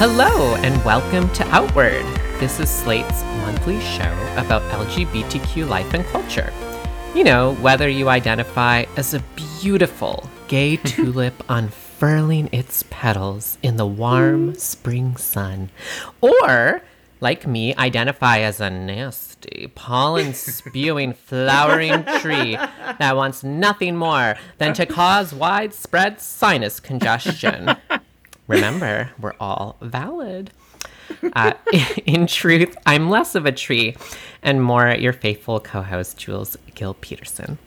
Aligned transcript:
Hello, 0.00 0.54
and 0.54 0.82
welcome 0.82 1.28
to 1.34 1.46
Outward. 1.48 2.06
This 2.40 2.58
is 2.58 2.70
Slate's 2.70 3.22
monthly 3.44 3.78
show 3.80 4.10
about 4.38 4.62
LGBTQ 4.72 5.68
life 5.68 5.92
and 5.92 6.06
culture. 6.06 6.54
You 7.14 7.22
know, 7.22 7.54
whether 7.56 7.86
you 7.86 8.08
identify 8.08 8.86
as 8.96 9.12
a 9.12 9.22
beautiful 9.60 10.26
gay 10.48 10.76
tulip 10.84 11.34
unfurling 11.50 12.48
its 12.50 12.82
petals 12.88 13.58
in 13.62 13.76
the 13.76 13.84
warm 13.84 14.54
spring 14.54 15.18
sun, 15.18 15.68
or, 16.22 16.80
like 17.20 17.46
me, 17.46 17.76
identify 17.76 18.38
as 18.38 18.58
a 18.58 18.70
nasty, 18.70 19.70
pollen 19.74 20.32
spewing, 20.32 21.12
flowering 21.26 22.04
tree 22.20 22.56
that 22.56 23.16
wants 23.16 23.44
nothing 23.44 23.96
more 23.96 24.36
than 24.56 24.72
to 24.72 24.86
cause 24.86 25.34
widespread 25.34 26.22
sinus 26.22 26.80
congestion. 26.80 27.76
Remember, 28.50 29.10
we're 29.20 29.34
all 29.38 29.76
valid. 29.80 30.50
Uh, 31.34 31.52
in 32.06 32.26
truth, 32.26 32.76
I'm 32.84 33.08
less 33.08 33.34
of 33.34 33.46
a 33.46 33.52
tree 33.52 33.96
and 34.42 34.62
more 34.62 34.88
your 34.88 35.12
faithful 35.12 35.60
co 35.60 35.82
host, 35.82 36.18
Jules 36.18 36.56
Gill 36.74 36.94
Peterson. 36.94 37.58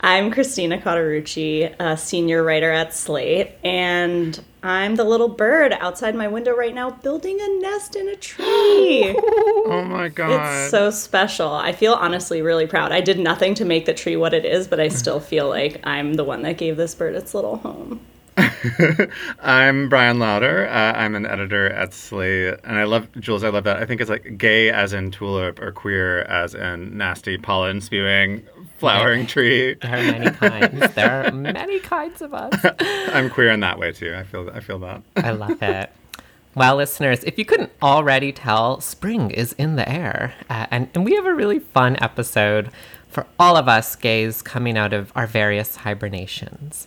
I'm 0.00 0.30
Christina 0.30 0.78
Cauterucci, 0.78 1.74
a 1.80 1.96
senior 1.96 2.44
writer 2.44 2.70
at 2.70 2.94
Slate, 2.94 3.50
and 3.64 4.40
I'm 4.62 4.94
the 4.94 5.02
little 5.02 5.28
bird 5.28 5.72
outside 5.72 6.14
my 6.14 6.28
window 6.28 6.54
right 6.54 6.72
now 6.72 6.90
building 6.90 7.36
a 7.40 7.60
nest 7.60 7.96
in 7.96 8.06
a 8.08 8.14
tree. 8.14 9.16
oh 9.18 9.84
my 9.88 10.08
god. 10.08 10.30
It's 10.30 10.70
so 10.70 10.90
special. 10.90 11.50
I 11.50 11.72
feel 11.72 11.94
honestly 11.94 12.42
really 12.42 12.68
proud. 12.68 12.92
I 12.92 13.00
did 13.00 13.18
nothing 13.18 13.54
to 13.54 13.64
make 13.64 13.86
the 13.86 13.94
tree 13.94 14.14
what 14.14 14.34
it 14.34 14.44
is, 14.44 14.68
but 14.68 14.78
I 14.78 14.86
still 14.86 15.18
feel 15.18 15.48
like 15.48 15.80
I'm 15.82 16.14
the 16.14 16.24
one 16.24 16.42
that 16.42 16.58
gave 16.58 16.76
this 16.76 16.94
bird 16.94 17.16
its 17.16 17.34
little 17.34 17.56
home. 17.56 18.00
I'm 19.42 19.88
Bryan 19.88 20.18
Lowder. 20.18 20.68
Uh, 20.68 20.92
I'm 20.92 21.14
an 21.14 21.26
editor 21.26 21.70
at 21.70 21.92
Slate, 21.92 22.58
and 22.64 22.78
I 22.78 22.84
love 22.84 23.08
Jules. 23.18 23.42
I 23.42 23.48
love 23.48 23.64
that. 23.64 23.78
I 23.78 23.86
think 23.86 24.00
it's 24.00 24.10
like 24.10 24.38
gay 24.38 24.70
as 24.70 24.92
in 24.92 25.10
tulip, 25.10 25.60
or 25.60 25.72
queer 25.72 26.22
as 26.22 26.54
in 26.54 26.96
nasty 26.96 27.36
pollen 27.38 27.80
spewing 27.80 28.46
flowering 28.78 29.26
tree. 29.26 29.74
There 29.74 29.92
are 29.92 30.12
many 30.12 30.30
kinds. 30.36 30.94
There 30.94 31.26
are 31.26 31.30
many 31.32 31.80
kinds 31.80 32.22
of 32.22 32.32
us. 32.34 32.54
I'm 32.80 33.28
queer 33.30 33.50
in 33.50 33.60
that 33.60 33.78
way 33.78 33.92
too. 33.92 34.14
I 34.14 34.22
feel. 34.22 34.48
I 34.52 34.60
feel 34.60 34.78
that. 34.80 35.02
I 35.16 35.30
love 35.30 35.62
it. 35.62 35.90
Well, 36.54 36.76
listeners, 36.76 37.24
if 37.24 37.38
you 37.38 37.44
couldn't 37.44 37.72
already 37.82 38.32
tell, 38.32 38.80
spring 38.80 39.30
is 39.30 39.52
in 39.54 39.76
the 39.76 39.88
air, 39.88 40.34
uh, 40.48 40.66
and 40.70 40.88
and 40.94 41.04
we 41.04 41.14
have 41.16 41.26
a 41.26 41.34
really 41.34 41.58
fun 41.58 41.96
episode 42.00 42.70
for 43.08 43.26
all 43.38 43.56
of 43.56 43.68
us 43.68 43.96
gays 43.96 44.42
coming 44.42 44.76
out 44.76 44.92
of 44.92 45.12
our 45.16 45.26
various 45.26 45.76
hibernations. 45.76 46.86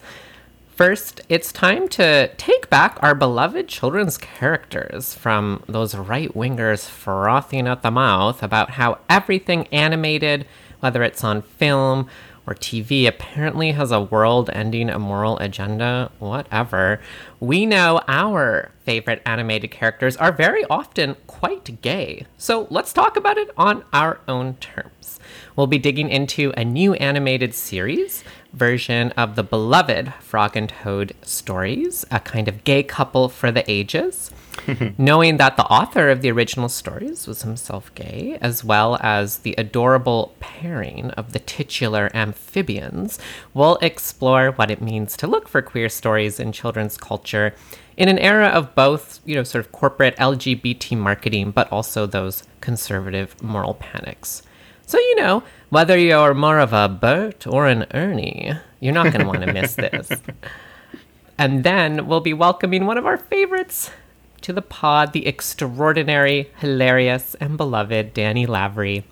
First, 0.82 1.22
it's 1.30 1.52
time 1.52 1.88
to 1.90 2.32
take 2.38 2.68
back 2.72 2.98
our 3.04 3.14
beloved 3.14 3.68
children's 3.68 4.18
characters 4.18 5.14
from 5.14 5.62
those 5.68 5.94
right 5.94 6.34
wingers 6.34 6.90
frothing 6.90 7.68
at 7.68 7.84
the 7.84 7.92
mouth 7.92 8.42
about 8.42 8.72
how 8.72 8.98
everything 9.08 9.68
animated, 9.68 10.48
whether 10.80 11.04
it's 11.04 11.24
on 11.24 11.44
film 11.44 12.08
or 12.48 12.56
TV, 12.56 13.08
apparently 13.08 13.74
has 13.74 13.92
a 13.92 14.02
world 14.02 14.50
ending 14.54 14.90
immoral 14.90 15.38
agenda, 15.38 16.12
whatever. 16.18 17.00
We 17.40 17.68
know 17.68 18.02
our 18.08 18.72
favorite 18.84 19.22
animated 19.24 19.70
characters 19.70 20.18
are 20.18 20.32
very 20.32 20.66
often 20.66 21.16
quite 21.28 21.82
gay. 21.84 22.26
So 22.40 22.66
let's 22.72 22.92
talk 22.92 23.16
about 23.16 23.38
it 23.38 23.52
on 23.56 23.84
our 23.94 24.20
own 24.28 24.56
terms. 24.56 25.20
We'll 25.56 25.68
be 25.68 25.78
digging 25.78 26.10
into 26.10 26.52
a 26.58 26.66
new 26.66 26.94
animated 26.96 27.54
series 27.54 28.24
version 28.54 29.12
of 29.12 29.36
the 29.36 29.44
beloved 29.44 30.14
Frog 30.16 30.58
and 30.58 30.70
Toad 30.70 31.14
stories, 31.22 32.06
a 32.12 32.20
kind 32.20 32.48
of 32.48 32.64
gay 32.64 32.84
couple 32.84 33.30
for 33.30 33.52
the 33.52 33.70
ages. 33.70 34.32
Knowing 34.98 35.38
that 35.38 35.58
the 35.58 35.66
author 35.66 36.10
of 36.10 36.22
the 36.22 36.30
original 36.32 36.70
stories 36.70 37.26
was 37.26 37.42
himself 37.42 37.94
gay, 37.96 38.38
as 38.42 38.64
well 38.64 38.98
as 39.02 39.40
the 39.40 39.56
adorable 39.58 40.36
pairing 40.40 41.12
of 41.12 41.32
the 41.32 41.40
titular 41.40 42.12
amphibians, 42.14 43.18
we'll 43.54 43.78
explore 43.78 44.52
what 44.52 44.70
it 44.70 44.82
means 44.82 45.16
to 45.18 45.28
look 45.28 45.48
for 45.48 45.62
queer 45.62 45.90
stories 45.90 46.40
in 46.40 46.52
children's 46.52 46.98
culture 46.98 47.56
in 47.98 48.10
an 48.10 48.20
era 48.20 48.48
of 48.48 48.76
both, 48.76 49.20
you 49.26 49.36
know, 49.36 49.44
sort 49.44 49.66
of 49.66 49.72
corporate 49.72 50.16
LGBT 50.18 50.98
marketing, 50.98 51.52
but 51.52 51.72
also 51.72 52.06
those 52.06 52.44
conservative 52.60 53.42
moral 53.42 53.76
panics. 53.76 54.44
So, 54.92 55.00
you 55.00 55.16
know, 55.16 55.42
whether 55.70 55.98
you're 55.98 56.34
more 56.34 56.60
of 56.60 56.74
a 56.74 56.90
Bert 56.90 57.48
or 57.48 57.66
an 57.66 57.86
Ernie, 57.94 58.52
you're 58.82 58.94
not 58.94 59.14
going 59.14 59.22
to 59.22 59.26
want 59.26 59.40
to 59.44 59.54
miss 59.54 59.76
this. 59.76 60.12
And 61.38 61.64
then 61.64 62.08
we'll 62.08 62.20
be 62.20 62.34
welcoming 62.34 62.86
one 62.86 62.98
of 62.98 63.06
our 63.06 63.16
favorites 63.18 63.90
to 64.42 64.52
the 64.52 64.62
pod, 64.62 65.14
the 65.14 65.26
extraordinary, 65.26 66.52
hilarious, 66.58 67.36
and 67.36 67.56
beloved 67.56 68.14
Danny 68.14 68.46
Lavery. 68.46 69.06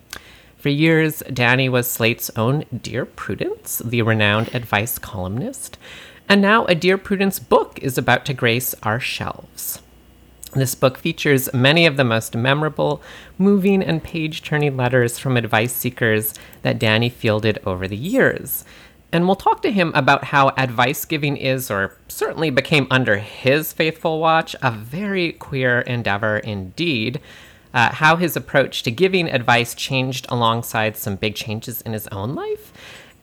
For 0.57 0.67
years, 0.67 1.23
Danny 1.33 1.69
was 1.69 1.89
Slate's 1.89 2.29
own 2.35 2.65
Dear 2.83 3.05
Prudence, 3.05 3.81
the 3.83 4.01
renowned 4.01 4.53
advice 4.53 4.99
columnist. 4.99 5.77
And 6.27 6.41
now 6.41 6.65
a 6.65 6.75
Dear 6.75 6.97
Prudence 6.97 7.39
book 7.39 7.79
is 7.81 7.97
about 7.97 8.25
to 8.25 8.33
grace 8.33 8.75
our 8.83 8.99
shelves. 8.99 9.81
This 10.53 10.73
book 10.73 10.97
features 10.97 11.53
many 11.53 11.85
of 11.85 11.95
the 11.95 12.03
most 12.03 12.35
memorable, 12.35 13.03
moving, 13.37 13.83
and 13.83 14.03
page 14.03 14.41
turning 14.41 14.75
letters 14.75 15.19
from 15.19 15.37
advice 15.37 15.73
seekers 15.73 16.33
that 16.63 16.79
Danny 16.79 17.09
fielded 17.09 17.59
over 17.65 17.87
the 17.87 17.95
years. 17.95 18.65
And 19.11 19.25
we'll 19.25 19.35
talk 19.35 19.61
to 19.61 19.71
him 19.71 19.91
about 19.93 20.25
how 20.25 20.49
advice 20.49 21.05
giving 21.05 21.37
is, 21.37 21.69
or 21.69 21.97
certainly 22.07 22.49
became 22.49 22.87
under 22.89 23.17
his 23.17 23.73
faithful 23.73 24.19
watch, 24.19 24.55
a 24.61 24.71
very 24.71 25.33
queer 25.33 25.81
endeavor 25.81 26.37
indeed. 26.37 27.19
Uh, 27.71 27.93
how 27.93 28.15
his 28.15 28.35
approach 28.35 28.81
to 28.81 28.89
giving 28.89 29.29
advice 29.29 29.75
changed 29.75 30.25
alongside 30.29 30.97
some 30.97 31.15
big 31.15 31.35
changes 31.35 31.81
in 31.81 31.93
his 31.93 32.07
own 32.07 32.33
life. 32.33 32.73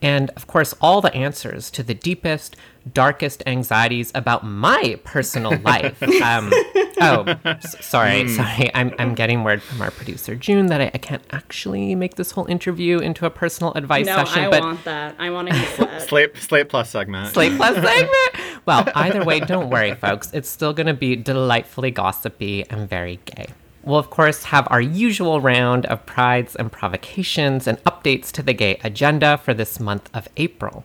And 0.01 0.31
of 0.31 0.47
course, 0.47 0.73
all 0.81 1.01
the 1.01 1.13
answers 1.15 1.69
to 1.73 1.83
the 1.83 1.95
deepest, 1.95 2.55
darkest 2.93 3.43
anxieties 3.47 4.13
about 4.15 4.45
my 4.45 5.01
personal 5.03 5.59
life. 5.65 6.01
Um, 6.23 6.53
oh, 7.01 7.25
sorry, 7.81 8.25
mm. 8.25 8.37
sorry. 8.37 8.71
I'm, 8.75 8.95
I'm 8.99 9.15
getting 9.15 9.45
word 9.45 9.63
from 9.63 9.81
our 9.83 9.91
producer, 9.91 10.35
June, 10.35 10.67
that 10.67 10.81
I, 10.81 10.91
I, 10.95 10.99
can't 10.99 11.23
actually 11.31 11.95
make 11.95 12.17
this 12.17 12.31
whole 12.31 12.47
interview 12.47 12.99
into 12.99 13.27
a 13.27 13.31
personal 13.31 13.73
advice 13.75 14.07
no, 14.07 14.17
session. 14.17 14.45
I 14.45 14.51
but 14.51 14.63
want 14.63 14.85
that. 14.85 15.15
I 15.19 15.31
want 15.31 15.49
to 15.49 15.55
hear 15.55 15.87
that. 15.87 16.03
Slate, 16.03 16.37
Slate 16.37 16.69
Plus 16.69 16.91
segment. 16.91 17.33
Slate 17.33 17.57
Plus 17.57 17.75
segment. 17.75 18.61
Well, 18.67 18.89
either 18.95 19.25
way, 19.25 19.41
don't 19.41 19.71
worry, 19.71 19.95
folks. 19.95 20.31
It's 20.33 20.49
still 20.49 20.73
going 20.73 20.87
to 20.87 20.95
be 20.95 21.17
delightfully 21.17 21.91
gossipy 21.91 22.69
and 22.69 22.89
very 22.89 23.21
gay. 23.25 23.47
We'll, 23.83 23.99
of 23.99 24.11
course, 24.11 24.45
have 24.45 24.67
our 24.69 24.81
usual 24.81 25.41
round 25.41 25.87
of 25.87 26.05
prides 26.07 26.57
and 26.57 26.73
provocations 26.73 27.69
and 27.69 27.83
updates 27.85 28.33
to 28.33 28.43
the 28.43 28.53
gay 28.53 28.81
agenda 28.83 29.39
for 29.39 29.55
this 29.55 29.79
month 29.79 30.11
of 30.13 30.29
April. 30.37 30.85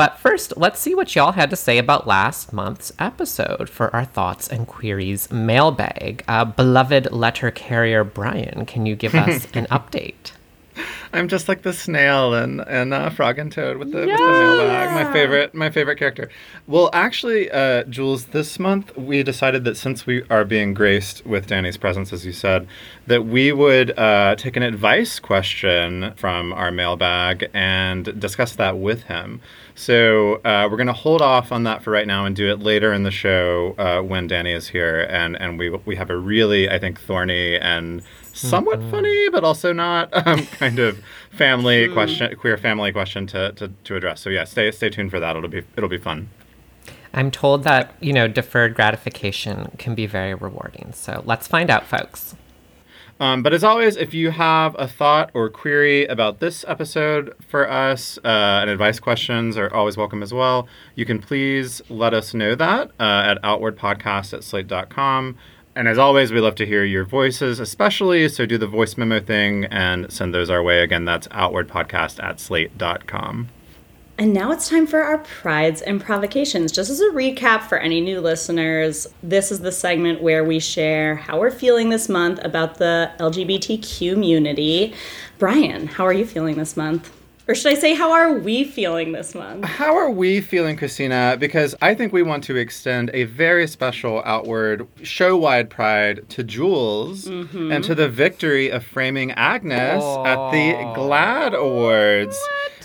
But 0.00 0.18
first, 0.18 0.56
let's 0.56 0.80
see 0.80 0.94
what 0.94 1.14
y'all 1.14 1.32
had 1.32 1.50
to 1.50 1.56
say 1.56 1.76
about 1.76 2.06
last 2.06 2.54
month's 2.54 2.90
episode 2.98 3.68
for 3.68 3.94
our 3.94 4.06
thoughts 4.06 4.48
and 4.48 4.66
queries 4.66 5.30
mailbag. 5.30 6.24
Uh, 6.26 6.46
beloved 6.46 7.12
letter 7.12 7.50
carrier 7.50 8.02
Bryan, 8.02 8.64
can 8.64 8.86
you 8.86 8.96
give 8.96 9.14
us 9.14 9.44
an 9.52 9.66
update? 9.66 10.32
I'm 11.12 11.28
just 11.28 11.48
like 11.48 11.62
the 11.62 11.72
snail 11.72 12.34
and 12.34 12.60
and 12.60 12.94
uh, 12.94 13.10
Frog 13.10 13.38
and 13.38 13.50
Toad 13.50 13.78
with 13.78 13.92
the, 13.92 14.00
with 14.00 14.08
the 14.08 14.16
mailbag. 14.16 15.06
My 15.06 15.12
favorite 15.12 15.54
my 15.54 15.70
favorite 15.70 15.96
character. 15.96 16.30
Well, 16.66 16.90
actually, 16.92 17.50
uh, 17.50 17.84
Jules, 17.84 18.26
this 18.26 18.58
month 18.58 18.96
we 18.96 19.22
decided 19.22 19.64
that 19.64 19.76
since 19.76 20.06
we 20.06 20.22
are 20.30 20.44
being 20.44 20.74
graced 20.74 21.26
with 21.26 21.46
Danny's 21.46 21.76
presence, 21.76 22.12
as 22.12 22.24
you 22.24 22.32
said, 22.32 22.66
that 23.06 23.26
we 23.26 23.52
would 23.52 23.98
uh, 23.98 24.36
take 24.36 24.56
an 24.56 24.62
advice 24.62 25.18
question 25.18 26.12
from 26.16 26.52
our 26.52 26.70
mailbag 26.70 27.50
and 27.52 28.20
discuss 28.20 28.54
that 28.56 28.78
with 28.78 29.04
him. 29.04 29.40
So 29.74 30.36
uh, 30.44 30.68
we're 30.70 30.76
going 30.76 30.88
to 30.88 30.92
hold 30.92 31.22
off 31.22 31.52
on 31.52 31.62
that 31.64 31.82
for 31.82 31.90
right 31.90 32.06
now 32.06 32.26
and 32.26 32.36
do 32.36 32.50
it 32.50 32.60
later 32.60 32.92
in 32.92 33.02
the 33.02 33.10
show 33.10 33.74
uh, 33.78 34.02
when 34.02 34.26
Danny 34.26 34.52
is 34.52 34.68
here, 34.68 35.06
and 35.08 35.40
and 35.40 35.58
we 35.58 35.70
we 35.70 35.96
have 35.96 36.10
a 36.10 36.16
really 36.16 36.68
I 36.68 36.78
think 36.78 37.00
thorny 37.00 37.56
and 37.56 38.02
somewhat 38.48 38.78
Mm-hmm. 38.80 38.90
funny 38.90 39.28
but 39.30 39.44
also 39.44 39.72
not 39.72 40.08
um, 40.26 40.46
kind 40.46 40.78
of 40.78 41.00
family 41.30 41.88
question, 41.88 42.34
queer 42.36 42.56
family 42.56 42.92
question 42.92 43.26
to, 43.28 43.52
to 43.52 43.70
to 43.84 43.96
address. 43.96 44.20
So 44.20 44.30
yeah, 44.30 44.44
stay 44.44 44.70
stay 44.70 44.88
tuned 44.90 45.10
for 45.10 45.20
that. 45.20 45.36
It'll 45.36 45.48
be 45.48 45.62
it'll 45.76 45.88
be 45.88 45.98
fun. 45.98 46.28
I'm 47.12 47.30
told 47.32 47.64
that, 47.64 47.92
you 48.00 48.12
know, 48.12 48.28
deferred 48.28 48.74
gratification 48.74 49.72
can 49.78 49.96
be 49.96 50.06
very 50.06 50.32
rewarding. 50.32 50.92
So 50.94 51.22
let's 51.26 51.48
find 51.48 51.68
out, 51.68 51.84
folks. 51.84 52.36
Um, 53.18 53.42
but 53.42 53.52
as 53.52 53.62
always, 53.64 53.96
if 53.96 54.14
you 54.14 54.30
have 54.30 54.74
a 54.78 54.86
thought 54.88 55.30
or 55.34 55.50
query 55.50 56.06
about 56.06 56.38
this 56.40 56.64
episode 56.66 57.34
for 57.48 57.68
us, 57.70 58.16
uh, 58.24 58.60
and 58.62 58.70
advice 58.70 58.98
questions 58.98 59.58
are 59.58 59.70
always 59.74 59.96
welcome 59.98 60.22
as 60.22 60.32
well, 60.32 60.66
you 60.94 61.04
can 61.04 61.18
please 61.20 61.82
let 61.90 62.14
us 62.14 62.32
know 62.32 62.54
that 62.54 62.92
uh, 62.98 63.02
at 63.26 63.42
outwardpodcast 63.42 64.32
at 64.32 64.42
slate.com. 64.44 65.36
And 65.80 65.88
as 65.88 65.96
always, 65.96 66.30
we 66.30 66.40
love 66.40 66.56
to 66.56 66.66
hear 66.66 66.84
your 66.84 67.06
voices, 67.06 67.58
especially, 67.58 68.28
so 68.28 68.44
do 68.44 68.58
the 68.58 68.66
voice 68.66 68.98
memo 68.98 69.18
thing 69.18 69.64
and 69.64 70.12
send 70.12 70.34
those 70.34 70.50
our 70.50 70.62
way. 70.62 70.82
Again, 70.82 71.06
that's 71.06 71.26
outwardpodcast 71.28 72.22
at 72.22 72.38
slate.com. 72.38 73.48
And 74.18 74.34
now 74.34 74.52
it's 74.52 74.68
time 74.68 74.86
for 74.86 75.00
our 75.00 75.16
prides 75.16 75.80
and 75.80 75.98
provocations. 75.98 76.70
Just 76.70 76.90
as 76.90 77.00
a 77.00 77.08
recap 77.12 77.62
for 77.62 77.78
any 77.78 78.02
new 78.02 78.20
listeners, 78.20 79.06
this 79.22 79.50
is 79.50 79.60
the 79.60 79.72
segment 79.72 80.20
where 80.20 80.44
we 80.44 80.60
share 80.60 81.14
how 81.14 81.40
we're 81.40 81.50
feeling 81.50 81.88
this 81.88 82.10
month 82.10 82.44
about 82.44 82.74
the 82.74 83.10
LGBTQ 83.18 84.12
community. 84.12 84.92
Bryan, 85.38 85.86
how 85.86 86.04
are 86.04 86.12
you 86.12 86.26
feeling 86.26 86.58
this 86.58 86.76
month? 86.76 87.10
Or 87.48 87.54
should 87.54 87.72
I 87.72 87.74
say, 87.74 87.94
how 87.94 88.12
are 88.12 88.32
we 88.34 88.64
feeling 88.64 89.12
this 89.12 89.34
month? 89.34 89.64
How 89.64 89.96
are 89.96 90.10
we 90.10 90.40
feeling, 90.40 90.76
Christina? 90.76 91.36
Because 91.38 91.74
I 91.82 91.94
think 91.94 92.12
we 92.12 92.22
want 92.22 92.44
to 92.44 92.56
extend 92.56 93.10
a 93.12 93.24
very 93.24 93.66
special 93.66 94.22
outward 94.24 94.86
show 95.02 95.36
wide 95.36 95.68
pride 95.68 96.28
to 96.30 96.44
Jules 96.44 97.24
mm-hmm. 97.24 97.72
and 97.72 97.82
to 97.84 97.94
the 97.94 98.08
victory 98.08 98.70
of 98.70 98.84
Framing 98.84 99.32
Agnes 99.32 100.02
at 100.02 100.50
the 100.52 100.74
GLAAD 100.94 101.54
Awards. 101.54 102.38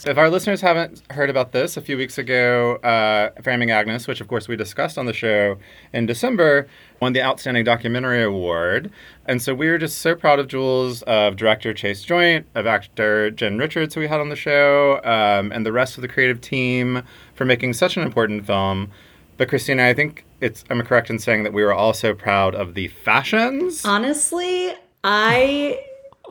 If 0.07 0.19
our 0.19 0.29
listeners 0.29 0.61
haven't 0.61 1.01
heard 1.09 1.31
about 1.31 1.51
this, 1.51 1.77
a 1.77 1.81
few 1.81 1.97
weeks 1.97 2.19
ago, 2.19 2.75
uh, 2.75 3.31
Framing 3.41 3.71
Agnes, 3.71 4.07
which 4.07 4.21
of 4.21 4.27
course 4.27 4.47
we 4.47 4.55
discussed 4.55 4.99
on 4.99 5.07
the 5.07 5.13
show 5.13 5.57
in 5.93 6.05
December, 6.05 6.67
won 7.01 7.13
the 7.13 7.23
Outstanding 7.23 7.63
Documentary 7.63 8.21
Award. 8.21 8.91
And 9.25 9.41
so 9.41 9.55
we 9.55 9.67
were 9.67 9.79
just 9.79 9.97
so 9.97 10.13
proud 10.13 10.37
of 10.37 10.47
Jules, 10.47 11.01
of 11.03 11.37
director 11.37 11.73
Chase 11.73 12.05
Joynt, 12.05 12.45
of 12.53 12.67
actor 12.67 13.31
Jen 13.31 13.57
Richards, 13.57 13.95
who 13.95 14.01
we 14.01 14.07
had 14.07 14.19
on 14.19 14.29
the 14.29 14.35
show, 14.35 15.01
um, 15.03 15.51
and 15.51 15.65
the 15.65 15.71
rest 15.71 15.97
of 15.97 16.03
the 16.03 16.07
creative 16.07 16.39
team 16.39 17.01
for 17.33 17.45
making 17.45 17.73
such 17.73 17.97
an 17.97 18.03
important 18.03 18.45
film. 18.45 18.91
But 19.37 19.49
Christina, 19.49 19.87
I 19.87 19.95
think 19.95 20.23
it's 20.39 20.63
I'm 20.69 20.83
correct 20.83 21.09
in 21.09 21.17
saying 21.17 21.45
that 21.45 21.53
we 21.53 21.63
were 21.63 21.73
also 21.73 22.13
proud 22.13 22.53
of 22.53 22.75
the 22.75 22.89
fashions. 22.89 23.83
Honestly, 23.83 24.71
I 25.03 25.83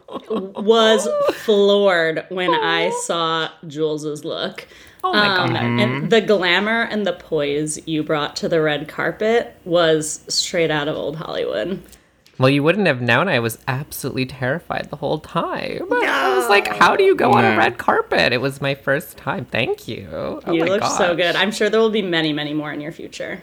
was 0.09 1.09
floored 1.45 2.27
when 2.29 2.53
I 2.53 2.91
saw 3.05 3.49
Jules's 3.67 4.25
look. 4.25 4.67
Oh 5.03 5.13
my 5.13 5.37
Um, 5.37 5.53
God. 5.53 5.57
And 5.63 6.11
the 6.11 6.21
glamour 6.21 6.83
and 6.83 7.07
the 7.07 7.13
poise 7.13 7.87
you 7.87 8.03
brought 8.03 8.37
to 8.37 8.49
the 8.49 8.61
red 8.61 8.89
carpet 8.89 9.55
was 9.65 10.25
straight 10.29 10.71
out 10.71 10.89
of 10.89 10.97
old 10.97 11.17
Hollywood. 11.17 11.83
Well, 12.39 12.51
you 12.51 12.63
wouldn't 12.65 12.89
have 12.89 13.01
known 13.01 13.29
I 13.29 13.39
was 13.39 13.59
absolutely 13.69 14.27
terrified 14.27 14.89
the 14.91 14.97
whole 14.97 15.21
time. 15.21 15.87
I 15.93 16.35
was 16.37 16.49
like, 16.49 16.67
how 16.67 16.97
do 16.97 17.05
you 17.05 17.15
go 17.15 17.33
on 17.33 17.45
a 17.45 17.57
red 17.57 17.79
carpet? 17.79 18.33
It 18.33 18.41
was 18.41 18.61
my 18.61 18.75
first 18.75 19.17
time. 19.17 19.45
Thank 19.45 19.87
you. 19.87 20.09
Oh 20.11 20.53
you 20.53 20.65
look 20.65 20.83
so 20.83 21.15
good. 21.15 21.37
I'm 21.37 21.53
sure 21.53 21.71
there 21.71 21.81
will 21.81 21.91
be 21.91 22.03
many, 22.03 22.33
many 22.33 22.53
more 22.53 22.73
in 22.73 22.81
your 22.81 22.91
future. 22.93 23.41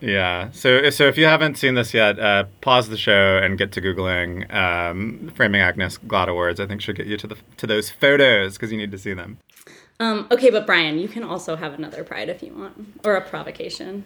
Yeah. 0.00 0.50
So 0.52 0.90
so 0.90 1.06
if 1.06 1.18
you 1.18 1.26
haven't 1.26 1.56
seen 1.56 1.74
this 1.74 1.92
yet, 1.92 2.18
uh, 2.18 2.44
pause 2.60 2.88
the 2.88 2.96
show 2.96 3.38
and 3.38 3.58
get 3.58 3.72
to 3.72 3.80
googling 3.80 4.52
um, 4.52 5.30
Framing 5.34 5.60
Agnes 5.60 5.98
GLAAD 5.98 6.28
Awards. 6.28 6.60
I 6.60 6.66
think 6.66 6.80
should 6.80 6.96
get 6.96 7.06
you 7.06 7.16
to 7.18 7.26
the 7.26 7.36
to 7.58 7.66
those 7.66 7.90
photos 7.90 8.54
because 8.54 8.72
you 8.72 8.78
need 8.78 8.90
to 8.92 8.98
see 8.98 9.14
them. 9.14 9.38
Um, 9.98 10.26
okay, 10.30 10.50
but 10.50 10.66
Bryan, 10.66 10.98
you 10.98 11.08
can 11.08 11.22
also 11.22 11.56
have 11.56 11.74
another 11.74 12.02
pride 12.02 12.30
if 12.30 12.42
you 12.42 12.54
want, 12.54 13.00
or 13.04 13.16
a 13.16 13.20
provocation. 13.20 14.04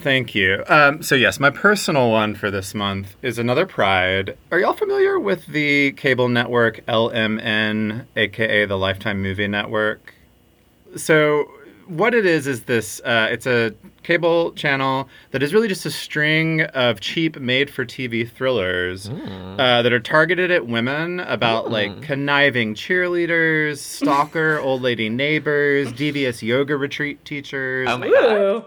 Thank 0.00 0.34
you. 0.34 0.62
Um, 0.68 1.02
so 1.02 1.16
yes, 1.16 1.40
my 1.40 1.50
personal 1.50 2.10
one 2.10 2.36
for 2.36 2.50
this 2.52 2.72
month 2.72 3.16
is 3.20 3.36
another 3.38 3.66
Pride. 3.66 4.36
Are 4.52 4.60
y'all 4.60 4.72
familiar 4.72 5.18
with 5.18 5.46
the 5.46 5.92
cable 5.92 6.28
network 6.28 6.84
LMN, 6.86 8.06
aka 8.14 8.64
the 8.64 8.78
Lifetime 8.78 9.20
Movie 9.20 9.48
Network? 9.48 10.14
So 10.96 11.50
what 11.88 12.14
it 12.14 12.24
is 12.26 12.46
is 12.46 12.62
this: 12.64 13.00
uh, 13.04 13.28
it's 13.30 13.46
a 13.46 13.74
cable 14.02 14.52
channel 14.52 15.08
that 15.32 15.42
is 15.42 15.52
really 15.52 15.68
just 15.68 15.84
a 15.84 15.90
string 15.90 16.62
of 16.62 17.00
cheap 17.00 17.38
made-for-TV 17.38 18.30
thrillers 18.30 19.08
uh, 19.08 19.82
that 19.82 19.92
are 19.92 20.00
targeted 20.00 20.50
at 20.50 20.66
women 20.66 21.20
about 21.20 21.70
like 21.70 22.00
conniving 22.02 22.74
cheerleaders, 22.74 23.78
stalker 23.78 24.58
old 24.62 24.82
lady 24.82 25.08
neighbors, 25.08 25.92
devious 25.92 26.42
yoga 26.42 26.76
retreat 26.76 27.24
teachers 27.24 27.88
Oh 27.90 27.98
my 27.98 28.08
god. 28.08 28.64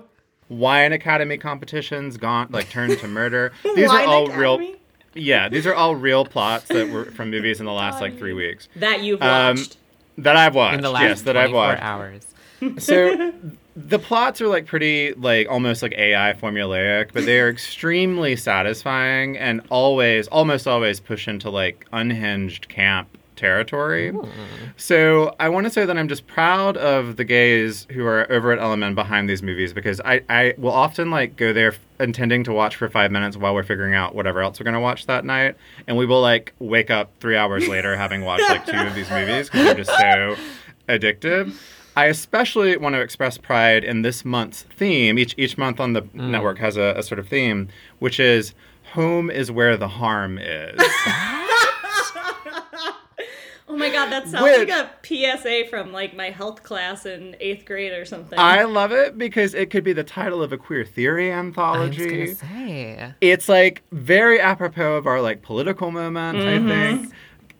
Wine 0.49 0.91
academy 0.91 1.37
competitions 1.37 2.17
gone 2.17 2.47
like 2.51 2.69
turned 2.69 2.97
to 2.99 3.07
murder 3.07 3.53
these 3.63 3.87
Wine 3.87 4.01
are 4.01 4.07
all 4.07 4.25
Academy? 4.25 4.67
real 4.67 4.75
yeah 5.13 5.47
these 5.47 5.65
are 5.65 5.73
all 5.73 5.95
real 5.95 6.25
plots 6.25 6.67
that 6.67 6.89
were 6.89 7.05
from 7.15 7.29
movies 7.31 7.61
in 7.61 7.65
the 7.65 7.71
last 7.71 8.01
like 8.01 8.17
three 8.17 8.33
weeks 8.33 8.67
That 8.75 9.01
you've 9.01 9.21
Um, 9.21 9.55
watched. 9.55 9.77
that 10.17 10.35
i've 10.35 10.53
watched 10.53 10.75
In 10.75 10.81
the 10.81 10.89
last 10.91 11.03
yes 11.03 11.21
that 11.21 11.37
i've 11.37 11.51
24 11.51 11.55
watched 11.67 11.81
hours. 11.83 12.27
So 12.77 13.33
the 13.75 13.99
plots 13.99 14.41
are 14.41 14.47
like 14.47 14.65
pretty 14.65 15.13
like 15.13 15.47
almost 15.49 15.81
like 15.81 15.93
ai 15.93 16.33
formulaic 16.33 17.11
but 17.13 17.25
they 17.25 17.39
are 17.39 17.49
extremely 17.49 18.35
satisfying 18.35 19.37
and 19.37 19.61
always 19.69 20.27
almost 20.27 20.67
always 20.67 20.99
push 20.99 21.25
into 21.27 21.49
like 21.49 21.87
unhinged 21.93 22.67
camp 22.67 23.07
territory 23.37 24.11
so 24.75 25.33
i 25.39 25.47
want 25.47 25.65
to 25.65 25.69
say 25.71 25.85
that 25.85 25.97
i'm 25.97 26.09
just 26.09 26.27
proud 26.27 26.75
of 26.77 27.15
the 27.15 27.23
gays 27.23 27.87
who 27.91 28.05
are 28.05 28.29
over 28.31 28.51
at 28.51 28.59
LMN 28.59 28.93
behind 28.93 29.27
these 29.29 29.41
movies 29.41 29.71
because 29.73 30.01
i 30.01 30.21
i 30.29 30.53
will 30.57 30.71
often 30.73 31.09
like 31.09 31.37
go 31.37 31.53
there 31.53 31.69
f- 31.71 31.79
intending 31.99 32.43
to 32.43 32.51
watch 32.51 32.75
for 32.75 32.89
five 32.89 33.09
minutes 33.09 33.37
while 33.37 33.55
we're 33.55 33.63
figuring 33.63 33.95
out 33.95 34.13
whatever 34.13 34.41
else 34.41 34.59
we're 34.59 34.65
going 34.65 34.73
to 34.73 34.79
watch 34.81 35.05
that 35.07 35.23
night 35.23 35.55
and 35.87 35.95
we 35.97 36.05
will 36.05 36.21
like 36.21 36.53
wake 36.59 36.91
up 36.91 37.09
three 37.21 37.37
hours 37.37 37.67
later 37.69 37.95
having 37.95 38.25
watched 38.25 38.47
like 38.49 38.65
two 38.65 38.77
of 38.77 38.93
these 38.93 39.09
movies 39.09 39.49
because 39.49 39.65
they're 39.65 39.75
just 39.85 39.97
so 39.97 40.35
addictive. 40.89 41.55
I 41.95 42.05
especially 42.05 42.75
want 42.77 42.95
to 42.95 43.01
express 43.01 43.37
pride 43.37 43.83
in 43.83 44.01
this 44.01 44.23
month's 44.23 44.63
theme. 44.63 45.19
Each 45.19 45.35
each 45.37 45.57
month 45.57 45.79
on 45.79 45.93
the 45.93 46.03
mm. 46.03 46.29
network 46.29 46.57
has 46.59 46.77
a, 46.77 46.93
a 46.97 47.03
sort 47.03 47.19
of 47.19 47.27
theme, 47.27 47.69
which 47.99 48.19
is 48.19 48.53
home 48.93 49.29
is 49.29 49.51
where 49.51 49.77
the 49.77 49.87
harm 49.87 50.37
is. 50.37 50.81
Oh 53.71 53.77
my 53.77 53.89
god, 53.89 54.11
that 54.11 54.27
sounds 54.27 54.43
Which- 54.43 54.69
like 54.69 54.69
a 54.69 55.37
PSA 55.37 55.69
from 55.69 55.93
like 55.93 56.13
my 56.13 56.29
health 56.29 56.61
class 56.61 57.05
in 57.05 57.37
eighth 57.39 57.65
grade 57.65 57.93
or 57.93 58.03
something. 58.03 58.37
I 58.37 58.63
love 58.63 58.91
it 58.91 59.17
because 59.17 59.53
it 59.53 59.69
could 59.69 59.85
be 59.85 59.93
the 59.93 60.03
title 60.03 60.43
of 60.43 60.51
a 60.51 60.57
queer 60.57 60.83
theory 60.83 61.31
I 61.31 61.37
was 61.37 61.47
anthology. 61.47 62.09
gonna 62.09 62.35
say. 62.35 63.13
it's 63.21 63.47
like 63.47 63.83
very 63.93 64.41
apropos 64.41 64.95
of 64.95 65.07
our 65.07 65.21
like 65.21 65.41
political 65.41 65.89
moment 65.89 66.37
i 66.39 66.41
mm-hmm. 66.41 66.67
think 66.97 67.13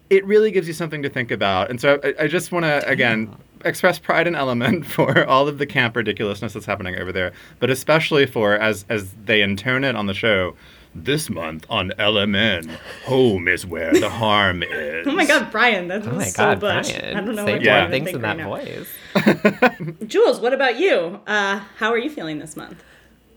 it 0.09 0.25
really 0.25 0.51
gives 0.51 0.67
you 0.67 0.73
something 0.73 1.01
to 1.01 1.09
think 1.09 1.31
about 1.31 1.69
and 1.69 1.79
so 1.79 1.99
i, 2.03 2.23
I 2.23 2.27
just 2.27 2.51
want 2.51 2.65
to 2.65 2.85
again 2.87 3.33
express 3.65 3.99
pride 3.99 4.27
and 4.27 4.35
LMN 4.35 4.85
for 4.95 5.25
all 5.25 5.47
of 5.47 5.57
the 5.57 5.65
camp 5.65 5.95
ridiculousness 5.95 6.53
that's 6.53 6.65
happening 6.65 6.97
over 6.99 7.11
there 7.11 7.31
but 7.59 7.69
especially 7.69 8.25
for 8.25 8.53
as 8.55 8.85
as 8.89 9.13
they 9.25 9.41
intone 9.41 9.83
it 9.83 9.95
on 9.95 10.05
the 10.07 10.13
show 10.13 10.55
this 10.93 11.29
month 11.29 11.65
on 11.69 11.89
lmn 11.97 12.69
home 13.05 13.47
is 13.47 13.65
where 13.65 13.93
the 13.97 14.09
harm 14.09 14.61
is 14.69 15.07
Oh 15.07 15.11
my 15.13 15.25
god, 15.25 15.49
Bryan, 15.49 15.87
that's 15.87 16.05
Oh 16.05 16.11
my 16.11 16.25
so 16.25 16.37
god, 16.43 16.59
bush. 16.59 16.91
Bryan. 16.91 17.15
I 17.17 17.21
don't 17.21 17.35
know 17.35 17.45
Say 17.45 17.53
what 17.53 17.61
Yeah. 17.63 17.89
things 17.89 18.05
think 18.05 18.17
in 18.17 18.21
right 18.21 18.37
that 18.37 18.43
now. 18.43 18.49
voice. 18.49 19.97
Jules, 20.07 20.39
what 20.39 20.53
about 20.53 20.77
you? 20.79 21.19
Uh, 21.27 21.59
how 21.77 21.91
are 21.91 21.97
you 21.97 22.09
feeling 22.09 22.39
this 22.39 22.55
month? 22.57 22.83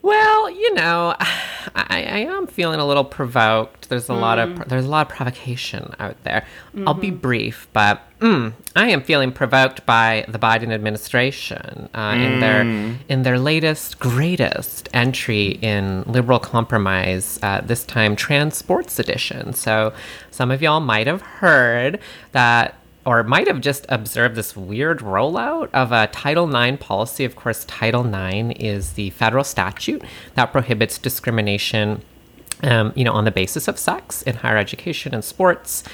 Well, 0.04 0.50
you 0.50 0.74
know, 0.74 1.16
I, 1.74 2.04
I 2.04 2.18
am 2.28 2.46
feeling 2.46 2.78
a 2.78 2.86
little 2.86 3.04
provoked. 3.04 3.88
There's 3.88 4.10
a 4.10 4.14
lot 4.14 4.38
of 4.38 4.68
there's 4.68 4.84
a 4.84 4.88
lot 4.88 5.10
of 5.10 5.16
provocation 5.16 5.94
out 5.98 6.22
there. 6.24 6.46
I'll 6.86 6.92
be 6.92 7.10
brief, 7.10 7.68
but 7.72 8.02
mm, 8.20 8.52
I 8.76 8.90
am 8.90 9.02
feeling 9.02 9.32
provoked 9.32 9.86
by 9.86 10.26
the 10.28 10.38
Biden 10.38 10.72
administration 10.72 11.88
uh, 11.94 12.16
in 12.18 12.40
their 12.40 12.60
in 13.08 13.22
their 13.22 13.38
latest 13.38 13.98
greatest 13.98 14.90
entry 14.92 15.58
in 15.62 16.02
liberal 16.02 16.38
compromise. 16.38 17.38
Uh, 17.42 17.62
this 17.62 17.82
time, 17.86 18.14
trans 18.14 18.58
sports 18.58 18.98
edition. 18.98 19.54
So, 19.54 19.94
some 20.30 20.50
of 20.50 20.60
y'all 20.60 20.80
might 20.80 21.06
have 21.06 21.22
heard 21.22 21.98
that 22.32 22.74
or 23.06 23.22
might 23.22 23.46
have 23.46 23.60
just 23.60 23.86
observed 23.88 24.34
this 24.34 24.56
weird 24.56 25.00
rollout 25.00 25.68
of 25.72 25.92
a 25.92 26.06
Title 26.08 26.54
IX 26.54 26.78
policy. 26.82 27.24
Of 27.24 27.36
course, 27.36 27.64
Title 27.66 28.06
IX 28.06 28.58
is 28.58 28.94
the 28.94 29.10
federal 29.10 29.44
statute 29.44 30.02
that 30.34 30.52
prohibits 30.52 30.98
discrimination, 30.98 32.02
um, 32.62 32.92
you 32.94 33.04
know, 33.04 33.12
on 33.12 33.24
the 33.24 33.30
basis 33.30 33.68
of 33.68 33.78
sex 33.78 34.22
in 34.22 34.36
higher 34.36 34.56
education 34.56 35.14
and 35.14 35.24
sports 35.24 35.84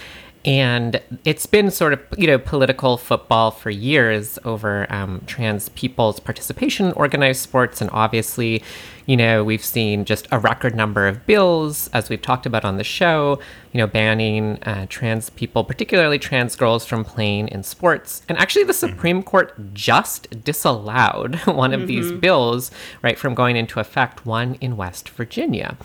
and 0.45 1.03
it's 1.27 1.45
been 1.45 1.71
sort 1.71 1.93
of 1.93 2.01
you 2.17 2.27
know 2.27 2.39
political 2.39 2.97
football 2.97 3.51
for 3.51 3.69
years 3.69 4.39
over 4.45 4.91
um, 4.91 5.23
trans 5.27 5.69
people's 5.71 6.19
participation 6.19 6.87
in 6.87 6.93
organized 6.93 7.43
sports. 7.43 7.81
And 7.81 7.91
obviously 7.93 8.63
you 9.05 9.17
know 9.17 9.45
we've 9.45 9.65
seen 9.65 10.05
just 10.05 10.27
a 10.31 10.39
record 10.39 10.75
number 10.75 11.07
of 11.07 11.27
bills 11.27 11.89
as 11.93 12.09
we've 12.09 12.23
talked 12.23 12.47
about 12.47 12.65
on 12.65 12.79
the 12.79 12.85
show 12.85 13.39
you 13.73 13.79
know 13.79 13.87
banning 13.87 14.63
uh, 14.63 14.87
trans 14.89 15.29
people 15.31 15.63
particularly 15.63 16.19
trans 16.19 16.57
girls 16.57 16.87
from 16.87 17.05
playing 17.05 17.49
in 17.49 17.63
sports. 17.63 18.23
And 18.27 18.39
actually 18.39 18.65
the 18.65 18.73
supreme 18.73 19.23
court 19.23 19.75
just 19.75 20.43
disallowed 20.43 21.35
one 21.45 21.75
of 21.75 21.81
mm-hmm. 21.81 21.87
these 21.87 22.13
bills 22.13 22.71
right 23.03 23.19
from 23.19 23.35
going 23.35 23.57
into 23.57 23.79
effect 23.79 24.25
one 24.25 24.55
in 24.55 24.79
west 24.79 25.11
virginia 25.11 25.77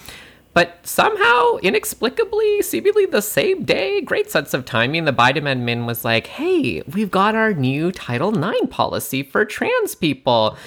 but 0.56 0.80
somehow, 0.84 1.58
inexplicably, 1.58 2.62
seemingly 2.62 3.06
the 3.06 3.22
same 3.22 3.66
day, 3.66 4.00
great 4.00 4.32
sense 4.32 4.54
of 4.54 4.64
timing, 4.64 5.04
the 5.04 5.12
Biden 5.12 5.44
admin 5.44 5.86
was 5.86 6.06
like, 6.06 6.28
hey, 6.28 6.82
we've 6.94 7.12
got 7.12 7.36
our 7.36 7.54
new 7.54 7.92
Title 7.92 8.34
IX 8.34 8.68
policy 8.70 9.22
for 9.22 9.44
trans 9.44 9.96
people. 9.96 10.58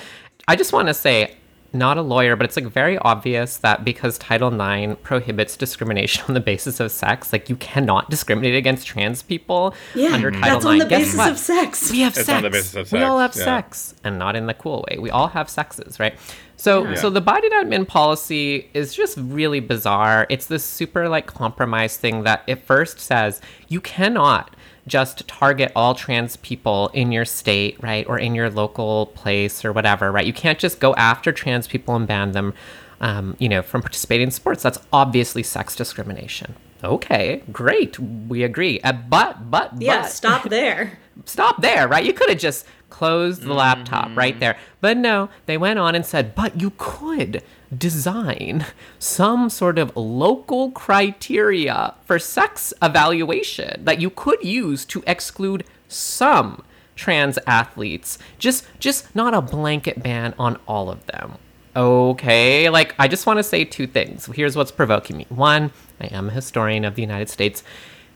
I 0.46 0.56
just 0.56 0.74
want 0.74 0.88
to 0.88 0.94
say, 0.94 1.36
not 1.72 1.96
a 1.96 2.02
lawyer, 2.02 2.36
but 2.36 2.44
it's 2.44 2.56
like 2.56 2.66
very 2.66 2.98
obvious 2.98 3.56
that 3.58 3.82
because 3.82 4.18
Title 4.18 4.52
IX 4.60 5.00
prohibits 5.02 5.56
discrimination 5.56 6.22
on 6.28 6.34
the 6.34 6.40
basis 6.40 6.80
of 6.80 6.92
sex, 6.92 7.32
like 7.32 7.48
you 7.48 7.56
cannot 7.56 8.10
discriminate 8.10 8.56
against 8.56 8.86
trans 8.86 9.22
people 9.22 9.74
yeah, 9.94 10.08
under 10.08 10.30
Title 10.30 10.60
that's 10.60 10.64
IX. 10.64 10.66
on 10.66 10.78
the 10.78 10.84
Guess 10.84 11.00
basis 11.00 11.16
what? 11.16 11.30
of 11.30 11.38
sex. 11.38 11.90
We 11.90 12.00
have 12.00 12.14
it's 12.14 12.26
sex. 12.26 12.36
on 12.36 12.42
the 12.42 12.50
basis 12.50 12.74
of 12.74 12.88
sex. 12.88 12.92
We 12.92 13.02
all 13.02 13.20
have 13.20 13.34
yeah. 13.34 13.44
sex, 13.44 13.94
and 14.04 14.18
not 14.18 14.36
in 14.36 14.46
the 14.48 14.54
cool 14.54 14.84
way. 14.90 14.98
We 14.98 15.10
all 15.10 15.28
have 15.28 15.48
sexes, 15.48 15.98
right? 15.98 16.14
So, 16.58 16.88
yeah. 16.88 16.94
so 16.96 17.08
the 17.08 17.22
Biden 17.22 17.50
admin 17.52 17.86
policy 17.86 18.68
is 18.74 18.92
just 18.92 19.16
really 19.16 19.60
bizarre. 19.60 20.26
It's 20.28 20.46
this 20.46 20.64
super 20.64 21.08
like 21.08 21.26
compromise 21.26 21.96
thing 21.96 22.24
that 22.24 22.42
it 22.48 22.64
first 22.64 22.98
says 22.98 23.40
you 23.68 23.80
cannot 23.80 24.54
just 24.88 25.28
target 25.28 25.70
all 25.76 25.94
trans 25.94 26.36
people 26.38 26.88
in 26.88 27.12
your 27.12 27.24
state, 27.24 27.80
right, 27.80 28.04
or 28.08 28.18
in 28.18 28.34
your 28.34 28.50
local 28.50 29.06
place 29.06 29.64
or 29.64 29.72
whatever, 29.72 30.10
right? 30.10 30.26
You 30.26 30.32
can't 30.32 30.58
just 30.58 30.80
go 30.80 30.94
after 30.96 31.30
trans 31.30 31.68
people 31.68 31.94
and 31.94 32.08
ban 32.08 32.32
them, 32.32 32.54
um, 33.00 33.36
you 33.38 33.48
know, 33.48 33.62
from 33.62 33.82
participating 33.82 34.26
in 34.26 34.30
sports. 34.32 34.62
That's 34.62 34.78
obviously 34.92 35.44
sex 35.44 35.76
discrimination. 35.76 36.56
Okay, 36.82 37.42
great, 37.52 37.98
we 38.00 38.42
agree. 38.42 38.80
Uh, 38.80 38.92
but, 38.92 39.50
but, 39.50 39.80
yeah, 39.80 40.02
but, 40.02 40.10
stop 40.10 40.42
there. 40.48 40.98
stop 41.24 41.60
there, 41.60 41.86
right? 41.86 42.04
You 42.04 42.12
could 42.12 42.30
have 42.30 42.38
just 42.38 42.66
closed 42.90 43.42
the 43.42 43.48
mm-hmm. 43.48 43.58
laptop 43.58 44.16
right 44.16 44.34
mm-hmm. 44.34 44.40
there. 44.40 44.58
But 44.80 44.96
no, 44.96 45.28
they 45.46 45.56
went 45.56 45.78
on 45.78 45.94
and 45.94 46.04
said, 46.04 46.34
but 46.34 46.60
you 46.60 46.72
could 46.76 47.42
design 47.76 48.64
some 48.98 49.50
sort 49.50 49.78
of 49.78 49.94
local 49.96 50.70
criteria 50.70 51.94
for 52.04 52.18
sex 52.18 52.72
evaluation 52.82 53.84
that 53.84 54.00
you 54.00 54.10
could 54.10 54.42
use 54.42 54.84
to 54.86 55.02
exclude 55.06 55.64
some 55.86 56.64
trans 56.96 57.38
athletes 57.46 58.18
just 58.38 58.66
just 58.80 59.14
not 59.14 59.32
a 59.32 59.40
blanket 59.40 60.02
ban 60.02 60.34
on 60.38 60.58
all 60.66 60.90
of 60.90 61.04
them 61.06 61.34
okay 61.76 62.68
like 62.68 62.94
i 62.98 63.06
just 63.06 63.24
want 63.24 63.38
to 63.38 63.42
say 63.42 63.64
two 63.64 63.86
things 63.86 64.26
here's 64.34 64.56
what's 64.56 64.72
provoking 64.72 65.16
me 65.16 65.26
one 65.28 65.70
i 66.00 66.06
am 66.06 66.28
a 66.28 66.32
historian 66.32 66.84
of 66.84 66.96
the 66.96 67.02
united 67.02 67.28
states 67.28 67.62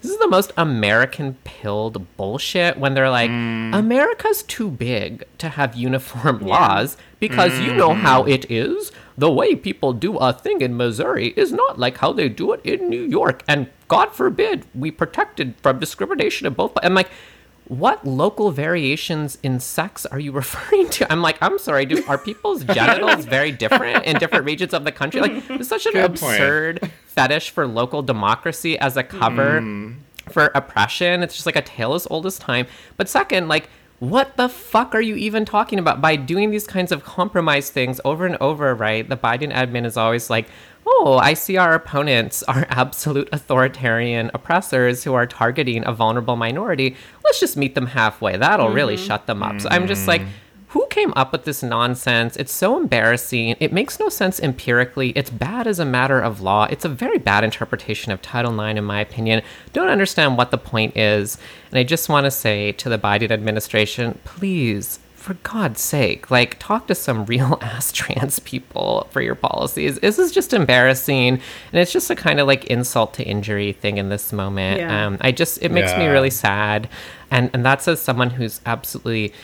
this 0.02 0.10
is 0.10 0.18
the 0.18 0.28
most 0.28 0.52
American 0.56 1.34
pilled 1.44 2.04
bullshit 2.16 2.76
when 2.76 2.94
they're 2.94 3.10
like, 3.10 3.30
mm. 3.30 3.72
America's 3.74 4.42
too 4.42 4.68
big 4.68 5.24
to 5.38 5.48
have 5.48 5.76
uniform 5.76 6.40
yeah. 6.40 6.48
laws 6.48 6.96
because 7.20 7.52
mm. 7.52 7.66
you 7.66 7.74
know 7.74 7.94
how 7.94 8.22
mm-hmm. 8.22 8.32
it 8.32 8.50
is. 8.50 8.90
The 9.16 9.30
way 9.30 9.54
people 9.54 9.92
do 9.92 10.16
a 10.16 10.32
thing 10.32 10.60
in 10.60 10.76
Missouri 10.76 11.28
is 11.36 11.52
not 11.52 11.78
like 11.78 11.98
how 11.98 12.12
they 12.12 12.28
do 12.28 12.52
it 12.52 12.66
in 12.66 12.88
New 12.88 13.02
York. 13.02 13.44
And 13.46 13.68
God 13.86 14.12
forbid 14.12 14.66
we 14.74 14.90
protected 14.90 15.54
from 15.62 15.78
discrimination 15.78 16.48
of 16.48 16.56
both. 16.56 16.72
I'm 16.82 16.94
like, 16.94 17.10
what 17.68 18.04
local 18.04 18.50
variations 18.50 19.38
in 19.42 19.60
sex 19.60 20.04
are 20.06 20.18
you 20.18 20.32
referring 20.42 20.88
to? 20.90 21.10
I'm 21.12 21.22
like, 21.22 21.38
I'm 21.40 21.58
sorry, 21.58 21.86
do, 21.86 22.04
are 22.06 22.18
people's 22.18 22.64
genitals 22.74 23.24
very 23.24 23.52
different 23.52 24.04
in 24.04 24.16
different 24.18 24.44
regions 24.44 24.74
of 24.74 24.84
the 24.84 24.92
country? 24.92 25.20
Like, 25.20 25.48
it's 25.50 25.68
such 25.68 25.86
an 25.86 25.92
Good 25.92 26.04
absurd 26.04 26.80
point. 26.80 26.92
Fetish 27.14 27.50
for 27.50 27.66
local 27.66 28.02
democracy 28.02 28.78
as 28.78 28.96
a 28.96 29.02
cover 29.02 29.60
mm. 29.60 29.96
for 30.30 30.46
oppression. 30.54 31.22
It's 31.22 31.34
just 31.34 31.46
like 31.46 31.56
a 31.56 31.62
tale 31.62 31.94
as 31.94 32.06
old 32.10 32.26
as 32.26 32.38
time. 32.38 32.66
But 32.96 33.08
second, 33.08 33.48
like, 33.48 33.68
what 33.98 34.36
the 34.36 34.48
fuck 34.48 34.96
are 34.96 35.00
you 35.00 35.14
even 35.14 35.44
talking 35.44 35.78
about 35.78 36.00
by 36.00 36.16
doing 36.16 36.50
these 36.50 36.66
kinds 36.66 36.90
of 36.90 37.04
compromise 37.04 37.70
things 37.70 38.00
over 38.04 38.26
and 38.26 38.36
over, 38.40 38.74
right? 38.74 39.08
The 39.08 39.16
Biden 39.16 39.52
admin 39.52 39.86
is 39.86 39.96
always 39.96 40.28
like, 40.28 40.48
oh, 40.84 41.18
I 41.18 41.34
see 41.34 41.56
our 41.56 41.74
opponents 41.74 42.42
are 42.44 42.66
absolute 42.70 43.28
authoritarian 43.30 44.32
oppressors 44.34 45.04
who 45.04 45.14
are 45.14 45.26
targeting 45.26 45.86
a 45.86 45.92
vulnerable 45.92 46.34
minority. 46.34 46.96
Let's 47.24 47.38
just 47.38 47.56
meet 47.56 47.76
them 47.76 47.86
halfway. 47.86 48.36
That'll 48.36 48.66
mm-hmm. 48.66 48.74
really 48.74 48.96
shut 48.96 49.26
them 49.26 49.40
up. 49.42 49.50
Mm-hmm. 49.50 49.60
So 49.60 49.68
I'm 49.70 49.86
just 49.86 50.08
like, 50.08 50.22
who 50.72 50.86
came 50.88 51.12
up 51.14 51.32
with 51.32 51.44
this 51.44 51.62
nonsense? 51.62 52.34
It's 52.36 52.52
so 52.52 52.78
embarrassing. 52.78 53.56
It 53.60 53.74
makes 53.74 54.00
no 54.00 54.08
sense 54.08 54.40
empirically. 54.40 55.10
It's 55.10 55.28
bad 55.28 55.66
as 55.66 55.78
a 55.78 55.84
matter 55.84 56.18
of 56.18 56.40
law. 56.40 56.64
It's 56.70 56.86
a 56.86 56.88
very 56.88 57.18
bad 57.18 57.44
interpretation 57.44 58.10
of 58.10 58.22
Title 58.22 58.58
IX, 58.58 58.78
in 58.78 58.84
my 58.84 58.98
opinion. 58.98 59.42
Don't 59.74 59.90
understand 59.90 60.38
what 60.38 60.50
the 60.50 60.56
point 60.56 60.96
is. 60.96 61.36
And 61.70 61.78
I 61.78 61.82
just 61.82 62.08
want 62.08 62.24
to 62.24 62.30
say 62.30 62.72
to 62.72 62.88
the 62.88 62.98
Biden 62.98 63.30
administration 63.30 64.18
please 64.24 64.98
for 65.14 65.34
God's 65.34 65.82
sake, 65.82 66.30
like 66.30 66.58
talk 66.58 66.86
to 66.86 66.94
some 66.94 67.26
real 67.26 67.58
ass 67.60 67.92
trans 67.92 68.38
people 68.38 69.08
for 69.10 69.20
your 69.20 69.34
policies. 69.34 69.98
This 69.98 70.18
is 70.18 70.32
just 70.32 70.54
embarrassing, 70.54 71.34
and 71.34 71.40
it's 71.74 71.92
just 71.92 72.08
a 72.08 72.16
kind 72.16 72.40
of 72.40 72.46
like 72.46 72.64
insult 72.64 73.12
to 73.14 73.24
injury 73.24 73.74
thing 73.74 73.98
in 73.98 74.08
this 74.08 74.32
moment. 74.32 74.78
Yeah. 74.78 75.06
Um, 75.06 75.18
I 75.20 75.32
just 75.32 75.62
it 75.62 75.70
makes 75.70 75.90
yeah. 75.90 75.98
me 75.98 76.06
really 76.06 76.30
sad, 76.30 76.88
and 77.30 77.50
and 77.52 77.62
that's 77.62 77.86
as 77.88 78.00
someone 78.00 78.30
who's 78.30 78.62
absolutely 78.64 79.34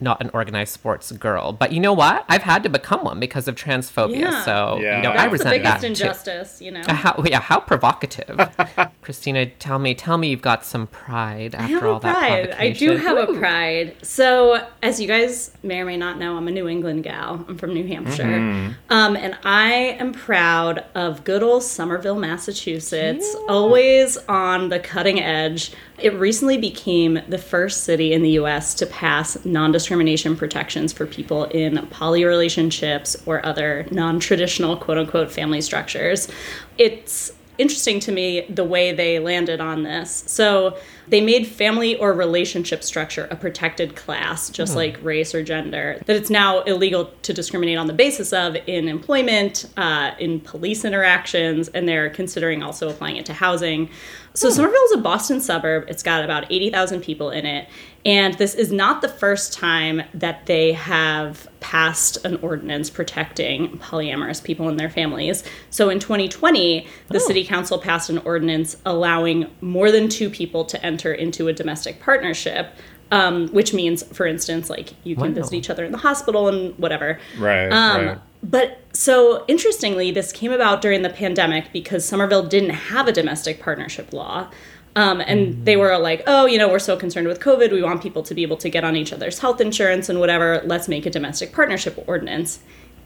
not 0.00 0.20
an 0.20 0.30
organized 0.32 0.72
sports 0.72 1.12
girl. 1.12 1.52
But 1.52 1.72
you 1.72 1.80
know 1.80 1.92
what? 1.92 2.24
I've 2.28 2.42
had 2.42 2.62
to 2.62 2.68
become 2.68 3.04
one 3.04 3.20
because 3.20 3.48
of 3.48 3.54
transphobia. 3.54 4.20
Yeah. 4.20 4.44
So 4.44 4.78
yeah. 4.80 4.96
you 4.96 5.02
know, 5.02 5.10
That's 5.10 5.20
I 5.20 5.24
resent 5.26 5.50
the 5.50 5.58
biggest 5.58 5.80
that 5.80 5.86
injustice. 5.86 6.58
Too. 6.58 6.64
You 6.66 6.70
know, 6.72 6.82
how, 6.86 7.22
yeah, 7.26 7.40
how 7.40 7.60
provocative, 7.60 8.38
Christina. 9.02 9.46
Tell 9.46 9.78
me, 9.78 9.94
tell 9.94 10.18
me, 10.18 10.28
you've 10.28 10.42
got 10.42 10.64
some 10.64 10.86
pride 10.86 11.54
after 11.54 11.86
all 11.86 12.00
that 12.00 12.12
pride. 12.12 12.50
I 12.52 12.70
do 12.70 12.96
have 12.96 13.16
Woo. 13.16 13.34
a 13.34 13.38
pride. 13.38 13.96
So 14.02 14.66
as 14.82 15.00
you 15.00 15.08
guys 15.08 15.52
may 15.62 15.80
or 15.80 15.84
may 15.84 15.96
not 15.96 16.18
know, 16.18 16.36
I'm 16.36 16.48
a 16.48 16.50
New 16.50 16.68
England 16.68 17.04
gal. 17.04 17.44
I'm 17.48 17.58
from 17.58 17.74
New 17.74 17.86
Hampshire, 17.86 18.24
mm-hmm. 18.24 18.72
um, 18.90 19.16
and 19.16 19.36
I 19.44 19.72
am 19.98 20.12
proud 20.12 20.84
of 20.94 21.24
good 21.24 21.42
old 21.42 21.62
Somerville, 21.62 22.18
Massachusetts. 22.18 23.34
Yeah. 23.34 23.46
Always 23.48 24.16
on 24.28 24.68
the 24.68 24.80
cutting 24.80 25.20
edge 25.20 25.72
it 26.02 26.14
recently 26.14 26.58
became 26.58 27.20
the 27.28 27.38
first 27.38 27.84
city 27.84 28.12
in 28.12 28.22
the 28.22 28.30
US 28.30 28.74
to 28.74 28.86
pass 28.86 29.42
non 29.44 29.72
discrimination 29.72 30.36
protections 30.36 30.92
for 30.92 31.06
people 31.06 31.44
in 31.44 31.86
poly 31.88 32.24
relationships 32.24 33.16
or 33.26 33.44
other 33.44 33.86
non 33.90 34.20
traditional 34.20 34.76
quote 34.76 34.98
unquote 34.98 35.30
family 35.30 35.60
structures. 35.60 36.28
It's 36.78 37.32
interesting 37.58 38.00
to 38.00 38.12
me 38.12 38.46
the 38.48 38.64
way 38.64 38.92
they 38.92 39.18
landed 39.18 39.60
on 39.60 39.82
this. 39.82 40.24
So 40.26 40.78
they 41.10 41.20
made 41.20 41.46
family 41.46 41.96
or 41.96 42.12
relationship 42.12 42.84
structure 42.84 43.26
a 43.30 43.36
protected 43.36 43.96
class, 43.96 44.48
just 44.48 44.72
mm. 44.72 44.76
like 44.76 45.02
race 45.02 45.34
or 45.34 45.42
gender, 45.42 46.00
that 46.06 46.16
it's 46.16 46.30
now 46.30 46.62
illegal 46.62 47.12
to 47.22 47.32
discriminate 47.32 47.76
on 47.76 47.88
the 47.88 47.92
basis 47.92 48.32
of 48.32 48.56
in 48.66 48.88
employment, 48.88 49.66
uh, 49.76 50.12
in 50.18 50.40
police 50.40 50.84
interactions, 50.84 51.68
and 51.68 51.88
they're 51.88 52.10
considering 52.10 52.62
also 52.62 52.88
applying 52.88 53.16
it 53.16 53.26
to 53.26 53.32
housing. 53.32 53.90
So 54.34 54.48
hmm. 54.48 54.54
Somerville 54.54 54.84
is 54.84 54.92
a 54.92 54.98
Boston 54.98 55.40
suburb. 55.40 55.86
It's 55.88 56.02
got 56.02 56.22
about 56.22 56.50
80,000 56.50 57.00
people 57.00 57.30
in 57.30 57.46
it. 57.46 57.68
And 58.04 58.34
this 58.34 58.54
is 58.54 58.72
not 58.72 59.02
the 59.02 59.08
first 59.08 59.52
time 59.52 60.02
that 60.14 60.46
they 60.46 60.72
have 60.72 61.46
passed 61.60 62.24
an 62.24 62.36
ordinance 62.36 62.88
protecting 62.88 63.78
polyamorous 63.78 64.42
people 64.42 64.68
and 64.68 64.80
their 64.80 64.88
families. 64.88 65.44
So 65.68 65.90
in 65.90 65.98
2020, 65.98 66.86
the 67.08 67.16
oh. 67.16 67.18
city 67.18 67.44
council 67.44 67.78
passed 67.78 68.08
an 68.08 68.18
ordinance 68.18 68.76
allowing 68.86 69.50
more 69.60 69.90
than 69.90 70.08
two 70.08 70.30
people 70.30 70.64
to 70.66 70.84
enter 70.84 70.99
into 71.08 71.48
a 71.48 71.52
domestic 71.52 72.00
partnership. 72.00 72.74
Um, 73.12 73.48
which 73.48 73.74
means, 73.74 74.04
for 74.04 74.24
instance, 74.24 74.70
like 74.70 74.94
you 75.02 75.16
can 75.16 75.30
wow. 75.30 75.34
visit 75.34 75.54
each 75.54 75.68
other 75.68 75.84
in 75.84 75.90
the 75.90 75.98
hospital 75.98 76.46
and 76.46 76.78
whatever. 76.78 77.18
Right. 77.40 77.68
Um, 77.68 78.06
right. 78.06 78.18
But 78.42 78.78
so 78.92 79.44
interestingly, 79.48 80.12
this 80.12 80.30
came 80.30 80.52
about 80.52 80.80
during 80.80 81.02
the 81.02 81.10
pandemic 81.10 81.72
because 81.72 82.04
Somerville 82.04 82.46
didn't 82.46 82.70
have 82.70 83.08
a 83.08 83.12
domestic 83.12 83.60
partnership 83.60 84.12
law. 84.12 84.48
Um, 84.96 85.20
and 85.20 85.54
mm-hmm. 85.54 85.64
they 85.64 85.76
were 85.76 85.96
like, 85.98 86.22
oh, 86.26 86.46
you 86.46 86.58
know, 86.58 86.68
we're 86.68 86.78
so 86.78 86.96
concerned 86.96 87.28
with 87.28 87.40
COVID. 87.40 87.70
We 87.70 87.82
want 87.82 88.02
people 88.02 88.22
to 88.24 88.34
be 88.34 88.42
able 88.42 88.56
to 88.58 88.68
get 88.68 88.82
on 88.82 88.96
each 88.96 89.12
other's 89.12 89.38
health 89.38 89.60
insurance 89.60 90.08
and 90.08 90.18
whatever. 90.18 90.62
Let's 90.64 90.88
make 90.88 91.06
a 91.06 91.10
domestic 91.10 91.52
partnership 91.52 92.02
ordinance. 92.06 92.60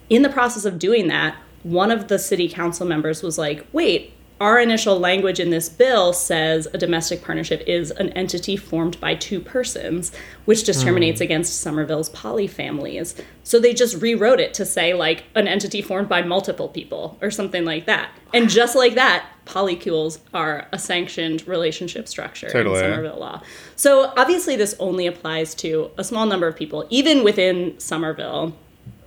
In 0.08 0.22
the 0.22 0.30
process 0.30 0.64
of 0.64 0.78
doing 0.78 1.08
that, 1.08 1.36
one 1.62 1.90
of 1.90 2.08
the 2.08 2.18
city 2.18 2.48
council 2.48 2.86
members 2.86 3.22
was 3.22 3.36
like, 3.36 3.66
wait, 3.72 4.13
our 4.40 4.58
initial 4.58 4.98
language 4.98 5.38
in 5.38 5.50
this 5.50 5.68
bill 5.68 6.12
says 6.12 6.66
a 6.74 6.78
domestic 6.78 7.22
partnership 7.22 7.62
is 7.66 7.90
an 7.92 8.10
entity 8.10 8.56
formed 8.56 9.00
by 9.00 9.14
two 9.14 9.38
persons, 9.40 10.10
which 10.44 10.64
discriminates 10.64 11.20
Hmm. 11.20 11.24
against 11.24 11.60
Somerville's 11.60 12.10
polyfamilies. 12.10 13.14
So 13.44 13.58
they 13.58 13.72
just 13.72 14.00
rewrote 14.02 14.40
it 14.40 14.52
to 14.54 14.64
say, 14.66 14.92
like, 14.94 15.24
an 15.34 15.46
entity 15.46 15.80
formed 15.82 16.08
by 16.08 16.22
multiple 16.22 16.68
people 16.68 17.16
or 17.22 17.30
something 17.30 17.64
like 17.64 17.86
that. 17.86 18.10
And 18.32 18.48
just 18.50 18.74
like 18.74 18.94
that, 18.96 19.24
polycules 19.46 20.18
are 20.32 20.66
a 20.72 20.78
sanctioned 20.78 21.46
relationship 21.46 22.08
structure 22.08 22.48
Totally. 22.50 22.78
in 22.80 22.90
Somerville 22.90 23.18
law. 23.20 23.42
So 23.76 24.12
obviously, 24.16 24.56
this 24.56 24.74
only 24.80 25.06
applies 25.06 25.54
to 25.56 25.90
a 25.96 26.02
small 26.04 26.26
number 26.26 26.46
of 26.48 26.56
people, 26.56 26.86
even 26.90 27.22
within 27.22 27.78
Somerville 27.78 28.54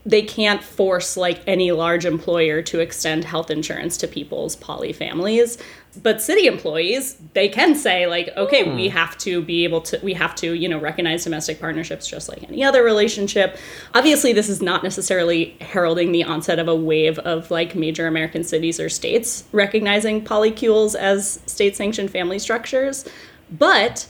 they 0.08 0.22
can't 0.22 0.64
force 0.64 1.18
like 1.18 1.42
any 1.46 1.74
large 1.74 2.06
employer 2.06 2.62
to 2.62 2.80
extend 2.80 3.26
health 3.26 3.52
insurance 3.52 3.98
to 3.98 4.08
people's 4.08 4.56
poly 4.56 4.94
families. 4.94 5.58
But 6.02 6.22
city 6.22 6.48
employees 6.48 7.18
they 7.34 7.50
can 7.50 7.76
say 7.76 8.08
like 8.08 8.30
okay 8.38 8.64
we 8.74 8.88
hmm. 8.88 8.96
have 8.96 9.18
to 9.20 9.42
be 9.42 9.66
able 9.66 9.82
to 9.82 10.00
we 10.02 10.14
have 10.14 10.34
to 10.36 10.54
you 10.54 10.70
know 10.70 10.80
recognize 10.80 11.26
domestic 11.26 11.60
partnerships 11.60 12.08
just 12.08 12.30
like 12.30 12.44
any 12.44 12.64
other 12.64 12.84
relationship. 12.84 13.58
Obviously 13.94 14.32
this 14.32 14.48
is 14.48 14.62
not 14.62 14.82
necessarily 14.82 15.58
heralding 15.60 16.14
the 16.14 16.24
onset 16.24 16.58
of 16.58 16.70
a 16.70 16.76
wave 16.76 17.20
of 17.20 17.52
like 17.52 17.76
major 17.76 18.08
american 18.08 18.46
cities 18.46 18.80
or 18.80 18.88
states 18.88 19.44
recognizing 19.52 20.24
polycules 20.24 20.96
as 20.96 21.42
state 21.48 21.76
sanctioned 21.76 22.12
family 22.12 22.40
structures. 22.40 23.04
But 23.52 24.08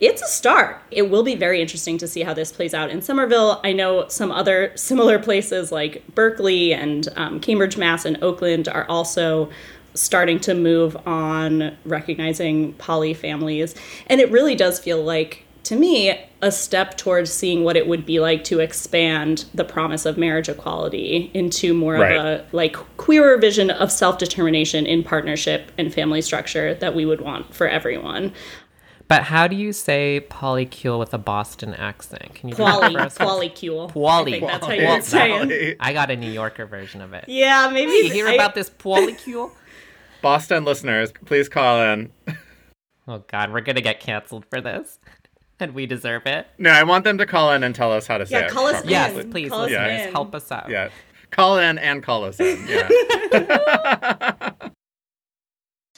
it's 0.00 0.22
a 0.22 0.26
start. 0.26 0.80
It 0.90 1.10
will 1.10 1.22
be 1.22 1.34
very 1.34 1.60
interesting 1.60 1.96
to 1.98 2.06
see 2.08 2.22
how 2.22 2.34
this 2.34 2.52
plays 2.52 2.74
out 2.74 2.90
in 2.90 3.00
Somerville. 3.02 3.60
I 3.64 3.72
know 3.72 4.08
some 4.08 4.30
other 4.30 4.72
similar 4.76 5.18
places 5.18 5.72
like 5.72 6.02
Berkeley 6.14 6.72
and 6.74 7.08
um, 7.16 7.40
Cambridge, 7.40 7.76
Mass, 7.76 8.04
and 8.04 8.22
Oakland 8.22 8.68
are 8.68 8.86
also 8.88 9.50
starting 9.94 10.38
to 10.40 10.54
move 10.54 10.94
on 11.06 11.74
recognizing 11.86 12.74
poly 12.74 13.14
families. 13.14 13.74
And 14.08 14.20
it 14.20 14.30
really 14.30 14.54
does 14.54 14.78
feel 14.78 15.02
like, 15.02 15.44
to 15.62 15.74
me, 15.74 16.14
a 16.42 16.52
step 16.52 16.98
towards 16.98 17.32
seeing 17.32 17.64
what 17.64 17.76
it 17.78 17.88
would 17.88 18.04
be 18.04 18.20
like 18.20 18.44
to 18.44 18.60
expand 18.60 19.46
the 19.54 19.64
promise 19.64 20.04
of 20.04 20.18
marriage 20.18 20.50
equality 20.50 21.30
into 21.32 21.72
more 21.72 21.94
Right. 21.94 22.16
of 22.16 22.24
a 22.26 22.44
like 22.52 22.76
queerer 22.98 23.38
vision 23.38 23.70
of 23.70 23.90
self-determination 23.90 24.84
in 24.84 25.02
partnership 25.02 25.72
and 25.78 25.92
family 25.92 26.20
structure 26.20 26.74
that 26.74 26.94
we 26.94 27.06
would 27.06 27.22
want 27.22 27.54
for 27.54 27.66
everyone. 27.66 28.32
But 29.08 29.22
how 29.22 29.46
do 29.46 29.54
you 29.54 29.72
say 29.72 30.24
polycule 30.28 30.98
with 30.98 31.14
a 31.14 31.18
Boston 31.18 31.74
accent? 31.74 32.34
Can 32.34 32.48
you 32.48 32.56
do 32.56 32.64
that 32.64 32.78
Quali, 32.78 32.94
for 32.94 33.00
us? 33.00 33.18
qualicule. 33.18 33.90
Quali. 33.92 34.34
I 34.36 34.40
think 34.40 34.46
that's 34.50 34.66
how 34.66 34.72
you 34.72 34.88
would 34.88 35.04
say 35.04 35.32
it. 35.70 35.76
I 35.78 35.92
got 35.92 36.10
a 36.10 36.16
New 36.16 36.30
Yorker 36.30 36.66
version 36.66 37.00
of 37.00 37.12
it. 37.12 37.24
Yeah, 37.28 37.70
maybe. 37.72 37.92
You 37.92 38.10
hear 38.12 38.26
I- 38.28 38.34
about 38.34 38.54
this 38.56 38.68
polycule? 38.68 39.52
Boston 40.22 40.64
listeners, 40.64 41.12
please 41.24 41.48
call 41.48 41.80
in. 41.82 42.10
Oh 43.08 43.22
God, 43.28 43.52
we're 43.52 43.60
gonna 43.60 43.80
get 43.80 44.00
canceled 44.00 44.44
for 44.50 44.60
this, 44.60 44.98
and 45.60 45.74
we 45.74 45.86
deserve 45.86 46.26
it. 46.26 46.48
No, 46.58 46.70
I 46.72 46.82
want 46.82 47.04
them 47.04 47.18
to 47.18 47.26
call 47.26 47.52
in 47.52 47.62
and 47.62 47.72
tell 47.72 47.92
us 47.92 48.04
how 48.08 48.18
to 48.18 48.26
say 48.26 48.40
Yeah, 48.40 48.46
it. 48.46 48.50
call 48.50 48.66
us 48.66 48.72
properly. 48.72 48.90
Yes, 48.94 49.16
in. 49.16 49.30
please, 49.30 49.48
Call 49.50 49.60
us 49.60 49.70
listeners, 49.70 50.06
in. 50.08 50.12
help 50.12 50.34
us 50.34 50.50
out. 50.50 50.68
Yeah. 50.68 50.88
Call 51.30 51.58
in 51.58 51.78
and 51.78 52.02
call 52.02 52.24
us 52.24 52.40
in. 52.40 52.66
Yeah. 52.66 54.32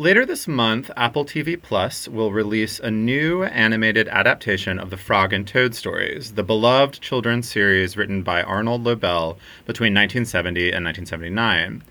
Later 0.00 0.24
this 0.24 0.48
month, 0.48 0.90
Apple 0.96 1.26
TV 1.26 1.60
Plus 1.60 2.08
will 2.08 2.32
release 2.32 2.80
a 2.80 2.90
new 2.90 3.44
animated 3.44 4.08
adaptation 4.08 4.78
of 4.78 4.88
the 4.88 4.96
Frog 4.96 5.34
and 5.34 5.46
Toad 5.46 5.74
stories, 5.74 6.32
the 6.32 6.42
beloved 6.42 7.02
children's 7.02 7.50
series 7.50 7.98
written 7.98 8.22
by 8.22 8.42
Arnold 8.42 8.82
Lobel 8.82 9.36
between 9.66 9.92
1970 9.92 10.72
and 10.72 10.86
1979. 10.86 11.82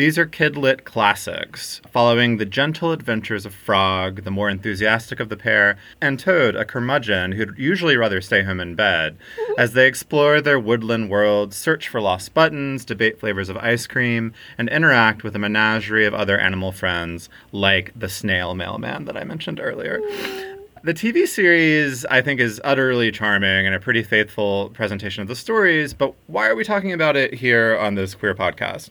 These 0.00 0.16
are 0.16 0.24
kidlit 0.24 0.84
classics, 0.84 1.82
following 1.90 2.38
the 2.38 2.46
gentle 2.46 2.90
adventures 2.90 3.44
of 3.44 3.52
Frog, 3.52 4.24
the 4.24 4.30
more 4.30 4.48
enthusiastic 4.48 5.20
of 5.20 5.28
the 5.28 5.36
pair, 5.36 5.76
and 6.00 6.18
Toad, 6.18 6.56
a 6.56 6.64
curmudgeon 6.64 7.32
who'd 7.32 7.58
usually 7.58 7.98
rather 7.98 8.22
stay 8.22 8.42
home 8.42 8.60
in 8.60 8.74
bed, 8.74 9.18
as 9.58 9.74
they 9.74 9.86
explore 9.86 10.40
their 10.40 10.58
woodland 10.58 11.10
world, 11.10 11.52
search 11.52 11.86
for 11.86 12.00
lost 12.00 12.32
buttons, 12.32 12.86
debate 12.86 13.20
flavors 13.20 13.50
of 13.50 13.58
ice 13.58 13.86
cream, 13.86 14.32
and 14.56 14.70
interact 14.70 15.22
with 15.22 15.36
a 15.36 15.38
menagerie 15.38 16.06
of 16.06 16.14
other 16.14 16.38
animal 16.38 16.72
friends, 16.72 17.28
like 17.52 17.92
the 17.94 18.08
snail 18.08 18.54
mailman 18.54 19.04
that 19.04 19.18
I 19.18 19.24
mentioned 19.24 19.60
earlier. 19.60 20.00
The 20.82 20.94
TV 20.94 21.28
series, 21.28 22.06
I 22.06 22.22
think, 22.22 22.40
is 22.40 22.58
utterly 22.64 23.12
charming 23.12 23.66
and 23.66 23.74
a 23.74 23.80
pretty 23.80 24.02
faithful 24.02 24.70
presentation 24.70 25.20
of 25.20 25.28
the 25.28 25.36
stories, 25.36 25.92
but 25.92 26.14
why 26.26 26.48
are 26.48 26.54
we 26.54 26.64
talking 26.64 26.94
about 26.94 27.16
it 27.16 27.34
here 27.34 27.76
on 27.78 27.96
this 27.96 28.14
queer 28.14 28.34
podcast? 28.34 28.88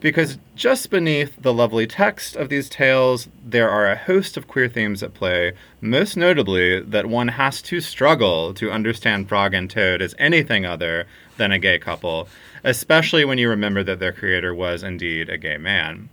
Because 0.00 0.38
just 0.54 0.90
beneath 0.90 1.34
the 1.42 1.52
lovely 1.52 1.84
text 1.86 2.36
of 2.36 2.48
these 2.48 2.68
tales, 2.68 3.28
there 3.44 3.68
are 3.68 3.90
a 3.90 3.96
host 3.96 4.36
of 4.36 4.46
queer 4.46 4.68
themes 4.68 5.02
at 5.02 5.12
play, 5.12 5.54
most 5.80 6.16
notably 6.16 6.80
that 6.80 7.06
one 7.06 7.28
has 7.28 7.60
to 7.62 7.80
struggle 7.80 8.54
to 8.54 8.70
understand 8.70 9.28
Frog 9.28 9.54
and 9.54 9.68
Toad 9.68 10.00
as 10.00 10.14
anything 10.16 10.64
other 10.64 11.06
than 11.36 11.50
a 11.50 11.58
gay 11.58 11.80
couple, 11.80 12.28
especially 12.62 13.24
when 13.24 13.38
you 13.38 13.48
remember 13.48 13.82
that 13.82 13.98
their 13.98 14.12
creator 14.12 14.54
was 14.54 14.84
indeed 14.84 15.28
a 15.28 15.36
gay 15.36 15.56
man. 15.56 16.10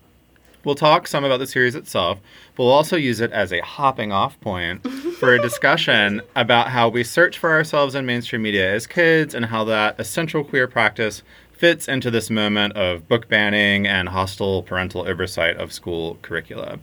We'll 0.63 0.73
talk 0.73 1.07
some 1.07 1.23
about 1.23 1.37
the 1.37 1.45
series 1.45 1.75
itself, 1.75 2.17
but 2.55 2.63
we'll 2.63 2.73
also 2.73 2.95
use 2.95 3.19
it 3.19 3.31
as 3.31 3.53
a 3.53 3.59
hopping 3.59 4.11
off 4.11 4.41
point 4.41 4.81
for 5.19 5.35
a 5.35 5.41
discussion 5.41 6.23
about 6.35 6.69
how 6.69 6.89
we 6.89 7.03
search 7.03 7.37
for 7.37 7.51
ourselves 7.51 7.93
in 7.93 8.07
mainstream 8.07 8.41
media 8.41 8.73
as 8.73 8.87
kids 8.87 9.35
and 9.35 9.45
how 9.45 9.63
that 9.65 9.99
essential 9.99 10.43
queer 10.43 10.67
practice 10.67 11.21
fits 11.57 11.87
into 11.87 12.11
this 12.11 12.29
moment 12.29 12.75
of 12.75 13.07
book 13.07 13.29
banning 13.29 13.87
and 13.87 14.09
hostile 14.09 14.61
parental 14.61 15.07
oversight 15.07 15.55
of 15.57 15.71
school 15.71 16.17
curricula. 16.21 16.79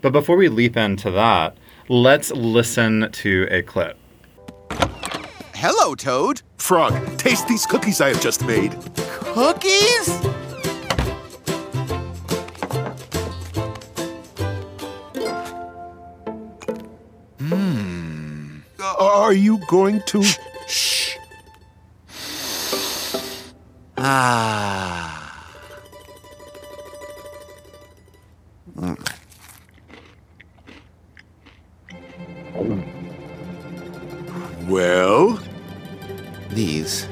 But 0.00 0.12
before 0.12 0.36
we 0.36 0.48
leap 0.48 0.76
into 0.76 1.10
that, 1.10 1.56
let's 1.88 2.30
listen 2.30 3.10
to 3.10 3.48
a 3.50 3.62
clip. 3.62 3.98
Hello, 5.54 5.94
Toad. 5.94 6.42
Frog, 6.58 7.18
taste 7.18 7.48
these 7.48 7.66
cookies 7.66 8.00
I 8.00 8.08
have 8.08 8.20
just 8.20 8.44
made. 8.44 8.72
Cookies? 8.94 10.08
Hmm. 17.38 18.58
Are 18.78 19.32
you 19.32 19.58
going 19.66 20.02
to? 20.06 20.22
Ah. 24.08 25.12
Well, 34.68 35.40
These 36.50 37.06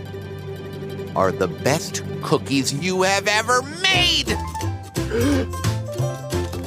are 1.15 1.31
the 1.33 1.49
best 1.49 2.03
cookies 2.23 2.73
you 2.73 3.03
have 3.03 3.29
ever 3.29 3.63
made. 3.83 4.29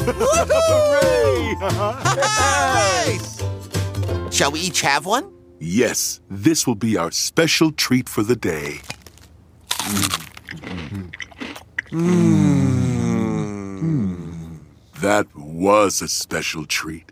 hooray! 0.08 1.56
Nice. 2.16 3.44
Shall 4.36 4.52
we 4.52 4.60
each 4.62 4.82
have 4.82 5.06
one? 5.06 5.34
yes, 5.60 6.22
this 6.30 6.68
will 6.68 6.76
be 6.76 6.98
our 6.98 7.12
special 7.12 7.72
treat 7.72 8.08
for 8.08 8.22
the 8.24 8.36
day. 8.36 8.80
Hmm. 11.90 12.58
That 15.02 15.28
was 15.36 16.02
a 16.02 16.08
special 16.08 16.66
treat. 16.66 17.12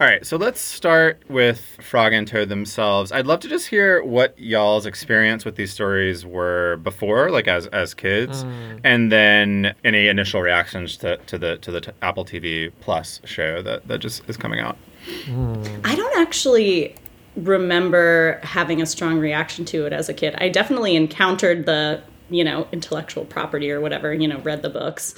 All 0.00 0.06
right, 0.06 0.24
so 0.24 0.36
let's 0.36 0.60
start 0.60 1.24
with 1.28 1.60
Frog 1.82 2.12
and 2.12 2.28
Toad 2.28 2.48
themselves. 2.48 3.10
I'd 3.10 3.26
love 3.26 3.40
to 3.40 3.48
just 3.48 3.66
hear 3.66 4.00
what 4.04 4.38
y'all's 4.38 4.86
experience 4.86 5.44
with 5.44 5.56
these 5.56 5.72
stories 5.72 6.24
were 6.24 6.76
before, 6.84 7.32
like 7.32 7.48
as 7.48 7.66
as 7.68 7.94
kids, 7.94 8.42
hmm. 8.42 8.76
and 8.84 9.10
then 9.10 9.74
any 9.82 10.06
initial 10.06 10.40
reactions 10.40 10.96
to, 10.98 11.16
to 11.16 11.36
the 11.36 11.56
to 11.58 11.72
the 11.72 11.80
t- 11.80 11.90
Apple 12.00 12.24
TV 12.24 12.70
Plus 12.80 13.20
show 13.24 13.60
that, 13.62 13.88
that 13.88 13.98
just 13.98 14.22
is 14.28 14.36
coming 14.36 14.60
out. 14.60 14.76
Hmm. 15.24 15.64
I 15.82 15.96
don't 15.96 16.20
actually 16.20 16.94
remember 17.38 18.40
having 18.42 18.82
a 18.82 18.86
strong 18.86 19.18
reaction 19.18 19.64
to 19.66 19.86
it 19.86 19.92
as 19.92 20.08
a 20.08 20.14
kid. 20.14 20.34
I 20.38 20.48
definitely 20.48 20.96
encountered 20.96 21.66
the, 21.66 22.02
you 22.30 22.44
know, 22.44 22.66
intellectual 22.72 23.24
property 23.24 23.70
or 23.70 23.80
whatever, 23.80 24.12
you 24.12 24.28
know, 24.28 24.38
read 24.40 24.62
the 24.62 24.70
books. 24.70 25.14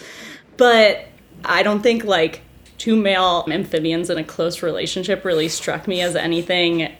But 0.57 1.07
I 1.45 1.63
don't 1.63 1.83
think 1.83 2.05
like 2.05 2.43
two 2.79 2.97
male 2.97 3.45
amphibians 3.49 4.11
in 4.11 4.19
a 4.19 4.25
close 4.25 4.63
relationship 4.63 5.25
really 5.25 5.49
struck 5.49 5.89
me 5.89 6.01
as 6.01 6.17
anything 6.17 6.93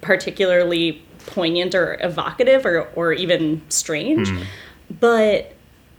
particularly 0.00 1.02
poignant 1.26 1.74
or 1.74 1.98
evocative 2.00 2.64
or, 2.64 2.88
or 2.94 3.12
even 3.12 3.62
strange. 3.68 4.28
Hmm. 4.30 4.42
But 5.00 5.54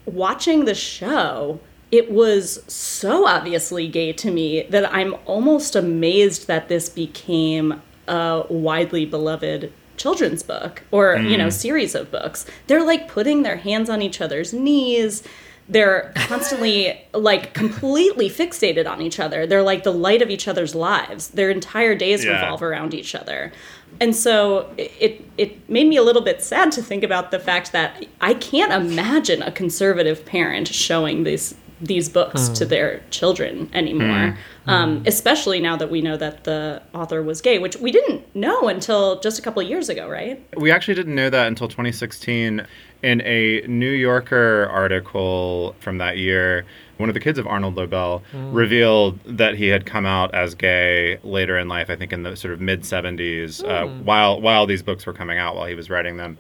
watching 0.06 0.66
the 0.66 0.76
show, 0.76 1.60
it 1.92 2.12
was 2.12 2.64
so 2.72 3.26
obviously 3.26 3.88
gay 3.88 4.14
to 4.14 4.32
me 4.32 4.64
that 4.64 4.92
I'm 4.94 5.16
almost 5.26 5.76
amazed 5.76 6.48
that 6.48 6.70
this 6.70 6.90
became 6.90 7.82
a 8.10 8.46
widely 8.50 9.06
beloved 9.06 9.72
children's 9.98 10.44
book 10.44 10.84
or, 10.92 11.18
you 11.18 11.38
know, 11.38 11.48
mm. 11.48 11.54
series 11.54 11.94
of 11.94 12.10
books. 12.10 12.46
They're 12.68 12.86
like 12.86 13.08
putting 13.08 13.44
their 13.44 13.58
hands 13.58 13.90
on 13.90 14.02
each 14.02 14.22
other's 14.22 14.54
knees. 14.54 15.24
They're 15.68 16.12
constantly 16.16 17.00
like 17.14 17.54
completely 17.54 18.30
fixated 18.30 18.90
on 18.90 19.02
each 19.02 19.20
other. 19.20 19.46
They're 19.46 19.62
like 19.62 19.84
the 19.84 19.94
light 19.94 20.22
of 20.22 20.30
each 20.30 20.48
other's 20.48 20.74
lives. 20.74 21.28
Their 21.30 21.52
entire 21.52 21.96
days 21.96 22.24
Yeah. 22.24 22.42
revolve 22.42 22.64
around 22.64 22.94
each 22.94 23.14
other. 23.14 23.52
And 24.00 24.16
so 24.16 24.74
it 24.78 25.26
it 25.38 25.70
made 25.70 25.88
me 25.88 25.98
a 25.98 26.04
little 26.04 26.22
bit 26.22 26.42
sad 26.42 26.72
to 26.74 26.82
think 26.82 27.04
about 27.04 27.32
the 27.32 27.40
fact 27.40 27.72
that 27.74 28.06
I 28.22 28.34
can't 28.36 28.72
imagine 28.72 29.42
a 29.42 29.52
conservative 29.52 30.26
parent 30.26 30.68
showing 30.70 31.24
these 31.24 31.56
these 31.82 32.10
books 32.10 32.50
to 32.50 32.66
hmm. 32.66 32.70
their 32.70 33.02
children 33.10 33.70
anymore. 33.74 34.32
Hmm. 34.32 34.40
Hmm. 34.66 34.70
Um, 34.70 35.04
especially 35.06 35.60
now 35.60 35.78
that 35.78 35.90
we 35.90 36.02
know 36.02 36.18
that 36.18 36.44
the 36.44 36.82
author 36.94 37.24
was 37.24 37.42
gay, 37.42 37.60
which 37.60 37.78
we 37.78 37.92
didn't 37.92 38.36
know 38.36 38.68
until 38.68 39.20
just 39.20 39.40
a 39.40 39.42
couple 39.42 39.62
of 39.62 39.68
years 39.68 39.90
ago, 39.90 40.08
right? 40.10 40.44
We 40.58 40.72
actually 40.72 40.96
didn't 40.96 41.16
know 41.16 41.30
that 41.30 41.48
until 41.48 41.68
2016. 41.68 42.66
In 43.02 43.22
a 43.22 43.62
New 43.66 43.92
Yorker 43.92 44.68
article 44.70 45.74
from 45.80 46.00
that 46.00 46.18
year, 46.18 46.66
one 46.98 47.08
of 47.10 47.14
the 47.14 47.22
kids 47.22 47.40
of 47.40 47.48
Arnold 47.48 47.76
Lobel 47.76 48.22
revealed 48.34 49.18
that 49.24 49.56
he 49.56 49.68
had 49.68 49.86
come 49.86 50.06
out 50.06 50.36
as 50.36 50.54
gay 50.54 51.18
later 51.24 51.58
in 51.58 51.70
life. 51.70 51.90
I 51.90 51.96
think 51.96 52.12
in 52.12 52.24
the 52.24 52.36
sort 52.36 52.54
of 52.54 52.60
mid 52.60 52.82
70s, 52.82 53.64
uh, 53.64 53.88
while 54.04 54.42
while 54.42 54.66
these 54.66 54.84
books 54.84 55.06
were 55.06 55.14
coming 55.14 55.38
out, 55.38 55.56
while 55.56 55.66
he 55.66 55.76
was 55.76 55.90
writing 55.90 56.18
them. 56.18 56.38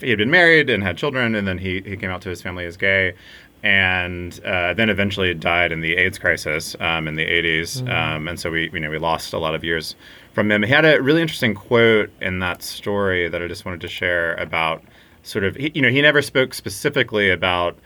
He 0.00 0.08
had 0.08 0.18
been 0.18 0.30
married 0.30 0.68
and 0.68 0.82
had 0.82 0.96
children, 0.96 1.34
and 1.34 1.46
then 1.46 1.58
he, 1.58 1.80
he 1.82 1.96
came 1.96 2.10
out 2.10 2.22
to 2.22 2.28
his 2.28 2.42
family 2.42 2.64
as 2.64 2.76
gay 2.76 3.14
and 3.62 4.40
uh, 4.44 4.74
then 4.74 4.90
eventually 4.90 5.30
it 5.30 5.40
died 5.40 5.70
in 5.70 5.80
the 5.80 5.96
AIDS 5.96 6.18
crisis 6.18 6.74
um, 6.80 7.06
in 7.06 7.14
the 7.14 7.24
80s. 7.24 7.88
Um, 7.88 8.26
and 8.26 8.38
so 8.38 8.50
we, 8.50 8.70
you 8.72 8.80
know, 8.80 8.90
we 8.90 8.98
lost 8.98 9.32
a 9.32 9.38
lot 9.38 9.54
of 9.54 9.62
years 9.62 9.94
from 10.32 10.50
him. 10.50 10.62
He 10.62 10.70
had 10.70 10.84
a 10.84 11.00
really 11.00 11.22
interesting 11.22 11.54
quote 11.54 12.10
in 12.20 12.40
that 12.40 12.62
story 12.62 13.28
that 13.28 13.40
I 13.40 13.46
just 13.46 13.64
wanted 13.64 13.80
to 13.82 13.88
share 13.88 14.34
about 14.34 14.82
sort 15.22 15.44
of, 15.44 15.54
he, 15.54 15.70
you 15.74 15.82
know, 15.82 15.90
he 15.90 16.02
never 16.02 16.22
spoke 16.22 16.54
specifically 16.54 17.30
about 17.30 17.76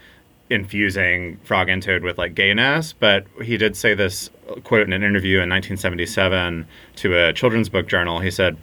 infusing 0.49 1.37
Frog 1.39 1.69
and 1.69 1.83
Toad 1.83 2.03
with 2.03 2.17
like 2.19 2.35
gayness, 2.35 2.93
but 2.93 3.27
he 3.43 3.57
did 3.57 3.77
say 3.77 3.95
this 3.95 4.31
quote 4.65 4.87
in 4.87 4.93
an 4.93 5.03
interview 5.03 5.39
in 5.39 5.51
1977 5.51 6.67
to 6.97 7.19
a 7.19 7.33
children's 7.33 7.69
book 7.69 7.87
journal. 7.87 8.21
He 8.21 8.31
said, 8.31 8.57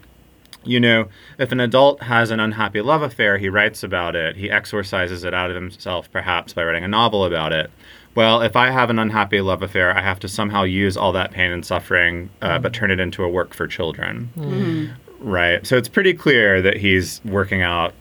you 0.66 0.80
know, 0.80 1.08
if 1.38 1.52
an 1.52 1.60
adult 1.60 2.04
has 2.04 2.32
an 2.32 2.40
unhappy 2.40 2.82
love 2.82 3.02
affair, 3.02 3.38
he 3.38 3.50
writes 3.50 3.84
about 3.84 4.16
it. 4.16 4.36
He 4.36 4.50
exorcises 4.50 5.24
it 5.24 5.34
out 5.34 5.50
of 5.50 5.56
himself, 5.56 6.12
perhaps 6.12 6.54
by 6.54 6.64
writing 6.64 6.84
a 6.84 6.88
novel 6.88 7.26
about 7.26 7.52
it. 7.54 7.70
Well, 8.16 8.42
if 8.42 8.56
I 8.56 8.70
have 8.70 8.90
an 8.90 9.00
unhappy 9.00 9.42
love 9.42 9.64
affair, 9.64 9.96
I 9.98 10.02
have 10.02 10.20
to 10.20 10.28
somehow 10.28 10.64
use 10.64 10.96
all 10.96 11.12
that 11.14 11.32
pain 11.32 11.52
and 11.52 11.66
suffering, 11.66 12.30
uh, 12.42 12.60
but 12.60 12.72
turn 12.74 12.92
it 12.92 13.00
into 13.00 13.24
a 13.24 13.30
work 13.30 13.54
for 13.54 13.66
children. 13.68 14.92
Right. 15.20 15.66
So 15.66 15.78
it's 15.78 15.90
pretty 15.90 16.14
clear 16.14 16.62
that 16.62 16.78
he's 16.78 17.22
working 17.26 17.62
out 17.62 17.94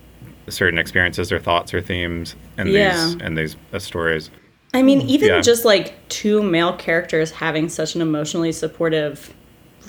certain 0.48 0.78
experiences 0.78 1.30
or 1.32 1.38
thoughts 1.38 1.72
or 1.72 1.80
themes 1.80 2.34
in 2.58 2.66
Yeah. 2.68 2.90
these 3.06 3.14
in 3.22 3.34
these 3.36 3.56
uh, 3.72 3.78
stories. 3.78 4.30
I 4.74 4.82
mean, 4.82 5.02
even 5.02 5.28
Yeah. 5.28 5.40
just 5.40 5.64
like 5.64 5.94
two 6.08 6.42
male 6.42 6.72
characters 6.74 7.30
having 7.30 7.68
such 7.68 7.94
an 7.94 8.00
emotionally 8.02 8.52
supportive 8.52 9.32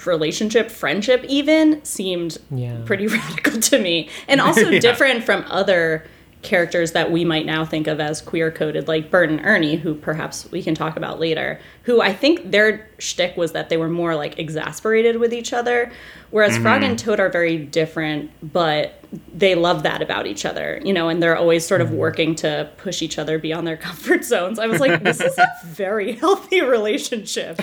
relationship, 0.06 0.70
friendship, 0.70 1.24
even 1.28 1.84
seemed 1.84 2.38
Yeah. 2.52 2.78
pretty 2.86 3.08
radical 3.20 3.60
to 3.60 3.80
me. 3.80 4.10
And 4.28 4.42
also 4.42 4.80
different 4.80 5.24
from 5.24 5.46
other 5.50 6.06
characters 6.44 6.92
that 6.92 7.12
we 7.12 7.26
might 7.26 7.46
now 7.46 7.66
think 7.66 7.88
of 7.88 8.00
as 8.00 8.22
queer 8.22 8.52
coded, 8.52 8.88
like 8.88 9.10
Bert 9.10 9.30
and 9.30 9.40
Ernie, 9.44 9.78
who 9.78 9.96
perhaps 9.96 10.50
we 10.52 10.62
can 10.62 10.76
talk 10.76 10.96
about 10.96 11.20
later, 11.20 11.60
who 11.84 12.02
I 12.02 12.14
think 12.14 12.52
their 12.52 12.88
shtick 13.00 13.36
was 13.36 13.54
that 13.54 13.70
they 13.70 13.78
were 13.78 13.90
more 13.90 14.16
like 14.16 14.38
exasperated 14.38 15.20
with 15.20 15.34
each 15.34 15.54
other. 15.54 15.92
Whereas 16.30 16.58
Frog 16.58 16.82
mm-hmm. 16.82 16.92
and 16.92 17.00
Toad 17.00 17.20
are 17.20 17.30
very 17.30 17.58
different, 17.58 18.32
but 18.42 19.00
they 19.34 19.56
love 19.56 19.84
that 19.84 20.02
about 20.02 20.28
each 20.28 20.46
other, 20.46 20.82
you 20.84 20.92
know, 20.92 21.08
and 21.08 21.22
they're 21.22 21.38
always 21.38 21.66
sort 21.66 21.80
of 21.80 21.88
mm-hmm. 21.88 21.98
working 21.98 22.36
to 22.36 22.70
push 22.78 23.02
each 23.02 23.18
other 23.18 23.40
beyond 23.40 23.66
their 23.66 23.78
comfort 23.88 24.24
zones. 24.24 24.60
I 24.60 24.68
was 24.68 24.80
like, 24.80 25.04
this 25.04 25.22
is 25.22 25.38
a 25.38 25.48
very 25.66 26.14
healthy 26.14 26.62
relationship. 26.62 27.60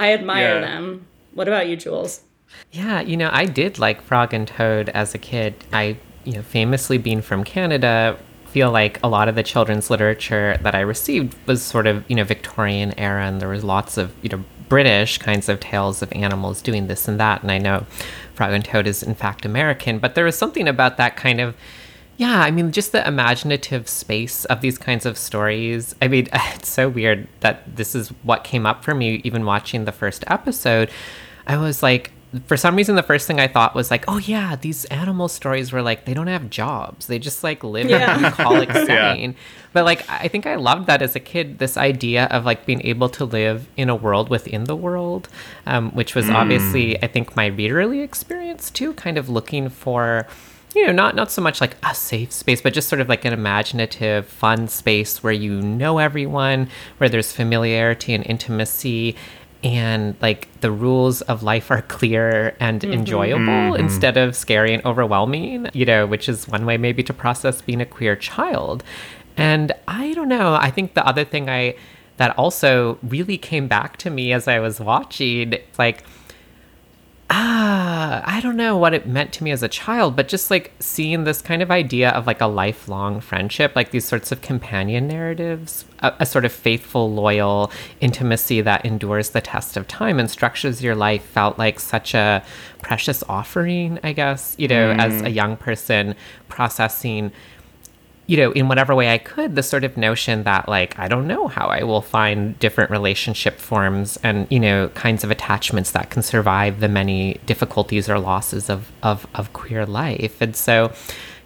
I 0.00 0.12
admire 0.12 0.54
Yeah. 0.54 0.60
them. 0.62 1.06
What 1.34 1.46
about 1.46 1.68
you, 1.68 1.76
Jules? 1.76 2.22
Yeah, 2.72 3.00
you 3.00 3.16
know, 3.16 3.30
I 3.32 3.44
did 3.44 3.78
like 3.78 4.00
Frog 4.02 4.34
and 4.34 4.48
Toad 4.48 4.88
as 4.88 5.14
a 5.14 5.18
kid. 5.18 5.54
I, 5.72 5.96
you 6.24 6.32
know, 6.32 6.42
famously 6.42 6.98
being 6.98 7.22
from 7.22 7.44
Canada, 7.44 8.16
feel 8.46 8.72
like 8.72 8.98
a 9.04 9.08
lot 9.08 9.28
of 9.28 9.36
the 9.36 9.44
children's 9.44 9.90
literature 9.90 10.58
that 10.62 10.74
I 10.74 10.80
received 10.80 11.36
was 11.46 11.62
sort 11.62 11.86
of, 11.86 12.02
you 12.08 12.16
know, 12.16 12.24
Victorian 12.24 12.98
era 12.98 13.24
and 13.24 13.40
there 13.40 13.48
was 13.48 13.62
lots 13.62 13.96
of, 13.96 14.12
you 14.22 14.28
know, 14.30 14.42
British 14.68 15.18
kinds 15.18 15.48
of 15.48 15.60
tales 15.60 16.02
of 16.02 16.12
animals 16.12 16.60
doing 16.62 16.86
this 16.88 17.06
and 17.06 17.20
that. 17.20 17.42
And 17.42 17.50
I 17.52 17.58
know 17.58 17.86
Frog 18.34 18.52
and 18.52 18.64
Toad 18.64 18.86
is 18.88 19.02
in 19.04 19.14
fact 19.14 19.44
American, 19.44 19.98
but 20.00 20.14
there 20.16 20.24
was 20.24 20.36
something 20.36 20.66
about 20.66 20.96
that 20.96 21.16
kind 21.16 21.40
of 21.40 21.54
yeah, 22.20 22.42
I 22.42 22.50
mean, 22.50 22.70
just 22.70 22.92
the 22.92 23.06
imaginative 23.08 23.88
space 23.88 24.44
of 24.44 24.60
these 24.60 24.76
kinds 24.76 25.06
of 25.06 25.16
stories. 25.16 25.94
I 26.02 26.08
mean, 26.08 26.28
it's 26.54 26.68
so 26.68 26.88
weird 26.90 27.26
that 27.40 27.76
this 27.76 27.94
is 27.94 28.08
what 28.22 28.44
came 28.44 28.66
up 28.66 28.84
for 28.84 28.94
me 28.94 29.22
even 29.24 29.46
watching 29.46 29.86
the 29.86 29.92
first 29.92 30.22
episode. 30.26 30.90
I 31.46 31.56
was 31.56 31.82
like, 31.82 32.12
for 32.46 32.56
some 32.58 32.76
reason, 32.76 32.94
the 32.94 33.02
first 33.02 33.26
thing 33.26 33.40
I 33.40 33.48
thought 33.48 33.74
was 33.74 33.90
like, 33.90 34.04
oh, 34.06 34.18
yeah, 34.18 34.54
these 34.54 34.84
animal 34.84 35.28
stories 35.28 35.72
were 35.72 35.80
like, 35.82 36.04
they 36.04 36.12
don't 36.14 36.26
have 36.26 36.50
jobs. 36.50 37.06
They 37.06 37.18
just 37.18 37.42
like 37.42 37.64
live 37.64 37.88
Yeah. 37.88 38.18
in 38.18 38.24
a 38.24 38.30
bucolic 38.30 38.70
setting. 38.86 39.34
But 39.72 39.84
like, 39.86 40.08
I 40.08 40.28
think 40.28 40.46
I 40.46 40.56
loved 40.56 40.86
that 40.88 41.00
as 41.02 41.16
a 41.16 41.20
kid, 41.20 41.58
this 41.58 41.76
idea 41.78 42.26
of 42.26 42.44
like 42.44 42.66
being 42.66 42.82
able 42.86 43.08
to 43.08 43.24
live 43.24 43.66
in 43.78 43.88
a 43.88 43.96
world 43.96 44.28
within 44.28 44.64
the 44.64 44.76
world, 44.76 45.28
um, 45.66 45.90
which 45.92 46.14
was 46.14 46.28
obviously, 46.28 47.02
I 47.02 47.06
think, 47.08 47.34
my 47.34 47.50
readerly 47.50 48.04
experience 48.04 48.70
too, 48.70 48.92
kind 48.92 49.16
of 49.16 49.28
looking 49.30 49.68
for 49.70 50.26
you 50.74 50.86
know, 50.86 50.92
not 50.92 51.14
not 51.14 51.30
so 51.30 51.42
much 51.42 51.60
like 51.60 51.76
a 51.84 51.94
safe 51.94 52.32
space, 52.32 52.60
but 52.60 52.72
just 52.72 52.88
sort 52.88 53.00
of 53.00 53.08
like 53.08 53.24
an 53.24 53.32
imaginative, 53.32 54.26
fun 54.26 54.68
space 54.68 55.22
where 55.22 55.32
you 55.32 55.60
know 55.60 55.98
everyone, 55.98 56.68
where 56.98 57.08
there's 57.08 57.32
familiarity 57.32 58.14
and 58.14 58.24
intimacy, 58.26 59.16
and 59.64 60.14
like 60.22 60.48
the 60.60 60.70
rules 60.70 61.22
of 61.22 61.42
life 61.42 61.70
are 61.70 61.82
clear 61.82 62.56
and 62.60 62.82
mm-hmm. 62.82 62.92
enjoyable 62.92 63.40
mm-hmm. 63.46 63.84
instead 63.84 64.16
of 64.16 64.36
scary 64.36 64.72
and 64.72 64.84
overwhelming. 64.84 65.68
You 65.72 65.86
know, 65.86 66.06
which 66.06 66.28
is 66.28 66.46
one 66.46 66.66
way 66.66 66.76
maybe 66.76 67.02
to 67.04 67.12
process 67.12 67.62
being 67.62 67.80
a 67.80 67.86
queer 67.86 68.14
child. 68.14 68.84
And 69.36 69.72
I 69.88 70.12
don't 70.14 70.28
know. 70.28 70.54
I 70.54 70.70
think 70.70 70.94
the 70.94 71.06
other 71.06 71.24
thing 71.24 71.48
I 71.48 71.74
that 72.18 72.36
also 72.38 72.98
really 73.02 73.38
came 73.38 73.66
back 73.66 73.96
to 73.96 74.10
me 74.10 74.32
as 74.32 74.46
I 74.46 74.60
was 74.60 74.78
watching, 74.78 75.54
like 75.78 76.04
ah, 77.30 78.22
I 78.26 78.40
don't 78.40 78.56
know 78.56 78.76
what 78.76 78.92
it 78.92 79.06
meant 79.06 79.32
to 79.34 79.44
me 79.44 79.52
as 79.52 79.62
a 79.62 79.68
child, 79.68 80.16
but 80.16 80.26
just 80.26 80.50
like 80.50 80.72
seeing 80.80 81.24
this 81.24 81.40
kind 81.40 81.62
of 81.62 81.70
idea 81.70 82.10
of 82.10 82.26
like 82.26 82.40
a 82.40 82.46
lifelong 82.46 83.20
friendship, 83.20 83.76
like 83.76 83.92
these 83.92 84.04
sorts 84.04 84.32
of 84.32 84.42
companion 84.42 85.06
narratives, 85.06 85.84
a, 86.00 86.12
a 86.18 86.26
sort 86.26 86.44
of 86.44 86.52
faithful, 86.52 87.12
loyal 87.12 87.70
intimacy 88.00 88.60
that 88.62 88.84
endures 88.84 89.30
the 89.30 89.40
test 89.40 89.76
of 89.76 89.86
time 89.86 90.18
and 90.18 90.28
structures 90.28 90.82
your 90.82 90.96
life 90.96 91.22
felt 91.22 91.56
like 91.56 91.78
such 91.78 92.14
a 92.14 92.42
precious 92.82 93.22
offering, 93.28 94.00
I 94.02 94.12
guess, 94.12 94.56
you 94.58 94.66
know, 94.66 94.90
as 94.90 95.22
a 95.22 95.30
young 95.30 95.56
person 95.56 96.16
processing 96.48 97.30
you 98.30 98.36
know, 98.36 98.52
in 98.52 98.68
whatever 98.68 98.94
way 98.94 99.12
I 99.12 99.18
could, 99.18 99.56
the 99.56 99.62
sort 99.64 99.82
of 99.82 99.96
notion 99.96 100.44
that, 100.44 100.68
like, 100.68 100.96
I 100.96 101.08
don't 101.08 101.26
know 101.26 101.48
how 101.48 101.66
I 101.66 101.82
will 101.82 102.00
find 102.00 102.56
different 102.60 102.88
relationship 102.88 103.58
forms 103.58 104.18
and, 104.22 104.46
you 104.52 104.60
know, 104.60 104.86
kinds 104.90 105.24
of 105.24 105.32
attachments 105.32 105.90
that 105.90 106.10
can 106.10 106.22
survive 106.22 106.78
the 106.78 106.86
many 106.86 107.40
difficulties 107.44 108.08
or 108.08 108.20
losses 108.20 108.70
of, 108.70 108.92
of, 109.02 109.26
of 109.34 109.52
queer 109.52 109.84
life. 109.84 110.40
And 110.40 110.54
so, 110.54 110.92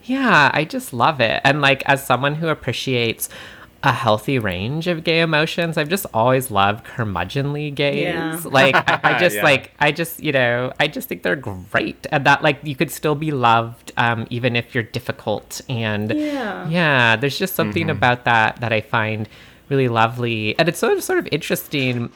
yeah, 0.03 0.51
I 0.53 0.66
just 0.66 0.92
love 0.92 1.23
it. 1.23 1.40
And, 1.42 1.62
like, 1.62 1.83
as 1.87 2.05
someone 2.05 2.35
who 2.35 2.49
appreciates 2.49 3.31
a 3.85 3.92
healthy 3.92 4.38
range 4.38 4.87
of 4.87 5.05
gay 5.05 5.20
emotions. 5.20 5.77
I've 5.77 5.88
just 5.90 6.07
always 6.14 6.51
loved 6.51 6.87
curmudgeonly 6.87 7.75
gays. 7.75 8.03
Yeah. 8.03 8.40
Like 8.44 8.75
I, 8.75 9.01
I 9.16 9.18
just 9.25 9.37
Yeah. 9.37 9.44
like 9.44 9.70
I 9.79 9.92
just 9.92 10.23
you 10.23 10.33
know 10.33 10.73
I 10.81 10.88
just 10.88 11.09
think 11.09 11.23
they're 11.23 11.37
great 11.37 12.07
and 12.11 12.25
that 12.25 12.42
like 12.42 12.59
you 12.62 12.75
could 12.75 12.90
still 12.90 13.14
be 13.14 13.31
loved 13.31 13.92
um, 13.97 14.27
even 14.31 14.57
if 14.57 14.75
you're 14.75 14.83
difficult 14.85 15.61
and 15.68 16.11
Yeah. 16.12 16.68
yeah. 16.68 17.16
There's 17.16 17.38
just 17.38 17.55
something 17.55 17.90
about 17.90 18.25
that 18.25 18.61
that 18.61 18.73
I 18.73 18.81
find 18.81 19.29
really 19.68 19.88
lovely 19.88 20.59
and 20.59 20.68
it's 20.68 20.79
sort 20.79 20.94
of 20.94 21.05
sort 21.05 21.18
of 21.18 21.29
interesting 21.31 22.11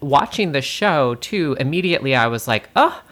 watching 0.00 0.52
the 0.52 0.62
show 0.62 1.16
too. 1.16 1.56
Immediately 1.58 2.14
I 2.14 2.28
was 2.28 2.46
like 2.46 2.68
oh 2.76 3.02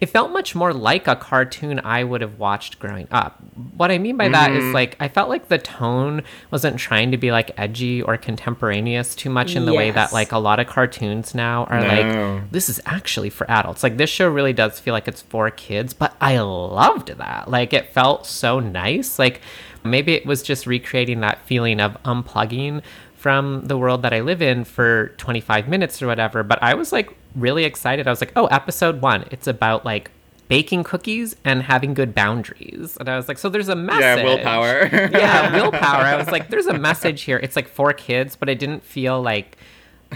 it 0.00 0.06
felt 0.06 0.30
much 0.30 0.54
more 0.54 0.72
like 0.72 1.08
a 1.08 1.16
cartoon 1.16 1.80
I 1.82 2.04
would 2.04 2.20
have 2.20 2.38
watched 2.38 2.78
growing 2.78 3.08
up. 3.10 3.38
What 3.76 3.90
I 3.90 3.98
mean 3.98 4.16
by 4.16 4.28
that 4.28 4.52
is 4.52 4.64
mm-hmm. 4.64 4.74
like 4.74 4.96
I 5.00 5.08
felt 5.08 5.28
like 5.28 5.48
the 5.48 5.58
tone 5.58 6.22
wasn't 6.50 6.78
trying 6.78 7.10
to 7.10 7.16
be 7.16 7.32
like 7.32 7.50
edgy 7.56 8.02
or 8.02 8.16
contemporaneous 8.16 9.14
too 9.14 9.30
much 9.30 9.56
in 9.56 9.64
the 9.64 9.74
way 9.74 9.90
that 9.90 10.12
like 10.12 10.32
a 10.32 10.38
lot 10.38 10.60
of 10.60 10.66
cartoons 10.66 11.34
now 11.34 11.64
are 11.64 11.80
No. 11.80 11.86
like 11.86 12.50
this 12.52 12.68
is 12.68 12.80
actually 12.86 13.30
for 13.30 13.50
adults. 13.50 13.82
Like 13.82 13.96
this 13.96 14.10
show 14.10 14.28
really 14.28 14.52
does 14.52 14.78
feel 14.78 14.94
like 14.94 15.08
it's 15.08 15.22
for 15.22 15.50
kids, 15.50 15.94
but 15.94 16.14
I 16.20 16.38
loved 16.38 17.08
that. 17.08 17.50
Like 17.50 17.72
it 17.72 17.92
felt 17.92 18.26
so 18.26 18.60
nice. 18.60 19.18
Like 19.18 19.40
maybe 19.84 20.14
it 20.14 20.26
was 20.26 20.42
just 20.42 20.66
recreating 20.66 21.20
that 21.20 21.44
feeling 21.46 21.80
of 21.80 22.00
unplugging 22.04 22.82
from 23.18 23.62
the 23.66 23.76
world 23.76 24.02
that 24.02 24.12
I 24.14 24.20
live 24.20 24.40
in 24.40 24.64
for 24.64 25.08
25 25.18 25.68
minutes 25.68 26.00
or 26.00 26.06
whatever. 26.06 26.44
But 26.44 26.62
I 26.62 26.74
was 26.74 26.92
like 26.92 27.10
really 27.34 27.64
excited. 27.64 28.06
I 28.06 28.10
was 28.10 28.20
like, 28.20 28.32
oh, 28.36 28.46
episode 28.46 29.02
one, 29.02 29.24
it's 29.32 29.48
about 29.48 29.84
like 29.84 30.12
baking 30.46 30.84
cookies 30.84 31.34
and 31.44 31.64
having 31.64 31.94
good 31.94 32.14
boundaries. 32.14 32.96
And 32.98 33.08
I 33.08 33.16
was 33.16 33.26
like, 33.26 33.38
so 33.38 33.48
there's 33.48 33.68
a 33.68 33.76
message. 33.76 34.02
Yeah, 34.02 34.22
willpower. 34.22 34.88
yeah, 35.12 35.52
willpower. 35.60 36.04
I 36.04 36.16
was 36.16 36.28
like, 36.28 36.48
there's 36.48 36.66
a 36.66 36.78
message 36.78 37.22
here. 37.22 37.38
It's 37.38 37.56
like 37.56 37.66
for 37.68 37.92
kids, 37.92 38.36
but 38.36 38.48
I 38.48 38.54
didn't 38.54 38.84
feel 38.84 39.20
like, 39.20 39.58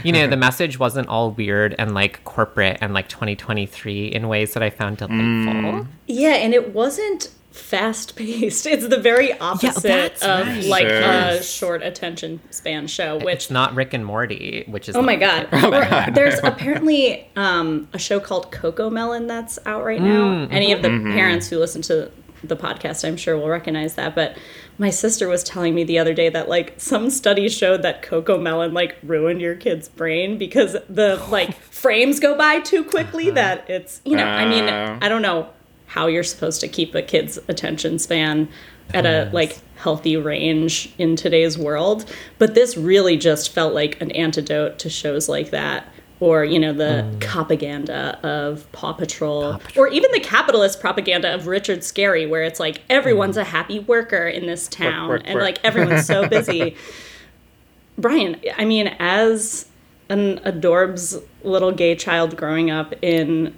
you 0.03 0.13
know, 0.13 0.25
the 0.25 0.37
message 0.37 0.79
wasn't 0.79 1.09
all 1.09 1.31
weird 1.31 1.75
and 1.77 1.93
like 1.93 2.23
corporate 2.23 2.77
and 2.79 2.93
like 2.93 3.09
2023 3.09 4.07
in 4.07 4.29
ways 4.29 4.53
that 4.53 4.63
I 4.63 4.69
found 4.69 4.97
delightful. 4.97 5.23
Mm. 5.23 5.87
Yeah, 6.07 6.35
and 6.35 6.53
it 6.53 6.73
wasn't 6.73 7.29
fast 7.53 8.15
paced. 8.15 8.65
It's 8.73 8.87
the 8.87 8.99
very 8.99 9.37
opposite 9.39 9.83
that's 9.83 10.23
of 10.23 10.47
right. 10.47 10.65
like 10.65 10.87
a 10.87 11.43
short 11.43 11.83
attention 11.83 12.41
span 12.49 12.87
show, 12.87 13.17
which 13.17 13.35
It's 13.35 13.51
not 13.51 13.75
Rick 13.75 13.93
and 13.93 14.05
Morty, 14.05 14.63
which 14.67 14.89
is 14.89 14.95
Oh 14.95 15.01
my 15.01 15.15
not 15.15 15.47
oh 15.53 15.69
god. 15.69 16.15
There's 16.15 16.39
apparently 16.43 17.29
um, 17.35 17.87
a 17.93 17.99
show 17.99 18.19
called 18.19 18.51
CoComelon 18.51 19.27
that's 19.27 19.59
out 19.65 19.85
right 19.85 20.01
now. 20.01 20.23
Mm, 20.23 20.51
Any 20.51 20.71
of 20.71 20.81
the 20.81 20.87
mm-hmm. 20.89 21.13
parents 21.13 21.47
who 21.47 21.59
listen 21.59 21.83
to 21.83 22.11
the 22.43 22.55
podcast, 22.55 23.07
I'm 23.07 23.15
sure 23.15 23.37
will 23.37 23.49
recognize 23.49 23.93
that. 23.93 24.15
But 24.15 24.37
my 24.79 24.89
sister 24.89 25.27
was 25.27 25.43
telling 25.43 25.75
me 25.75 25.83
the 25.83 25.99
other 25.99 26.15
day 26.15 26.29
that 26.29 26.49
like 26.49 26.73
some 26.77 27.11
studies 27.11 27.55
showed 27.55 27.83
that 27.83 28.01
CoComelon 28.01 28.73
like 28.73 28.97
ruined 29.03 29.41
your 29.41 29.55
kid's 29.55 29.87
brain 29.87 30.39
because 30.39 30.75
the 30.89 31.23
like 31.29 31.53
frames 31.55 32.19
go 32.19 32.35
by 32.35 32.59
too 32.61 32.83
quickly 32.83 33.27
uh-huh. 33.27 33.35
that 33.35 33.69
it's 33.69 34.01
you 34.03 34.17
know, 34.17 34.25
I 34.25 34.47
mean, 34.47 34.63
Oh. 34.63 34.97
I 35.01 35.07
don't 35.07 35.21
know 35.21 35.49
how 35.93 36.07
you're 36.07 36.23
supposed 36.23 36.59
to 36.59 36.67
keep 36.67 36.95
a 36.95 37.03
kid's 37.03 37.37
attention 37.47 37.99
span 37.99 38.49
at 38.95 39.05
a 39.05 39.29
like 39.31 39.59
healthy 39.75 40.17
range 40.17 40.91
in 40.97 41.15
today's 41.15 41.55
world. 41.55 42.11
But 42.39 42.55
this 42.55 42.75
really 42.75 43.15
just 43.15 43.51
felt 43.51 43.75
like 43.75 44.01
an 44.01 44.09
antidote 44.11 44.79
to 44.79 44.89
shows 44.89 45.29
like 45.29 45.51
that 45.51 45.87
or 46.19 46.43
you 46.45 46.57
know 46.57 46.73
the 46.73 47.03
hmm. 47.03 47.19
propaganda 47.19 48.19
of 48.23 48.71
paw 48.71 48.93
patrol, 48.93 49.59
or 49.75 49.87
even 49.87 50.09
the 50.11 50.19
capitalist 50.19 50.79
propaganda 50.79 51.33
of 51.33 51.45
Richard 51.45 51.79
Scarry 51.79 52.27
where 52.27 52.43
it's 52.43 52.59
like 52.59 52.81
everyone's 52.89 53.35
hmm. 53.35 53.41
a 53.41 53.45
happy 53.45 53.79
worker 53.79 54.27
in 54.27 54.47
this 54.47 54.67
town 54.67 55.09
work, 55.09 55.21
and 55.25 55.35
work. 55.35 55.43
like 55.43 55.59
everyone's 55.63 56.07
so 56.07 56.27
busy. 56.27 56.75
Bryan 57.99 58.41
i 58.57 58.65
mean 58.65 58.87
as 58.97 59.67
an 60.09 60.39
adorbs 60.39 61.21
little 61.43 61.71
gay 61.71 61.95
child 61.95 62.35
growing 62.37 62.71
up 62.71 62.93
in 63.01 63.53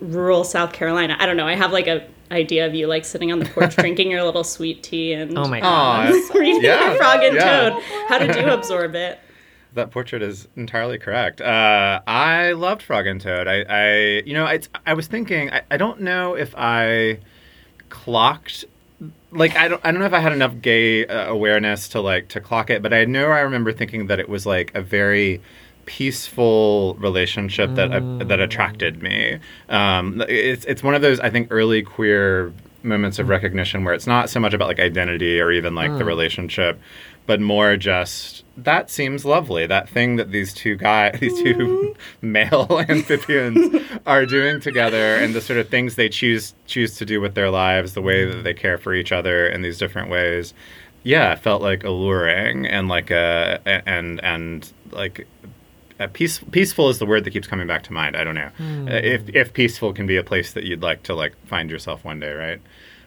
rural 0.00 0.44
South 0.44 0.72
Carolina. 0.72 1.16
I 1.18 1.26
don't 1.26 1.36
know. 1.36 1.46
I 1.46 1.54
have 1.54 1.72
like 1.72 1.86
a 1.86 2.06
idea 2.30 2.66
of 2.66 2.74
you 2.74 2.86
like 2.86 3.04
sitting 3.04 3.32
on 3.32 3.40
the 3.40 3.46
porch 3.46 3.74
drinking 3.76 4.10
your 4.10 4.22
little 4.22 4.44
sweet 4.44 4.82
tea 4.82 5.12
and 5.12 5.36
Oh 5.36 5.48
my 5.48 5.60
god. 5.60 6.10
Aw, 6.14 6.38
reading 6.38 6.62
Yeah, 6.62 6.94
Frog 6.96 7.22
and 7.22 7.34
yeah. 7.34 7.70
Toad. 7.70 7.82
How 8.08 8.18
did 8.18 8.36
you 8.36 8.48
absorb 8.50 8.94
it? 8.94 9.18
That 9.74 9.90
portrait 9.90 10.22
is 10.22 10.48
entirely 10.56 10.98
correct. 10.98 11.40
Uh, 11.40 12.00
I 12.06 12.52
loved 12.52 12.82
Frog 12.82 13.06
and 13.06 13.20
Toad. 13.20 13.46
I, 13.46 13.64
I 13.68 14.22
you 14.26 14.34
know, 14.34 14.46
it's, 14.46 14.68
I 14.84 14.94
was 14.94 15.06
thinking. 15.06 15.50
I, 15.50 15.62
I 15.70 15.76
don't 15.76 16.00
know 16.00 16.34
if 16.34 16.54
I 16.56 17.20
clocked. 17.88 18.64
Like 19.30 19.54
I 19.56 19.68
don't, 19.68 19.80
I 19.84 19.92
don't 19.92 20.00
know 20.00 20.06
if 20.06 20.12
I 20.12 20.18
had 20.18 20.32
enough 20.32 20.60
gay 20.60 21.06
uh, 21.06 21.28
awareness 21.30 21.88
to 21.90 22.00
like 22.00 22.28
to 22.28 22.40
clock 22.40 22.68
it, 22.68 22.82
but 22.82 22.92
I 22.92 23.04
know 23.04 23.26
I 23.30 23.40
remember 23.40 23.72
thinking 23.72 24.08
that 24.08 24.18
it 24.18 24.28
was 24.28 24.44
like 24.44 24.74
a 24.74 24.82
very 24.82 25.40
peaceful 25.86 26.94
relationship 26.98 27.74
that 27.74 27.92
uh, 27.92 28.24
that 28.24 28.40
attracted 28.40 29.02
me. 29.02 29.38
Um, 29.68 30.22
it's 30.28 30.64
it's 30.64 30.82
one 30.82 30.94
of 30.94 31.02
those 31.02 31.20
I 31.20 31.30
think 31.30 31.48
early 31.50 31.82
queer 31.82 32.52
moments 32.82 33.18
of 33.18 33.28
recognition 33.28 33.84
where 33.84 33.94
it's 33.94 34.06
not 34.06 34.30
so 34.30 34.40
much 34.40 34.54
about 34.54 34.68
like 34.68 34.80
identity 34.80 35.40
or 35.40 35.52
even 35.52 35.74
like 35.74 35.96
the 35.98 36.04
relationship, 36.04 36.80
but 37.26 37.40
more 37.40 37.76
just 37.76 38.44
that 38.56 38.90
seems 38.90 39.24
lovely. 39.24 39.66
That 39.66 39.88
thing 39.88 40.16
that 40.16 40.30
these 40.30 40.52
two 40.52 40.76
guys, 40.76 41.16
these 41.20 41.40
two 41.42 41.94
male 42.22 42.66
amphibians 42.88 43.82
are 44.06 44.26
doing 44.26 44.60
together, 44.60 45.16
and 45.16 45.34
the 45.34 45.40
sort 45.40 45.58
of 45.58 45.68
things 45.68 45.96
they 45.96 46.08
choose 46.08 46.54
choose 46.66 46.96
to 46.96 47.04
do 47.04 47.20
with 47.20 47.34
their 47.34 47.50
lives, 47.50 47.94
the 47.94 48.02
way 48.02 48.24
that 48.24 48.44
they 48.44 48.54
care 48.54 48.78
for 48.78 48.94
each 48.94 49.12
other 49.12 49.46
in 49.46 49.62
these 49.62 49.78
different 49.78 50.10
ways. 50.10 50.54
Yeah, 51.02 51.34
felt 51.34 51.62
like 51.62 51.82
alluring 51.84 52.66
and 52.66 52.88
like 52.88 53.10
a 53.10 53.60
and 53.86 54.22
and 54.22 54.70
like 54.92 55.26
uh, 56.00 56.08
peace, 56.12 56.40
peaceful 56.50 56.88
is 56.88 56.98
the 56.98 57.06
word 57.06 57.24
that 57.24 57.30
keeps 57.30 57.46
coming 57.46 57.66
back 57.66 57.82
to 57.84 57.92
mind. 57.92 58.16
I 58.16 58.24
don't 58.24 58.34
know 58.34 58.50
Uh, 58.58 58.94
if 59.02 59.28
if 59.28 59.52
peaceful 59.52 59.92
can 59.92 60.06
be 60.06 60.16
a 60.16 60.24
place 60.24 60.52
that 60.54 60.64
you'd 60.64 60.82
like 60.82 61.02
to 61.04 61.14
like 61.14 61.34
find 61.46 61.70
yourself 61.70 62.04
one 62.04 62.18
day, 62.20 62.32
right? 62.32 62.60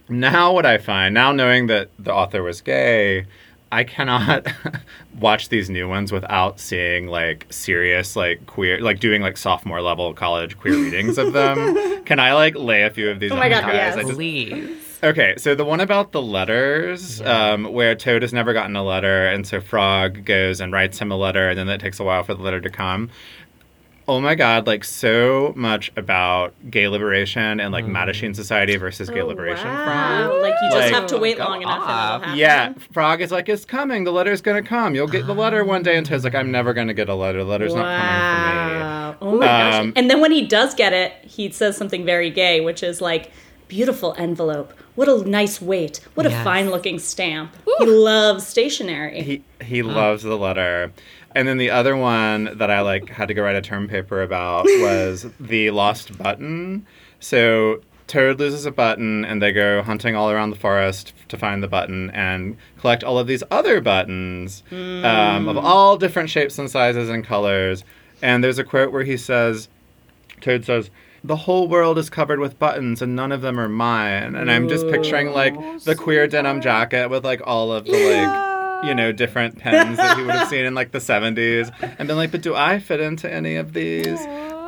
Now, 0.10 0.54
what 0.54 0.66
I 0.66 0.78
find 0.78 1.14
now, 1.14 1.32
knowing 1.32 1.68
that 1.68 1.90
the 1.98 2.14
author 2.14 2.44
was 2.44 2.62
gay, 2.62 3.26
I 3.72 3.84
cannot 3.84 4.46
watch 5.20 5.50
these 5.50 5.70
new 5.70 5.88
ones 5.90 6.12
without 6.12 6.60
seeing 6.60 7.08
like 7.08 7.48
serious 7.50 8.16
like 8.16 8.46
queer 8.46 8.80
like 8.82 9.00
doing 9.00 9.22
like 9.22 9.38
sophomore 9.38 9.82
level 9.82 10.14
college 10.14 10.58
queer 10.60 10.76
readings 10.76 11.18
of 11.18 11.34
them. 11.34 12.04
Can 12.06 12.20
I 12.20 12.34
like 12.34 12.56
lay 12.56 12.84
a 12.84 12.90
few 12.92 13.10
of 13.10 13.20
these? 13.20 13.32
Oh 13.32 13.36
on 13.36 13.40
my 13.40 13.48
you 13.48 13.60
God, 13.62 13.74
yes. 13.74 13.98
I 13.98 14.02
just- 14.04 14.14
Please. 14.16 14.83
Okay, 15.04 15.34
so 15.38 15.54
the 15.54 15.66
one 15.66 15.82
about 15.82 16.14
the 16.14 16.22
letters, 16.22 17.20
um, 17.22 17.66
where 17.66 17.94
Toad 17.94 18.22
has 18.22 18.32
never 18.32 18.54
gotten 18.54 18.76
a 18.78 18.84
letter, 18.84 19.26
and 19.28 19.46
so 19.46 19.60
Frog 19.60 20.24
goes 20.24 20.62
and 20.62 20.72
writes 20.72 20.98
him 20.98 21.12
a 21.12 21.18
letter, 21.18 21.50
and 21.50 21.60
then 21.60 21.68
it 21.68 21.82
takes 21.82 22.00
a 22.00 22.04
while 22.06 22.24
for 22.24 22.34
the 22.34 22.42
letter 22.42 22.62
to 22.62 22.70
come. 22.70 23.10
Oh 24.06 24.20
my 24.20 24.36
god, 24.36 24.68
like 24.68 24.84
so 24.84 25.54
much 25.56 25.90
about 25.96 26.54
gay 26.70 26.90
liberation 26.90 27.62
and 27.62 27.72
like 27.72 27.86
Mattachine 27.86 28.36
Society 28.36 28.76
versus 28.76 29.10
gay 29.10 29.24
liberation 29.24 29.68
Oh, 29.68 29.72
wow. 29.72 30.28
Frog. 30.30 30.42
Like 30.42 30.54
you 30.62 30.70
just 30.72 30.76
Like- 30.92 30.94
have 30.94 31.06
to 31.08 31.18
wait 31.18 31.38
Go 31.38 31.46
long 31.46 31.62
enough 31.62 31.82
and 31.84 31.90
off. 31.92 32.24
it'll. 32.24 32.36
Yeah, 32.36 32.74
Frog 32.92 33.22
is 33.22 33.32
like, 33.32 33.48
it's 33.48 33.64
coming. 33.64 34.04
The 34.04 34.12
letter's 34.12 34.42
gonna 34.42 34.62
come. 34.62 34.94
You'll 34.94 35.08
get 35.08 35.26
the 35.26 35.34
letter 35.34 35.64
one 35.64 35.84
day. 35.84 35.96
And 35.96 36.06
Toad's 36.06 36.26
like, 36.26 36.36
I'm 36.36 36.52
never 36.52 36.74
gonna 36.74 36.94
get 36.94 37.08
a 37.08 37.16
letter. 37.16 37.40
The 37.40 37.50
letter's 37.50 37.74
not 37.74 37.84
coming 38.02 38.80
Wow. 38.82 39.16
Oh 39.22 39.38
my 39.38 39.46
gosh. 39.46 39.74
Um, 39.76 39.94
And 39.96 40.10
then 40.10 40.20
when 40.20 40.32
he 40.34 40.46
does 40.48 40.74
get 40.76 40.92
it, 40.92 41.14
he 41.24 41.50
says 41.52 41.78
something 41.78 42.04
very 42.06 42.30
gay, 42.30 42.60
which 42.60 42.84
is 42.84 43.00
like, 43.00 43.32
beautiful 43.68 44.14
envelope. 44.18 44.74
What 44.96 45.08
a 45.08 45.28
nice 45.28 45.62
weight. 45.62 46.00
What 46.14 46.26
a 46.26 46.30
fine 46.30 46.70
looking 46.70 47.00
stamp. 47.00 47.56
He 47.80 47.86
loves 47.86 48.46
stationery. 48.46 49.10
for 49.22 49.28
me. 49.28 49.44
He 49.60 49.66
he 49.66 49.82
loves 49.82 50.24
the 50.24 50.38
letter. 50.38 50.92
And 51.36 51.48
then 51.48 51.58
the 51.58 51.72
other 51.72 51.98
one 51.98 52.56
that 52.58 52.70
I 52.70 52.82
like 52.82 53.10
had 53.10 53.28
to 53.28 53.34
go 53.34 53.42
write 53.44 53.56
a 53.56 53.62
term 53.62 53.88
paper 53.88 54.22
about 54.22 54.66
was 54.68 55.26
the 55.40 55.72
lost 55.72 56.16
button. 56.18 56.86
So 57.20 57.82
Toad 58.08 58.38
loses 58.40 58.66
a 58.66 58.72
button, 58.72 59.26
and 59.26 59.42
they 59.42 59.52
go 59.52 59.82
hunting 59.82 60.16
all 60.16 60.30
around 60.30 60.52
the 60.52 60.56
forest 60.58 61.14
to 61.30 61.38
find 61.38 61.64
the 61.64 61.68
button 61.68 62.12
and 62.12 62.58
collect 62.80 63.04
all 63.04 63.18
of 63.18 63.26
these 63.28 63.42
other 63.50 63.82
buttons 63.82 64.62
um, 64.72 65.48
of 65.48 65.58
all 65.58 65.98
different 65.98 66.30
shapes 66.30 66.60
and 66.60 66.70
sizes 66.70 67.10
and 67.10 67.26
colors. 67.26 67.84
And 68.22 68.44
there's 68.44 68.60
a 68.60 68.64
quote 68.64 68.92
where 68.92 69.04
he 69.04 69.18
says, 69.18 69.70
Toad 70.42 70.66
says, 70.66 70.92
the 71.24 71.36
whole 71.36 71.68
world 71.68 71.98
is 71.98 72.10
covered 72.10 72.40
with 72.40 72.60
buttons 72.60 73.02
and 73.02 73.16
none 73.16 73.32
of 73.32 73.42
them 73.42 73.60
are 73.60 73.70
mine. 73.70 74.36
And 74.36 74.52
I'm 74.52 74.68
just 74.68 74.88
picturing 74.90 75.32
like 75.32 75.56
the 75.84 75.96
queer 75.96 76.28
denim 76.28 76.60
jacket 76.62 77.10
with 77.10 77.24
like 77.24 77.42
all 77.46 77.72
of 77.72 77.86
the 77.86 77.92
like, 77.92 78.86
you 78.86 78.94
know, 78.94 79.12
different 79.14 79.58
pens 79.58 79.98
that 79.98 80.18
he 80.18 80.24
would 80.24 80.36
have 80.36 80.48
seen 80.50 80.66
in 80.66 80.76
like 80.76 80.92
the 80.92 81.00
70s. 81.00 81.72
And 81.98 82.08
been 82.08 82.18
like, 82.18 82.32
but 82.32 82.42
do 82.42 82.56
I 82.56 82.80
fit 82.80 83.00
into 83.00 83.32
any 83.32 83.56
of 83.56 83.74
these? 83.74 84.20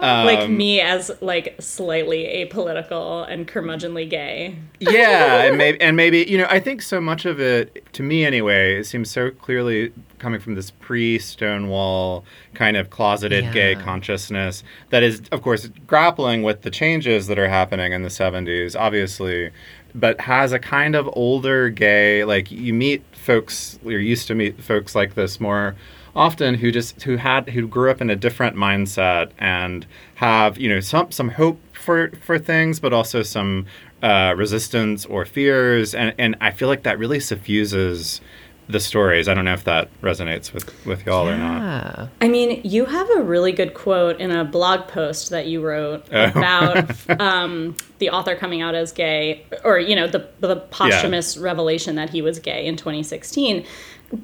Um, 0.02 0.58
me 0.58 0.82
as 0.82 1.12
like 1.22 1.56
slightly 1.60 2.24
apolitical 2.26 3.30
and 3.30 3.48
curmudgeonly 3.48 4.10
gay. 4.10 4.58
yeah, 4.80 5.44
and 5.44 5.58
maybe, 5.60 5.82
and 5.82 5.96
maybe 5.96 6.26
you 6.28 6.38
know, 6.38 6.48
I 6.50 6.60
think 6.60 6.82
so 6.82 7.00
much 7.00 7.26
of 7.26 7.40
it, 7.40 7.92
to 7.94 8.04
me 8.04 8.26
anyway, 8.26 8.80
it 8.80 8.86
seems 8.86 9.10
so 9.10 9.32
clearly 9.32 9.92
coming 10.20 10.40
from 10.40 10.56
this 10.56 10.72
pre-Stonewall 10.72 12.26
kind 12.54 12.78
of 12.78 12.90
closeted 12.90 13.52
gay 13.54 13.76
consciousness 13.76 14.64
that 14.90 15.04
is, 15.04 15.22
of 15.32 15.42
course, 15.42 15.68
grappling 15.88 16.44
with 16.44 16.62
the 16.64 16.72
changes 16.72 17.28
that 17.28 17.38
are 17.38 17.50
happening 17.50 17.94
in 17.94 18.04
the 18.04 18.10
'70s, 18.10 18.80
obviously, 18.80 19.52
but 19.94 20.20
has 20.22 20.52
a 20.52 20.60
kind 20.60 20.96
of 20.96 21.10
older 21.14 21.70
gay, 21.70 22.26
like 22.26 22.52
you 22.52 22.74
meet 22.74 23.04
folks, 23.14 23.80
you're 23.84 24.00
used 24.00 24.28
to 24.28 24.36
meet 24.36 24.62
folks 24.62 24.94
like 24.94 25.16
this 25.16 25.40
more 25.40 25.76
often 26.16 26.56
who 26.56 26.72
just 26.72 27.02
who 27.04 27.18
had 27.18 27.50
who 27.50 27.68
grew 27.68 27.92
up 27.92 28.02
in 28.02 28.10
a 28.10 28.16
different 28.16 28.56
mindset 28.56 29.32
and 29.38 29.86
have 30.16 30.58
you 30.58 30.70
know 30.70 30.80
some 30.80 31.12
some 31.12 31.30
hope 31.30 31.60
for 31.74 32.10
for 32.24 32.40
things 32.40 32.80
but 32.80 32.94
also 32.94 33.22
some 33.22 33.66
uh, 34.06 34.36
resistance 34.38 35.06
or 35.06 35.26
fears. 35.26 35.96
And 35.96 36.14
and 36.18 36.36
I 36.40 36.52
feel 36.52 36.68
like 36.68 36.84
that 36.84 37.00
really 37.00 37.20
suffuses 37.20 38.22
the 38.68 38.80
stories. 38.80 39.28
I 39.28 39.34
don't 39.34 39.46
know 39.46 39.54
if 39.54 39.64
that 39.66 39.90
resonates 40.02 40.54
with 40.54 40.86
with 40.86 41.06
y'all 41.06 41.28
or 41.28 41.38
not. 41.38 41.62
Yeah. 41.62 42.08
I 42.22 42.28
mean, 42.28 42.62
you 42.64 42.86
have 42.86 43.10
a 43.12 43.22
really 43.22 43.52
good 43.52 43.74
quote 43.74 44.20
in 44.20 44.32
a 44.32 44.44
blog 44.44 44.88
post 44.88 45.30
that 45.32 45.48
you 45.48 45.62
wrote 45.62 46.06
about 46.12 46.94
um, 47.20 47.76
the 48.00 48.10
author 48.10 48.36
coming 48.36 48.62
out 48.62 48.76
as 48.76 48.92
gay, 48.92 49.46
or 49.64 49.80
you 49.80 49.96
know, 49.96 50.08
the 50.08 50.28
the 50.40 50.58
posthumous 50.58 51.38
revelation 51.38 51.96
that 51.96 52.10
he 52.10 52.22
was 52.22 52.40
gay 52.40 52.66
in 52.66 52.76
2016. 52.76 53.66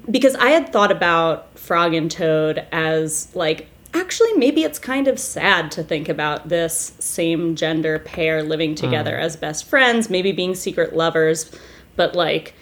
Because 0.10 0.36
I 0.36 0.50
had 0.50 0.72
thought 0.72 0.92
about 0.92 1.58
Frog 1.58 1.94
and 1.94 2.10
Toad 2.10 2.66
as 2.72 3.34
like 3.36 3.68
actually 3.94 4.32
maybe 4.34 4.64
it's 4.64 4.80
kind 4.80 5.08
of 5.08 5.20
sad 5.20 5.70
to 5.72 5.84
think 5.84 6.08
about 6.08 6.48
this 6.48 6.94
same 7.00 7.56
gender 7.56 8.00
pair 8.00 8.42
living 8.42 8.72
hmm. 8.72 8.76
together 8.76 9.18
as 9.18 9.36
best 9.36 9.66
friends, 9.66 10.10
maybe 10.10 10.32
being 10.32 10.56
secret 10.56 10.96
lovers, 10.96 11.52
but 11.96 12.16
like 12.16 12.54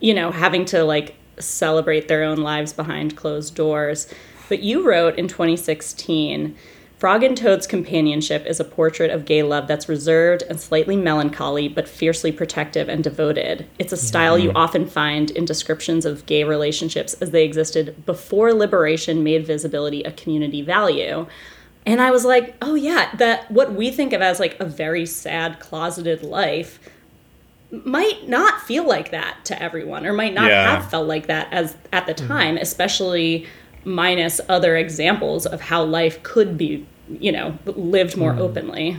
you 0.00 0.12
know, 0.14 0.30
having 0.30 0.64
to 0.66 0.84
like 0.84 1.16
celebrate 1.38 2.08
their 2.08 2.22
own 2.22 2.38
lives 2.38 2.72
behind 2.72 3.16
closed 3.16 3.54
doors. 3.54 4.12
But 4.48 4.60
you 4.60 4.86
wrote 4.86 5.18
in 5.18 5.28
2016 5.28 6.56
Frog 6.98 7.22
and 7.22 7.36
Toad's 7.36 7.66
companionship 7.66 8.46
is 8.46 8.58
a 8.58 8.64
portrait 8.64 9.10
of 9.10 9.26
gay 9.26 9.42
love 9.42 9.68
that's 9.68 9.86
reserved 9.86 10.42
and 10.48 10.58
slightly 10.58 10.96
melancholy, 10.96 11.68
but 11.68 11.86
fiercely 11.86 12.32
protective 12.32 12.88
and 12.88 13.04
devoted. 13.04 13.66
It's 13.78 13.92
a 13.92 13.98
style 13.98 14.38
you 14.38 14.48
mm-hmm. 14.48 14.56
often 14.56 14.86
find 14.86 15.30
in 15.30 15.44
descriptions 15.44 16.06
of 16.06 16.24
gay 16.24 16.42
relationships 16.42 17.12
as 17.14 17.32
they 17.32 17.44
existed 17.44 18.06
before 18.06 18.54
liberation 18.54 19.22
made 19.22 19.46
visibility 19.46 20.02
a 20.04 20.12
community 20.12 20.62
value. 20.62 21.26
And 21.84 22.00
I 22.00 22.10
was 22.10 22.24
like, 22.24 22.56
oh 22.62 22.74
yeah, 22.74 23.14
that 23.16 23.50
what 23.50 23.74
we 23.74 23.90
think 23.90 24.14
of 24.14 24.22
as 24.22 24.40
like 24.40 24.58
a 24.58 24.64
very 24.64 25.04
sad 25.04 25.60
closeted 25.60 26.22
life 26.22 26.80
might 27.70 28.28
not 28.28 28.62
feel 28.62 28.86
like 28.86 29.10
that 29.10 29.44
to 29.44 29.62
everyone 29.62 30.06
or 30.06 30.12
might 30.12 30.32
not 30.32 30.48
Yeah. 30.48 30.76
have 30.76 30.90
felt 30.90 31.06
like 31.06 31.26
that 31.26 31.48
as 31.52 31.76
at 31.92 32.06
the 32.06 32.14
mm-hmm. 32.14 32.28
time 32.28 32.56
especially 32.56 33.46
minus 33.86 34.40
other 34.48 34.76
examples 34.76 35.46
of 35.46 35.60
how 35.60 35.82
life 35.82 36.22
could 36.22 36.58
be 36.58 36.84
you 37.08 37.30
know 37.30 37.56
lived 37.66 38.16
more 38.16 38.32
hmm. 38.34 38.40
openly 38.40 38.96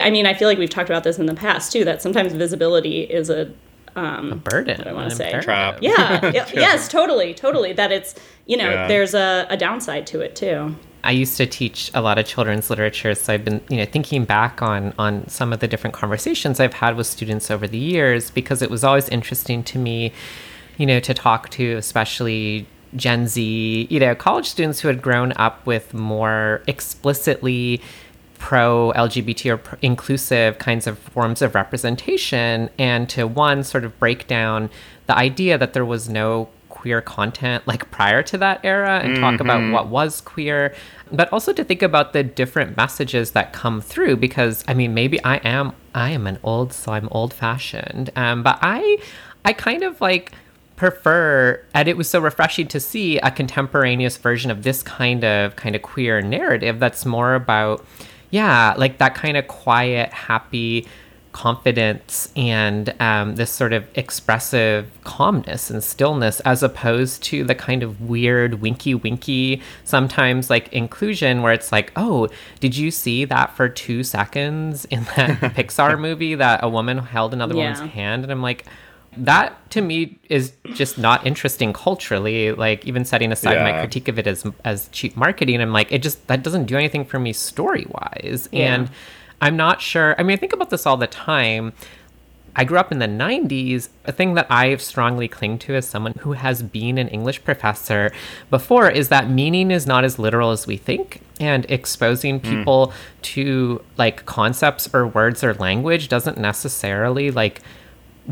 i 0.00 0.10
mean 0.10 0.26
i 0.26 0.32
feel 0.32 0.48
like 0.48 0.58
we've 0.58 0.70
talked 0.70 0.88
about 0.88 1.04
this 1.04 1.18
in 1.18 1.26
the 1.26 1.34
past 1.34 1.70
too 1.70 1.84
that 1.84 2.00
sometimes 2.00 2.32
visibility 2.32 3.02
is 3.02 3.30
a 3.30 3.52
um, 3.96 4.32
A 4.32 4.34
burden. 4.34 4.78
What 4.78 4.88
I 4.88 4.92
wanna 4.92 5.10
say? 5.10 5.26
imperative. 5.32 5.44
Trap. 5.44 5.78
yeah 5.80 6.20
y- 6.22 6.50
yes 6.54 6.88
totally 6.88 7.32
totally 7.32 7.72
that 7.74 7.92
it's 7.92 8.16
you 8.46 8.56
know 8.56 8.68
Yeah. 8.70 8.88
there's 8.88 9.14
a, 9.14 9.46
a 9.50 9.56
downside 9.56 10.06
to 10.08 10.20
it 10.20 10.34
too 10.34 10.74
I 11.04 11.10
used 11.10 11.36
to 11.36 11.46
teach 11.46 11.90
a 11.92 12.00
lot 12.00 12.18
of 12.18 12.24
children's 12.24 12.70
literature, 12.70 13.14
so 13.14 13.34
I've 13.34 13.44
been, 13.44 13.60
you 13.68 13.76
know, 13.76 13.84
thinking 13.84 14.24
back 14.24 14.62
on 14.62 14.94
on 14.98 15.28
some 15.28 15.52
of 15.52 15.60
the 15.60 15.68
different 15.68 15.92
conversations 15.92 16.58
I've 16.58 16.72
had 16.72 16.96
with 16.96 17.06
students 17.06 17.50
over 17.50 17.68
the 17.68 17.76
years 17.76 18.30
because 18.30 18.62
it 18.62 18.70
was 18.70 18.82
always 18.82 19.06
interesting 19.10 19.62
to 19.64 19.78
me, 19.78 20.14
you 20.78 20.86
know, 20.86 21.00
to 21.00 21.12
talk 21.12 21.50
to 21.50 21.76
especially 21.76 22.66
Gen 22.96 23.26
Z, 23.26 23.86
you 23.90 24.00
know, 24.00 24.14
college 24.14 24.48
students 24.48 24.80
who 24.80 24.88
had 24.88 25.02
grown 25.02 25.32
up 25.36 25.64
with 25.66 25.94
more 25.94 26.62
explicitly 26.66 27.80
pro 28.38 28.92
LGBT 28.94 29.52
or 29.52 29.56
pro- 29.56 29.78
inclusive 29.80 30.58
kinds 30.58 30.86
of 30.86 30.98
forms 30.98 31.40
of 31.42 31.54
representation, 31.54 32.68
and 32.78 33.08
to 33.10 33.26
one 33.26 33.64
sort 33.64 33.84
of 33.84 33.98
break 33.98 34.26
down 34.26 34.70
the 35.06 35.16
idea 35.16 35.56
that 35.58 35.72
there 35.72 35.84
was 35.84 36.08
no 36.08 36.48
queer 36.68 37.00
content 37.00 37.66
like 37.66 37.90
prior 37.90 38.22
to 38.22 38.36
that 38.36 38.60
era 38.62 38.98
and 38.98 39.16
talk 39.16 39.40
about 39.40 39.72
what 39.72 39.86
was 39.86 40.20
queer, 40.20 40.74
but 41.10 41.32
also 41.32 41.52
to 41.52 41.64
think 41.64 41.80
about 41.80 42.12
the 42.12 42.22
different 42.22 42.76
messages 42.76 43.30
that 43.30 43.54
come 43.54 43.80
through 43.80 44.16
because 44.16 44.62
I 44.68 44.74
mean 44.74 44.92
maybe 44.92 45.22
I 45.24 45.36
am 45.36 45.72
I 45.94 46.10
am 46.10 46.26
an 46.26 46.38
old 46.42 46.74
so 46.74 46.92
I'm 46.92 47.08
old 47.10 47.32
fashioned, 47.32 48.10
um, 48.16 48.42
but 48.42 48.58
I 48.60 48.98
I 49.46 49.54
kind 49.54 49.82
of 49.82 50.00
like 50.02 50.32
prefer 50.76 51.60
and 51.72 51.88
it 51.88 51.96
was 51.96 52.08
so 52.08 52.18
refreshing 52.20 52.66
to 52.68 52.80
see 52.80 53.18
a 53.18 53.30
contemporaneous 53.30 54.16
version 54.16 54.50
of 54.50 54.62
this 54.64 54.82
kind 54.82 55.24
of 55.24 55.54
kind 55.56 55.76
of 55.76 55.82
queer 55.82 56.20
narrative 56.20 56.80
that's 56.80 57.06
more 57.06 57.34
about 57.34 57.84
yeah 58.30 58.74
like 58.76 58.98
that 58.98 59.14
kind 59.14 59.36
of 59.36 59.46
quiet 59.46 60.12
happy 60.12 60.86
confidence 61.32 62.32
and 62.36 62.94
um, 63.00 63.34
this 63.34 63.50
sort 63.50 63.72
of 63.72 63.84
expressive 63.96 64.88
calmness 65.02 65.68
and 65.68 65.82
stillness 65.82 66.38
as 66.40 66.62
opposed 66.62 67.22
to 67.24 67.42
the 67.44 67.54
kind 67.56 67.82
of 67.82 68.00
weird 68.00 68.60
winky 68.62 68.94
winky 68.94 69.60
sometimes 69.82 70.48
like 70.48 70.72
inclusion 70.72 71.42
where 71.42 71.52
it's 71.52 71.72
like 71.72 71.92
oh 71.96 72.28
did 72.60 72.76
you 72.76 72.90
see 72.90 73.24
that 73.24 73.54
for 73.56 73.68
two 73.68 74.02
seconds 74.04 74.84
in 74.86 75.02
that 75.16 75.38
pixar 75.56 75.98
movie 76.00 76.36
that 76.36 76.62
a 76.62 76.68
woman 76.68 76.98
held 76.98 77.32
another 77.34 77.54
Yeah. 77.54 77.72
woman's 77.72 77.92
hand 77.92 78.22
and 78.22 78.30
i'm 78.32 78.40
like 78.42 78.64
that 79.16 79.70
to 79.70 79.80
me 79.80 80.18
is 80.28 80.52
just 80.74 80.98
not 80.98 81.26
interesting 81.26 81.72
culturally 81.72 82.52
like 82.52 82.84
even 82.86 83.04
setting 83.04 83.32
aside 83.32 83.60
my 83.62 83.78
critique 83.80 84.08
of 84.08 84.18
it 84.18 84.26
as 84.26 84.44
as 84.64 84.88
cheap 84.88 85.16
marketing 85.16 85.60
i'm 85.60 85.72
like 85.72 85.90
it 85.90 86.02
just 86.02 86.26
that 86.26 86.42
doesn't 86.42 86.64
do 86.66 86.76
anything 86.76 87.04
for 87.04 87.18
me 87.18 87.32
story 87.32 87.86
wise 87.88 88.48
Yeah. 88.52 88.74
and 88.74 88.90
i'm 89.40 89.56
not 89.56 89.80
sure 89.80 90.14
i 90.18 90.22
mean 90.22 90.34
i 90.34 90.36
think 90.36 90.52
about 90.52 90.70
this 90.70 90.86
all 90.86 90.96
the 90.96 91.06
time 91.06 91.72
I 92.56 92.64
grew 92.64 92.78
up 92.78 92.92
in 92.92 92.98
the 92.98 93.08
90s. 93.08 93.88
A 94.04 94.12
thing 94.12 94.34
that 94.34 94.46
I 94.48 94.76
strongly 94.76 95.26
cling 95.28 95.58
to 95.60 95.74
as 95.74 95.88
someone 95.88 96.14
who 96.20 96.32
has 96.32 96.62
been 96.62 96.98
an 96.98 97.08
English 97.08 97.42
professor 97.44 98.12
before 98.50 98.88
is 98.88 99.08
that 99.08 99.28
meaning 99.28 99.70
is 99.70 99.86
not 99.86 100.04
as 100.04 100.18
literal 100.18 100.50
as 100.50 100.66
we 100.66 100.76
think. 100.76 101.20
And 101.40 101.66
exposing 101.68 102.38
hmm. 102.38 102.48
people 102.48 102.92
to 103.22 103.82
like 103.98 104.24
concepts 104.24 104.88
or 104.94 105.06
words 105.06 105.42
or 105.42 105.54
language 105.54 106.08
doesn't 106.08 106.38
necessarily 106.38 107.30
like 107.30 107.60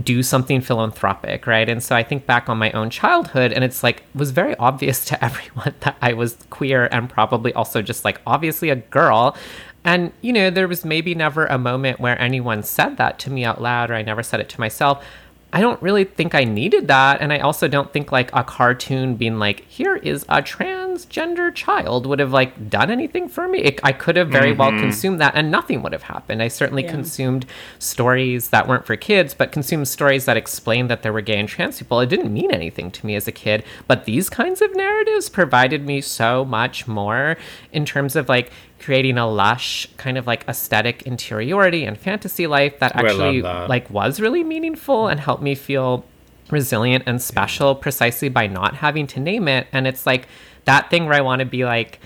do 0.00 0.22
something 0.22 0.60
philanthropic, 0.60 1.46
right? 1.46 1.68
And 1.68 1.82
so 1.82 1.94
I 1.94 2.02
think 2.02 2.26
back 2.26 2.48
on 2.48 2.56
my 2.58 2.70
own 2.72 2.88
childhood 2.88 3.52
and 3.52 3.62
it's 3.62 3.82
like 3.82 4.04
was 4.14 4.30
very 4.30 4.56
obvious 4.56 5.04
to 5.06 5.24
everyone 5.24 5.74
that 5.80 5.96
I 6.00 6.12
was 6.12 6.36
queer 6.50 6.88
and 6.90 7.08
probably 7.08 7.52
also 7.52 7.82
just 7.82 8.04
like 8.04 8.20
obviously 8.26 8.70
a 8.70 8.76
girl. 8.76 9.36
And 9.84 10.12
you 10.20 10.32
know, 10.32 10.50
there 10.50 10.68
was 10.68 10.84
maybe 10.84 11.14
never 11.14 11.46
a 11.46 11.58
moment 11.58 12.00
where 12.00 12.18
anyone 12.20 12.62
said 12.62 12.96
that 12.96 13.18
to 13.20 13.30
me 13.30 13.44
out 13.44 13.60
loud 13.60 13.90
or 13.90 13.94
I 13.94 14.02
never 14.02 14.22
said 14.22 14.40
it 14.40 14.48
to 14.50 14.60
myself. 14.60 15.04
I 15.54 15.60
don't 15.60 15.80
really 15.82 16.04
think 16.04 16.34
I 16.34 16.44
needed 16.44 16.88
that. 16.88 17.20
And 17.20 17.32
I 17.32 17.38
also 17.38 17.68
don't 17.68 17.92
think 17.92 18.10
like 18.10 18.30
a 18.32 18.42
cartoon 18.42 19.16
being 19.16 19.38
like, 19.38 19.66
here 19.68 19.96
is 19.96 20.24
a 20.24 20.40
transgender 20.40 21.54
child 21.54 22.06
would 22.06 22.20
have 22.20 22.32
like 22.32 22.70
done 22.70 22.90
anything 22.90 23.28
for 23.28 23.46
me. 23.46 23.58
It, 23.58 23.80
I 23.82 23.92
could 23.92 24.16
have 24.16 24.30
very 24.30 24.52
well 24.52 24.70
mm-hmm. 24.70 24.80
consumed 24.80 25.20
that 25.20 25.34
and 25.34 25.50
nothing 25.50 25.82
would 25.82 25.92
have 25.92 26.04
happened. 26.04 26.42
I 26.42 26.48
certainly 26.48 26.84
Yeah. 26.84 26.92
consumed 26.92 27.44
stories 27.78 28.48
that 28.48 28.66
weren't 28.66 28.86
for 28.86 28.96
kids, 28.96 29.34
but 29.34 29.52
consumed 29.52 29.88
stories 29.88 30.24
that 30.24 30.38
explained 30.38 30.88
that 30.88 31.02
there 31.02 31.12
were 31.12 31.20
gay 31.20 31.38
and 31.38 31.48
trans 31.48 31.78
people. 31.78 32.00
It 32.00 32.08
didn't 32.08 32.32
mean 32.32 32.50
anything 32.50 32.90
to 32.90 33.06
me 33.06 33.14
as 33.14 33.28
a 33.28 33.32
kid. 33.32 33.62
But 33.86 34.06
these 34.06 34.30
kinds 34.30 34.62
of 34.62 34.74
narratives 34.74 35.28
provided 35.28 35.84
me 35.84 36.00
so 36.00 36.46
much 36.46 36.88
more 36.88 37.36
in 37.72 37.84
terms 37.84 38.16
of 38.16 38.28
like 38.28 38.50
creating 38.82 39.16
a 39.16 39.28
lush 39.28 39.86
kind 39.96 40.18
of 40.18 40.26
like 40.26 40.44
aesthetic 40.48 41.02
interiority 41.02 41.84
and 41.84 41.96
fantasy 41.98 42.46
life 42.46 42.78
that 42.80 42.94
actually 42.96 43.40
that. 43.40 43.68
like 43.68 43.88
was 43.90 44.20
really 44.20 44.44
meaningful 44.44 45.08
and 45.08 45.20
helped 45.20 45.42
me 45.42 45.54
feel 45.54 46.04
resilient 46.50 47.04
and 47.06 47.22
special 47.22 47.74
precisely 47.74 48.28
by 48.28 48.46
not 48.46 48.74
having 48.76 49.06
to 49.06 49.20
name 49.20 49.48
it 49.48 49.66
and 49.72 49.86
it's 49.86 50.04
like 50.04 50.28
that 50.64 50.90
thing 50.90 51.06
where 51.06 51.14
i 51.14 51.20
want 51.20 51.40
to 51.40 51.46
be 51.46 51.64
like 51.64 51.98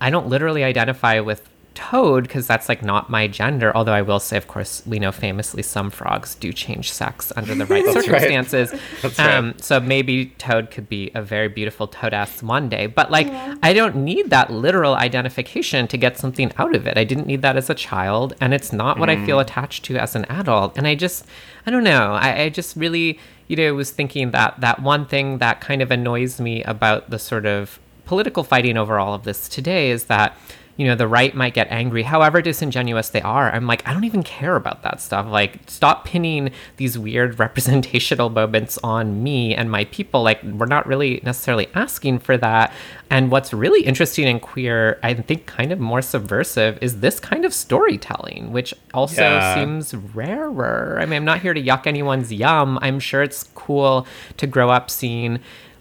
i 0.00 0.08
don't 0.08 0.28
literally 0.28 0.64
identify 0.64 1.20
with 1.20 1.49
toad 1.74 2.24
because 2.24 2.46
that's 2.46 2.68
like 2.68 2.82
not 2.82 3.08
my 3.08 3.26
gender 3.26 3.74
although 3.76 3.92
i 3.92 4.02
will 4.02 4.18
say 4.18 4.36
of 4.36 4.48
course 4.48 4.82
we 4.86 4.98
know 4.98 5.12
famously 5.12 5.62
some 5.62 5.88
frogs 5.88 6.34
do 6.34 6.52
change 6.52 6.90
sex 6.92 7.32
under 7.36 7.54
the 7.54 7.66
right 7.66 7.84
right. 7.94 7.94
circumstances. 7.94 8.74
That's 9.02 9.18
right. 9.18 9.34
um 9.34 9.54
so 9.58 9.78
maybe 9.80 10.26
toad 10.38 10.70
could 10.70 10.88
be 10.88 11.10
a 11.14 11.22
very 11.22 11.48
beautiful 11.48 11.86
toadass 11.86 12.42
one 12.42 12.68
day 12.68 12.86
but 12.86 13.10
like 13.10 13.28
i 13.62 13.72
don't 13.72 13.96
need 13.96 14.30
that 14.30 14.50
literal 14.50 14.94
identification 14.94 15.86
to 15.88 15.96
get 15.96 16.18
something 16.18 16.52
out 16.58 16.74
of 16.74 16.86
it. 16.86 16.98
I 16.98 17.04
didn't 17.04 17.26
need 17.26 17.42
that 17.42 17.56
as 17.56 17.70
a 17.70 17.74
child 17.74 18.34
and 18.40 18.52
it's 18.52 18.72
not 18.72 18.98
what 18.98 19.08
i 19.08 19.24
feel 19.24 19.38
attached 19.38 19.84
to 19.86 19.96
as 19.96 20.14
an 20.16 20.24
adult. 20.26 20.76
And 20.76 20.86
i 20.86 20.94
just 20.94 21.26
i 21.66 21.70
don't 21.70 21.84
know. 21.84 22.12
I, 22.12 22.42
I 22.42 22.48
just 22.48 22.76
really 22.76 23.18
you 23.46 23.56
know 23.56 23.74
was 23.74 23.90
thinking 23.90 24.32
that 24.32 24.60
that 24.60 24.82
one 24.82 25.06
thing 25.06 25.38
that 25.38 25.60
kind 25.60 25.82
of 25.82 25.90
annoys 25.90 26.40
me 26.40 26.62
about 26.64 27.10
the 27.10 27.18
sort 27.18 27.46
of 27.46 27.78
political 28.04 28.42
fighting 28.42 28.76
over 28.76 28.98
all 28.98 29.14
of 29.14 29.22
this 29.22 29.48
today 29.48 29.90
is 29.90 30.04
that 30.06 30.36
you 30.80 30.86
know, 30.86 30.94
the 30.94 31.06
right 31.06 31.34
might 31.34 31.52
get 31.52 31.66
angry, 31.70 32.02
however 32.04 32.40
disingenuous 32.40 33.10
they 33.10 33.20
are. 33.20 33.52
I'm 33.52 33.66
like, 33.66 33.86
I 33.86 33.92
don't 33.92 34.04
even 34.04 34.22
care 34.22 34.56
about 34.56 34.82
that 34.82 34.98
stuff. 35.02 35.26
Like, 35.26 35.58
stop 35.66 36.06
pinning 36.06 36.52
these 36.78 36.98
weird 36.98 37.38
representational 37.38 38.30
moments 38.30 38.78
on 38.82 39.22
me 39.22 39.54
and 39.54 39.70
my 39.70 39.84
people. 39.84 40.22
Like, 40.22 40.42
we're 40.42 40.64
not 40.64 40.86
really 40.86 41.20
necessarily 41.22 41.68
asking 41.74 42.20
for 42.20 42.38
that. 42.38 42.72
And 43.10 43.30
what's 43.30 43.52
really 43.52 43.82
interesting 43.82 44.26
and 44.26 44.40
queer, 44.40 44.98
I 45.02 45.12
think 45.12 45.44
kind 45.44 45.70
of 45.70 45.78
more 45.78 46.00
subversive, 46.00 46.78
is 46.80 47.00
this 47.00 47.20
kind 47.20 47.44
of 47.44 47.52
storytelling, 47.52 48.50
which 48.50 48.72
also 48.94 49.20
Yeah. 49.20 49.54
seems 49.56 49.94
rarer. 49.94 50.96
I 50.98 51.04
mean, 51.04 51.18
I'm 51.18 51.24
not 51.26 51.40
here 51.40 51.52
to 51.52 51.62
yuck 51.62 51.86
anyone's 51.86 52.32
yum. 52.32 52.78
I'm 52.80 53.00
sure 53.00 53.22
it's 53.22 53.42
cool 53.54 54.06
to 54.38 54.46
grow 54.46 54.70
up 54.70 54.88
seeing 54.90 55.40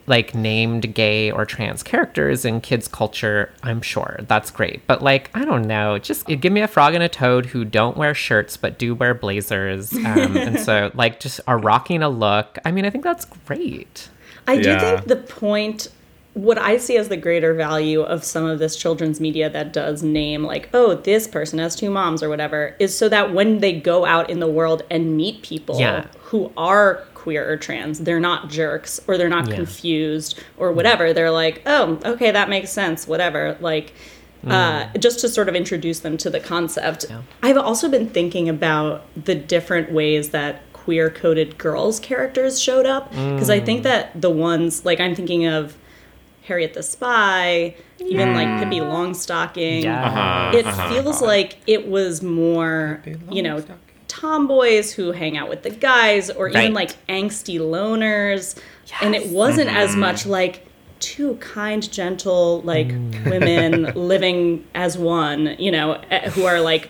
like 0.09 0.35
named 0.35 0.93
gay 0.93 1.31
or 1.31 1.45
trans 1.45 1.83
characters 1.83 2.43
in 2.43 2.59
kids' 2.61 2.87
culture. 2.87 3.51
I'm 3.63 3.81
sure 3.81 4.19
that's 4.27 4.51
great. 4.51 4.85
But 4.87 5.01
like, 5.01 5.29
I 5.33 5.45
don't 5.45 5.65
know, 5.67 5.97
just 5.99 6.25
give 6.27 6.51
me 6.51 6.61
a 6.61 6.67
frog 6.67 6.93
and 6.95 7.03
a 7.03 7.07
toad 7.09 7.45
who 7.45 7.63
don't 7.63 7.95
wear 7.95 8.13
shirts 8.13 8.57
but 8.57 8.77
do 8.77 8.93
wear 8.95 9.13
blazers. 9.13 9.93
Um, 9.93 10.35
and 10.35 10.59
so, 10.59 10.91
like, 10.95 11.19
just 11.19 11.39
are 11.47 11.57
rocking 11.57 12.01
a 12.03 12.09
look. 12.09 12.57
I 12.65 12.71
mean, 12.71 12.85
I 12.85 12.89
think 12.89 13.03
that's 13.03 13.25
great. 13.25 14.09
I 14.47 14.57
do 14.57 14.69
Yeah. 14.69 14.79
think 14.79 15.07
the 15.07 15.15
point, 15.15 15.87
what 16.33 16.57
I 16.57 16.77
see 16.77 16.95
as 16.97 17.09
the 17.09 17.17
greater 17.17 17.53
value 17.53 18.01
of 18.01 18.23
some 18.23 18.45
of 18.45 18.59
this 18.59 18.75
children's 18.75 19.19
media 19.19 19.49
that 19.49 19.73
does 19.73 20.01
name, 20.03 20.43
like, 20.43 20.69
oh, 20.73 20.95
this 20.95 21.27
person 21.27 21.59
has 21.59 21.75
two 21.75 21.89
moms 21.89 22.23
or 22.23 22.29
whatever, 22.29 22.75
is 22.79 22.97
so 22.97 23.09
that 23.09 23.33
when 23.33 23.59
they 23.59 23.73
go 23.79 24.05
out 24.05 24.29
in 24.29 24.39
the 24.39 24.47
world 24.47 24.83
and 24.89 25.15
meet 25.17 25.41
people 25.43 25.79
Yeah. 25.79 26.05
who 26.19 26.51
are 26.57 27.03
queer 27.29 27.47
or 27.47 27.57
trans, 27.57 27.99
they're 27.99 28.19
not 28.19 28.49
jerks 28.49 28.99
or 29.07 29.15
they're 29.15 29.29
not 29.29 29.47
Yeah. 29.47 29.55
confused 29.55 30.39
or 30.57 30.71
whatever. 30.71 31.13
They're 31.13 31.29
like, 31.29 31.61
oh, 31.67 31.99
okay, 32.03 32.31
that 32.31 32.49
makes 32.49 32.71
sense, 32.71 33.07
whatever. 33.07 33.55
Like, 33.59 33.93
uh, 34.47 34.87
just 34.97 35.19
to 35.19 35.29
sort 35.29 35.47
of 35.47 35.55
introduce 35.55 35.99
them 35.99 36.17
to 36.17 36.29
the 36.31 36.39
concept. 36.39 37.05
I've 37.43 37.57
also 37.57 37.87
been 37.87 38.07
thinking 38.09 38.49
about 38.49 39.03
the 39.15 39.35
different 39.35 39.91
ways 39.91 40.29
that 40.29 40.61
queer 40.73 41.11
coded 41.11 41.57
girls 41.59 41.99
characters 41.99 42.59
showed 42.59 42.87
up 42.87 43.11
because 43.11 43.49
I 43.51 43.59
think 43.59 43.83
that 43.83 44.19
the 44.19 44.31
ones 44.31 44.85
like 44.85 44.99
I'm 44.99 45.13
thinking 45.13 45.45
of 45.45 45.75
Harriet 46.45 46.73
the 46.73 46.81
Spy, 46.81 47.75
even 47.99 48.33
like 48.33 48.63
Pippi 48.63 48.79
Longstocking. 48.79 49.83
Yeah. 49.83 50.03
Uh-huh, 50.07 50.57
It 50.57 50.65
uh-huh, 50.65 50.89
feels 50.89 51.17
uh-huh. 51.17 51.25
like 51.25 51.57
it 51.67 51.87
was 51.87 52.23
more, 52.23 53.03
you 53.29 53.43
know, 53.43 53.63
tomboys 54.19 54.91
who 54.91 55.11
hang 55.11 55.37
out 55.37 55.49
with 55.49 55.63
the 55.63 55.69
guys, 55.69 56.29
or 56.29 56.49
even 56.49 56.73
like 56.73 57.05
angsty 57.07 57.59
loners. 57.59 58.59
And 59.01 59.15
it 59.15 59.29
wasn't 59.29 59.69
as 59.69 59.95
much 59.95 60.25
like 60.25 60.65
two 60.99 61.35
kind, 61.35 61.89
gentle, 61.91 62.61
like 62.61 62.87
women 63.25 63.83
living 63.95 64.67
as 64.75 64.97
one, 64.97 65.55
you 65.57 65.71
know, 65.71 66.01
eh, 66.09 66.29
who 66.31 66.45
are 66.45 66.59
like 66.59 66.89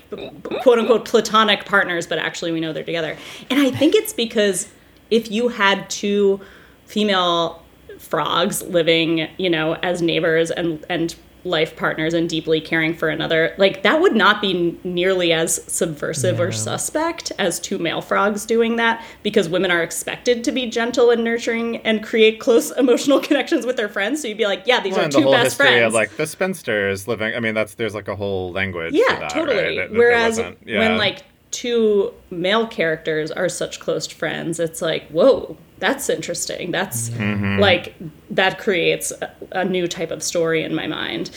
quote 0.62 0.80
unquote 0.80 1.06
platonic 1.06 1.66
partners, 1.66 2.08
but 2.08 2.18
actually 2.18 2.52
we 2.52 2.60
know 2.60 2.74
they're 2.74 2.84
together. 2.84 3.18
And 3.50 3.60
I 3.60 3.72
think 3.72 3.96
it's 3.96 4.14
because 4.14 4.70
if 5.12 5.30
you 5.30 5.50
had 5.50 5.90
two 5.90 6.40
female 6.86 7.64
frogs 8.00 8.62
living, 8.64 9.28
you 9.38 9.50
know, 9.50 9.76
as 9.76 10.02
neighbors 10.02 10.52
and 10.52 10.84
and 10.90 11.16
life 11.50 11.76
partners 11.76 12.14
and 12.14 12.30
deeply 12.30 12.62
caring 12.62 12.94
for 12.94 13.10
another, 13.10 13.54
like 13.58 13.84
that 13.84 14.00
would 14.00 14.16
not 14.16 14.42
be 14.42 14.80
nearly 14.84 15.34
as 15.34 15.62
subversive 15.72 16.40
or 16.40 16.52
suspect 16.52 17.32
as 17.38 17.60
two 17.60 17.78
male 17.78 18.02
frogs 18.02 18.46
doing 18.46 18.78
that 18.78 19.04
because 19.24 19.50
women 19.50 19.72
are 19.72 19.84
expected 19.84 20.44
to 20.46 20.52
be 20.52 20.70
gentle 20.70 21.10
and 21.10 21.24
nurturing 21.24 21.78
and 21.78 22.04
create 22.04 22.40
close 22.40 22.72
emotional 22.78 23.20
connections 23.20 23.66
with 23.66 23.76
their 23.76 23.90
friends. 23.90 24.22
So 24.22 24.28
you'd 24.30 24.38
be 24.38 24.46
like, 24.46 24.64
yeah, 24.66 24.80
these 24.82 24.96
Well, 24.96 25.08
are 25.08 25.10
two 25.10 25.18
the 25.18 25.24
whole 25.24 25.34
best 25.34 25.58
friends. 25.58 25.88
of 25.88 25.94
like 25.94 26.16
the 26.18 26.28
spinsters 26.28 27.08
living. 27.08 27.34
I 27.36 27.40
mean, 27.40 27.54
that's 27.56 27.74
there's 27.76 27.96
like 27.96 28.08
a 28.08 28.16
whole 28.16 28.52
language. 28.52 28.94
yeah, 28.94 29.20
that, 29.20 29.30
totally. 29.32 29.58
Right? 29.58 29.76
That- 29.78 29.90
that 29.92 29.98
Whereas 29.98 30.38
yeah. 30.66 30.80
when 30.80 30.98
like 30.98 31.24
two 31.52 32.14
male 32.30 32.68
characters 32.68 33.32
are 33.32 33.50
such 33.50 33.80
close 33.80 34.06
friends, 34.08 34.60
it's 34.60 34.82
like, 34.82 35.08
whoa, 35.10 35.58
that's 35.80 36.10
interesting. 36.10 36.72
That's 36.72 37.10
Mm-hmm. 37.10 37.60
like 37.60 37.96
that 38.30 38.58
creates 38.60 39.12
a, 39.12 39.32
a 39.52 39.66
new 39.66 39.88
type 39.88 40.12
of 40.12 40.22
story 40.24 40.64
in 40.64 40.74
my 40.76 40.88
mind. 40.88 41.32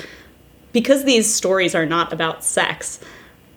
Because 0.73 1.05
these 1.05 1.33
stories 1.33 1.75
are 1.75 1.85
not 1.87 2.13
about 2.15 2.43
sex, 2.45 2.99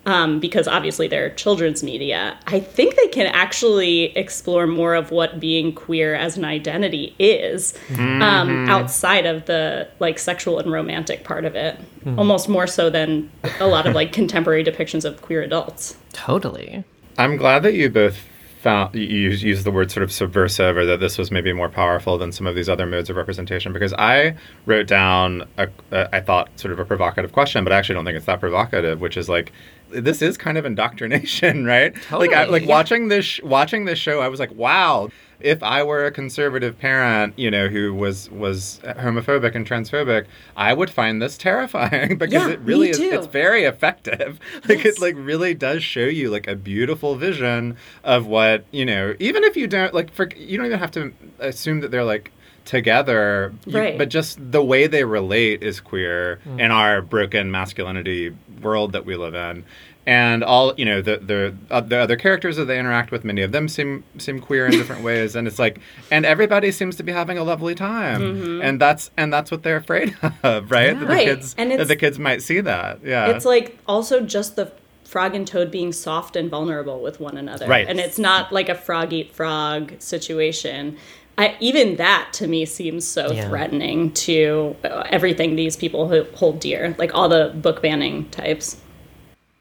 um, 0.06 0.40
because 0.42 0.68
obviously 0.68 1.08
they're 1.08 1.30
children's 1.32 1.82
media, 1.82 2.38
I 2.46 2.60
think 2.60 2.96
they 2.96 3.08
can 3.08 3.26
actually 3.28 4.16
explore 4.18 4.68
more 4.68 4.94
of 4.96 5.12
what 5.12 5.40
being 5.40 5.74
queer 5.74 6.14
as 6.14 6.38
an 6.38 6.44
identity 6.46 7.16
is 7.18 7.74
Mm-hmm. 7.88 8.22
um, 8.22 8.70
outside 8.70 9.26
of 9.26 9.46
the 9.46 9.88
like 10.00 10.20
sexual 10.20 10.60
and 10.60 10.72
romantic 10.72 11.24
part 11.24 11.46
of 11.46 11.56
it. 11.56 11.78
Hmm. 12.04 12.20
Almost 12.20 12.50
more 12.50 12.68
so 12.68 12.90
than 12.90 13.32
a 13.60 13.66
lot 13.68 13.88
of 13.88 13.96
like 13.96 14.12
contemporary 14.22 14.64
depictions 14.64 15.06
of 15.06 15.22
queer 15.22 15.42
adults. 15.42 15.96
Totally. 16.14 16.84
I'm 17.18 17.38
glad 17.38 17.64
that 17.64 17.74
you 17.76 17.90
both 17.90 18.18
found 18.66 18.96
you 18.96 19.30
use, 19.30 19.64
the 19.64 19.70
word 19.70 19.92
sort 19.92 20.04
of 20.04 20.12
subversive, 20.12 20.76
or 20.76 20.86
that 20.86 21.00
this 21.00 21.20
was 21.20 21.30
maybe 21.30 21.54
more 21.54 21.70
powerful 21.70 22.18
than 22.18 22.32
some 22.32 22.48
of 22.48 22.56
these 22.56 22.68
other 22.68 22.88
modes 22.88 23.12
of 23.12 23.16
representation. 23.16 23.72
Because 23.72 23.94
I 23.94 24.36
wrote 24.66 24.88
down, 24.88 25.48
a, 25.60 25.70
a, 25.92 26.16
I 26.16 26.20
thought 26.20 26.50
sort 26.60 26.72
of 26.72 26.80
a 26.80 26.86
provocative 26.86 27.32
question, 27.32 27.64
but 27.64 27.72
I 27.72 27.78
actually 27.78 27.94
don't 27.94 28.06
think 28.06 28.18
it's 28.18 28.26
that 28.26 28.40
provocative. 28.40 29.02
Which 29.02 29.18
is 29.18 29.30
like, 29.30 29.52
this 29.90 30.24
is 30.24 30.36
kind 30.36 30.58
of 30.58 30.66
indoctrination, 30.66 31.64
right? 31.76 31.94
Like, 32.12 32.34
I, 32.34 32.46
like 32.46 32.64
yeah. 32.64 32.70
watching 32.70 33.08
this 33.08 33.40
watching 33.44 33.86
this 33.86 34.00
show, 34.00 34.20
I 34.22 34.28
was 34.28 34.40
like, 34.40 34.52
wow. 34.56 35.10
If 35.46 35.62
I 35.62 35.84
were 35.84 36.04
a 36.06 36.12
conservative 36.12 36.80
parent, 36.80 37.38
you 37.38 37.52
know, 37.52 37.68
who 37.68 37.94
was 37.94 38.32
was 38.32 38.80
homophobic 38.84 39.54
and 39.54 39.66
transphobic, 39.66 40.26
I 40.58 40.74
would 40.74 40.90
find 40.90 41.22
this 41.22 41.38
terrifying 41.38 42.18
because 42.18 42.34
Yeah, 42.34 42.50
it 42.50 42.60
really 42.62 42.90
is 42.90 43.00
it's 43.00 43.28
very 43.28 43.64
effective. 43.64 44.40
Like 44.68 44.84
Yes. 44.84 44.96
it 44.98 45.02
like 45.02 45.16
really 45.18 45.54
does 45.54 45.84
show 45.84 46.06
you 46.06 46.32
like 46.32 46.48
a 46.48 46.56
beautiful 46.56 47.16
vision 47.16 47.78
of 48.04 48.26
what 48.26 48.66
you 48.72 48.86
know. 48.86 49.14
Even 49.20 49.44
if 49.44 49.56
you 49.56 49.68
don't 49.68 49.94
like, 49.94 50.12
for 50.14 50.28
you 50.36 50.58
don't 50.58 50.66
even 50.66 50.80
have 50.80 50.92
to 50.92 51.14
assume 51.40 51.82
that 51.82 51.92
they're 51.92 52.04
like 52.04 52.32
together, 52.66 53.54
you- 53.68 53.78
Right. 53.78 53.98
but 54.00 54.10
just 54.10 54.40
the 54.52 54.64
way 54.64 54.88
they 54.88 55.04
relate 55.04 55.62
is 55.62 55.80
queer 55.80 56.40
Hmm. 56.44 56.60
in 56.60 56.72
our 56.72 57.04
broken 57.04 57.52
masculinity 57.52 58.34
world 58.64 58.94
that 58.94 59.06
we 59.06 59.16
live 59.16 59.36
in. 59.36 59.64
And 60.08 60.44
all 60.44 60.74
you 60.78 60.86
know, 60.86 61.02
the 61.02 61.18
the 61.18 61.56
uh, 61.72 61.82
the 61.82 61.98
other 61.98 62.16
characters 62.16 62.58
that 62.58 62.66
they 62.66 62.78
interact 62.78 63.10
with, 63.10 63.24
many 63.24 63.42
of 63.42 63.52
them 63.52 63.68
seem 63.68 64.04
seem 64.20 64.40
queer 64.40 64.68
in 64.68 64.72
different 64.74 65.02
ways, 65.10 65.36
and 65.36 65.48
it's 65.48 65.58
like, 65.58 65.80
and 66.12 66.26
everybody 66.28 66.72
seems 66.72 66.96
to 66.98 67.04
be 67.04 67.12
having 67.12 67.40
a 67.40 67.44
lovely 67.44 67.74
time, 67.74 68.62
and 68.62 68.80
that's 68.80 69.10
and 69.18 69.34
that's 69.34 69.50
what 69.50 69.64
they're 69.64 69.78
afraid 69.78 70.16
of, 70.44 70.70
right? 70.70 70.94
That 70.94 71.00
the 71.00 71.06
Mm-hmm. 71.06 71.08
Right. 71.08 71.26
kids 71.26 71.56
And 71.58 71.72
that 71.72 71.76
it's- 71.76 71.88
the 71.88 71.96
kids 71.96 72.20
might 72.20 72.44
see 72.44 72.62
that, 72.62 73.00
yeah. 73.04 73.30
It's 73.30 73.46
like 73.46 73.80
also 73.88 74.22
just 74.22 74.56
the 74.56 74.72
frog 75.06 75.34
and 75.34 75.48
toad 75.48 75.72
being 75.72 75.92
soft 75.92 76.36
and 76.36 76.50
vulnerable 76.52 77.00
with 77.02 77.20
one 77.20 77.38
another. 77.38 77.68
Right. 77.68 77.88
And 77.88 78.00
it's 78.00 78.20
not 78.20 78.52
like 78.52 78.70
a 78.70 78.76
frog 78.76 79.12
eat 79.14 79.34
frog 79.34 79.94
situation. 80.00 80.98
I, 81.38 81.56
even 81.60 81.96
that 81.98 82.30
to 82.34 82.48
me 82.48 82.66
seems 82.66 83.06
so 83.08 83.32
Yeah. 83.32 83.48
threatening 83.50 84.12
to 84.14 84.76
uh, 84.84 85.04
everything 85.10 85.56
these 85.56 85.76
people 85.76 86.08
hold 86.36 86.60
dear, 86.60 86.96
like 86.98 87.14
all 87.14 87.28
the 87.30 87.52
book 87.56 87.82
banning 87.82 88.30
types. 88.30 88.78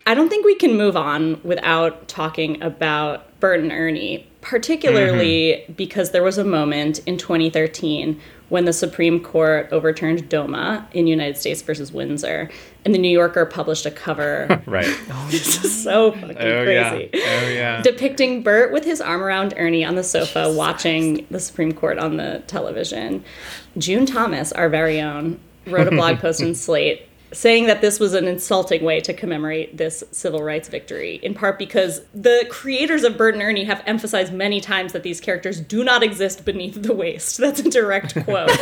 I 0.06 0.14
don't 0.14 0.28
think 0.28 0.44
we 0.44 0.54
can 0.54 0.76
move 0.76 0.96
on 0.96 1.40
without 1.42 2.08
talking 2.08 2.62
about 2.62 3.40
Bert 3.40 3.60
and 3.60 3.72
Ernie, 3.72 4.28
particularly 4.42 5.52
mm-hmm. 5.52 5.72
because 5.72 6.10
there 6.10 6.22
was 6.22 6.36
a 6.36 6.44
moment 6.44 6.98
in 7.00 7.16
2013 7.16 8.20
when 8.50 8.66
the 8.66 8.72
Supreme 8.72 9.18
Court 9.20 9.68
overturned 9.72 10.28
DOMA 10.28 10.86
in 10.92 11.06
United 11.06 11.38
States 11.38 11.62
versus 11.62 11.90
Windsor, 11.90 12.50
and 12.84 12.94
the 12.94 12.98
New 12.98 13.08
Yorker 13.08 13.46
published 13.46 13.86
a 13.86 13.90
cover. 13.90 14.62
right. 14.66 14.86
Oh, 15.10 15.28
this 15.30 15.64
is 15.64 15.82
so 15.82 16.12
fucking 16.12 16.36
Oh 16.38 16.62
yeah. 16.62 16.90
crazy. 16.90 17.10
Oh 17.14 17.48
yeah. 17.48 17.82
Depicting 17.82 18.42
Bert 18.42 18.72
with 18.72 18.84
his 18.84 19.00
arm 19.00 19.22
around 19.22 19.54
Ernie 19.56 19.84
on 19.84 19.94
the 19.94 20.04
sofa 20.04 20.52
watching 20.52 21.26
the 21.30 21.40
Supreme 21.40 21.72
Court 21.72 21.98
on 21.98 22.18
the 22.18 22.42
television. 22.46 23.24
June 23.78 24.04
Thomas, 24.04 24.52
our 24.52 24.68
very 24.68 25.00
own, 25.00 25.40
wrote 25.66 25.88
a 25.88 25.90
blog 25.90 26.18
post 26.20 26.42
in 26.42 26.54
Slate 26.54 27.08
saying 27.34 27.66
that 27.66 27.80
this 27.82 28.00
was 28.00 28.14
an 28.14 28.26
insulting 28.26 28.82
way 28.84 29.00
to 29.00 29.12
commemorate 29.12 29.76
this 29.76 30.02
civil 30.12 30.42
rights 30.42 30.68
victory, 30.68 31.16
in 31.22 31.34
part 31.34 31.58
because 31.58 32.00
the 32.14 32.46
creators 32.50 33.04
of 33.04 33.18
Bert 33.18 33.34
and 33.34 33.42
Ernie 33.42 33.64
have 33.64 33.82
emphasized 33.86 34.32
many 34.32 34.60
times 34.60 34.92
that 34.94 35.02
these 35.02 35.20
characters 35.20 35.60
do 35.60 35.84
not 35.84 36.02
exist 36.02 36.44
beneath 36.44 36.82
the 36.82 36.94
waist. 36.94 37.36
That's 37.44 37.60
a 37.60 37.68
direct 37.70 38.14
quote. 38.24 38.50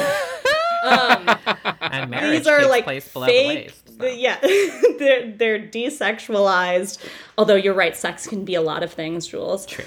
And 0.84 2.10
marriage 2.10 2.38
These 2.38 2.46
are 2.48 2.58
takes 2.58 2.70
like 2.70 2.84
place 2.84 3.12
below 3.12 3.26
the 3.26 3.32
fake. 3.32 3.66
waist. 3.66 3.98
the- 3.98 4.16
yeah, 4.16 4.38
they're 4.98 5.30
they're 5.30 5.58
desexualized. 5.60 6.98
Although 7.38 7.54
you're 7.54 7.74
right, 7.74 7.96
sex 7.96 8.26
can 8.26 8.44
be 8.44 8.54
a 8.54 8.62
lot 8.62 8.82
of 8.82 8.92
things, 8.92 9.26
Jules. 9.28 9.64
True. 9.66 9.84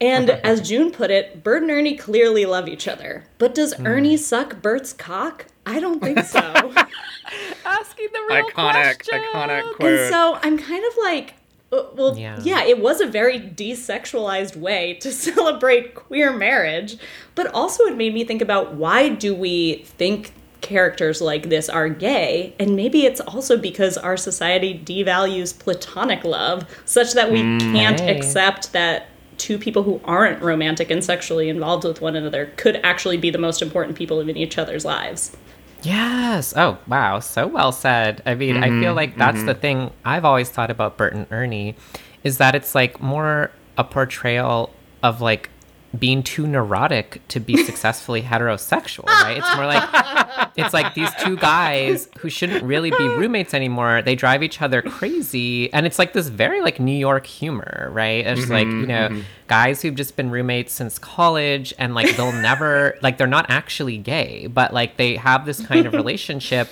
And 0.00 0.30
as 0.30 0.60
June 0.60 0.92
put 0.92 1.10
it, 1.10 1.42
Bert 1.42 1.62
and 1.62 1.70
Ernie 1.72 1.96
clearly 1.96 2.46
love 2.46 2.68
each 2.68 2.86
other. 2.86 3.24
But 3.38 3.54
does 3.54 3.72
Hmm. 3.74 3.86
Ernie 3.86 4.16
suck 4.16 4.62
Bert's 4.62 4.92
cock? 4.92 5.46
I 5.68 5.80
don't 5.80 6.00
think 6.02 6.18
so. 6.20 6.40
Asking 7.64 8.08
the 8.12 8.20
real 8.28 8.44
iconic, 8.46 8.96
question. 8.96 9.20
iconic 9.32 9.74
quote. 9.74 9.90
and 9.90 10.10
so 10.12 10.38
I'm 10.42 10.58
kind 10.58 10.84
of 10.84 10.92
like, 11.02 11.34
uh, 11.72 11.82
well, 11.94 12.16
Yeah. 12.16 12.38
yeah. 12.42 12.64
it 12.64 12.80
was 12.80 13.00
a 13.00 13.06
very 13.06 13.38
desexualized 13.38 14.56
way 14.56 14.94
to 14.94 15.12
celebrate 15.28 15.94
queer 15.94 16.32
marriage, 16.32 16.96
but 17.34 17.46
also 17.54 17.84
it 17.84 17.96
made 17.96 18.14
me 18.14 18.24
think 18.24 18.40
about 18.40 18.74
why 18.74 19.10
do 19.10 19.34
we 19.34 19.82
think 19.84 20.32
characters 20.60 21.20
like 21.20 21.50
this 21.50 21.68
are 21.68 21.88
gay, 21.88 22.54
and 22.58 22.74
maybe 22.74 23.04
it's 23.06 23.20
also 23.20 23.56
because 23.56 23.96
our 23.96 24.16
society 24.16 24.80
devalues 24.84 25.56
platonic 25.56 26.24
love 26.24 26.64
such 26.84 27.12
that 27.12 27.30
we 27.30 27.40
can't 27.58 28.00
Hey. 28.00 28.16
accept 28.16 28.72
that 28.72 29.06
two 29.36 29.56
people 29.56 29.84
who 29.84 30.00
aren't 30.04 30.42
romantic 30.42 30.90
and 30.90 31.04
sexually 31.04 31.48
involved 31.48 31.84
with 31.84 32.00
one 32.00 32.16
another 32.16 32.50
could 32.56 32.80
actually 32.82 33.16
be 33.16 33.30
the 33.30 33.38
most 33.38 33.62
important 33.62 33.96
people 33.96 34.18
in 34.18 34.36
each 34.36 34.58
other's 34.58 34.84
lives. 34.84 35.36
Yes. 35.82 36.54
Oh, 36.56 36.78
wow. 36.86 37.20
So 37.20 37.46
well 37.46 37.72
said. 37.72 38.22
I 38.26 38.34
mean, 38.34 38.56
I 38.56 38.68
feel 38.68 38.72
mm-hmm. 38.72 38.96
like 38.96 39.16
that's 39.16 39.42
the 39.44 39.52
mm-hmm. 39.52 39.60
thing 39.60 39.90
I've 40.04 40.24
always 40.24 40.50
thought 40.50 40.70
about 40.70 40.96
Bert 40.96 41.14
and 41.14 41.26
Ernie 41.30 41.76
is 42.24 42.38
that 42.38 42.54
it's 42.54 42.74
like 42.74 43.00
more 43.00 43.50
a 43.76 43.84
portrayal 43.84 44.72
of 45.02 45.20
like 45.20 45.50
being 45.96 46.22
too 46.22 46.46
neurotic 46.46 47.22
to 47.28 47.40
be 47.40 47.56
successfully 47.64 48.20
heterosexual, 48.20 49.06
right? 49.06 49.38
It's 49.38 49.56
more 49.56 49.66
like 49.66 50.50
it's 50.56 50.74
like 50.74 50.92
these 50.94 51.10
two 51.22 51.36
guys 51.36 52.08
who 52.18 52.28
shouldn't 52.28 52.62
really 52.62 52.90
be 52.90 53.08
roommates 53.08 53.54
anymore. 53.54 54.02
They 54.02 54.14
drive 54.14 54.42
each 54.42 54.60
other 54.60 54.82
crazy, 54.82 55.72
and 55.72 55.86
it's 55.86 55.98
like 55.98 56.12
this 56.12 56.28
very 56.28 56.60
like 56.60 56.78
New 56.78 56.96
York 56.96 57.26
humor, 57.26 57.88
right? 57.90 58.26
It's 58.26 58.42
mm-hmm, 58.42 58.52
like 58.52 58.66
you 58.66 58.86
know 58.86 59.08
mm-hmm. 59.08 59.20
guys 59.46 59.80
who've 59.80 59.94
just 59.94 60.14
been 60.14 60.30
roommates 60.30 60.74
since 60.74 60.98
college, 60.98 61.72
and 61.78 61.94
like 61.94 62.16
they'll 62.16 62.32
never 62.32 62.98
like 63.00 63.16
they're 63.16 63.26
not 63.26 63.46
actually 63.48 63.96
gay, 63.96 64.46
but 64.46 64.74
like 64.74 64.98
they 64.98 65.16
have 65.16 65.46
this 65.46 65.64
kind 65.64 65.86
of 65.86 65.94
relationship 65.94 66.68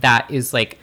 that 0.00 0.30
is 0.30 0.54
like 0.54 0.78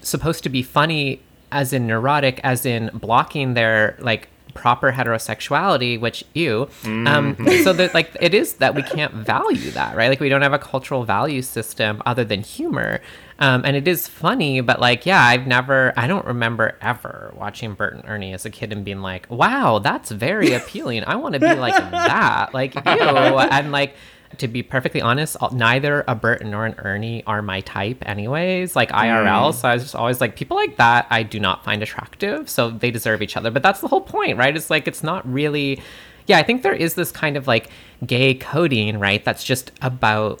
supposed 0.00 0.42
to 0.44 0.48
be 0.48 0.62
funny 0.62 1.20
as 1.52 1.72
in 1.72 1.86
neurotic 1.86 2.40
as 2.42 2.64
in 2.64 2.90
blocking 2.94 3.54
their 3.54 3.96
like 3.98 4.28
proper 4.56 4.92
heterosexuality 4.92 6.00
which 6.00 6.24
ew. 6.34 6.68
Um 6.84 7.36
so 7.64 7.72
that 7.72 7.94
like 7.94 8.16
it 8.20 8.34
is 8.34 8.54
that 8.54 8.74
we 8.74 8.82
can't 8.82 9.12
value 9.12 9.70
that 9.72 9.96
right? 9.96 10.08
Like 10.08 10.20
we 10.20 10.28
don't 10.28 10.42
have 10.42 10.52
a 10.52 10.58
cultural 10.58 11.04
value 11.04 11.42
system 11.42 12.02
other 12.06 12.24
than 12.24 12.40
humor. 12.42 13.00
Um 13.38 13.62
and 13.64 13.76
it 13.76 13.86
is 13.86 14.08
funny 14.08 14.60
but 14.62 14.80
like 14.80 15.04
yeah 15.04 15.22
i've 15.22 15.46
never 15.46 15.92
i 15.96 16.06
don't 16.06 16.24
remember 16.24 16.76
ever 16.80 17.34
watching 17.36 17.74
bert 17.74 17.92
and 17.94 18.02
ernie 18.06 18.32
as 18.32 18.46
a 18.46 18.50
kid 18.50 18.72
and 18.72 18.82
being 18.82 19.02
like 19.02 19.30
wow 19.30 19.78
that's 19.78 20.10
very 20.10 20.52
appealing. 20.60 21.04
I 21.06 21.16
want 21.16 21.34
to 21.34 21.40
be 21.40 21.54
like 21.54 21.76
that. 21.76 22.54
Like 22.54 22.74
ew. 22.74 22.82
And 22.82 23.72
like 23.72 23.94
to 24.38 24.48
be 24.48 24.62
perfectly 24.62 25.00
honest, 25.00 25.36
neither 25.52 26.04
a 26.06 26.14
Bert 26.14 26.44
nor 26.44 26.66
an 26.66 26.74
Ernie 26.78 27.22
are 27.26 27.42
my 27.42 27.60
type, 27.60 28.06
anyways. 28.06 28.76
Like 28.76 28.90
IRL, 28.90 29.50
mm. 29.50 29.54
so 29.54 29.68
I 29.68 29.74
was 29.74 29.82
just 29.82 29.94
always 29.94 30.20
like 30.20 30.36
people 30.36 30.56
like 30.56 30.76
that. 30.76 31.06
I 31.10 31.22
do 31.22 31.40
not 31.40 31.64
find 31.64 31.82
attractive, 31.82 32.48
so 32.48 32.70
they 32.70 32.90
deserve 32.90 33.22
each 33.22 33.36
other. 33.36 33.50
But 33.50 33.62
that's 33.62 33.80
the 33.80 33.88
whole 33.88 34.00
point, 34.00 34.36
right? 34.36 34.56
It's 34.56 34.70
like 34.70 34.88
it's 34.88 35.02
not 35.02 35.30
really. 35.30 35.80
Yeah, 36.26 36.38
I 36.38 36.42
think 36.42 36.62
there 36.62 36.74
is 36.74 36.94
this 36.94 37.12
kind 37.12 37.36
of 37.36 37.46
like 37.46 37.70
gay 38.04 38.34
coding, 38.34 38.98
right? 38.98 39.24
That's 39.24 39.44
just 39.44 39.70
about 39.80 40.40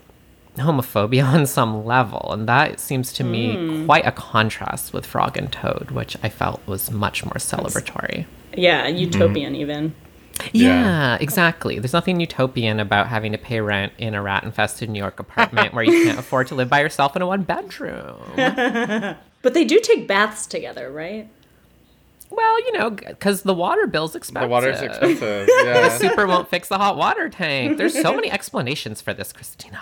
homophobia 0.56 1.24
on 1.34 1.46
some 1.46 1.84
level, 1.84 2.32
and 2.32 2.48
that 2.48 2.80
seems 2.80 3.12
to 3.14 3.24
me 3.24 3.54
hmm. 3.54 3.86
quite 3.86 4.06
a 4.06 4.12
contrast 4.12 4.92
with 4.92 5.06
Frog 5.06 5.36
and 5.36 5.52
Toad, 5.52 5.90
which 5.90 6.16
I 6.22 6.28
felt 6.28 6.66
was 6.66 6.90
much 6.90 7.24
more 7.24 7.34
celebratory. 7.34 8.26
Yeah, 8.56 8.86
utopian 8.88 9.52
mm-hmm. 9.52 9.62
even. 9.62 9.94
Yeah, 10.52 11.16
exactly. 11.20 11.78
There's 11.78 11.92
nothing 11.92 12.20
utopian 12.20 12.80
about 12.80 13.08
having 13.08 13.32
to 13.32 13.38
pay 13.38 13.60
rent 13.60 13.92
in 13.98 14.14
a 14.14 14.22
rat 14.22 14.44
infested 14.44 14.88
New 14.90 14.98
York 14.98 15.20
apartment 15.20 15.74
where 15.74 15.84
you 15.84 16.04
can't 16.04 16.18
afford 16.24 16.46
to 16.48 16.54
live 16.54 16.68
by 16.68 16.80
yourself 16.80 17.16
in 17.16 17.22
a 17.22 17.26
one 17.26 17.42
bedroom. 17.42 18.20
But 19.42 19.54
they 19.54 19.64
do 19.64 19.78
take 19.78 20.08
baths 20.08 20.44
together, 20.44 20.90
right? 20.90 21.28
well, 22.30 22.60
you 22.60 22.72
know, 22.72 22.90
because 22.90 23.42
the 23.42 23.54
water 23.54 23.86
bill's 23.86 24.16
expensive. 24.16 24.48
The 24.48 24.52
water's 24.52 24.82
expensive. 24.82 25.48
Yeah. 25.64 25.82
The 25.82 25.90
super 25.90 26.26
won't 26.26 26.48
fix 26.48 26.68
the 26.68 26.78
hot 26.78 26.96
water 26.96 27.28
tank. 27.28 27.78
There's 27.78 27.94
so 28.00 28.12
many 28.14 28.30
explanations 28.30 29.00
for 29.00 29.14
this, 29.14 29.32
Christina. 29.32 29.80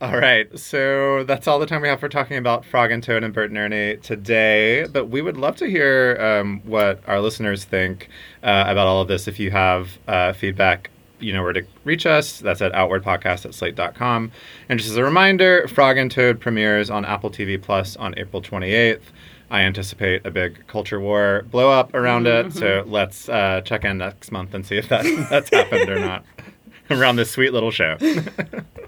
All 0.00 0.16
right, 0.16 0.56
so 0.56 1.24
that's 1.24 1.48
all 1.48 1.58
the 1.58 1.66
time 1.66 1.82
we 1.82 1.88
have 1.88 1.98
for 1.98 2.08
talking 2.08 2.36
about 2.36 2.64
Frog 2.64 2.92
and 2.92 3.02
Toad 3.02 3.24
and 3.24 3.34
Bert 3.34 3.50
and 3.50 3.58
Ernie 3.58 3.96
today. 3.96 4.86
But 4.86 5.06
we 5.06 5.20
would 5.22 5.36
love 5.36 5.56
to 5.56 5.66
hear 5.66 6.16
um, 6.20 6.60
what 6.64 7.00
our 7.08 7.20
listeners 7.20 7.64
think 7.64 8.08
uh, 8.44 8.66
about 8.68 8.86
all 8.86 9.00
of 9.00 9.08
this. 9.08 9.26
If 9.26 9.40
you 9.40 9.50
have 9.50 9.98
uh, 10.06 10.34
feedback, 10.34 10.90
you 11.18 11.32
know 11.32 11.42
where 11.42 11.52
to 11.52 11.64
reach 11.82 12.06
us. 12.06 12.38
That's 12.38 12.62
at 12.62 12.70
outwardpodcast 12.74 13.44
at 13.44 13.54
slate.com. 13.54 14.30
And 14.68 14.78
just 14.78 14.92
as 14.92 14.96
a 14.96 15.02
reminder, 15.02 15.66
Frog 15.66 15.98
and 15.98 16.12
Toad 16.12 16.38
premieres 16.38 16.90
on 16.90 17.04
Apple 17.04 17.30
TV 17.30 17.60
Plus 17.60 17.96
on 17.96 18.16
April 18.16 18.40
28th. 18.40 19.00
I 19.50 19.62
anticipate 19.62 20.24
a 20.24 20.30
big 20.30 20.64
culture 20.68 21.00
war 21.00 21.44
blow 21.50 21.70
up 21.70 21.92
around 21.92 22.28
it. 22.28 22.52
So 22.52 22.84
let's 22.86 23.28
uh, 23.28 23.62
check 23.62 23.84
in 23.84 23.98
next 23.98 24.30
month 24.30 24.54
and 24.54 24.64
see 24.64 24.76
if 24.76 24.88
that, 24.90 25.04
that's 25.28 25.50
happened 25.50 25.88
or 25.88 25.98
not 25.98 26.24
around 26.90 27.16
this 27.16 27.32
sweet 27.32 27.52
little 27.52 27.72
show. 27.72 27.96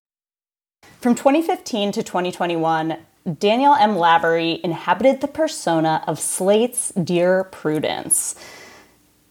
From 1.01 1.15
2015 1.15 1.93
to 1.93 2.03
2021, 2.03 2.95
Daniel 3.39 3.73
M. 3.73 3.97
Lavery 3.97 4.61
inhabited 4.63 5.19
the 5.19 5.27
persona 5.27 6.03
of 6.05 6.19
Slate's 6.19 6.89
Dear 6.91 7.45
Prudence. 7.45 8.35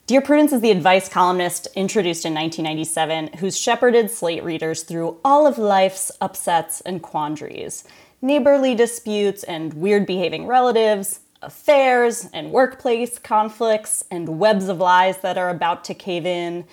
Dear 0.09 0.21
Prudence 0.21 0.53
is 0.53 0.63
the 0.63 0.73
advice 0.73 1.09
columnist 1.09 1.69
introduced 1.77 2.25
in 2.25 2.35
1997 2.35 3.39
who's 3.39 3.57
shepherded 3.57 4.11
Slate 4.11 4.43
readers 4.43 4.83
through 4.83 5.19
all 5.25 5.47
of 5.47 5.59
life's 5.59 6.11
upsets 6.21 6.81
and 6.81 7.01
quandaries 7.05 7.85
neighborly 8.21 8.75
disputes 8.75 9.45
and 9.45 9.73
weird 9.75 10.07
behaving 10.07 10.49
relatives, 10.49 11.21
affairs 11.41 12.29
and 12.35 12.51
workplace 12.51 13.17
conflicts, 13.17 14.03
and 14.11 14.41
webs 14.41 14.69
of 14.69 14.79
lies 14.79 15.19
that 15.19 15.39
are 15.39 15.51
about 15.51 15.85
to 15.85 15.95
cave 15.95 16.27
in. 16.27 16.65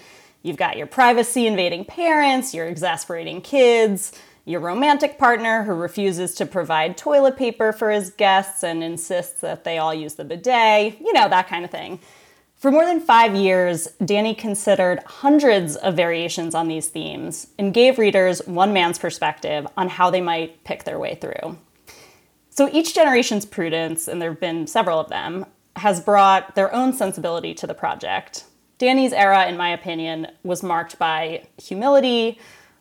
You've 0.42 0.58
got 0.58 0.76
your 0.76 0.88
privacy 0.88 1.46
invading 1.46 1.86
parents, 1.86 2.56
your 2.56 2.66
exasperating 2.66 3.42
kids, 3.42 4.12
your 4.48 4.62
romantic 4.62 5.18
partner 5.18 5.64
who 5.64 5.74
refuses 5.74 6.34
to 6.36 6.46
provide 6.46 6.96
toilet 6.98 7.36
paper 7.36 7.74
for 7.74 7.92
his 7.92 8.12
guests 8.12 8.64
and 8.64 8.82
insists 8.82 9.42
that 9.42 9.66
they 9.66 9.78
all 9.78 9.94
use 9.94 10.16
the 10.16 10.24
bidet, 10.24 10.98
you 11.02 11.12
know, 11.12 11.28
that 11.28 11.50
kind 11.50 11.66
of 11.66 11.70
thing. 11.70 12.00
For 12.56 12.72
more 12.72 12.86
than 12.86 13.02
five 13.02 13.36
years, 13.36 13.90
Danny 14.04 14.34
considered 14.34 15.04
hundreds 15.06 15.76
of 15.76 15.98
variations 15.98 16.56
on 16.56 16.70
these 16.70 16.88
themes 16.88 17.48
and 17.60 17.74
gave 17.74 18.00
readers 18.00 18.42
one 18.48 18.72
man's 18.72 18.98
perspective 18.98 19.68
on 19.76 19.90
how 19.90 20.10
they 20.10 20.22
might 20.22 20.64
pick 20.64 20.86
their 20.86 20.98
way 20.98 21.16
through. 21.16 21.58
So 22.50 22.70
each 22.72 22.96
generation's 22.96 23.46
prudence, 23.46 24.08
and 24.08 24.22
there 24.22 24.32
have 24.32 24.40
been 24.40 24.66
several 24.66 24.98
of 24.98 25.10
them, 25.10 25.46
has 25.76 26.00
brought 26.00 26.56
their 26.56 26.74
own 26.74 26.94
sensibility 26.94 27.54
to 27.54 27.68
the 27.68 27.74
project. 27.74 28.46
Danny's 28.78 29.12
era, 29.14 29.46
in 29.46 29.58
my 29.58 29.70
opinion, 29.70 30.28
was 30.44 30.64
marked 30.64 30.98
by 30.98 31.46
humility, 31.62 32.40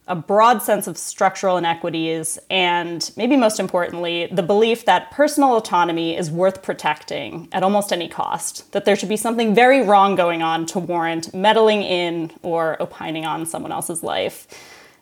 a 0.09 0.15
broad 0.15 0.63
sense 0.63 0.87
of 0.87 0.97
structural 0.97 1.57
inequities, 1.57 2.39
and 2.49 3.11
maybe 3.17 3.37
most 3.37 3.59
importantly, 3.59 4.29
the 4.31 4.43
belief 4.43 4.85
that 4.85 5.11
personal 5.11 5.57
autonomy 5.57 6.17
is 6.17 6.31
worth 6.31 6.63
protecting 6.63 7.49
at 7.51 7.65
almost 7.65 7.93
any 7.93 8.09
cost, 8.09 8.71
that 8.73 8.85
there 8.85 8.95
should 8.95 9.09
be 9.09 9.17
something 9.17 9.55
very 9.55 9.83
wrong 9.83 10.15
going 10.15 10.43
on 10.43 10.65
to 10.67 10.79
warrant 10.79 11.35
meddling 11.35 11.83
in 11.83 12.31
or 12.43 12.81
opining 12.81 13.27
on 13.27 13.45
someone 13.45 13.73
else's 13.73 14.05
life. 14.05 14.47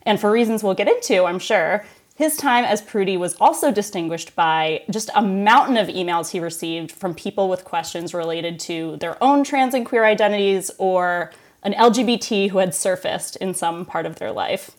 And 0.06 0.18
for 0.18 0.30
reasons 0.30 0.62
we'll 0.62 0.74
get 0.74 0.88
into, 0.88 1.24
I'm 1.24 1.38
sure, 1.38 1.84
his 2.16 2.36
time 2.36 2.64
as 2.64 2.80
Prudie 2.80 3.18
was 3.18 3.34
also 3.40 3.72
distinguished 3.72 4.34
by 4.36 4.84
just 4.88 5.10
a 5.14 5.22
mountain 5.22 5.76
of 5.76 5.88
emails 5.88 6.30
he 6.30 6.40
received 6.40 6.92
from 6.92 7.14
people 7.14 7.48
with 7.48 7.64
questions 7.64 8.14
related 8.14 8.58
to 8.60 8.96
their 8.98 9.22
own 9.22 9.42
trans 9.42 9.74
and 9.74 9.84
queer 9.84 10.04
identities 10.04 10.70
or 10.78 11.32
an 11.62 11.74
LGBT 11.74 12.50
who 12.50 12.58
had 12.58 12.74
surfaced 12.74 13.36
in 13.36 13.52
some 13.52 13.84
part 13.84 14.06
of 14.06 14.16
their 14.16 14.30
life. 14.30 14.70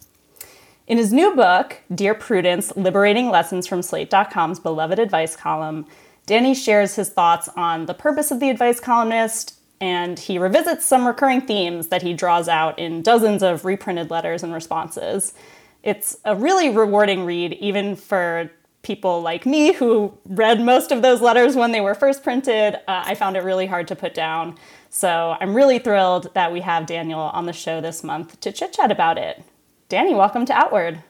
In 0.88 1.00
his 1.00 1.12
new 1.12 1.36
book, 1.36 1.82
Dear 1.94 2.14
Prudence 2.14 2.72
Liberating 2.76 3.32
Lessons 3.32 3.66
from 3.66 3.82
Slate.com's 3.82 4.60
beloved 4.60 5.00
advice 5.00 5.36
column, 5.36 5.88
Danny 6.28 6.54
shares 6.54 6.94
his 6.94 7.10
thoughts 7.10 7.50
on 7.56 7.88
the 7.88 7.96
purpose 7.96 8.30
of 8.30 8.40
the 8.40 8.52
advice 8.52 8.80
columnist, 8.80 9.56
and 9.82 10.20
he 10.20 10.38
revisits 10.38 10.86
some 10.86 11.08
recurring 11.08 11.42
themes 11.42 11.88
that 11.88 12.04
he 12.04 12.14
draws 12.14 12.48
out 12.48 12.78
in 12.78 13.02
dozens 13.02 13.42
of 13.42 13.66
reprinted 13.66 14.12
letters 14.12 14.44
and 14.44 14.54
responses. 14.54 15.34
It's 15.82 16.18
a 16.24 16.36
really 16.36 16.70
rewarding 16.70 17.26
read, 17.26 17.54
even 17.54 17.96
for 17.96 18.52
people 18.84 19.24
like 19.24 19.48
me 19.48 19.74
who 19.74 20.16
read 20.28 20.62
most 20.62 20.92
of 20.92 21.02
those 21.02 21.20
letters 21.20 21.56
when 21.56 21.72
they 21.72 21.82
were 21.82 21.96
first 21.96 22.24
printed. 22.24 22.76
Uh, 22.76 23.02
I 23.06 23.16
found 23.16 23.36
it 23.36 23.44
really 23.44 23.66
hard 23.66 23.88
to 23.88 23.96
put 23.96 24.14
down. 24.14 24.56
So 24.92 25.36
I'm 25.40 25.56
really 25.56 25.80
thrilled 25.80 26.32
that 26.36 26.54
we 26.54 26.62
have 26.62 26.86
Daniel 26.86 27.22
on 27.22 27.48
the 27.48 27.54
show 27.54 27.82
this 27.82 28.04
month 28.04 28.40
to 28.42 28.52
chit 28.52 28.74
chat 28.74 28.92
about 28.92 29.18
it. 29.18 29.44
Danny, 29.88 30.16
welcome 30.16 30.46
to 30.48 30.54
Outward. 30.54 31.04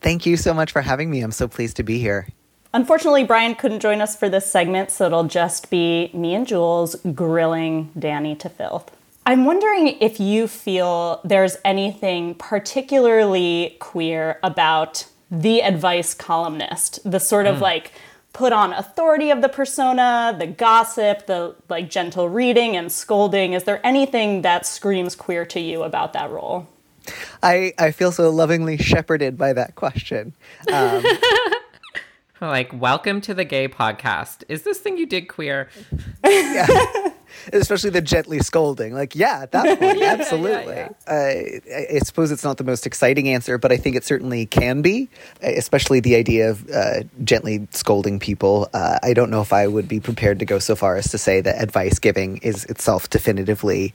Thank 0.00 0.24
you 0.24 0.38
so 0.38 0.54
much 0.54 0.72
for 0.72 0.80
having 0.80 1.10
me. 1.10 1.20
I'm 1.20 1.32
so 1.32 1.46
pleased 1.46 1.76
to 1.76 1.82
be 1.82 1.98
here. 1.98 2.28
Unfortunately, 2.72 3.24
Bryan 3.24 3.54
couldn't 3.54 3.80
join 3.80 4.00
us 4.00 4.16
for 4.16 4.30
this 4.30 4.50
segment, 4.50 4.90
so 4.90 5.04
it'll 5.04 5.24
just 5.24 5.68
be 5.68 6.10
me 6.14 6.34
and 6.34 6.46
Jules 6.46 6.96
grilling 7.14 7.90
Danny 7.98 8.34
to 8.36 8.48
filth. 8.48 8.90
I'm 9.26 9.44
wondering 9.44 9.98
if 10.00 10.18
you 10.18 10.48
feel 10.48 11.20
there's 11.24 11.58
anything 11.62 12.34
particularly 12.34 13.76
queer 13.78 14.40
about 14.42 15.06
the 15.30 15.62
advice 15.62 16.14
columnist, 16.14 16.98
the 17.08 17.20
sort 17.20 17.46
of 17.46 17.56
mm. 17.56 17.60
like 17.60 17.92
put 18.32 18.54
on 18.54 18.72
authority 18.72 19.30
of 19.30 19.42
the 19.42 19.48
persona, 19.50 20.34
the 20.38 20.46
gossip, 20.46 21.26
the 21.26 21.54
like 21.68 21.90
gentle 21.90 22.30
reading 22.30 22.76
and 22.76 22.90
scolding. 22.90 23.52
Is 23.52 23.64
there 23.64 23.86
anything 23.86 24.40
that 24.40 24.64
screams 24.64 25.14
queer 25.14 25.44
to 25.46 25.60
you 25.60 25.82
about 25.82 26.14
that 26.14 26.30
role? 26.30 26.66
I, 27.42 27.72
I 27.78 27.90
feel 27.90 28.12
so 28.12 28.30
lovingly 28.30 28.76
shepherded 28.76 29.36
by 29.36 29.52
that 29.52 29.74
question. 29.74 30.34
Um, 30.72 31.04
like, 32.40 32.72
welcome 32.72 33.20
to 33.22 33.34
the 33.34 33.44
gay 33.44 33.68
podcast. 33.68 34.44
Is 34.48 34.62
this 34.62 34.78
thing 34.78 34.96
you 34.96 35.06
did 35.06 35.28
queer? 35.28 35.68
yeah. 36.24 36.66
Especially 37.52 37.90
the 37.90 38.02
gently 38.02 38.40
scolding. 38.40 38.92
Like, 38.92 39.16
yeah, 39.16 39.40
at 39.42 39.52
that 39.52 39.78
point, 39.78 39.98
yeah, 40.00 40.16
absolutely. 40.18 40.74
Yeah, 40.74 40.88
yeah. 41.06 41.58
Uh, 41.74 41.94
I 41.96 41.98
suppose 42.00 42.30
it's 42.30 42.44
not 42.44 42.58
the 42.58 42.64
most 42.64 42.86
exciting 42.86 43.28
answer, 43.28 43.58
but 43.58 43.72
I 43.72 43.78
think 43.78 43.96
it 43.96 44.04
certainly 44.04 44.46
can 44.46 44.82
be, 44.82 45.08
especially 45.40 46.00
the 46.00 46.14
idea 46.14 46.50
of 46.50 46.68
uh, 46.70 47.04
gently 47.24 47.66
scolding 47.70 48.18
people. 48.18 48.68
Uh, 48.74 48.98
I 49.02 49.14
don't 49.14 49.30
know 49.30 49.40
if 49.40 49.52
I 49.52 49.66
would 49.66 49.88
be 49.88 49.98
prepared 49.98 50.38
to 50.40 50.44
go 50.44 50.58
so 50.58 50.76
far 50.76 50.96
as 50.96 51.10
to 51.10 51.18
say 51.18 51.40
that 51.40 51.62
advice 51.62 51.98
giving 51.98 52.36
is 52.38 52.64
itself 52.66 53.08
definitively 53.08 53.94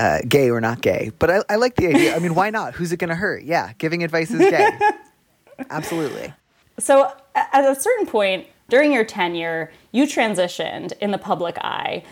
uh, 0.00 0.20
gay 0.26 0.50
or 0.50 0.60
not 0.60 0.80
gay. 0.80 1.12
But 1.18 1.30
I, 1.30 1.42
I 1.50 1.56
like 1.56 1.76
the 1.76 1.88
idea. 1.88 2.16
I 2.16 2.18
mean, 2.20 2.34
why 2.34 2.48
not? 2.48 2.74
Who's 2.74 2.90
it 2.90 2.96
going 2.96 3.10
to 3.10 3.14
hurt? 3.14 3.44
Yeah, 3.44 3.72
giving 3.76 4.02
advice 4.02 4.30
is 4.30 4.38
gay. 4.38 4.78
Absolutely. 5.70 6.32
So, 6.78 7.12
at 7.34 7.64
a 7.64 7.78
certain 7.78 8.06
point 8.06 8.46
during 8.70 8.92
your 8.92 9.04
tenure, 9.04 9.70
you 9.92 10.04
transitioned 10.04 10.92
in 11.00 11.10
the 11.10 11.18
public 11.18 11.58
eye. 11.58 12.02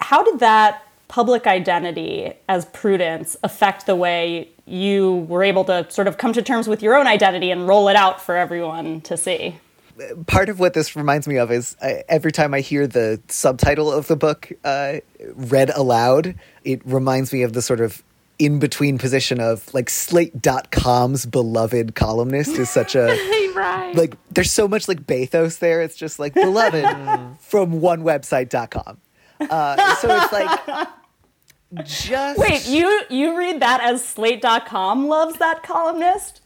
How 0.00 0.24
did 0.24 0.40
that 0.40 0.86
public 1.08 1.46
identity 1.46 2.32
as 2.48 2.64
prudence 2.66 3.36
affect 3.42 3.84
the 3.84 3.94
way 3.94 4.48
you 4.64 5.26
were 5.28 5.42
able 5.42 5.64
to 5.64 5.86
sort 5.90 6.08
of 6.08 6.16
come 6.16 6.32
to 6.32 6.40
terms 6.40 6.66
with 6.66 6.82
your 6.82 6.96
own 6.96 7.06
identity 7.06 7.50
and 7.50 7.68
roll 7.68 7.88
it 7.88 7.96
out 7.96 8.22
for 8.22 8.36
everyone 8.36 9.02
to 9.02 9.18
see? 9.18 9.58
Part 10.26 10.48
of 10.48 10.58
what 10.58 10.74
this 10.74 10.96
reminds 10.96 11.26
me 11.26 11.36
of 11.36 11.50
is 11.50 11.76
uh, 11.80 11.94
every 12.08 12.32
time 12.32 12.54
I 12.54 12.60
hear 12.60 12.86
the 12.86 13.20
subtitle 13.28 13.90
of 13.92 14.06
the 14.06 14.16
book 14.16 14.52
uh, 14.64 14.98
read 15.34 15.70
aloud, 15.70 16.34
it 16.64 16.80
reminds 16.84 17.32
me 17.32 17.42
of 17.42 17.52
the 17.52 17.62
sort 17.62 17.80
of 17.80 18.02
in 18.38 18.58
between 18.58 18.98
position 18.98 19.40
of 19.40 19.72
like 19.72 19.88
slate.com's 19.88 21.26
beloved 21.26 21.94
columnist 21.94 22.58
is 22.58 22.68
such 22.70 22.96
a 22.96 23.06
right. 23.54 23.94
like 23.94 24.16
there's 24.30 24.50
so 24.50 24.66
much 24.66 24.88
like 24.88 25.06
bathos 25.06 25.58
there. 25.58 25.82
It's 25.82 25.96
just 25.96 26.18
like 26.18 26.34
beloved 26.34 26.84
from 27.40 27.80
one 27.80 28.02
website.com 28.02 28.98
uh, 29.50 29.94
so 29.96 30.08
it's 30.10 30.32
like 30.32 30.88
just 31.84 32.38
wait 32.38 32.66
you 32.66 33.02
you 33.08 33.36
read 33.36 33.60
that 33.60 33.80
as 33.80 34.04
slate.com 34.04 35.08
loves 35.08 35.38
that 35.38 35.62
columnist? 35.62 36.40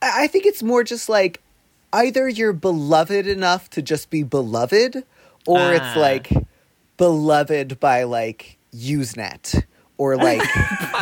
I 0.00 0.26
think 0.26 0.46
it's 0.46 0.62
more 0.62 0.84
just 0.84 1.08
like 1.08 1.42
either 1.96 2.28
you're 2.28 2.52
beloved 2.52 3.26
enough 3.26 3.70
to 3.70 3.82
just 3.82 4.10
be 4.10 4.22
beloved, 4.22 5.04
or 5.46 5.72
it's 5.72 5.84
ah. 5.84 5.94
like 5.96 6.30
beloved 6.96 7.80
by 7.80 8.02
like 8.04 8.58
Usenet 8.74 9.64
or 9.98 10.16
like 10.16 10.42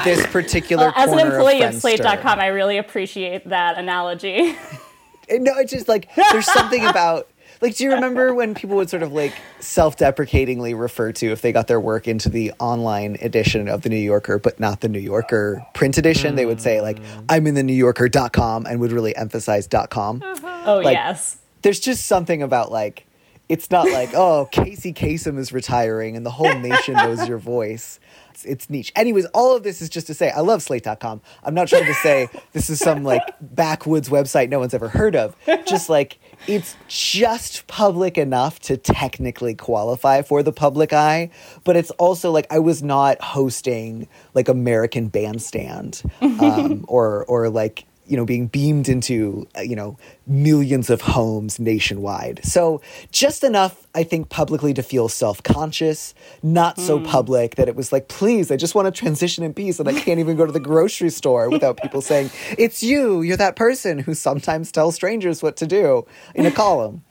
this 0.05 0.27
particular 0.29 0.87
well, 0.87 0.95
as 0.97 1.13
an 1.13 1.19
employee 1.19 1.63
of, 1.63 1.75
of 1.75 1.81
slate.com 1.81 2.39
i 2.39 2.47
really 2.47 2.79
appreciate 2.79 3.49
that 3.49 3.77
analogy 3.79 4.53
no 5.31 5.59
it's 5.59 5.73
just 5.73 5.89
like 5.89 6.09
there's 6.15 6.47
something 6.47 6.85
about 6.87 7.29
like, 7.65 7.77
do 7.77 7.85
you 7.85 7.93
remember 7.93 8.35
when 8.35 8.55
people 8.55 8.77
would 8.77 8.91
sort 8.91 9.03
of 9.03 9.13
like 9.13 9.33
self 9.59 9.97
deprecatingly 9.97 10.75
refer 10.75 11.13
to 11.13 11.33
if 11.33 11.41
they 11.41 11.51
got 11.51 11.67
their 11.67 11.81
work 11.81 12.07
into 12.07 12.29
the 12.29 12.53
online 12.61 13.17
edition 13.23 13.69
of 13.69 13.81
the 13.81 13.89
New 13.89 13.97
Yorker, 13.97 14.39
but 14.39 14.61
not 14.61 14.83
the 14.83 14.89
New 14.89 14.99
Yorker 14.99 15.65
print 15.73 15.97
edition? 15.97 16.35
Mm. 16.35 16.37
They 16.37 16.47
would 16.47 16.61
say, 16.61 16.83
like, 16.83 16.99
I'm 17.29 17.47
in 17.47 17.55
the 17.55 17.63
New 17.63 17.73
Yorker.com 17.73 18.67
and 18.67 18.81
would 18.81 18.93
really 18.93 19.17
emphasize 19.17 19.67
.com. 19.89 20.23
Uh-huh. 20.23 20.63
Oh, 20.67 20.81
like, 20.81 20.95
yes. 20.95 21.39
There's 21.63 21.81
just 21.81 22.07
something 22.07 22.43
about 22.43 22.71
like, 22.71 23.07
it's 23.49 23.71
not 23.71 23.91
like, 23.91 24.11
oh, 24.15 24.47
Casey 24.53 24.93
Kasem 24.93 25.39
is 25.39 25.51
retiring 25.51 26.17
and 26.19 26.27
the 26.27 26.31
whole 26.31 26.55
nation 26.59 26.95
knows 26.95 27.27
your 27.27 27.39
voice 27.39 27.99
it's, 28.35 28.45
it's 28.45 28.71
niche. 28.71 28.93
Anyways, 28.97 29.27
all 29.27 29.57
of 29.57 29.63
this 29.63 29.81
is 29.81 29.89
just 29.89 30.09
to 30.09 30.15
say 30.15 30.31
I 30.31 30.41
love 30.41 30.63
slate.com. 30.63 31.21
I'm 31.45 31.55
not 31.55 31.69
trying 31.69 31.87
to 31.87 31.95
say 31.95 32.29
this 32.53 32.69
is 32.69 32.81
some 32.81 33.05
like 33.05 33.23
backwoods 33.41 34.09
website 34.09 34.49
no 34.49 34.59
one's 34.59 34.75
ever 34.75 34.89
heard 34.89 35.15
of. 35.15 35.37
Just 35.67 35.89
like 35.89 36.19
it's 36.47 36.77
just 36.89 37.67
public 37.67 38.19
enough 38.19 38.61
to 38.61 38.77
technically 38.77 39.55
qualify 39.55 40.23
for 40.23 40.43
the 40.43 40.53
public 40.53 40.93
eye, 40.93 41.31
but 41.65 41.77
it's 41.77 41.91
also 41.93 42.31
like 42.31 42.47
I 42.51 42.59
was 42.59 42.83
not 42.83 43.21
hosting 43.23 44.09
like 44.35 44.49
American 44.49 45.09
Bandstand 45.09 46.03
um, 46.21 46.85
or 46.89 47.25
or 47.27 47.49
like 47.49 47.87
you 48.07 48.17
know 48.17 48.25
being 48.25 48.47
beamed 48.47 48.89
into 48.89 49.47
uh, 49.57 49.61
you 49.61 49.77
know 49.77 49.97
millions 50.27 50.91
of 50.91 51.01
homes 51.01 51.59
nationwide 51.59 52.41
so 52.45 52.81
just 53.11 53.45
enough 53.45 53.87
i 53.95 54.03
think 54.03 54.29
publicly 54.29 54.75
to 54.75 54.83
feel 54.83 55.09
self-conscious 55.09 56.15
not 56.43 56.79
so 56.79 56.99
mm. 56.99 57.07
public 57.07 57.57
that 57.57 57.69
it 57.69 57.77
was 57.77 57.93
like 57.93 58.09
please 58.09 58.51
i 58.51 58.57
just 58.57 58.75
want 58.75 58.87
to 58.87 58.93
transition 58.93 59.45
in 59.45 59.55
peace 59.55 59.79
and 59.79 59.89
i 59.89 59.93
can't 59.93 60.21
even 60.21 60.37
go 60.37 60.47
to 60.47 60.53
the 60.53 60.61
grocery 60.61 61.11
store 61.11 61.49
without 61.49 61.77
people 61.81 62.01
saying 62.01 62.31
it's 62.59 62.83
you 62.83 63.23
you're 63.23 63.37
that 63.37 63.57
person 63.57 63.99
who 63.99 64.15
sometimes 64.15 64.71
tells 64.71 64.95
strangers 64.95 65.43
what 65.43 65.57
to 65.57 65.67
do 65.67 66.07
in 66.35 66.47
a 66.47 66.51
column 66.51 67.03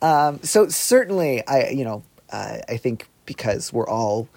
um, 0.00 0.40
so 0.42 0.68
certainly 0.68 1.46
i 1.46 1.68
you 1.68 1.84
know 1.84 2.02
uh, 2.30 2.58
i 2.68 2.76
think 2.76 3.08
because 3.26 3.72
we're 3.72 3.88
all 3.88 4.28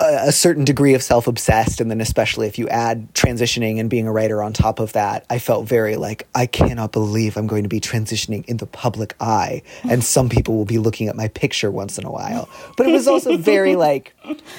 a, 0.00 0.32
certain 0.32 0.64
degree 0.64 0.94
of 0.94 1.02
self 1.02 1.26
obsessed, 1.26 1.80
and 1.80 1.90
then 1.90 2.00
especially 2.00 2.46
if 2.46 2.58
you 2.58 2.68
add 2.68 3.12
transitioning 3.14 3.80
and 3.80 3.88
being 3.88 4.06
a 4.06 4.12
writer 4.12 4.42
on 4.42 4.52
top 4.52 4.78
of 4.78 4.92
that, 4.92 5.24
I 5.30 5.38
felt 5.38 5.66
very 5.66 5.96
like 5.96 6.26
I 6.34 6.46
cannot 6.46 6.92
believe 6.92 7.36
I'm 7.36 7.46
going 7.46 7.62
to 7.62 7.68
be 7.68 7.80
transitioning 7.80 8.44
in 8.46 8.58
the 8.58 8.66
public 8.66 9.14
eye, 9.20 9.62
and 9.88 10.04
some 10.04 10.28
people 10.28 10.56
will 10.56 10.64
be 10.64 10.78
looking 10.78 11.08
at 11.08 11.16
my 11.16 11.28
picture 11.28 11.70
once 11.70 11.98
in 11.98 12.04
a 12.04 12.10
while. 12.10 12.48
But 12.76 12.86
it 12.86 12.92
was 12.92 13.08
also 13.08 13.36
very 13.36 13.76
like 13.76 14.14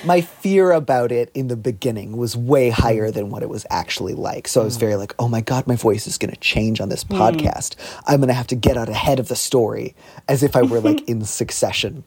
my 0.05 0.21
fear 0.21 0.71
about 0.71 1.11
it 1.11 1.31
in 1.33 1.47
the 1.47 1.57
beginning 1.57 2.17
was 2.17 2.35
way 2.35 2.69
higher 2.69 3.11
than 3.11 3.29
what 3.29 3.43
it 3.43 3.49
was 3.49 3.65
actually 3.69 4.13
like. 4.13 4.47
So 4.47 4.61
I 4.61 4.63
was 4.63 4.77
very 4.77 4.95
like, 4.95 5.13
oh 5.19 5.27
my 5.27 5.41
god, 5.41 5.67
my 5.67 5.75
voice 5.75 6.07
is 6.07 6.17
going 6.17 6.33
to 6.33 6.39
change 6.39 6.81
on 6.81 6.89
this 6.89 7.03
hmm. 7.03 7.15
podcast. 7.15 7.75
I'm 8.05 8.17
going 8.17 8.29
to 8.29 8.33
have 8.33 8.47
to 8.47 8.55
get 8.55 8.77
out 8.77 8.89
ahead 8.89 9.19
of 9.19 9.27
the 9.27 9.35
story 9.35 9.95
as 10.27 10.43
if 10.43 10.55
I 10.55 10.63
were 10.63 10.79
like 10.79 11.01
in 11.07 11.23
succession 11.23 12.03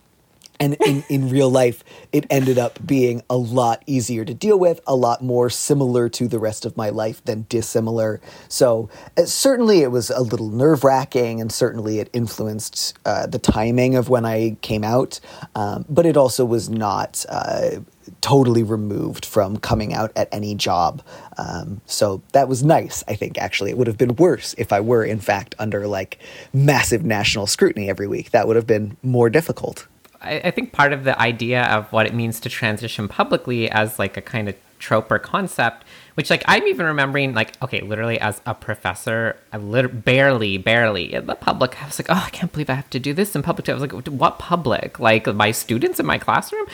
and 0.61 0.77
in, 0.87 1.03
in 1.09 1.31
real 1.31 1.51
life, 1.51 1.83
it 2.13 2.27
ended 2.31 2.59
up 2.59 2.79
being 2.87 3.23
a 3.31 3.37
lot 3.37 3.83
easier 3.87 4.25
to 4.27 4.35
deal 4.35 4.59
with, 4.59 4.81
a 4.87 4.95
lot 4.95 5.23
more 5.23 5.49
similar 5.49 6.09
to 6.11 6.29
the 6.29 6.39
rest 6.39 6.67
of 6.67 6.77
my 6.77 6.91
life 6.91 7.25
than 7.25 7.47
dissimilar. 7.49 8.21
So, 8.49 8.91
uh, 9.17 9.25
certainly, 9.25 9.81
it 9.81 9.91
was 9.91 10.11
a 10.11 10.21
little 10.21 10.51
nerve 10.51 10.85
wracking, 10.85 11.41
and 11.41 11.51
certainly 11.51 11.99
it 11.99 12.11
influenced 12.13 12.99
uh, 13.07 13.27
the 13.27 13.39
timing 13.39 13.97
of 13.97 14.11
when 14.11 14.27
I 14.27 14.59
came 14.61 14.85
out. 14.85 15.19
Um, 15.55 15.87
but 15.89 16.05
it 16.05 16.17
also 16.17 16.45
was 16.45 16.69
not. 16.69 17.25
Uh, 17.29 17.81
totally 18.21 18.63
removed 18.63 19.25
from 19.25 19.57
coming 19.57 19.95
out 19.95 20.11
at 20.17 20.29
any 20.33 20.55
job. 20.55 21.03
Um, 21.39 21.81
so 21.87 22.23
that 22.33 22.49
was 22.49 22.63
nice, 22.65 23.05
I 23.07 23.15
think, 23.15 23.39
actually. 23.39 23.71
It 23.71 23.79
would 23.79 23.87
have 23.87 23.99
been 23.99 24.17
worse 24.17 24.55
if 24.59 24.73
I 24.73 24.81
were, 24.81 25.05
in 25.05 25.21
fact, 25.21 25.55
under 25.59 25.87
like 25.87 26.19
massive 26.53 27.05
national 27.05 27.47
scrutiny 27.47 27.89
every 27.89 28.09
week. 28.09 28.31
That 28.33 28.47
would 28.47 28.57
have 28.57 28.67
been 28.67 28.97
more 29.03 29.31
difficult. 29.31 29.87
I, 30.21 30.41
I 30.41 30.51
think 30.51 30.73
part 30.73 30.93
of 30.93 31.05
the 31.05 31.19
idea 31.21 31.65
of 31.65 31.93
what 31.93 32.07
it 32.07 32.15
means 32.15 32.41
to 32.41 32.49
transition 32.49 33.09
publicly 33.09 33.71
as 33.71 33.99
like 33.99 34.17
a 34.17 34.23
kind 34.23 34.49
of 34.49 34.57
trope 34.79 35.11
or 35.11 35.19
concept 35.19 35.85
which 36.15 36.31
like 36.31 36.43
i'm 36.47 36.63
even 36.63 36.87
remembering 36.87 37.35
like 37.35 37.53
okay 37.63 37.83
literally 37.83 38.19
as 38.19 38.41
a 38.47 38.55
professor 38.55 39.37
i 39.53 39.59
lit- 39.59 40.07
barely 40.07 40.57
barely 40.57 41.13
in 41.13 41.27
the 41.27 41.35
public 41.35 41.83
i 41.83 41.85
was 41.85 41.99
like 41.99 42.09
oh 42.09 42.25
i 42.27 42.31
can't 42.31 42.51
believe 42.53 42.71
i 42.71 42.73
have 42.73 42.89
to 42.89 42.99
do 42.99 43.13
this 43.13 43.37
in 43.37 43.43
public 43.43 43.69
i 43.69 43.75
was 43.75 43.83
like 43.83 43.93
what 44.09 44.39
public 44.39 44.99
like 44.99 45.27
my 45.35 45.51
students 45.51 46.01
in 46.01 46.07
my 46.07 46.17
classroom 46.17 46.65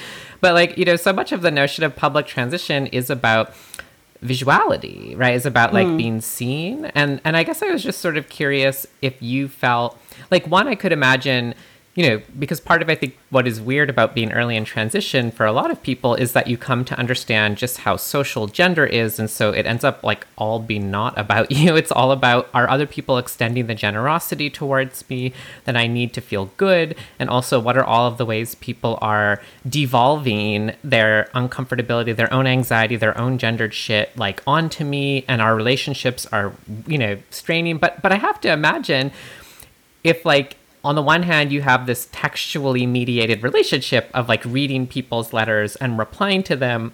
but 0.40 0.54
like 0.54 0.78
you 0.78 0.84
know 0.84 0.94
so 0.94 1.12
much 1.12 1.32
of 1.32 1.42
the 1.42 1.50
notion 1.50 1.82
of 1.82 1.96
public 1.96 2.26
transition 2.26 2.86
is 2.86 3.10
about 3.10 3.52
visuality, 4.22 5.16
right? 5.16 5.34
is 5.34 5.46
about 5.46 5.72
like 5.72 5.86
hmm. 5.86 5.96
being 5.96 6.20
seen. 6.20 6.86
And 6.86 7.20
and 7.24 7.36
I 7.36 7.42
guess 7.42 7.62
I 7.62 7.70
was 7.70 7.82
just 7.82 8.00
sort 8.00 8.16
of 8.16 8.28
curious 8.28 8.86
if 9.02 9.20
you 9.22 9.48
felt 9.48 9.98
like 10.30 10.46
one 10.46 10.68
I 10.68 10.74
could 10.74 10.92
imagine 10.92 11.54
you 11.96 12.06
know, 12.06 12.22
because 12.38 12.60
part 12.60 12.82
of 12.82 12.90
I 12.90 12.94
think 12.94 13.16
what 13.30 13.48
is 13.48 13.58
weird 13.58 13.88
about 13.88 14.14
being 14.14 14.30
early 14.30 14.54
in 14.54 14.66
transition 14.66 15.30
for 15.30 15.46
a 15.46 15.52
lot 15.52 15.70
of 15.70 15.82
people 15.82 16.14
is 16.14 16.32
that 16.32 16.46
you 16.46 16.58
come 16.58 16.84
to 16.84 16.98
understand 16.98 17.56
just 17.56 17.78
how 17.78 17.96
social 17.96 18.46
gender 18.46 18.84
is, 18.84 19.18
and 19.18 19.30
so 19.30 19.50
it 19.50 19.64
ends 19.64 19.82
up 19.82 20.04
like 20.04 20.26
all 20.36 20.58
being 20.58 20.90
not 20.90 21.18
about 21.18 21.50
you. 21.50 21.74
It's 21.74 21.90
all 21.90 22.12
about 22.12 22.50
are 22.52 22.68
other 22.68 22.86
people 22.86 23.16
extending 23.16 23.66
the 23.66 23.74
generosity 23.74 24.50
towards 24.50 25.08
me 25.08 25.32
that 25.64 25.74
I 25.74 25.86
need 25.86 26.12
to 26.12 26.20
feel 26.20 26.50
good, 26.58 26.96
and 27.18 27.30
also 27.30 27.58
what 27.58 27.78
are 27.78 27.84
all 27.84 28.06
of 28.06 28.18
the 28.18 28.26
ways 28.26 28.54
people 28.56 28.98
are 29.00 29.40
devolving 29.66 30.74
their 30.84 31.30
uncomfortability, 31.34 32.14
their 32.14 32.32
own 32.32 32.46
anxiety, 32.46 32.96
their 32.96 33.16
own 33.16 33.38
gendered 33.38 33.72
shit 33.72 34.14
like 34.18 34.42
onto 34.46 34.84
me, 34.84 35.24
and 35.26 35.40
our 35.40 35.56
relationships 35.56 36.26
are 36.26 36.52
you 36.86 36.98
know 36.98 37.16
straining. 37.30 37.78
But 37.78 38.02
but 38.02 38.12
I 38.12 38.16
have 38.16 38.38
to 38.42 38.52
imagine 38.52 39.12
if 40.04 40.26
like 40.26 40.58
on 40.86 40.94
the 40.94 41.02
one 41.02 41.24
hand 41.24 41.50
you 41.50 41.62
have 41.62 41.86
this 41.86 42.08
textually 42.12 42.86
mediated 42.86 43.42
relationship 43.42 44.08
of 44.14 44.28
like 44.28 44.44
reading 44.44 44.86
people's 44.86 45.32
letters 45.32 45.74
and 45.76 45.98
replying 45.98 46.44
to 46.44 46.54
them 46.54 46.92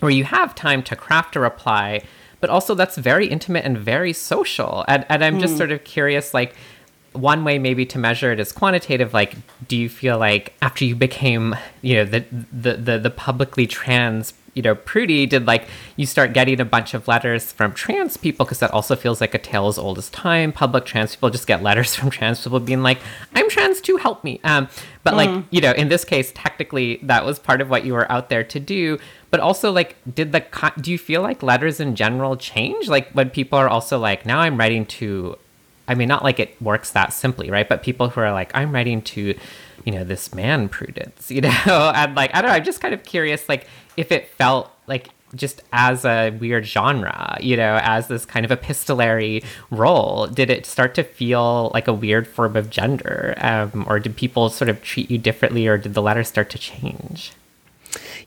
where 0.00 0.10
you 0.10 0.24
have 0.24 0.54
time 0.54 0.82
to 0.82 0.96
craft 0.96 1.36
a 1.36 1.40
reply 1.40 2.02
but 2.40 2.48
also 2.48 2.74
that's 2.74 2.96
very 2.96 3.26
intimate 3.26 3.64
and 3.64 3.76
very 3.76 4.12
social. 4.12 4.84
And, 4.88 5.04
and 5.10 5.22
i'm 5.22 5.38
just 5.38 5.54
mm. 5.54 5.58
sort 5.58 5.72
of 5.72 5.84
curious 5.84 6.32
like 6.32 6.54
one 7.12 7.44
way 7.44 7.58
maybe 7.58 7.84
to 7.84 7.98
measure 7.98 8.32
it 8.32 8.40
is 8.40 8.50
quantitative 8.50 9.12
like 9.12 9.36
do 9.66 9.76
you 9.76 9.90
feel 9.90 10.18
like 10.18 10.54
after 10.62 10.86
you 10.86 10.96
became 10.96 11.54
you 11.82 11.96
know 11.96 12.04
the 12.04 12.24
the 12.52 12.74
the, 12.74 12.98
the 12.98 13.10
publicly 13.10 13.66
trans 13.66 14.32
you 14.58 14.62
know 14.62 14.74
Prudie 14.74 15.28
did 15.28 15.46
like 15.46 15.68
you 15.94 16.04
start 16.04 16.32
getting 16.32 16.60
a 16.60 16.64
bunch 16.64 16.92
of 16.92 17.06
letters 17.06 17.52
from 17.52 17.72
trans 17.72 18.16
people 18.16 18.44
because 18.44 18.58
that 18.58 18.72
also 18.72 18.96
feels 18.96 19.20
like 19.20 19.32
a 19.32 19.38
tale 19.38 19.68
as 19.68 19.78
old 19.78 19.98
as 19.98 20.10
time. 20.10 20.50
Public 20.50 20.84
trans 20.84 21.14
people 21.14 21.30
just 21.30 21.46
get 21.46 21.62
letters 21.62 21.94
from 21.98 22.10
trans 22.10 22.42
people 22.42 22.58
being 22.58 22.82
like 22.82 22.98
i'm 23.36 23.48
trans 23.48 23.80
too 23.80 23.96
help 23.98 24.24
me. 24.24 24.40
Um 24.42 24.68
but 25.04 25.14
like 25.14 25.44
you 25.50 25.60
know 25.60 25.70
in 25.70 25.88
this 25.88 26.04
case 26.04 26.32
technically 26.34 26.98
that 27.04 27.24
was 27.24 27.38
part 27.38 27.60
of 27.60 27.70
what 27.70 27.86
you 27.86 27.92
were 27.92 28.10
out 28.10 28.30
there 28.30 28.42
to 28.42 28.58
do. 28.58 28.98
But 29.30 29.38
also 29.38 29.70
like 29.70 29.94
did 30.12 30.32
the 30.32 30.40
co- 30.40 30.74
do 30.80 30.90
you 30.90 30.98
feel 30.98 31.22
like 31.22 31.40
letters 31.40 31.78
in 31.78 31.94
general 31.94 32.36
change? 32.36 32.88
Like 32.88 33.12
when 33.12 33.30
people 33.30 33.60
are 33.60 33.68
also 33.68 33.96
like 33.96 34.26
now 34.26 34.40
i'm 34.40 34.56
writing 34.56 34.86
to 34.86 35.38
I 35.88 35.94
mean, 35.94 36.06
not 36.06 36.22
like 36.22 36.38
it 36.38 36.60
works 36.60 36.90
that 36.90 37.14
simply, 37.14 37.50
right? 37.50 37.66
But 37.66 37.82
people 37.82 38.10
who 38.10 38.20
are 38.20 38.30
like, 38.30 38.50
I'm 38.54 38.72
writing 38.72 39.00
to, 39.02 39.34
you 39.84 39.92
know, 39.92 40.04
this 40.04 40.34
man 40.34 40.68
Prudence, 40.68 41.30
you 41.36 41.40
know, 41.40 41.92
and 41.94 42.14
like, 42.14 42.34
I 42.34 42.42
don't 42.42 42.50
know, 42.50 42.56
I'm 42.56 42.64
just 42.64 42.82
kind 42.82 42.92
of 42.92 43.02
curious, 43.02 43.48
like, 43.48 43.66
if 43.98 44.12
it 44.12 44.28
felt 44.28 44.70
like 44.86 45.10
just 45.34 45.62
as 45.72 46.04
a 46.04 46.30
weird 46.30 46.64
genre, 46.64 47.36
you 47.40 47.56
know, 47.56 47.78
as 47.82 48.08
this 48.08 48.24
kind 48.24 48.46
of 48.46 48.52
epistolary 48.52 49.42
role, 49.70 50.26
did 50.26 50.48
it 50.48 50.64
start 50.64 50.94
to 50.94 51.02
feel 51.02 51.70
like 51.74 51.88
a 51.88 51.92
weird 51.92 52.26
form 52.26 52.56
of 52.56 52.70
gender? 52.70 53.34
Um, 53.38 53.84
or 53.88 53.98
did 53.98 54.16
people 54.16 54.48
sort 54.48 54.68
of 54.68 54.82
treat 54.82 55.10
you 55.10 55.18
differently, 55.18 55.66
or 55.66 55.76
did 55.76 55.94
the 55.94 56.00
letters 56.00 56.28
start 56.28 56.48
to 56.50 56.58
change? 56.58 57.32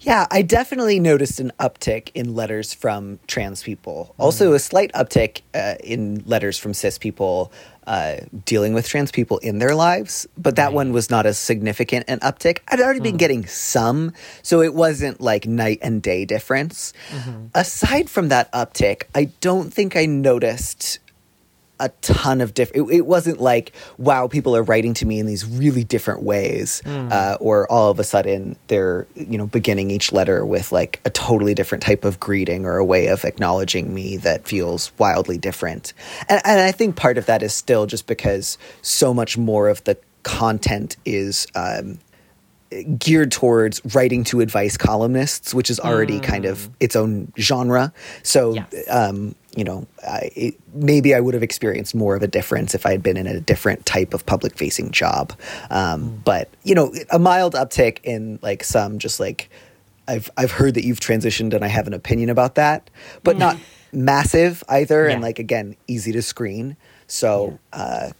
Yeah, 0.02 0.26
I 0.32 0.42
definitely 0.42 1.00
noticed 1.00 1.40
an 1.40 1.52
uptick 1.60 2.10
in 2.16 2.34
letters 2.34 2.74
from 2.74 3.20
trans 3.28 3.62
people. 3.62 4.16
Also, 4.18 4.54
a 4.54 4.60
slight 4.60 4.92
uptick 4.94 5.42
uh, 5.54 5.76
in 5.84 6.24
letters 6.26 6.58
from 6.58 6.74
cis 6.74 6.98
people 6.98 7.52
uh, 7.88 8.18
dealing 8.46 8.74
with 8.74 8.88
trans 8.88 9.12
people 9.12 9.38
in 9.40 9.60
their 9.60 9.76
lives, 9.76 10.28
but 10.38 10.56
that 10.56 10.74
one 10.74 10.92
was 10.94 11.10
not 11.10 11.26
as 11.26 11.38
significant 11.38 12.06
an 12.08 12.20
uptick. 12.20 12.60
I'd 12.68 12.80
already 12.80 13.00
been 13.00 13.18
getting 13.18 13.46
some, 13.46 14.14
so 14.44 14.62
it 14.62 14.74
wasn't 14.74 15.20
like 15.20 15.48
night 15.48 15.80
and 15.82 16.02
day 16.02 16.26
difference. 16.26 16.94
Aside 17.56 18.10
from 18.10 18.30
that 18.30 18.52
uptick, 18.54 19.04
I 19.16 19.26
don't 19.42 19.74
think 19.74 19.96
I 19.96 20.06
noticed 20.06 21.00
a 21.82 21.90
ton 22.02 22.40
of 22.40 22.54
different. 22.54 22.90
It, 22.90 22.96
it 22.98 23.06
wasn't 23.06 23.42
like 23.42 23.74
wow, 23.98 24.28
people 24.28 24.56
are 24.56 24.64
writing 24.64 24.94
to 24.96 25.06
me 25.06 25.20
in 25.20 25.26
these 25.26 25.46
really 25.46 25.84
different 25.84 26.24
ways, 26.24 26.82
uh, 26.86 27.38
or 27.40 27.70
all 27.72 27.92
of 27.92 28.00
a 28.00 28.04
sudden 28.04 28.56
they're 28.68 29.08
you 29.16 29.38
know 29.38 29.48
beginning 29.48 29.92
each 29.92 30.12
letter 30.14 30.46
with 30.46 30.72
like 30.72 31.02
a 31.04 31.10
totally 31.10 31.54
different 31.54 31.84
type 31.84 32.06
of 32.06 32.20
greeting 32.20 32.66
or 32.66 32.78
a 32.78 32.86
way 32.86 33.08
of 33.08 33.26
acknowledging 33.26 33.94
me 33.94 34.18
that 34.18 34.48
feels 34.48 34.92
wildly 34.98 35.38
different. 35.38 35.94
And, 36.30 36.42
and 36.46 36.62
I 36.62 36.72
think 36.72 36.96
part 36.96 37.18
of 37.18 37.26
that 37.26 37.44
is 37.44 37.54
still 37.54 37.86
just 37.88 38.08
because 38.08 38.58
so 38.82 39.14
much 39.14 39.38
more 39.38 39.68
of 39.68 39.84
the 39.84 39.98
content 40.24 40.96
is. 41.06 41.48
Um, 41.56 42.00
geared 42.98 43.32
towards 43.32 43.82
writing 43.94 44.24
to 44.26 44.40
advice 44.40 44.78
columnists, 44.78 45.54
which 45.54 45.70
is 45.70 45.80
already 45.80 46.20
kind 46.20 46.46
of 46.46 46.70
its 46.80 46.96
own 46.96 47.32
genre. 47.38 47.92
So, 48.24 48.56
um, 48.90 49.36
you 49.56 49.66
know, 49.66 49.86
I, 50.08 50.32
it, 50.36 50.56
maybe 50.74 51.14
I 51.14 51.20
would 51.20 51.34
have 51.34 51.44
experienced 51.44 51.94
more 51.94 52.16
of 52.16 52.24
a 52.24 52.28
difference 52.28 52.74
if 52.74 52.86
I 52.86 52.92
had 52.92 53.04
been 53.04 53.18
in 53.18 53.28
a 53.28 53.42
different 53.42 53.86
type 53.86 54.14
of 54.14 54.26
public 54.26 54.58
facing 54.58 54.92
job. 54.92 55.34
Um, 55.70 56.22
But 56.24 56.50
you 56.64 56.74
know, 56.74 56.94
a 57.12 57.20
mild 57.20 57.54
uptick 57.56 58.00
in 58.04 58.40
like 58.42 58.64
some 58.64 59.00
just 59.00 59.20
like 59.20 59.50
I've 60.08 60.30
I've 60.38 60.52
heard 60.52 60.76
that 60.76 60.86
you've 60.86 61.02
transitioned 61.02 61.54
and 61.54 61.66
I 61.66 61.68
have 61.68 61.88
an 61.88 61.94
opinion 61.94 62.30
about 62.30 62.56
that, 62.56 62.90
but 63.24 63.38
not 63.38 63.58
massive 63.92 64.64
either. 64.70 65.08
And 65.08 65.22
like 65.22 65.40
again, 65.40 65.76
easy 65.88 66.14
to 66.14 66.22
screen. 66.22 66.78
So. 67.08 67.60
Uh, 67.74 68.12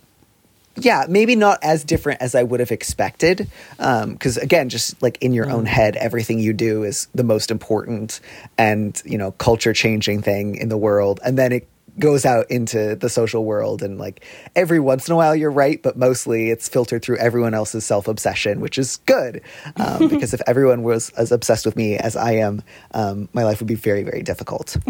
yeah, 0.76 1.06
maybe 1.08 1.36
not 1.36 1.60
as 1.64 1.84
different 1.84 2.22
as 2.22 2.36
I 2.36 2.44
would 2.44 2.60
have 2.60 2.72
expected. 2.72 3.50
Because 3.78 4.38
again, 4.38 4.70
just 4.70 5.02
like 5.02 5.18
in 5.22 5.34
your 5.34 5.50
own 5.50 5.66
head, 5.66 5.96
everything 5.96 6.40
you 6.40 6.54
do 6.54 6.84
is 6.84 7.08
the 7.14 7.24
most 7.24 7.52
important 7.52 8.20
and 8.58 9.02
you 9.06 9.18
know 9.18 9.32
culture 9.34 9.74
changing 9.74 10.22
thing 10.22 10.56
in 10.56 10.70
the 10.70 10.78
world, 10.78 11.20
and 11.24 11.38
then 11.38 11.52
it 11.52 11.68
goes 12.00 12.26
out 12.26 12.50
into 12.50 12.96
the 12.96 13.10
social 13.10 13.44
world 13.44 13.82
and 13.84 13.98
like 13.98 14.24
every 14.56 14.80
once 14.80 15.08
in 15.08 15.14
a 15.14 15.16
while 15.16 15.36
you're 15.36 15.52
right 15.52 15.84
but 15.84 15.98
mostly 15.98 16.50
it's 16.50 16.70
filtered 16.70 17.04
through 17.04 17.18
everyone 17.18 17.54
else's 17.54 17.86
self-obsession 17.86 18.62
which 18.62 18.78
is 18.78 18.98
good 19.06 19.42
um, 19.76 20.08
because 20.10 20.34
if 20.34 20.42
everyone 20.48 20.84
was 20.84 21.10
as 21.12 21.34
obsessed 21.34 21.66
with 21.66 21.76
me 21.76 21.98
as 21.98 22.16
i 22.16 22.32
am 22.32 22.64
um, 22.94 23.28
my 23.34 23.44
life 23.44 23.60
would 23.60 23.68
be 23.68 23.76
very 23.76 24.04
very 24.04 24.24
difficult 24.24 24.78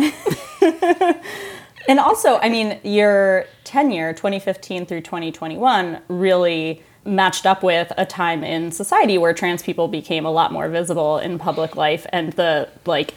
And 1.91 1.99
also, 1.99 2.37
I 2.37 2.47
mean, 2.47 2.79
your 2.83 3.47
tenure, 3.65 4.13
2015 4.13 4.85
through 4.85 5.01
2021, 5.01 5.99
really 6.07 6.81
matched 7.03 7.45
up 7.45 7.63
with 7.63 7.91
a 7.97 8.05
time 8.05 8.45
in 8.45 8.71
society 8.71 9.17
where 9.17 9.33
trans 9.33 9.61
people 9.61 9.89
became 9.89 10.25
a 10.25 10.31
lot 10.31 10.53
more 10.53 10.69
visible 10.69 11.17
in 11.17 11.37
public 11.37 11.75
life 11.75 12.07
and 12.13 12.31
the 12.33 12.69
like 12.85 13.13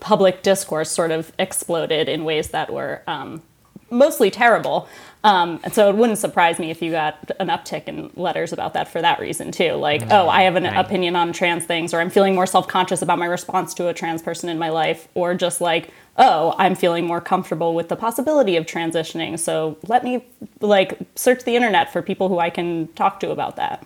public 0.00 0.42
discourse 0.42 0.90
sort 0.90 1.10
of 1.10 1.30
exploded 1.38 2.08
in 2.08 2.24
ways 2.24 2.48
that 2.52 2.72
were 2.72 3.02
um, 3.06 3.42
mostly 3.90 4.30
terrible. 4.30 4.88
Um, 5.24 5.58
and 5.64 5.74
so 5.74 5.88
it 5.88 5.96
wouldn't 5.96 6.18
surprise 6.18 6.60
me 6.60 6.70
if 6.70 6.80
you 6.80 6.92
got 6.92 7.32
an 7.40 7.48
uptick 7.48 7.88
in 7.88 8.10
letters 8.14 8.52
about 8.52 8.74
that 8.74 8.86
for 8.86 9.00
that 9.02 9.18
reason 9.18 9.50
too. 9.50 9.72
Like, 9.72 10.02
oh, 10.10 10.28
I 10.28 10.42
have 10.42 10.54
an 10.54 10.64
right. 10.64 10.76
opinion 10.76 11.16
on 11.16 11.32
trans 11.32 11.64
things, 11.64 11.92
or 11.92 12.00
I'm 12.00 12.10
feeling 12.10 12.34
more 12.34 12.46
self 12.46 12.68
conscious 12.68 13.02
about 13.02 13.18
my 13.18 13.26
response 13.26 13.74
to 13.74 13.88
a 13.88 13.94
trans 13.94 14.22
person 14.22 14.48
in 14.48 14.58
my 14.58 14.68
life, 14.68 15.08
or 15.14 15.34
just 15.34 15.60
like, 15.60 15.90
oh, 16.16 16.54
I'm 16.58 16.76
feeling 16.76 17.06
more 17.06 17.20
comfortable 17.20 17.74
with 17.74 17.88
the 17.88 17.96
possibility 17.96 18.56
of 18.56 18.66
transitioning. 18.66 19.36
So 19.38 19.76
let 19.88 20.04
me 20.04 20.24
like 20.60 20.98
search 21.16 21.42
the 21.42 21.56
internet 21.56 21.92
for 21.92 22.02
people 22.02 22.28
who 22.28 22.38
I 22.38 22.50
can 22.50 22.86
talk 22.94 23.18
to 23.20 23.30
about 23.30 23.56
that. 23.56 23.84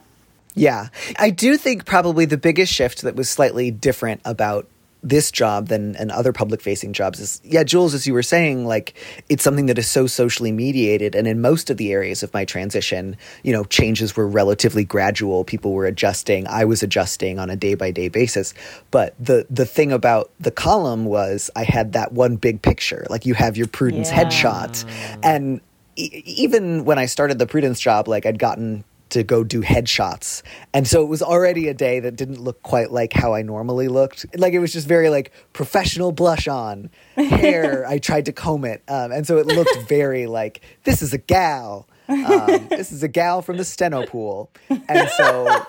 Yeah. 0.55 0.89
I 1.19 1.31
do 1.31 1.57
think 1.57 1.87
probably 1.87 2.25
the 2.25 2.37
biggest 2.37 2.73
shift 2.73 3.03
that 3.03 3.17
was 3.17 3.31
slightly 3.31 3.71
different 3.71 4.21
about 4.25 4.67
this 5.03 5.31
job 5.31 5.69
than 5.69 5.97
and 5.97 6.11
other 6.11 6.33
public 6.33 6.61
facing 6.61 6.93
jobs 6.93 7.21
is 7.21 7.41
yeah 7.43 7.63
jules 7.65 7.95
as 7.95 8.07
you 8.07 8.13
were 8.13 8.23
saying 8.23 8.67
like 8.67 8.95
it's 9.31 9.43
something 9.43 9.67
that 9.67 9.79
is 9.79 9.89
so 9.89 10.07
socially 10.07 10.53
mediated. 10.53 11.15
And 11.15 11.27
in 11.27 11.41
most 11.41 11.71
of 11.71 11.77
the 11.79 11.91
areas 11.93 12.23
of 12.23 12.33
my 12.35 12.45
transition 12.45 13.17
you 13.43 13.53
know 13.53 13.65
changes 13.65 14.15
were 14.17 14.27
relatively 14.29 14.85
gradual. 14.85 15.45
People 15.45 15.73
were 15.73 15.87
adjusting. 15.87 16.47
I 16.49 16.65
was 16.67 16.83
adjusting 16.83 17.39
on 17.39 17.49
a 17.51 17.57
day 17.57 17.75
by 17.75 17.91
day 17.91 18.09
basis. 18.09 18.53
But 18.91 19.15
the 19.19 19.47
the 19.49 19.65
thing 19.67 19.91
about 19.93 20.31
the 20.39 20.51
column 20.51 21.05
was 21.07 21.51
i 21.57 21.65
had 21.65 21.93
that 21.95 22.13
one 22.13 22.37
big 22.37 22.61
picture. 22.61 23.07
Like 23.09 23.25
you 23.27 23.35
have 23.35 23.57
your 23.57 23.69
prudence 23.69 24.11
Yeah. 24.11 24.25
headshot. 24.25 24.85
And 25.23 25.61
e- 25.97 26.23
even 26.27 26.85
when 26.85 26.99
i 26.99 27.07
started 27.07 27.39
the 27.39 27.47
prudence 27.47 27.81
job 27.81 28.07
like 28.07 28.27
i'd 28.27 28.39
gotten 28.39 28.85
to 29.11 29.23
go 29.23 29.45
do 29.45 29.63
headshots. 29.63 30.43
And 30.73 30.87
so 30.87 31.03
it 31.03 31.07
was 31.07 31.23
already 31.23 31.69
a 31.69 31.75
day 31.75 32.01
that 32.01 32.17
didn't 32.17 32.41
look 32.41 32.63
quite 32.63 32.91
like 32.91 33.13
how 33.13 33.35
I 33.35 33.43
normally 33.43 33.89
looked. 33.89 34.27
Like 34.37 34.53
it 34.53 34.59
was 34.59 34.73
just 34.73 34.87
very 34.87 35.11
like 35.11 35.33
professional 35.53 36.13
blush 36.13 36.49
on, 36.49 36.91
hair. 37.17 37.87
I 37.87 37.99
tried 37.99 38.27
to 38.27 38.33
comb 38.33 38.65
it. 38.65 38.83
Um, 38.89 39.13
and 39.13 39.27
so 39.27 39.39
it 39.39 39.47
looked 39.47 39.77
very 39.89 40.27
like, 40.27 40.61
this 40.85 41.03
is 41.03 41.13
a 41.13 41.19
gal. 41.19 41.89
Um, 42.09 42.67
this 42.69 42.91
is 42.91 43.05
a 43.05 43.09
gal 43.09 43.41
from 43.41 43.57
the 43.57 43.65
steno 43.65 44.05
pool. 44.05 44.51
And 44.69 45.09
so 45.11 45.65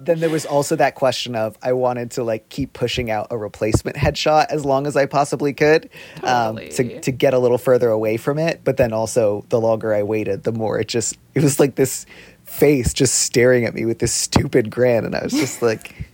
then 0.00 0.20
there 0.20 0.30
was 0.30 0.46
also 0.46 0.76
that 0.76 0.94
question 0.94 1.36
of 1.36 1.56
I 1.62 1.72
wanted 1.74 2.12
to 2.12 2.24
like 2.24 2.48
keep 2.48 2.72
pushing 2.72 3.10
out 3.10 3.28
a 3.30 3.36
replacement 3.36 3.96
headshot 3.96 4.46
as 4.48 4.64
long 4.64 4.86
as 4.86 4.96
I 4.96 5.06
possibly 5.06 5.52
could 5.52 5.90
um, 6.22 6.56
to, 6.56 7.00
to 7.00 7.12
get 7.12 7.34
a 7.34 7.38
little 7.38 7.58
further 7.58 7.90
away 7.90 8.16
from 8.16 8.38
it. 8.38 8.62
But 8.64 8.78
then 8.78 8.92
also 8.92 9.44
the 9.50 9.60
longer 9.60 9.94
I 9.94 10.02
waited, 10.02 10.42
the 10.42 10.52
more 10.52 10.78
it 10.78 10.88
just, 10.88 11.18
it 11.34 11.42
was 11.42 11.60
like 11.60 11.74
this 11.74 12.06
face 12.50 12.92
just 12.92 13.14
staring 13.14 13.64
at 13.64 13.74
me 13.74 13.84
with 13.84 14.00
this 14.00 14.12
stupid 14.12 14.70
grin. 14.70 15.04
And 15.04 15.14
I 15.14 15.22
was 15.22 15.32
just 15.32 15.62
like, 15.62 16.10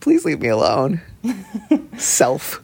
please 0.00 0.24
leave 0.24 0.40
me 0.40 0.48
alone. 0.48 1.00
Self. 1.96 2.62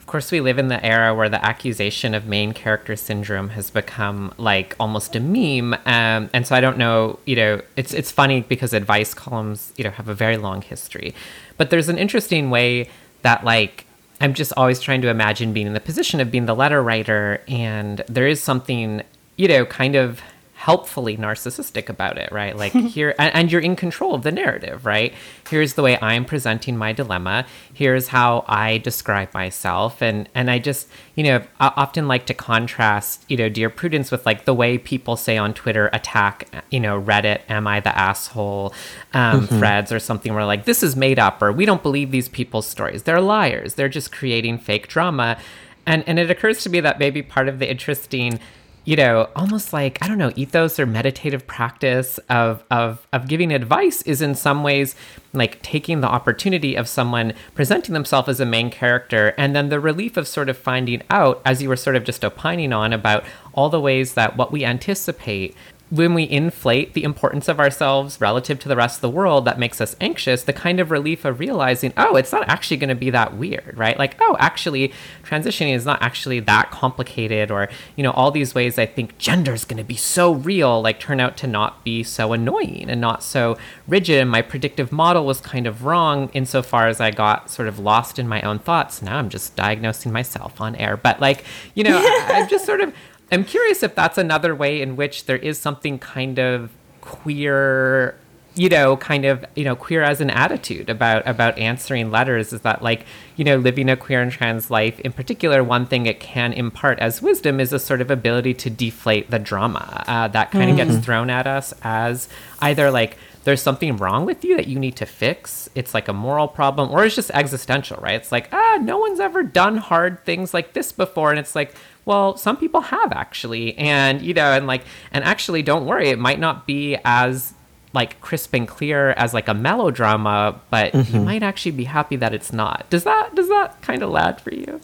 Of 0.00 0.06
course, 0.06 0.32
we 0.32 0.40
live 0.40 0.58
in 0.58 0.68
the 0.68 0.84
era 0.84 1.14
where 1.14 1.28
the 1.28 1.42
accusation 1.44 2.14
of 2.14 2.26
main 2.26 2.52
character 2.52 2.96
syndrome 2.96 3.50
has 3.50 3.70
become 3.70 4.34
like 4.38 4.74
almost 4.80 5.14
a 5.14 5.20
meme. 5.20 5.74
Um, 5.86 6.30
and 6.32 6.46
so 6.46 6.56
I 6.56 6.60
don't 6.60 6.78
know, 6.78 7.18
you 7.26 7.36
know, 7.36 7.60
it's 7.76 7.94
it's 7.94 8.10
funny 8.10 8.40
because 8.42 8.72
advice 8.72 9.14
columns, 9.14 9.72
you 9.76 9.84
know, 9.84 9.90
have 9.90 10.08
a 10.08 10.14
very 10.14 10.36
long 10.36 10.62
history, 10.62 11.14
but 11.56 11.70
there's 11.70 11.88
an 11.88 11.96
interesting 11.96 12.50
way 12.50 12.90
that 13.22 13.44
like 13.44 13.86
I'm 14.20 14.34
just 14.34 14.52
always 14.56 14.80
trying 14.80 15.02
to 15.02 15.08
imagine 15.08 15.52
being 15.52 15.66
in 15.66 15.72
the 15.72 15.80
position 15.80 16.20
of 16.20 16.30
being 16.30 16.46
the 16.46 16.54
letter 16.54 16.82
writer, 16.82 17.42
and 17.48 18.04
there 18.08 18.26
is 18.26 18.42
something, 18.42 19.02
you 19.36 19.48
know, 19.48 19.64
kind 19.64 19.96
of 19.96 20.20
helpfully 20.62 21.16
narcissistic 21.16 21.88
about 21.88 22.16
it, 22.16 22.30
right? 22.30 22.56
Like 22.56 22.70
here, 22.94 23.16
and, 23.18 23.34
and, 23.34 23.50
you're 23.50 23.60
in 23.60 23.74
control 23.74 24.14
of 24.14 24.22
the 24.22 24.30
narrative, 24.30 24.86
right? 24.86 25.12
Here's 25.50 25.74
the 25.74 25.82
way 25.82 25.98
I'm 26.00 26.24
presenting 26.24 26.76
my 26.76 26.92
dilemma. 26.92 27.46
Here's 27.74 28.08
how 28.08 28.44
I 28.46 28.78
describe 28.78 29.34
myself, 29.34 30.00
and 30.00 30.28
and 30.36 30.48
I 30.48 30.60
just, 30.60 30.88
you 31.16 31.24
know, 31.24 31.42
I 31.58 31.72
often 31.76 32.06
like 32.06 32.26
to 32.26 32.34
contrast, 32.34 33.24
you 33.28 33.36
know, 33.36 33.48
Dear 33.48 33.70
Prudence 33.70 34.12
with 34.12 34.24
like 34.24 34.44
the 34.44 34.54
way 34.54 34.78
people 34.78 35.16
say 35.16 35.36
on 35.36 35.52
Twitter 35.52 35.90
attack, 35.92 36.48
you 36.70 36.78
know, 36.78 37.00
Reddit, 37.00 37.40
"Am 37.48 37.66
I 37.66 37.80
the 37.80 37.96
asshole?" 37.98 38.72
Um, 39.12 39.40
mm-hmm. 39.40 39.58
threads 39.58 39.90
or 39.90 39.98
something 39.98 40.32
where 40.32 40.46
like 40.46 40.64
this 40.64 40.84
is 40.84 40.94
made 40.94 41.18
up, 41.18 41.42
or 41.42 41.50
we 41.50 41.66
don't 41.66 41.82
believe 41.82 42.12
these 42.12 42.28
people's 42.28 42.68
stories. 42.68 43.02
They're 43.02 43.20
liars. 43.20 43.74
They're 43.74 43.88
just 43.88 44.12
creating 44.12 44.58
fake 44.58 44.86
drama, 44.86 45.38
and 45.86 46.04
and 46.06 46.20
it 46.20 46.30
occurs 46.30 46.62
to 46.62 46.70
me 46.70 46.78
that 46.78 47.00
maybe 47.00 47.20
part 47.20 47.48
of 47.48 47.58
the 47.58 47.68
interesting 47.68 48.38
you 48.84 48.96
know, 48.96 49.28
almost 49.36 49.72
like 49.72 49.98
I 50.02 50.08
don't 50.08 50.18
know, 50.18 50.32
ethos 50.34 50.80
or 50.80 50.86
meditative 50.86 51.46
practice 51.46 52.18
of 52.28 52.64
of 52.70 53.06
of 53.12 53.28
giving 53.28 53.52
advice 53.52 54.02
is 54.02 54.20
in 54.20 54.34
some 54.34 54.62
ways 54.62 54.96
like 55.32 55.62
taking 55.62 56.00
the 56.00 56.08
opportunity 56.08 56.74
of 56.74 56.88
someone 56.88 57.32
presenting 57.54 57.94
themselves 57.94 58.28
as 58.28 58.40
a 58.40 58.46
main 58.46 58.70
character 58.70 59.34
and 59.38 59.54
then 59.54 59.68
the 59.68 59.80
relief 59.80 60.16
of 60.16 60.28
sort 60.28 60.48
of 60.48 60.58
finding 60.58 61.02
out 61.10 61.40
as 61.44 61.62
you 61.62 61.68
were 61.68 61.76
sort 61.76 61.96
of 61.96 62.04
just 62.04 62.24
opining 62.24 62.72
on 62.72 62.92
about 62.92 63.24
all 63.54 63.68
the 63.70 63.80
ways 63.80 64.14
that 64.14 64.36
what 64.36 64.52
we 64.52 64.64
anticipate 64.64 65.54
when 65.92 66.14
we 66.14 66.26
inflate 66.30 66.94
the 66.94 67.04
importance 67.04 67.48
of 67.48 67.60
ourselves 67.60 68.18
relative 68.18 68.58
to 68.58 68.66
the 68.66 68.74
rest 68.74 68.96
of 68.96 69.00
the 69.02 69.10
world 69.10 69.44
that 69.44 69.58
makes 69.58 69.78
us 69.78 69.94
anxious, 70.00 70.42
the 70.42 70.52
kind 70.52 70.80
of 70.80 70.90
relief 70.90 71.22
of 71.26 71.38
realizing, 71.38 71.92
oh, 71.98 72.16
it's 72.16 72.32
not 72.32 72.48
actually 72.48 72.78
going 72.78 72.88
to 72.88 72.94
be 72.94 73.10
that 73.10 73.36
weird, 73.36 73.76
right? 73.76 73.98
Like, 73.98 74.16
oh, 74.18 74.34
actually, 74.40 74.90
transitioning 75.22 75.74
is 75.74 75.84
not 75.84 76.00
actually 76.00 76.40
that 76.40 76.70
complicated, 76.70 77.50
or, 77.50 77.68
you 77.94 78.02
know, 78.02 78.12
all 78.12 78.30
these 78.30 78.54
ways 78.54 78.78
I 78.78 78.86
think 78.86 79.18
gender 79.18 79.52
is 79.52 79.66
going 79.66 79.76
to 79.76 79.84
be 79.84 79.94
so 79.96 80.32
real, 80.32 80.80
like, 80.80 80.98
turn 80.98 81.20
out 81.20 81.36
to 81.36 81.46
not 81.46 81.84
be 81.84 82.02
so 82.02 82.32
annoying 82.32 82.88
and 82.88 82.98
not 82.98 83.22
so 83.22 83.58
rigid. 83.86 84.18
And 84.18 84.30
my 84.30 84.40
predictive 84.40 84.92
model 84.92 85.26
was 85.26 85.42
kind 85.42 85.66
of 85.66 85.84
wrong 85.84 86.30
insofar 86.32 86.88
as 86.88 87.02
I 87.02 87.10
got 87.10 87.50
sort 87.50 87.68
of 87.68 87.78
lost 87.78 88.18
in 88.18 88.26
my 88.26 88.40
own 88.40 88.60
thoughts. 88.60 89.02
Now 89.02 89.18
I'm 89.18 89.28
just 89.28 89.56
diagnosing 89.56 90.10
myself 90.10 90.58
on 90.58 90.74
air. 90.76 90.96
But, 90.96 91.20
like, 91.20 91.44
you 91.74 91.84
know, 91.84 91.98
I, 92.02 92.30
I'm 92.32 92.48
just 92.48 92.64
sort 92.64 92.80
of 92.80 92.94
I'm 93.32 93.44
curious 93.44 93.82
if 93.82 93.94
that's 93.94 94.18
another 94.18 94.54
way 94.54 94.82
in 94.82 94.94
which 94.94 95.24
there 95.24 95.38
is 95.38 95.58
something 95.58 95.98
kind 95.98 96.38
of 96.38 96.70
queer 97.00 98.14
you 98.54 98.68
know 98.68 98.96
kind 98.98 99.24
of 99.24 99.44
you 99.56 99.64
know 99.64 99.74
queer 99.74 100.02
as 100.02 100.20
an 100.20 100.28
attitude 100.28 100.90
about 100.90 101.26
about 101.26 101.58
answering 101.58 102.10
letters 102.10 102.52
is 102.52 102.60
that 102.60 102.82
like 102.82 103.06
you 103.36 103.44
know 103.44 103.56
living 103.56 103.88
a 103.88 103.96
queer 103.96 104.20
and 104.20 104.30
trans 104.30 104.70
life 104.70 105.00
in 105.00 105.12
particular 105.12 105.64
one 105.64 105.86
thing 105.86 106.04
it 106.06 106.20
can 106.20 106.52
impart 106.52 106.98
as 106.98 107.22
wisdom 107.22 107.58
is 107.58 107.72
a 107.72 107.78
sort 107.78 108.00
of 108.00 108.10
ability 108.10 108.52
to 108.52 108.68
deflate 108.68 109.30
the 109.30 109.38
drama 109.38 110.04
uh, 110.06 110.28
that 110.28 110.50
kind 110.50 110.70
of 110.70 110.76
mm-hmm. 110.76 110.92
gets 110.92 111.04
thrown 111.04 111.30
at 111.30 111.46
us 111.46 111.72
as 111.82 112.28
either 112.60 112.90
like 112.90 113.16
there's 113.44 113.62
something 113.62 113.96
wrong 113.96 114.24
with 114.24 114.44
you 114.44 114.56
that 114.56 114.68
you 114.68 114.78
need 114.78 114.96
to 114.96 115.06
fix. 115.06 115.68
It's 115.74 115.94
like 115.94 116.08
a 116.08 116.12
moral 116.12 116.48
problem, 116.48 116.90
or 116.90 117.04
it's 117.04 117.14
just 117.14 117.30
existential, 117.32 117.98
right? 118.00 118.14
It's 118.14 118.32
like, 118.32 118.48
ah, 118.52 118.78
no 118.80 118.98
one's 118.98 119.20
ever 119.20 119.42
done 119.42 119.76
hard 119.76 120.24
things 120.24 120.54
like 120.54 120.72
this 120.72 120.92
before. 120.92 121.30
And 121.30 121.38
it's 121.38 121.54
like, 121.54 121.74
well, 122.04 122.36
some 122.36 122.56
people 122.56 122.80
have 122.80 123.12
actually. 123.12 123.76
And, 123.78 124.22
you 124.22 124.34
know, 124.34 124.52
and 124.52 124.66
like, 124.66 124.84
and 125.12 125.24
actually, 125.24 125.62
don't 125.62 125.86
worry, 125.86 126.08
it 126.08 126.18
might 126.18 126.40
not 126.40 126.66
be 126.66 126.96
as 127.04 127.54
like 127.92 128.20
crisp 128.20 128.54
and 128.54 128.66
clear 128.66 129.10
as 129.10 129.34
like 129.34 129.48
a 129.48 129.54
melodrama, 129.54 130.60
but 130.70 130.92
mm-hmm. 130.92 131.14
you 131.14 131.22
might 131.22 131.42
actually 131.42 131.72
be 131.72 131.84
happy 131.84 132.16
that 132.16 132.32
it's 132.32 132.52
not. 132.52 132.88
Does 132.90 133.04
that, 133.04 133.34
does 133.34 133.48
that 133.48 133.80
kind 133.82 134.02
of 134.02 134.10
land 134.10 134.40
for 134.40 134.54
you? 134.54 134.80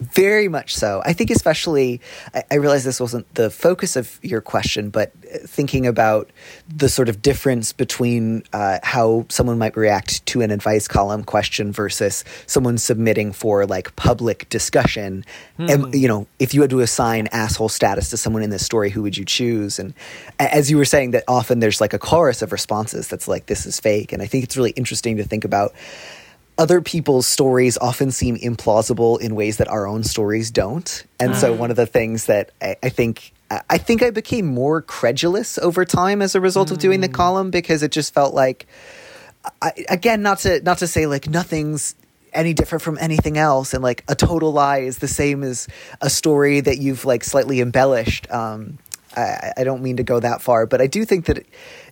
Very 0.00 0.48
much 0.48 0.74
so. 0.74 1.02
I 1.04 1.12
think, 1.12 1.30
especially, 1.30 2.00
I, 2.34 2.42
I 2.52 2.54
realize 2.56 2.84
this 2.84 3.00
wasn't 3.00 3.32
the 3.34 3.50
focus 3.50 3.96
of 3.96 4.18
your 4.22 4.40
question, 4.40 4.90
but 4.90 5.12
uh, 5.32 5.38
thinking 5.46 5.86
about 5.86 6.30
the 6.68 6.88
sort 6.88 7.08
of 7.08 7.20
difference 7.20 7.72
between 7.72 8.42
uh, 8.52 8.78
how 8.82 9.26
someone 9.28 9.58
might 9.58 9.76
react 9.76 10.24
to 10.26 10.40
an 10.40 10.50
advice 10.50 10.86
column 10.86 11.24
question 11.24 11.72
versus 11.72 12.24
someone 12.46 12.78
submitting 12.78 13.32
for 13.32 13.66
like 13.66 13.94
public 13.96 14.48
discussion. 14.48 15.24
Mm. 15.58 15.70
And, 15.70 15.94
you 15.94 16.08
know, 16.08 16.26
if 16.38 16.54
you 16.54 16.60
had 16.60 16.70
to 16.70 16.80
assign 16.80 17.28
asshole 17.32 17.68
status 17.68 18.10
to 18.10 18.16
someone 18.16 18.42
in 18.42 18.50
this 18.50 18.64
story, 18.64 18.90
who 18.90 19.02
would 19.02 19.16
you 19.16 19.24
choose? 19.24 19.78
And 19.78 19.94
as 20.38 20.70
you 20.70 20.76
were 20.76 20.84
saying, 20.84 21.10
that 21.12 21.24
often 21.26 21.58
there's 21.58 21.80
like 21.80 21.92
a 21.92 21.98
chorus 21.98 22.42
of 22.42 22.52
responses 22.52 23.08
that's 23.08 23.26
like, 23.26 23.46
this 23.46 23.66
is 23.66 23.80
fake. 23.80 24.12
And 24.12 24.22
I 24.22 24.26
think 24.26 24.44
it's 24.44 24.56
really 24.56 24.70
interesting 24.70 25.16
to 25.16 25.24
think 25.24 25.44
about 25.44 25.74
other 26.58 26.80
people's 26.80 27.26
stories 27.26 27.78
often 27.78 28.10
seem 28.10 28.36
implausible 28.36 29.20
in 29.20 29.36
ways 29.36 29.58
that 29.58 29.68
our 29.68 29.86
own 29.86 30.02
stories 30.02 30.50
don't. 30.50 31.04
And 31.20 31.36
so 31.36 31.54
mm. 31.54 31.58
one 31.58 31.70
of 31.70 31.76
the 31.76 31.86
things 31.86 32.26
that 32.26 32.50
I, 32.60 32.76
I, 32.82 32.88
think 32.88 33.32
I 33.50 33.78
think 33.78 34.02
I 34.02 34.10
became 34.10 34.46
more 34.46 34.82
credulous 34.82 35.58
over 35.58 35.84
time 35.84 36.20
as 36.20 36.34
a 36.34 36.40
result 36.40 36.68
mm. 36.68 36.72
of 36.72 36.78
doing 36.78 37.00
the 37.00 37.08
mm. 37.08 37.14
column 37.14 37.50
because 37.52 37.84
it 37.84 37.92
just 37.92 38.12
felt 38.12 38.34
like 38.34 38.66
I, 39.62 39.72
again 39.88 40.20
not 40.20 40.40
to 40.40 40.60
not 40.62 40.78
to 40.78 40.88
say 40.88 41.06
like 41.06 41.28
nothing's 41.28 41.94
any 42.34 42.52
different 42.52 42.82
from 42.82 42.98
anything 43.00 43.38
else 43.38 43.72
and 43.72 43.82
like 43.82 44.04
a 44.08 44.14
total 44.14 44.52
lie 44.52 44.78
is 44.78 44.98
the 44.98 45.08
same 45.08 45.42
as 45.42 45.68
a 46.00 46.10
story 46.10 46.60
that 46.60 46.78
you've 46.78 47.04
like 47.04 47.24
slightly 47.24 47.60
embellished 47.60 48.30
um, 48.30 48.78
I, 49.16 49.52
I 49.58 49.64
don't 49.64 49.82
mean 49.82 49.96
to 49.96 50.02
go 50.02 50.20
that 50.20 50.42
far 50.42 50.66
but 50.66 50.82
i 50.82 50.86
do 50.86 51.04
think 51.04 51.26
that 51.26 51.46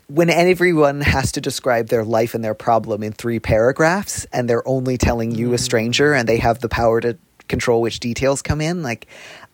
when 0.09 0.31
everyone 0.31 1.01
has 1.01 1.33
to 1.33 1.41
describe 1.41 1.89
their 1.89 2.05
life 2.05 2.35
and 2.35 2.45
their 2.45 2.55
problem 2.55 3.03
in 3.03 3.13
three 3.13 3.41
paragraphs 3.41 4.25
and 4.33 4.49
they're 4.49 4.67
only 4.67 4.97
telling 4.97 5.33
you 5.33 5.53
a 5.53 5.57
mm. 5.57 5.61
stranger 5.61 6.15
and 6.15 6.29
they 6.29 6.39
have 6.39 6.61
the 6.61 6.69
power 6.69 7.01
to 7.01 7.19
control 7.49 7.81
which 7.81 8.01
details 8.01 8.43
come 8.43 8.61
in 8.61 8.83
like 8.83 9.07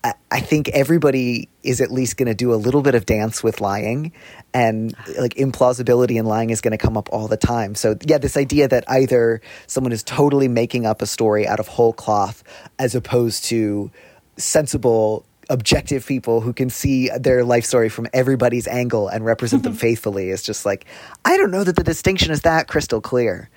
I, 0.05 0.15
I 0.31 0.41
think 0.41 0.69
everybody 0.71 1.49
is 1.63 1.81
at 1.81 1.91
least 1.91 2.17
going 2.17 2.27
to 2.27 2.35
do 2.35 2.53
a 2.53 2.57
little 2.57 2.83
bit 2.83 2.95
of 2.95 3.07
dance 3.07 3.43
with 3.43 3.61
lying 3.61 4.13
and 4.53 4.95
like 5.19 5.35
implausibility 5.35 6.17
in 6.17 6.27
lying 6.27 6.51
is 6.51 6.61
going 6.61 6.73
to 6.73 6.79
come 6.79 6.97
up 6.97 7.09
all 7.13 7.29
the 7.29 7.37
time. 7.37 7.75
So 7.75 7.97
yeah 8.07 8.19
this 8.19 8.37
idea 8.37 8.69
that 8.69 8.85
either 8.89 9.41
someone 9.67 9.93
is 9.93 10.03
totally 10.03 10.49
making 10.49 10.87
up 10.87 11.03
a 11.03 11.07
story 11.07 11.47
out 11.47 11.61
of 11.61 11.69
whole 11.69 11.93
cloth 11.93 12.43
as 12.79 12.95
opposed 12.95 13.45
to 13.45 13.91
sensible 14.37 15.25
objective 15.49 16.07
people 16.07 16.41
who 16.41 16.53
can 16.53 16.71
see 16.71 17.11
their 17.19 17.45
life 17.45 17.65
story 17.65 17.89
from 17.89 18.07
everybody's 18.13 18.67
angle 18.69 19.09
and 19.09 19.25
represent 19.25 19.63
them 19.63 19.75
faithfully 19.75 20.31
is 20.31 20.43
just 20.43 20.65
like 20.65 20.87
I 21.25 21.37
don't 21.37 21.51
know 21.51 21.65
that 21.65 21.77
the 21.77 21.85
distinction 21.85 22.31
is 22.31 22.43
that 22.43 22.69
crystal 22.69 23.01
clear. 23.01 23.51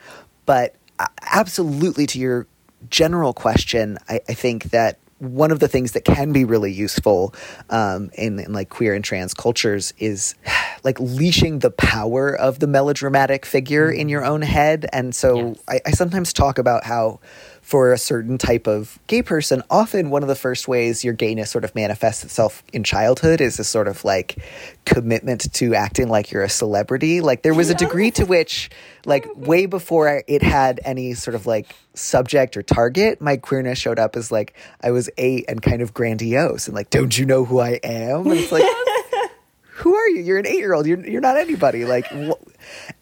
But 0.46 0.76
uh, 1.00 1.08
absolutely 1.22 2.06
to 2.08 2.20
your 2.20 2.48
general 2.90 3.34
question, 3.34 3.98
I, 4.08 4.22
I 4.28 4.34
think 4.34 4.66
that 4.66 5.00
one 5.20 5.50
of 5.50 5.60
the 5.60 5.68
things 5.68 5.94
that 5.94 6.04
can 6.04 6.34
be 6.34 6.44
really 6.44 6.72
useful 6.72 7.34
um, 7.70 8.10
in, 8.16 8.40
in, 8.40 8.52
like 8.52 8.70
queer 8.70 8.94
and 8.94 9.04
trans 9.04 9.34
cultures 9.34 9.94
is 9.98 10.36
like 10.84 11.00
leashing 11.00 11.60
the 11.60 11.72
power 11.72 12.36
of 12.36 12.60
the 12.60 12.68
melodramatic 12.68 13.46
figure 13.46 13.90
in 13.90 14.10
your 14.10 14.26
own 14.26 14.42
head. 14.42 14.86
And 14.92 15.16
so 15.16 15.50
yes. 15.50 15.64
I, 15.68 15.80
I 15.88 15.92
sometimes 15.92 16.34
talk 16.34 16.58
about 16.58 16.84
how 16.84 17.20
for 17.66 17.94
a 17.94 17.98
certain 17.98 18.38
type 18.38 18.68
of 18.68 19.00
gay 19.08 19.24
person, 19.24 19.64
often 19.72 20.12
one 20.12 20.22
of 20.22 20.28
the 20.28 20.36
first 20.36 20.68
ways 20.68 21.04
your 21.04 21.16
gayness 21.16 21.50
sort 21.50 21.64
of 21.64 21.74
manifests 21.74 22.24
itself 22.24 22.62
in 22.72 22.84
childhood 22.84 23.42
is 23.42 23.58
a 23.58 23.64
sort 23.64 23.88
of 23.88 24.06
like 24.06 24.38
commitment 24.86 25.52
to 25.52 25.74
acting 25.74 26.08
like 26.08 26.30
you're 26.30 26.44
a 26.44 26.50
celebrity. 26.50 27.22
Like 27.22 27.42
there 27.42 27.56
was 27.56 27.72
a 27.72 27.74
degree 27.74 28.12
to 28.12 28.26
which, 28.26 28.70
like 29.04 29.26
way 29.36 29.66
before 29.66 30.22
it 30.28 30.44
had 30.44 30.80
any 30.86 31.16
sort 31.16 31.34
of 31.34 31.48
like 31.48 31.76
subject 31.96 32.56
or 32.56 32.62
target, 32.62 33.20
my 33.20 33.36
queerness 33.36 33.80
showed 33.80 33.98
up 33.98 34.16
as 34.16 34.32
like 34.32 34.54
I 34.82 34.92
was 34.92 35.10
eight 35.18 35.46
and 35.48 35.60
kind 35.60 35.82
of 35.82 35.92
grandiose 35.92 36.68
and 36.68 36.76
like, 36.76 36.92
don't 36.92 37.18
you 37.18 37.26
know 37.26 37.46
who 37.46 37.60
I 37.60 37.80
am? 37.84 38.28
And 38.28 38.40
it's 38.40 38.52
like. 38.52 38.64
who 39.78 39.96
are 39.96 40.08
you? 40.10 40.22
You're 40.22 40.38
an 40.38 40.46
eight 40.46 40.60
year 40.60 40.74
old. 40.74 40.86
You're 40.86 41.04
you're 41.06 41.20
not 41.20 41.36
anybody. 41.36 41.84
Like, 41.84 42.06
wh- 42.06 42.40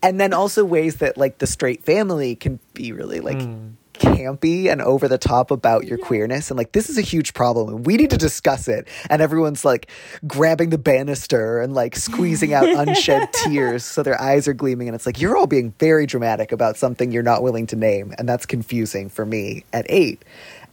and 0.02 0.20
then 0.22 0.34
also 0.34 0.64
ways 0.64 0.96
that 0.98 1.18
like 1.18 1.38
the 1.40 1.48
straight 1.48 1.84
family 1.84 2.36
can 2.36 2.60
be 2.74 2.94
really 2.94 3.20
like 3.20 3.38
mm 3.38 3.74
campy 3.94 4.72
and 4.72 4.82
over 4.82 5.08
the 5.08 5.18
top 5.18 5.52
about 5.52 5.86
your 5.86 5.98
queerness 5.98 6.50
and 6.50 6.58
like 6.58 6.72
this 6.72 6.90
is 6.90 6.98
a 6.98 7.02
huge 7.02 7.34
problem 7.34 7.70
and 7.70 7.86
we 7.86 7.98
need 7.98 8.10
to 8.10 8.18
discuss 8.18 8.68
it. 8.68 8.88
And 9.10 9.22
everyone's 9.22 9.64
like 9.64 9.90
grabbing 10.28 10.70
the 10.70 10.78
banister 10.78 11.62
and 11.62 11.74
like 11.74 11.96
squeezing 11.96 12.54
out 12.54 12.68
unshed 12.88 13.34
tears 13.34 13.86
so 13.86 14.04
their 14.04 14.20
eyes 14.22 14.48
are 14.48 14.54
gleaming 14.54 14.88
and 14.88 14.96
it's 14.96 15.06
like 15.06 15.22
you're 15.22 15.38
all 15.38 15.48
being 15.48 15.74
very 15.80 16.06
dramatic 16.06 16.52
about 16.52 16.78
something 16.78 17.12
you're 17.12 17.24
not 17.24 17.44
willing 17.44 17.68
to 17.68 17.76
name 17.76 18.14
and 18.18 18.28
that's 18.28 18.46
confusing 18.46 19.10
for 19.10 19.26
me 19.26 19.64
at 19.74 19.86
8 19.90 20.24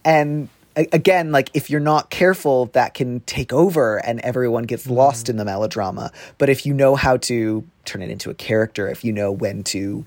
and 0.03 0.49
again 0.75 1.31
like 1.31 1.49
if 1.53 1.69
you're 1.69 1.79
not 1.79 2.09
careful 2.09 2.67
that 2.67 2.93
can 2.93 3.19
take 3.21 3.51
over 3.51 3.97
and 3.97 4.19
everyone 4.21 4.63
gets 4.63 4.83
mm-hmm. 4.83 4.93
lost 4.93 5.29
in 5.29 5.37
the 5.37 5.45
melodrama. 5.45 6.11
But 6.37 6.49
if 6.49 6.65
you 6.65 6.73
know 6.73 6.95
how 6.95 7.17
to 7.17 7.67
turn 7.85 8.01
it 8.01 8.09
into 8.09 8.29
a 8.29 8.33
character 8.33 8.87
if 8.87 9.03
you 9.03 9.11
know 9.11 9.31
when 9.31 9.63
to 9.63 10.05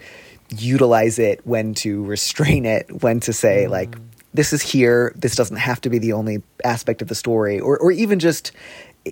utilize 0.50 1.18
it, 1.18 1.40
when 1.44 1.74
to 1.74 2.04
restrain 2.04 2.66
it, 2.66 3.02
when 3.02 3.20
to 3.20 3.32
say, 3.32 3.64
mm. 3.64 3.70
like, 3.70 3.96
this 4.34 4.52
is 4.52 4.60
here. 4.60 5.12
This 5.14 5.36
doesn't 5.36 5.56
have 5.56 5.80
to 5.82 5.90
be 5.90 5.98
the 5.98 6.12
only 6.12 6.42
aspect 6.64 7.00
of 7.00 7.08
the 7.08 7.14
story, 7.14 7.60
or 7.60 7.78
or 7.78 7.92
even 7.92 8.18
just 8.18 8.52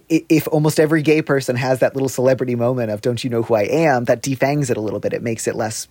if 0.08 0.48
almost 0.48 0.80
every 0.80 1.02
gay 1.02 1.22
person 1.22 1.54
has 1.54 1.78
that 1.78 1.94
little 1.94 2.08
celebrity 2.08 2.56
moment 2.56 2.90
of 2.90 3.00
"Don't 3.00 3.22
you 3.22 3.30
know 3.30 3.42
who 3.42 3.54
I 3.54 3.62
am?" 3.62 4.04
that 4.06 4.20
defangs 4.20 4.68
it 4.68 4.76
a 4.76 4.80
little 4.80 5.00
bit. 5.00 5.12
It 5.14 5.22
makes 5.22 5.46
it 5.46 5.54
less. 5.54 5.88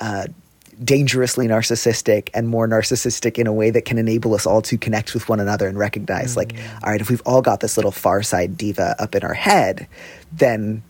Uh, 0.00 0.26
dangerously 0.82 1.46
narcissistic 1.46 2.30
and 2.34 2.48
more 2.48 2.66
narcissistic 2.66 3.38
in 3.38 3.46
a 3.46 3.52
way 3.52 3.70
that 3.70 3.84
can 3.84 3.96
enable 3.96 4.34
us 4.34 4.44
all 4.44 4.60
to 4.60 4.76
connect 4.76 5.14
with 5.14 5.28
one 5.28 5.38
another 5.38 5.68
and 5.68 5.78
recognize 5.78 6.34
mm. 6.34 6.38
like 6.38 6.56
all 6.82 6.90
right 6.90 7.00
if 7.00 7.08
we've 7.08 7.22
all 7.24 7.40
got 7.40 7.60
this 7.60 7.76
little 7.76 7.92
far 7.92 8.24
side 8.24 8.56
diva 8.56 8.96
up 8.98 9.14
in 9.14 9.22
our 9.22 9.34
head 9.34 9.86
then 10.32 10.82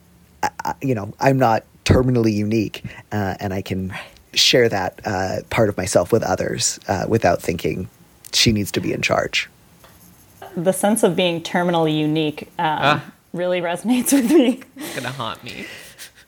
uh, 0.42 0.72
you 0.80 0.94
know 0.94 1.12
i'm 1.20 1.36
not 1.36 1.64
terminally 1.84 2.32
unique 2.32 2.84
uh, 3.12 3.34
and 3.40 3.52
i 3.54 3.62
can 3.62 3.92
share 4.36 4.68
that 4.68 5.00
uh, 5.04 5.36
part 5.50 5.68
of 5.68 5.76
myself 5.76 6.12
with 6.12 6.22
others 6.22 6.78
uh, 6.88 7.06
without 7.08 7.40
thinking 7.40 7.88
she 8.32 8.52
needs 8.52 8.72
to 8.72 8.80
be 8.80 8.92
in 8.92 9.02
charge. 9.02 9.48
The 10.56 10.72
sense 10.72 11.02
of 11.02 11.16
being 11.16 11.42
terminally 11.42 11.96
unique 11.96 12.50
um, 12.58 13.02
really 13.32 13.60
resonates 13.60 14.12
with 14.12 14.30
me. 14.30 14.62
It's 14.76 14.94
gonna 14.94 15.10
haunt 15.10 15.42
me. 15.42 15.66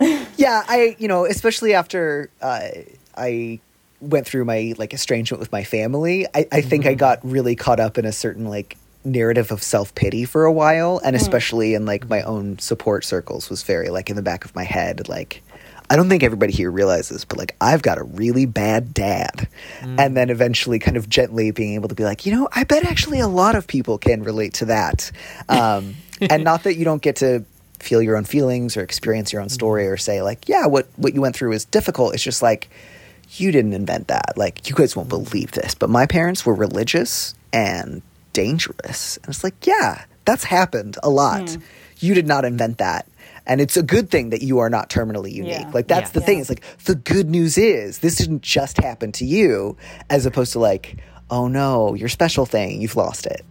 yeah, 0.36 0.62
I 0.66 0.96
you 0.98 1.08
know 1.08 1.24
especially 1.24 1.74
after 1.74 2.30
uh, 2.42 2.68
I 3.16 3.60
went 4.00 4.26
through 4.26 4.44
my 4.44 4.74
like 4.78 4.92
estrangement 4.92 5.40
with 5.40 5.52
my 5.52 5.64
family, 5.64 6.26
I, 6.34 6.46
I 6.52 6.60
think 6.60 6.84
mm-hmm. 6.84 6.90
I 6.90 6.94
got 6.94 7.24
really 7.24 7.56
caught 7.56 7.80
up 7.80 7.98
in 7.98 8.04
a 8.04 8.12
certain 8.12 8.46
like 8.46 8.76
narrative 9.06 9.50
of 9.50 9.62
self 9.62 9.94
pity 9.94 10.24
for 10.24 10.44
a 10.44 10.52
while, 10.52 11.00
and 11.04 11.16
mm. 11.16 11.20
especially 11.20 11.74
in 11.74 11.86
like 11.86 12.08
my 12.08 12.22
own 12.22 12.58
support 12.58 13.04
circles 13.04 13.48
was 13.48 13.62
very 13.62 13.88
like 13.88 14.10
in 14.10 14.16
the 14.16 14.22
back 14.22 14.44
of 14.44 14.54
my 14.54 14.64
head, 14.64 15.08
like 15.08 15.42
I 15.88 15.96
don't 15.96 16.08
think 16.08 16.22
everybody 16.22 16.52
here 16.52 16.70
realizes, 16.70 17.24
but 17.24 17.38
like 17.38 17.54
I've 17.60 17.82
got 17.82 17.98
a 17.98 18.02
really 18.02 18.46
bad 18.46 18.92
dad. 18.92 19.48
Mm. 19.80 20.00
And 20.00 20.16
then 20.16 20.30
eventually 20.30 20.78
kind 20.78 20.96
of 20.96 21.08
gently 21.08 21.50
being 21.52 21.74
able 21.74 21.88
to 21.88 21.94
be 21.94 22.04
like, 22.04 22.26
you 22.26 22.32
know, 22.32 22.48
I 22.52 22.64
bet 22.64 22.84
actually 22.84 23.20
a 23.20 23.28
lot 23.28 23.54
of 23.54 23.66
people 23.66 23.98
can 23.98 24.22
relate 24.22 24.54
to 24.54 24.66
that. 24.66 25.10
Um, 25.48 25.94
and 26.20 26.44
not 26.44 26.64
that 26.64 26.76
you 26.76 26.84
don't 26.84 27.02
get 27.02 27.16
to 27.16 27.44
feel 27.78 28.02
your 28.02 28.16
own 28.16 28.24
feelings 28.24 28.76
or 28.76 28.82
experience 28.82 29.32
your 29.32 29.42
own 29.42 29.48
story 29.48 29.86
or 29.86 29.96
say 29.96 30.22
like, 30.22 30.48
yeah, 30.48 30.66
what 30.66 30.88
what 30.96 31.14
you 31.14 31.20
went 31.20 31.36
through 31.36 31.52
is 31.52 31.64
difficult. 31.64 32.14
It's 32.14 32.22
just 32.22 32.42
like 32.42 32.68
you 33.32 33.52
didn't 33.52 33.72
invent 33.72 34.08
that. 34.08 34.36
Like 34.36 34.68
you 34.68 34.74
guys 34.74 34.96
won't 34.96 35.08
believe 35.08 35.52
this, 35.52 35.74
but 35.74 35.90
my 35.90 36.06
parents 36.06 36.44
were 36.44 36.54
religious 36.54 37.34
and 37.52 38.02
dangerous. 38.36 39.16
And 39.18 39.28
it's 39.28 39.42
like, 39.42 39.66
yeah, 39.66 40.04
that's 40.24 40.44
happened 40.44 40.98
a 41.02 41.10
lot. 41.10 41.42
Mm. 41.42 41.62
You 41.98 42.14
did 42.14 42.26
not 42.26 42.44
invent 42.44 42.78
that 42.78 43.08
and 43.46 43.60
it's 43.60 43.76
a 43.76 43.82
good 43.82 44.10
thing 44.10 44.30
that 44.30 44.42
you 44.42 44.58
are 44.58 44.68
not 44.68 44.90
terminally 44.90 45.32
unique. 45.32 45.60
Yeah. 45.60 45.70
Like 45.72 45.86
that's 45.86 46.10
yeah. 46.10 46.20
the 46.20 46.26
thing. 46.26 46.40
It's 46.40 46.48
like 46.48 46.62
the 46.84 46.96
good 46.96 47.30
news 47.30 47.56
is 47.56 48.00
this 48.00 48.16
didn't 48.16 48.42
just 48.42 48.78
happen 48.78 49.12
to 49.12 49.24
you, 49.24 49.76
as 50.10 50.26
opposed 50.26 50.52
to 50.52 50.58
like, 50.58 50.96
oh 51.30 51.48
no, 51.48 51.94
your 51.94 52.08
special 52.08 52.46
thing, 52.46 52.80
you've 52.80 52.96
lost 52.96 53.26
it. 53.26 53.44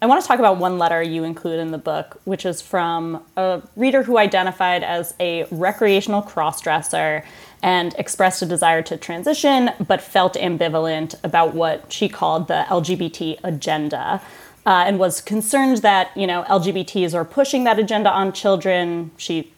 I 0.00 0.06
want 0.06 0.22
to 0.22 0.28
talk 0.28 0.38
about 0.38 0.58
one 0.58 0.78
letter 0.78 1.02
you 1.02 1.24
include 1.24 1.58
in 1.58 1.70
the 1.70 1.78
book, 1.78 2.20
which 2.24 2.44
is 2.44 2.60
from 2.60 3.24
a 3.36 3.62
reader 3.76 4.02
who 4.02 4.18
identified 4.18 4.84
as 4.84 5.14
a 5.18 5.44
recreational 5.50 6.22
crossdresser 6.22 7.24
and 7.62 7.94
expressed 7.98 8.42
a 8.42 8.46
desire 8.46 8.82
to 8.82 8.96
transition, 8.96 9.70
but 9.86 10.00
felt 10.00 10.34
ambivalent 10.34 11.14
about 11.24 11.54
what 11.54 11.92
she 11.92 12.08
called 12.08 12.48
the 12.48 12.64
LGBT 12.68 13.38
agenda 13.42 14.20
uh, 14.66 14.84
and 14.86 14.98
was 14.98 15.20
concerned 15.20 15.78
that 15.78 16.14
you 16.16 16.26
know 16.26 16.44
LGBTs 16.48 17.14
are 17.14 17.24
pushing 17.24 17.64
that 17.64 17.78
agenda 17.78 18.10
on 18.10 18.32
children. 18.32 19.12
She 19.16 19.52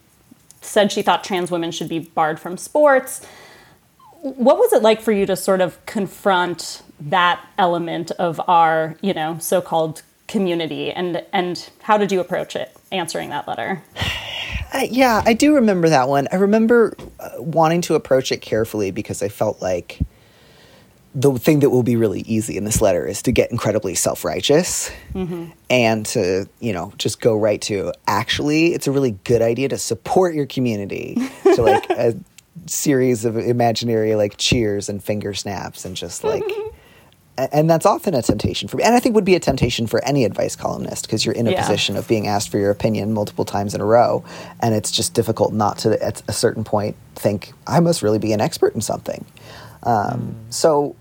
said 0.61 0.91
she 0.91 1.01
thought 1.01 1.23
trans 1.23 1.51
women 1.51 1.71
should 1.71 1.89
be 1.89 1.99
barred 1.99 2.39
from 2.39 2.57
sports. 2.57 3.25
What 4.21 4.57
was 4.57 4.71
it 4.73 4.83
like 4.83 5.01
for 5.01 5.11
you 5.11 5.25
to 5.25 5.35
sort 5.35 5.61
of 5.61 5.83
confront 5.85 6.83
that 6.99 7.43
element 7.57 8.11
of 8.11 8.39
our 8.47 8.95
you 9.01 9.13
know 9.13 9.39
so-called 9.39 10.03
community, 10.27 10.91
and 10.91 11.25
and 11.33 11.69
how 11.81 11.97
did 11.97 12.11
you 12.11 12.19
approach 12.19 12.55
it 12.55 12.77
answering 12.91 13.29
that 13.31 13.47
letter? 13.47 13.81
Uh, 14.73 14.85
yeah, 14.89 15.21
I 15.25 15.33
do 15.33 15.55
remember 15.55 15.89
that 15.89 16.07
one. 16.07 16.27
I 16.31 16.35
remember 16.35 16.95
uh, 17.19 17.29
wanting 17.37 17.81
to 17.81 17.95
approach 17.95 18.31
it 18.31 18.41
carefully 18.41 18.91
because 18.91 19.23
I 19.23 19.29
felt 19.29 19.61
like 19.61 19.99
the 21.15 21.33
thing 21.39 21.59
that 21.61 21.71
will 21.71 21.83
be 21.83 21.95
really 21.95 22.21
easy 22.21 22.55
in 22.55 22.65
this 22.65 22.81
letter 22.81 23.05
is 23.05 23.23
to 23.23 23.31
get 23.31 23.49
incredibly 23.49 23.95
self-righteous 23.95 24.91
mm-hmm. 25.13 25.45
and 25.69 26.05
to 26.05 26.47
you 26.59 26.71
know 26.71 26.93
just 26.97 27.19
go 27.19 27.35
right 27.35 27.61
to 27.61 27.91
actually 28.05 28.73
it's 28.73 28.85
a 28.85 28.91
really 28.91 29.11
good 29.23 29.41
idea 29.41 29.67
to 29.67 29.77
support 29.77 30.35
your 30.35 30.45
community 30.45 31.17
to 31.43 31.63
like 31.63 31.89
a 31.89 32.13
series 32.67 33.25
of 33.25 33.37
imaginary 33.37 34.13
like 34.13 34.37
cheers 34.37 34.87
and 34.87 35.03
finger 35.03 35.33
snaps 35.33 35.83
and 35.83 35.95
just 35.95 36.23
like 36.23 36.43
and 37.51 37.69
that's 37.69 37.85
often 37.85 38.13
a 38.13 38.21
temptation 38.21 38.67
for 38.67 38.77
me 38.77 38.83
and 38.83 38.95
i 38.95 38.99
think 38.99 39.15
would 39.15 39.25
be 39.25 39.35
a 39.35 39.39
temptation 39.39 39.87
for 39.87 40.03
any 40.03 40.25
advice 40.25 40.55
columnist 40.55 41.05
because 41.05 41.25
you're 41.25 41.35
in 41.35 41.47
a 41.47 41.51
yeah. 41.51 41.61
position 41.61 41.95
of 41.95 42.07
being 42.07 42.27
asked 42.27 42.49
for 42.49 42.57
your 42.57 42.71
opinion 42.71 43.13
multiple 43.13 43.45
times 43.45 43.73
in 43.73 43.81
a 43.81 43.85
row 43.85 44.23
and 44.61 44.75
it's 44.75 44.91
just 44.91 45.13
difficult 45.13 45.53
not 45.53 45.77
to 45.77 46.01
at 46.03 46.21
a 46.27 46.33
certain 46.33 46.63
point 46.63 46.95
think 47.15 47.53
i 47.67 47.79
must 47.79 48.01
really 48.01 48.19
be 48.19 48.33
an 48.33 48.41
expert 48.41 48.73
in 48.75 48.81
something 48.81 49.25
um, 49.83 49.93
mm. 50.49 50.53
So 50.53 50.95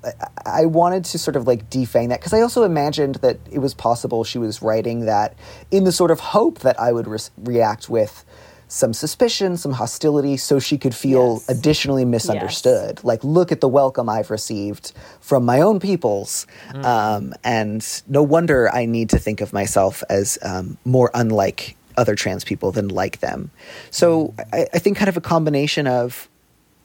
I 0.47 0.67
wanted 0.67 1.05
to 1.07 1.19
sort 1.19 1.37
of 1.37 1.47
like 1.47 1.69
defang 1.69 2.11
that 2.11 2.21
because 2.21 2.33
I 2.33 2.41
also 2.43 2.63
imagined 2.63 3.17
that 3.17 3.39
it 3.51 3.59
was 3.59 3.75
possible 3.75 4.23
she 4.25 4.39
was 4.39 4.63
writing 4.63 5.07
that 5.07 5.35
in 5.71 5.85
the 5.85 5.93
sort 5.93 6.11
of 6.11 6.21
hope 6.21 6.61
that 6.61 6.79
I 6.79 6.93
would 6.93 7.09
re- 7.09 7.19
react 7.39 7.89
with 7.89 8.25
some 8.69 8.93
suspicion, 8.93 9.57
some 9.57 9.73
hostility, 9.73 10.37
so 10.37 10.59
she 10.59 10.79
could 10.79 10.95
feel 10.95 11.35
yes. 11.35 11.49
additionally 11.49 12.05
misunderstood. 12.05 12.97
Yes. 12.97 13.05
Like, 13.05 13.25
look 13.25 13.51
at 13.51 13.61
the 13.61 13.69
welcome 13.69 14.09
I've 14.09 14.31
received 14.31 14.93
from 15.21 15.45
my 15.45 15.61
own 15.61 15.81
peoples. 15.81 16.47
Mm. 16.71 16.85
Um, 16.85 17.35
and 17.43 18.03
no 18.07 18.23
wonder 18.23 18.71
I 18.73 18.87
need 18.87 19.11
to 19.11 19.19
think 19.19 19.41
of 19.41 19.53
myself 19.53 20.05
as 20.09 20.39
um, 20.43 20.77
more 20.85 21.11
unlike 21.15 21.77
other 21.97 22.15
trans 22.15 22.45
people 22.45 22.71
than 22.71 22.89
like 22.89 23.21
them. 23.21 23.51
So 23.91 24.29
mm. 24.29 24.45
I, 24.53 24.67
I 24.73 24.79
think 24.79 24.97
kind 24.97 25.09
of 25.09 25.17
a 25.17 25.23
combination 25.23 25.87
of 25.87 26.29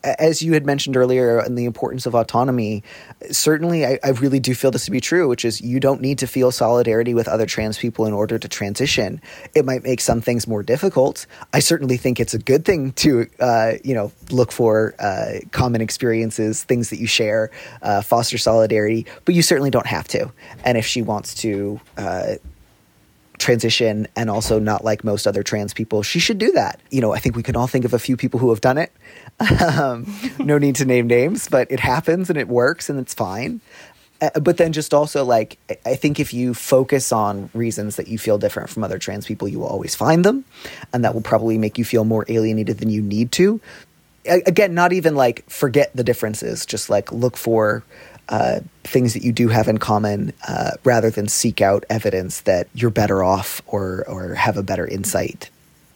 as 0.03 0.41
you 0.41 0.53
had 0.53 0.65
mentioned 0.65 0.97
earlier, 0.97 1.39
and 1.39 1.57
the 1.57 1.65
importance 1.65 2.05
of 2.05 2.13
autonomy, 2.13 2.83
certainly 3.31 3.85
I, 3.85 3.99
I, 4.03 4.09
really 4.09 4.39
do 4.39 4.53
feel 4.53 4.71
this 4.71 4.85
to 4.85 4.91
be 4.91 4.99
true, 4.99 5.27
which 5.27 5.45
is 5.45 5.61
you 5.61 5.79
don't 5.79 6.01
need 6.01 6.19
to 6.19 6.27
feel 6.27 6.51
solidarity 6.51 7.13
with 7.13 7.27
other 7.27 7.45
trans 7.45 7.77
people 7.77 8.05
in 8.05 8.13
order 8.13 8.37
to 8.37 8.47
transition. 8.47 9.21
It 9.55 9.65
might 9.65 9.83
make 9.83 10.01
some 10.01 10.21
things 10.21 10.47
more 10.47 10.61
difficult. 10.61 11.25
I 11.53 11.59
certainly 11.59 11.97
think 11.97 12.19
it's 12.19 12.33
a 12.33 12.39
good 12.39 12.65
thing 12.65 12.91
to, 12.93 13.27
uh, 13.39 13.73
you 13.83 13.93
know, 13.93 14.11
look 14.29 14.51
for 14.51 14.93
uh, 14.99 15.39
common 15.51 15.81
experiences, 15.81 16.63
things 16.63 16.89
that 16.89 16.99
you 16.99 17.07
share, 17.07 17.51
uh, 17.81 18.01
foster 18.01 18.37
solidarity, 18.37 19.05
but 19.25 19.35
you 19.35 19.41
certainly 19.41 19.69
don't 19.69 19.87
have 19.87 20.07
to. 20.09 20.31
And 20.65 20.77
if 20.77 20.85
she 20.85 21.01
wants 21.01 21.33
to, 21.35 21.79
uh, 21.97 22.35
transition 23.43 24.07
and 24.15 24.29
also 24.29 24.57
not 24.57 24.85
like 24.85 25.03
most 25.03 25.27
other 25.27 25.43
trans 25.43 25.73
people, 25.73 26.01
she 26.01 26.19
should 26.19 26.37
do 26.37 26.51
that. 26.53 26.79
You 26.91 27.01
know, 27.01 27.13
I 27.13 27.19
think 27.19 27.35
we 27.35 27.43
can 27.43 27.55
all 27.55 27.67
think 27.67 27.83
of 27.83 27.93
a 27.93 27.99
few 27.99 28.15
people 28.15 28.39
who 28.39 28.49
have 28.49 28.61
done 28.61 28.77
it. 28.77 28.91
Um, 29.39 30.05
no 30.39 30.57
need 30.57 30.75
to 30.75 30.85
name 30.85 31.07
names, 31.07 31.47
but 31.49 31.71
it 31.71 31.79
happens 31.79 32.29
and 32.29 32.37
it 32.37 32.47
works 32.47 32.89
and 32.89 32.99
it's 32.99 33.13
fine. 33.13 33.61
Uh, 34.21 34.39
but 34.39 34.57
then 34.57 34.71
just 34.71 34.93
also 34.93 35.25
like 35.25 35.57
I 35.85 35.95
think 35.95 36.19
if 36.19 36.33
you 36.33 36.53
focus 36.53 37.11
on 37.11 37.49
reasons 37.53 37.97
that 37.97 38.07
you 38.07 38.17
feel 38.17 38.37
different 38.37 38.69
from 38.69 38.83
other 38.83 38.97
trans 38.97 39.25
people, 39.25 39.47
you 39.47 39.59
will 39.59 39.67
always 39.67 39.95
find 39.95 40.23
them, 40.23 40.45
and 40.93 41.03
that 41.03 41.13
will 41.13 41.21
probably 41.21 41.57
make 41.57 41.77
you 41.77 41.83
feel 41.83 42.05
more 42.05 42.25
alienated 42.29 42.77
than 42.77 42.89
you 42.89 43.01
need 43.01 43.31
to. 43.33 43.59
again, 44.25 44.73
not 44.73 44.93
even 44.93 45.15
like 45.15 45.49
forget 45.49 45.91
the 45.93 46.03
differences, 46.03 46.65
just 46.65 46.89
like 46.89 47.11
look 47.11 47.35
for 47.35 47.83
uh, 48.29 48.61
things 48.83 49.13
that 49.13 49.23
you 49.23 49.33
do 49.33 49.49
have 49.49 49.67
in 49.67 49.77
common 49.77 50.31
uh, 50.47 50.71
rather 50.83 51.09
than 51.09 51.27
seek 51.27 51.61
out 51.61 51.83
evidence 51.89 52.41
that 52.41 52.67
you're 52.73 52.89
better 52.89 53.23
off 53.23 53.61
or 53.67 54.05
or 54.07 54.33
have 54.35 54.55
a 54.57 54.63
better 54.63 54.87
insight 54.87 55.49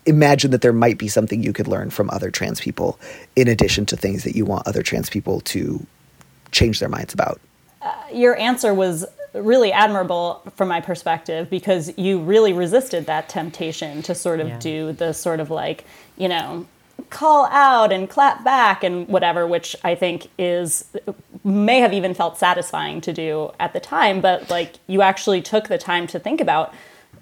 imagine 0.07 0.51
that 0.51 0.61
there 0.61 0.73
might 0.73 0.97
be 0.97 1.07
something 1.07 1.43
you 1.43 1.53
could 1.53 1.67
learn 1.67 1.89
from 1.89 2.09
other 2.09 2.31
trans 2.31 2.59
people 2.59 2.99
in 3.35 3.47
addition 3.47 3.85
to 3.87 3.97
things 3.97 4.23
that 4.23 4.35
you 4.35 4.45
want 4.45 4.67
other 4.67 4.81
trans 4.81 5.09
people 5.09 5.41
to 5.41 5.85
change 6.51 6.79
their 6.79 6.89
minds 6.89 7.13
about. 7.13 7.39
Uh, 7.81 7.93
your 8.11 8.35
answer 8.37 8.73
was 8.73 9.05
really 9.33 9.71
admirable 9.71 10.41
from 10.55 10.67
my 10.67 10.81
perspective 10.81 11.49
because 11.49 11.95
you 11.97 12.19
really 12.19 12.53
resisted 12.53 13.05
that 13.05 13.29
temptation 13.29 14.01
to 14.01 14.15
sort 14.15 14.39
of 14.39 14.47
yeah. 14.47 14.59
do 14.59 14.91
the 14.93 15.13
sort 15.13 15.39
of 15.39 15.49
like, 15.49 15.85
you 16.17 16.27
know, 16.27 16.65
call 17.09 17.45
out 17.47 17.91
and 17.91 18.09
clap 18.09 18.43
back 18.43 18.83
and 18.83 19.07
whatever, 19.07 19.45
which 19.45 19.75
I 19.83 19.95
think 19.95 20.27
is 20.37 20.85
may 21.43 21.79
have 21.79 21.93
even 21.93 22.13
felt 22.13 22.37
satisfying 22.37 23.01
to 23.01 23.13
do 23.13 23.51
at 23.59 23.73
the 23.73 23.79
time, 23.79 24.21
but 24.21 24.49
like 24.49 24.75
you 24.87 25.01
actually 25.01 25.41
took 25.41 25.67
the 25.67 25.77
time 25.77 26.07
to 26.07 26.19
think 26.19 26.41
about 26.41 26.73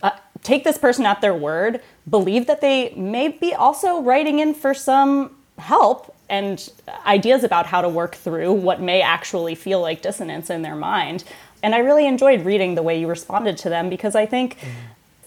uh, 0.01 0.11
take 0.43 0.63
this 0.63 0.77
person 0.77 1.05
at 1.05 1.21
their 1.21 1.33
word, 1.33 1.81
believe 2.09 2.47
that 2.47 2.61
they 2.61 2.93
may 2.95 3.27
be 3.29 3.53
also 3.53 4.01
writing 4.01 4.39
in 4.39 4.53
for 4.53 4.73
some 4.73 5.35
help 5.57 6.15
and 6.29 6.71
ideas 7.05 7.43
about 7.43 7.65
how 7.65 7.81
to 7.81 7.89
work 7.89 8.15
through 8.15 8.51
what 8.53 8.81
may 8.81 9.01
actually 9.01 9.55
feel 9.55 9.81
like 9.81 10.01
dissonance 10.01 10.49
in 10.49 10.61
their 10.61 10.75
mind. 10.75 11.23
And 11.63 11.73
I 11.73 11.79
really 11.79 12.05
enjoyed 12.05 12.45
reading 12.45 12.75
the 12.75 12.83
way 12.83 12.99
you 12.99 13.07
responded 13.07 13.57
to 13.59 13.69
them 13.69 13.89
because 13.89 14.15
I 14.15 14.25
think 14.25 14.59
mm. 14.59 14.69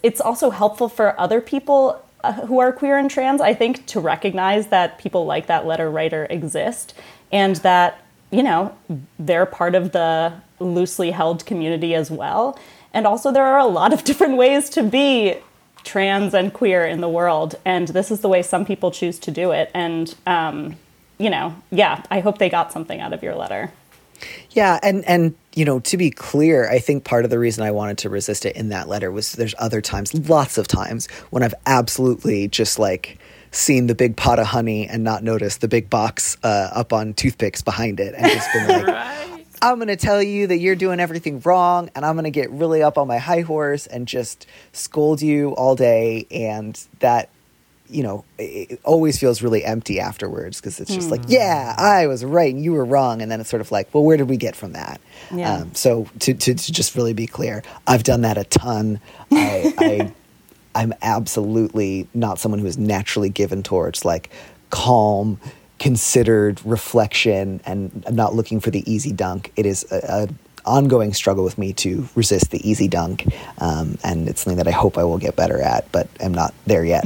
it's 0.03 0.21
also 0.21 0.51
helpful 0.51 0.89
for 0.89 1.19
other 1.19 1.41
people 1.41 2.03
uh, 2.25 2.33
who 2.33 2.59
are 2.59 2.73
queer 2.73 2.99
and 2.99 3.11
trans, 3.11 3.41
I 3.41 3.55
think, 3.55 3.87
to 3.87 4.01
recognize 4.01 4.69
that 4.69 4.99
people 4.99 5.25
like 5.25 5.47
that 5.47 5.67
letter 5.67 5.91
writer 5.91 6.27
exist 6.31 6.95
and 7.31 7.57
that, 7.57 8.03
you 8.31 8.43
know, 8.43 8.77
they're 9.19 9.47
part 9.47 9.75
of 9.75 9.93
the 9.93 10.33
loosely 10.59 11.13
held 11.13 11.47
community 11.47 11.95
as 11.95 12.11
well. 12.11 12.59
And 12.93 13.07
also, 13.07 13.31
there 13.31 13.45
are 13.45 13.59
a 13.59 13.67
lot 13.67 13.93
of 13.93 14.03
different 14.11 14.37
ways 14.37 14.69
to 14.71 14.83
be 14.83 15.37
trans 15.89 16.35
and 16.35 16.53
queer 16.53 16.85
in 16.85 17.01
the 17.01 17.09
world. 17.09 17.55
And 17.65 17.89
this 17.89 18.11
is 18.11 18.21
the 18.21 18.29
way 18.29 18.43
some 18.43 18.67
people 18.67 18.91
choose 18.91 19.19
to 19.21 19.31
do 19.31 19.53
it. 19.53 19.71
And, 19.75 20.15
um, 20.27 20.77
you 21.17 21.31
know, 21.31 21.57
yeah, 21.71 22.03
I 22.11 22.21
hope 22.21 22.39
they 22.39 22.51
got 22.51 22.73
something 22.73 23.01
out 23.01 23.13
of 23.13 23.23
your 23.23 23.35
letter. 23.35 23.73
Yeah, 24.51 24.81
and 24.83 25.05
and 25.05 25.37
you 25.55 25.65
know, 25.65 25.79
to 25.81 25.97
be 25.97 26.11
clear, 26.11 26.69
I 26.69 26.81
think 26.81 27.05
part 27.05 27.25
of 27.25 27.31
the 27.31 27.39
reason 27.39 27.63
I 27.63 27.71
wanted 27.71 27.99
to 27.99 28.11
resist 28.11 28.45
it 28.45 28.57
in 28.57 28.71
that 28.71 28.89
letter 28.89 29.13
was 29.13 29.33
there's 29.33 29.55
other 29.59 29.81
times, 29.81 30.13
lots 30.29 30.59
of 30.59 30.67
times, 30.67 31.07
when 31.31 31.45
I've 31.45 31.55
absolutely 31.67 32.49
just 32.49 32.81
like 32.81 33.19
seen 33.53 33.87
the 33.87 33.95
big 33.95 34.17
pot 34.17 34.39
of 34.41 34.47
honey 34.47 34.89
and 34.89 35.05
not 35.05 35.23
noticed 35.23 35.61
the 35.61 35.69
big 35.69 35.89
box 35.89 36.37
uh, 36.43 36.71
up 36.73 36.93
on 36.93 37.15
toothpicks 37.15 37.63
behind 37.63 38.01
it 38.01 38.15
and 38.17 38.27
just 38.27 38.53
been 38.53 38.69
like, 38.69 38.87
right. 38.87 39.28
I'm 39.63 39.77
going 39.77 39.89
to 39.89 39.97
tell 39.97 40.23
you 40.23 40.47
that 40.49 40.59
you're 40.59 40.77
doing 40.77 41.01
everything 41.01 41.41
wrong 41.41 41.91
and 41.95 42.05
I'm 42.05 42.15
going 42.15 42.25
to 42.25 42.31
get 42.31 42.51
really 42.51 42.83
up 42.83 42.99
on 42.99 43.09
my 43.09 43.19
high 43.19 43.41
horse 43.41 43.87
and 43.87 44.07
just 44.07 44.47
scold 44.73 45.23
you 45.23 45.51
all 45.51 45.75
day. 45.75 46.27
And 46.31 46.81
that, 47.01 47.31
you 47.89 48.03
know, 48.03 48.25
it 48.39 48.81
always 48.85 49.19
feels 49.19 49.43
really 49.43 49.65
empty 49.65 50.01
afterwards 50.01 50.61
because 50.61 50.79
it's 50.81 50.95
just 50.95 51.09
mm. 51.09 51.13
like, 51.13 51.25
hmm. 51.25 51.33
yeah, 51.33 51.75
I 51.79 52.07
was 52.07 52.25
right 52.25 52.55
and 52.55 52.63
you 52.63 52.73
were 52.73 52.85
wrong. 52.85 53.23
And 53.23 53.31
then 53.31 53.41
it's 53.41 53.51
sort 53.51 53.61
of 53.61 53.73
like, 53.73 53.93
well, 53.95 54.05
where 54.05 54.17
did 54.17 54.29
we 54.29 54.37
get 54.37 54.55
from 54.55 54.73
that? 54.73 55.01
Yeah. 55.35 55.55
Um, 55.55 55.75
so 55.75 56.09
to, 56.21 56.35
to, 56.35 56.55
to, 56.55 56.73
just 56.73 56.95
really 56.95 57.15
be 57.15 57.27
clear, 57.27 57.63
I've 57.87 58.03
done 58.03 58.21
that 58.23 58.39
a 58.39 58.45
ton. 58.45 59.01
I, 59.33 59.75
I 59.79 60.13
I'm 60.79 60.95
absolutely 61.03 62.07
not 62.15 62.39
someone 62.39 62.61
who 62.61 62.67
is 62.67 62.79
naturally 62.79 63.31
given 63.31 63.65
towards 63.65 64.05
like 64.05 64.31
calm, 64.71 65.41
considered 65.79 66.65
reflection 66.65 67.61
and 67.65 68.05
not 68.11 68.35
looking 68.35 68.61
for 68.61 68.71
the 68.71 68.91
easy 68.91 69.13
dunk. 69.13 69.53
It 69.57 69.67
is 69.67 69.91
a, 69.91 70.29
a 70.29 70.29
ongoing 70.69 71.15
struggle 71.15 71.45
with 71.45 71.57
me 71.57 71.73
to 71.73 72.09
resist 72.15 72.51
the 72.51 72.69
easy 72.69 72.89
dunk, 72.89 73.27
um, 73.59 73.99
and 74.05 74.29
it's 74.29 74.43
something 74.43 74.59
that 74.59 74.69
I 74.69 74.73
hope 74.73 74.99
I 74.99 75.05
will 75.05 75.19
get 75.19 75.37
better 75.37 75.61
at, 75.61 75.91
but 75.93 76.09
I'm 76.21 76.35
not 76.35 76.53
there 76.67 76.85
yet. 76.85 77.05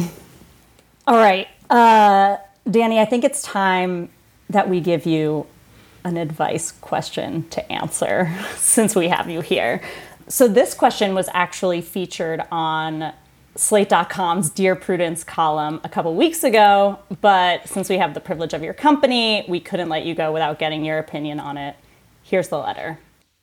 All 1.07 1.17
right, 1.19 1.49
uh, 1.71 2.37
Danny, 2.71 3.01
I 3.01 3.05
think 3.05 3.25
it's 3.25 3.43
time 3.43 4.09
that 4.51 4.69
we 4.69 4.81
give 4.81 5.07
you 5.07 5.47
an 6.05 6.17
advice 6.17 6.73
question 6.73 7.49
to 7.51 7.73
answer 7.73 8.37
since 8.57 8.95
we 8.95 9.09
have 9.09 9.29
you 9.29 9.41
here. 9.41 9.83
So, 10.29 10.49
this 10.49 10.75
question 10.75 11.15
was 11.15 11.29
actually 11.35 11.81
featured 11.81 12.43
on 12.51 13.13
Slate.com's 13.55 14.49
Dear 14.49 14.75
Prudence 14.75 15.25
column 15.25 15.81
a 15.85 15.89
couple 15.89 16.15
weeks 16.15 16.43
ago, 16.43 16.99
but 17.21 17.69
since 17.69 17.91
we 17.91 17.99
have 17.99 18.15
the 18.15 18.21
privilege 18.21 18.55
of 18.55 18.63
your 18.63 18.73
company, 18.73 19.45
we 19.47 19.61
couldn't 19.61 19.91
let 19.91 20.07
you 20.07 20.15
go 20.15 20.33
without 20.33 20.59
getting 20.59 20.85
your 20.85 20.99
opinion 20.99 21.39
on 21.39 21.59
it. 21.59 21.77
Here's 22.23 22.49
the 22.49 22.59
letter 22.59 22.99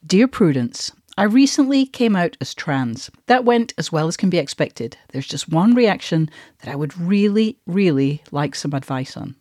Dear 0.06 0.28
Prudence, 0.28 0.92
I 1.16 1.24
recently 1.24 1.86
came 1.86 2.16
out 2.16 2.38
as 2.42 2.56
trans. 2.56 3.12
That 3.28 3.46
went 3.46 3.74
as 3.78 3.92
well 3.92 4.08
as 4.08 4.18
can 4.18 4.32
be 4.32 4.40
expected. 4.40 4.98
There's 5.10 5.28
just 5.28 5.50
one 5.50 5.76
reaction 5.76 6.30
that 6.62 6.72
I 6.72 6.76
would 6.76 6.98
really, 6.98 7.58
really 7.68 8.24
like 8.32 8.56
some 8.56 8.74
advice 8.74 9.16
on. 9.16 9.36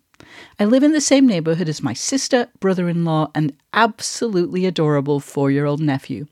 I 0.58 0.64
live 0.64 0.82
in 0.82 0.92
the 0.92 1.00
same 1.00 1.26
neighborhood 1.26 1.68
as 1.68 1.82
my 1.82 1.92
sister, 1.92 2.48
brother 2.60 2.88
in 2.88 3.04
law, 3.04 3.30
and 3.34 3.52
absolutely 3.72 4.66
adorable 4.66 5.20
four 5.20 5.50
year 5.50 5.64
old 5.64 5.80
nephew. 5.80 6.26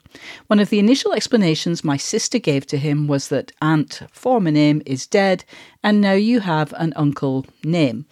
One 0.49 0.59
of 0.59 0.71
the 0.71 0.79
initial 0.79 1.13
explanations 1.13 1.85
my 1.85 1.97
sister 1.97 2.39
gave 2.39 2.67
to 2.67 2.79
him 2.79 3.07
was 3.07 3.29
that 3.29 3.53
Aunt, 3.63 4.03
former 4.13 4.51
name, 4.51 4.83
is 4.85 5.07
dead, 5.07 5.45
and 5.83 6.01
now 6.01 6.15
you 6.15 6.41
have 6.41 6.73
an 6.77 6.93
uncle 6.97 7.47
name. 7.63 8.07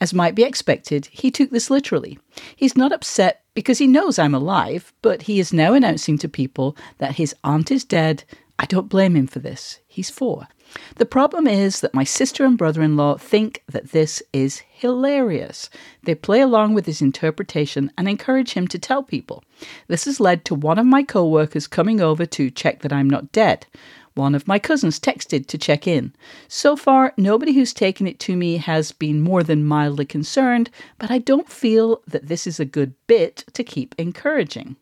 As 0.00 0.14
might 0.14 0.34
be 0.34 0.44
expected, 0.44 1.06
he 1.12 1.30
took 1.30 1.50
this 1.50 1.68
literally. 1.68 2.18
He's 2.56 2.76
not 2.76 2.92
upset 2.92 3.42
because 3.52 3.78
he 3.78 3.86
knows 3.86 4.18
I'm 4.18 4.34
alive, 4.34 4.92
but 5.02 5.22
he 5.22 5.38
is 5.38 5.52
now 5.52 5.74
announcing 5.74 6.16
to 6.18 6.28
people 6.28 6.76
that 6.98 7.16
his 7.16 7.34
aunt 7.44 7.70
is 7.70 7.84
dead. 7.84 8.24
I 8.58 8.64
don't 8.64 8.88
blame 8.88 9.14
him 9.14 9.26
for 9.26 9.40
this. 9.40 9.80
He's 9.86 10.08
four. 10.08 10.48
The 10.96 11.06
problem 11.06 11.46
is 11.46 11.80
that 11.80 11.94
my 11.94 12.04
sister 12.04 12.44
and 12.44 12.56
brother 12.56 12.82
in 12.82 12.96
law 12.96 13.16
think 13.16 13.62
that 13.68 13.90
this 13.90 14.22
is 14.32 14.62
hilarious. 14.70 15.70
They 16.02 16.14
play 16.14 16.40
along 16.40 16.74
with 16.74 16.86
his 16.86 17.00
interpretation 17.00 17.90
and 17.98 18.08
encourage 18.08 18.52
him 18.52 18.68
to 18.68 18.78
tell 18.78 19.02
people. 19.02 19.42
This 19.88 20.04
has 20.04 20.20
led 20.20 20.44
to 20.44 20.54
one 20.54 20.78
of 20.78 20.86
my 20.86 21.02
co 21.02 21.26
workers 21.26 21.66
coming 21.66 22.00
over 22.00 22.26
to 22.26 22.50
check 22.50 22.80
that 22.82 22.92
I'm 22.92 23.10
not 23.10 23.32
dead. 23.32 23.66
One 24.14 24.34
of 24.34 24.48
my 24.48 24.58
cousins 24.58 25.00
texted 25.00 25.46
to 25.46 25.58
check 25.58 25.86
in. 25.86 26.12
So 26.48 26.76
far, 26.76 27.14
nobody 27.16 27.52
who's 27.52 27.72
taken 27.72 28.06
it 28.06 28.18
to 28.20 28.36
me 28.36 28.56
has 28.58 28.92
been 28.92 29.20
more 29.20 29.42
than 29.42 29.64
mildly 29.64 30.04
concerned, 30.04 30.70
but 30.98 31.10
I 31.10 31.18
don't 31.18 31.48
feel 31.48 32.02
that 32.06 32.26
this 32.26 32.46
is 32.46 32.60
a 32.60 32.64
good 32.64 32.94
bit 33.06 33.44
to 33.54 33.64
keep 33.64 33.94
encouraging. 33.98 34.76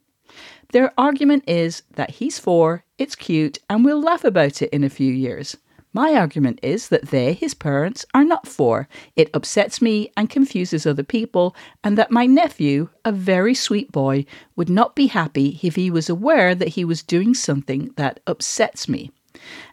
Their 0.73 0.93
argument 0.99 1.45
is 1.47 1.83
that 1.95 2.11
he's 2.11 2.39
four, 2.39 2.85
it's 2.99 3.15
cute, 3.15 3.59
and 3.71 3.85
we'll 3.85 4.01
laugh 4.01 4.25
about 4.25 4.61
it 4.61 4.71
in 4.71 4.85
a 4.85 4.91
few 4.91 5.13
years. 5.13 5.57
My 5.99 6.15
argument 6.15 6.61
is 6.63 6.91
that 6.91 7.09
they, 7.09 7.33
his 7.33 7.55
parents, 7.55 8.07
are 8.15 8.23
not 8.23 8.47
for. 8.47 8.89
It 9.17 9.31
upsets 9.35 9.83
me 9.83 10.13
and 10.17 10.31
confuses 10.31 10.87
other 10.87 11.03
people, 11.03 11.57
and 11.83 11.99
that 11.99 12.13
my 12.13 12.25
nephew, 12.25 12.91
a 13.05 13.11
very 13.11 13.53
sweet 13.53 13.91
boy, 13.91 14.25
would 14.55 14.71
not 14.71 14.95
be 14.95 15.09
happy 15.09 15.59
if 15.61 15.75
he 15.75 15.91
was 15.91 16.09
aware 16.09 16.55
that 16.55 16.69
he 16.69 16.85
was 16.85 17.03
doing 17.03 17.35
something 17.35 17.93
that 17.97 18.21
upsets 18.29 18.89
me. 18.89 19.11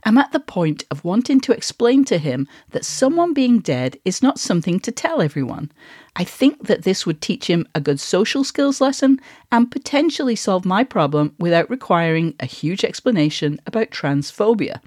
I'm 0.03 0.17
at 0.17 0.32
the 0.32 0.39
point 0.39 0.84
of 0.89 1.03
wanting 1.03 1.41
to 1.41 1.51
explain 1.51 2.05
to 2.05 2.17
him 2.17 2.47
that 2.71 2.86
someone 2.86 3.34
being 3.34 3.59
dead 3.59 3.97
is 4.03 4.23
not 4.23 4.39
something 4.39 4.80
to 4.80 4.91
tell 4.91 5.21
everyone. 5.21 5.71
I 6.15 6.23
think 6.23 6.67
that 6.67 6.84
this 6.84 7.05
would 7.05 7.21
teach 7.21 7.47
him 7.47 7.67
a 7.76 7.82
good 7.82 7.99
social 7.99 8.43
skills 8.43 8.82
lesson 8.82 9.19
and 9.51 9.71
potentially 9.71 10.36
solve 10.36 10.65
my 10.65 10.84
problem 10.84 11.36
without 11.38 11.69
requiring 11.69 12.34
a 12.39 12.45
huge 12.45 12.84
explanation 12.84 13.59
about 13.67 13.91
transphobia. 13.91 14.80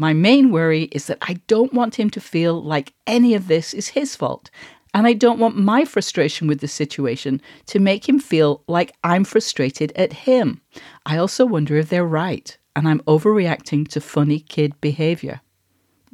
My 0.00 0.14
main 0.14 0.50
worry 0.50 0.84
is 0.92 1.08
that 1.08 1.18
I 1.20 1.34
don't 1.46 1.74
want 1.74 1.96
him 2.00 2.08
to 2.10 2.22
feel 2.22 2.62
like 2.62 2.94
any 3.06 3.34
of 3.34 3.48
this 3.48 3.74
is 3.74 3.88
his 3.88 4.16
fault. 4.16 4.48
And 4.94 5.06
I 5.06 5.12
don't 5.12 5.38
want 5.38 5.58
my 5.58 5.84
frustration 5.84 6.48
with 6.48 6.60
the 6.60 6.68
situation 6.68 7.42
to 7.66 7.78
make 7.78 8.08
him 8.08 8.18
feel 8.18 8.62
like 8.66 8.96
I'm 9.04 9.24
frustrated 9.24 9.92
at 9.96 10.24
him. 10.24 10.62
I 11.04 11.18
also 11.18 11.44
wonder 11.44 11.76
if 11.76 11.90
they're 11.90 12.06
right 12.06 12.56
and 12.74 12.88
I'm 12.88 13.00
overreacting 13.00 13.88
to 13.88 14.00
funny 14.00 14.40
kid 14.40 14.72
behavior. 14.80 15.42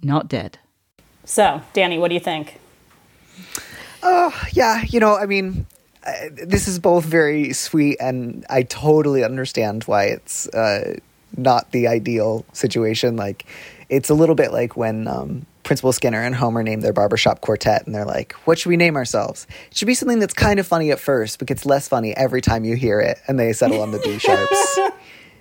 Not 0.02 0.26
dead. 0.26 0.58
So, 1.24 1.62
Danny, 1.72 1.96
what 1.96 2.08
do 2.08 2.14
you 2.14 2.20
think? 2.20 2.58
Oh, 4.02 4.34
yeah, 4.52 4.82
you 4.88 4.98
know, 4.98 5.16
I 5.16 5.26
mean, 5.26 5.64
uh, 6.04 6.12
this 6.32 6.66
is 6.66 6.80
both 6.80 7.04
very 7.04 7.52
sweet 7.52 7.98
and 8.00 8.44
I 8.50 8.64
totally 8.64 9.22
understand 9.22 9.84
why 9.84 10.06
it's 10.06 10.48
uh, 10.48 10.96
not 11.36 11.70
the 11.70 11.86
ideal 11.86 12.44
situation. 12.52 13.14
Like, 13.14 13.46
it's 13.88 14.10
a 14.10 14.14
little 14.14 14.34
bit 14.34 14.52
like 14.52 14.76
when 14.76 15.06
um, 15.06 15.46
Principal 15.62 15.92
Skinner 15.92 16.22
and 16.22 16.34
Homer 16.34 16.62
name 16.62 16.80
their 16.80 16.92
barbershop 16.92 17.40
quartet 17.40 17.86
and 17.86 17.94
they're 17.94 18.04
like, 18.04 18.32
what 18.44 18.58
should 18.58 18.68
we 18.68 18.76
name 18.76 18.96
ourselves? 18.96 19.46
It 19.70 19.76
should 19.76 19.86
be 19.86 19.94
something 19.94 20.18
that's 20.18 20.34
kind 20.34 20.60
of 20.60 20.66
funny 20.66 20.90
at 20.90 21.00
first, 21.00 21.38
but 21.38 21.48
gets 21.48 21.66
less 21.66 21.88
funny 21.88 22.16
every 22.16 22.40
time 22.40 22.64
you 22.64 22.76
hear 22.76 23.00
it 23.00 23.18
and 23.26 23.38
they 23.38 23.52
settle 23.52 23.80
on 23.80 23.92
the 23.92 23.98
Be 23.98 24.18
Sharps. 24.18 24.78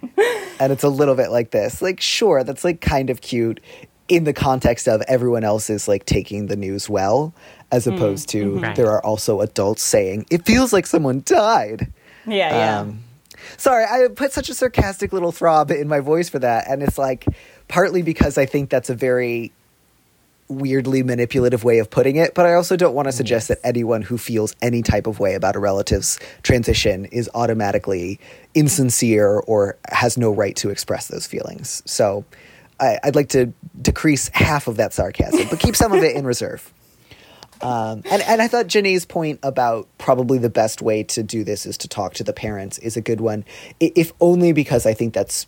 and 0.60 0.72
it's 0.72 0.84
a 0.84 0.90
little 0.90 1.16
bit 1.16 1.32
like 1.32 1.52
this. 1.52 1.82
Like, 1.82 2.02
sure, 2.02 2.44
that's 2.44 2.64
like 2.64 2.82
kind 2.82 3.10
of 3.10 3.22
cute 3.22 3.60
in 4.08 4.24
the 4.24 4.34
context 4.34 4.88
of 4.88 5.02
everyone 5.08 5.44
else 5.44 5.70
is 5.70 5.88
like 5.88 6.06
taking 6.06 6.48
the 6.48 6.56
news 6.56 6.90
well, 6.90 7.34
as 7.72 7.86
mm, 7.86 7.96
opposed 7.96 8.30
to 8.30 8.54
mm-hmm. 8.54 8.74
there 8.76 8.92
are 8.92 9.04
also 9.04 9.42
adults 9.42 9.82
saying, 9.82 10.26
it 10.30 10.46
feels 10.46 10.72
like 10.72 10.86
someone 10.86 11.24
died. 11.26 11.92
Yeah, 12.28 12.36
yeah. 12.56 12.80
Um, 12.82 13.04
sorry, 13.58 13.86
I 13.86 14.08
put 14.10 14.32
such 14.32 14.50
a 14.50 14.54
sarcastic 14.54 15.14
little 15.14 15.32
throb 15.32 15.72
in 15.72 15.88
my 15.88 16.00
voice 16.00 16.30
for 16.30 16.40
that. 16.40 16.68
And 16.70 16.84
it's 16.84 16.98
like, 16.98 17.26
partly 17.68 18.02
because 18.02 18.38
I 18.38 18.46
think 18.46 18.70
that's 18.70 18.90
a 18.90 18.96
very 18.96 19.52
weirdly 20.48 21.02
manipulative 21.02 21.64
way 21.64 21.80
of 21.80 21.90
putting 21.90 22.18
it, 22.18 22.36
but 22.36 22.46
I 22.46 22.54
also 22.54 22.78
don't 22.78 22.94
want 22.94 23.08
to 23.08 23.12
suggest 23.12 23.48
that 23.48 23.58
anyone 23.64 24.04
who 24.04 24.18
feels 24.18 24.56
any 24.62 24.84
type 24.84 25.08
of 25.08 25.20
way 25.20 25.34
about 25.34 25.56
a 25.56 25.60
relative's 25.60 26.20
transition 26.44 27.06
is 27.06 27.30
automatically 27.34 28.20
insincere 28.54 29.40
or 29.48 29.78
has 29.90 30.18
no 30.18 30.32
right 30.32 30.56
to 30.58 30.70
express 30.70 31.08
those 31.08 31.26
feelings. 31.26 31.82
So 31.86 32.26
I, 32.80 33.00
would 33.06 33.16
like 33.16 33.30
to 33.30 33.54
decrease 33.82 34.30
half 34.34 34.68
of 34.68 34.78
that 34.78 34.94
sarcasm, 34.94 35.48
but 35.50 35.60
keep 35.60 35.76
some 35.76 35.94
of 35.94 36.04
it 36.04 36.16
in 36.16 36.26
reserve. 36.28 36.72
Um, 37.62 38.04
and, 38.12 38.22
and 38.24 38.42
I 38.42 38.48
thought 38.48 38.68
Jenée's 38.68 39.06
point 39.06 39.40
about 39.42 39.88
probably 39.98 40.38
the 40.38 40.50
best 40.50 40.82
way 40.82 41.04
to 41.04 41.24
do 41.24 41.44
this 41.44 41.66
is 41.66 41.78
to 41.80 41.88
talk 41.88 42.14
to 42.16 42.24
the 42.24 42.34
parents 42.34 42.78
is 42.80 42.98
a 42.98 43.02
good 43.02 43.22
one, 43.22 43.46
if 43.80 44.12
only 44.20 44.52
because 44.52 44.86
I 44.86 44.94
think 44.94 45.14
that's 45.14 45.48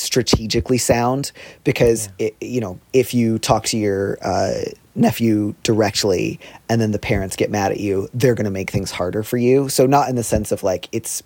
strategically 0.00 0.78
sound 0.78 1.32
because 1.64 2.08
yeah. 2.18 2.28
it, 2.28 2.36
you 2.40 2.60
know 2.60 2.78
if 2.92 3.14
you 3.14 3.38
talk 3.38 3.64
to 3.66 3.78
your 3.78 4.18
uh, 4.22 4.62
nephew 4.94 5.54
directly 5.62 6.40
and 6.68 6.80
then 6.80 6.90
the 6.90 6.98
parents 6.98 7.36
get 7.36 7.50
mad 7.50 7.72
at 7.72 7.80
you 7.80 8.08
they're 8.12 8.34
going 8.34 8.44
to 8.44 8.50
make 8.50 8.70
things 8.70 8.90
harder 8.90 9.22
for 9.22 9.36
you. 9.36 9.68
So 9.68 9.86
not 9.86 10.08
in 10.08 10.16
the 10.16 10.22
sense 10.24 10.52
of 10.52 10.62
like 10.62 10.88
it's 10.92 11.22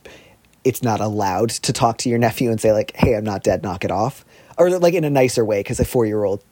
it's 0.64 0.82
not 0.82 1.00
allowed 1.00 1.50
to 1.50 1.72
talk 1.72 1.98
to 1.98 2.08
your 2.08 2.18
nephew 2.18 2.50
and 2.50 2.60
say 2.60 2.72
like 2.72 2.92
hey 2.94 3.14
i'm 3.14 3.24
not 3.24 3.42
dead 3.42 3.62
knock 3.62 3.84
it 3.84 3.90
off. 3.90 4.24
Or 4.56 4.70
like 4.78 4.94
in 4.94 5.04
a 5.04 5.10
nicer 5.10 5.44
way 5.44 5.60
because 5.60 5.80
a 5.80 5.84
four 5.84 6.06
year 6.06 6.24
old 6.24 6.42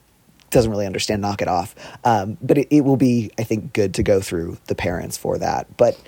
doesn't 0.50 0.70
really 0.70 0.84
understand 0.84 1.22
knock 1.22 1.40
it 1.40 1.48
off. 1.48 1.74
Um, 2.04 2.36
but 2.42 2.58
it, 2.58 2.68
it 2.70 2.80
will 2.82 2.96
be 2.96 3.30
i 3.38 3.42
think 3.42 3.72
good 3.72 3.94
to 3.94 4.02
go 4.02 4.20
through 4.20 4.58
the 4.66 4.74
parents 4.74 5.16
for 5.16 5.38
that. 5.38 5.76
But 5.76 6.00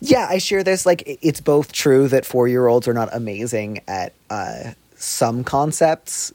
yeah 0.00 0.26
i 0.28 0.38
share 0.38 0.64
this 0.64 0.84
like 0.84 1.02
it's 1.06 1.40
both 1.40 1.72
true 1.72 2.08
that 2.08 2.26
four 2.26 2.48
year 2.48 2.66
olds 2.66 2.88
are 2.88 2.94
not 2.94 3.08
amazing 3.12 3.80
at 3.86 4.14
uh, 4.28 4.72
some 5.00 5.44
concepts 5.44 6.32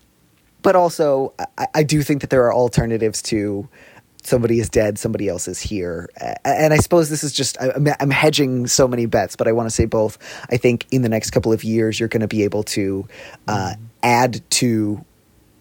but 0.61 0.75
also 0.75 1.33
I, 1.57 1.67
I 1.75 1.83
do 1.83 2.01
think 2.01 2.21
that 2.21 2.31
there 2.31 2.43
are 2.45 2.53
alternatives 2.53 3.21
to 3.23 3.69
somebody 4.23 4.59
is 4.59 4.69
dead 4.69 4.97
somebody 4.97 5.29
else 5.29 5.47
is 5.47 5.61
here 5.61 6.09
and 6.43 6.73
i 6.73 6.77
suppose 6.77 7.09
this 7.09 7.23
is 7.23 7.31
just 7.31 7.57
i'm, 7.61 8.09
hedging 8.09 8.65
so 8.65 8.87
many 8.87 9.05
bets 9.05 9.35
but 9.35 9.47
i 9.47 9.51
want 9.51 9.67
to 9.67 9.75
say 9.75 9.85
both 9.85 10.17
i 10.49 10.57
think 10.57 10.87
in 10.89 11.03
the 11.03 11.09
next 11.09 11.29
couple 11.29 11.53
of 11.53 11.63
years 11.63 11.99
you're 11.99 12.09
going 12.09 12.21
to 12.21 12.27
be 12.27 12.43
able 12.43 12.63
to 12.63 13.07
uh, 13.47 13.75
add 14.01 14.41
to 14.49 15.05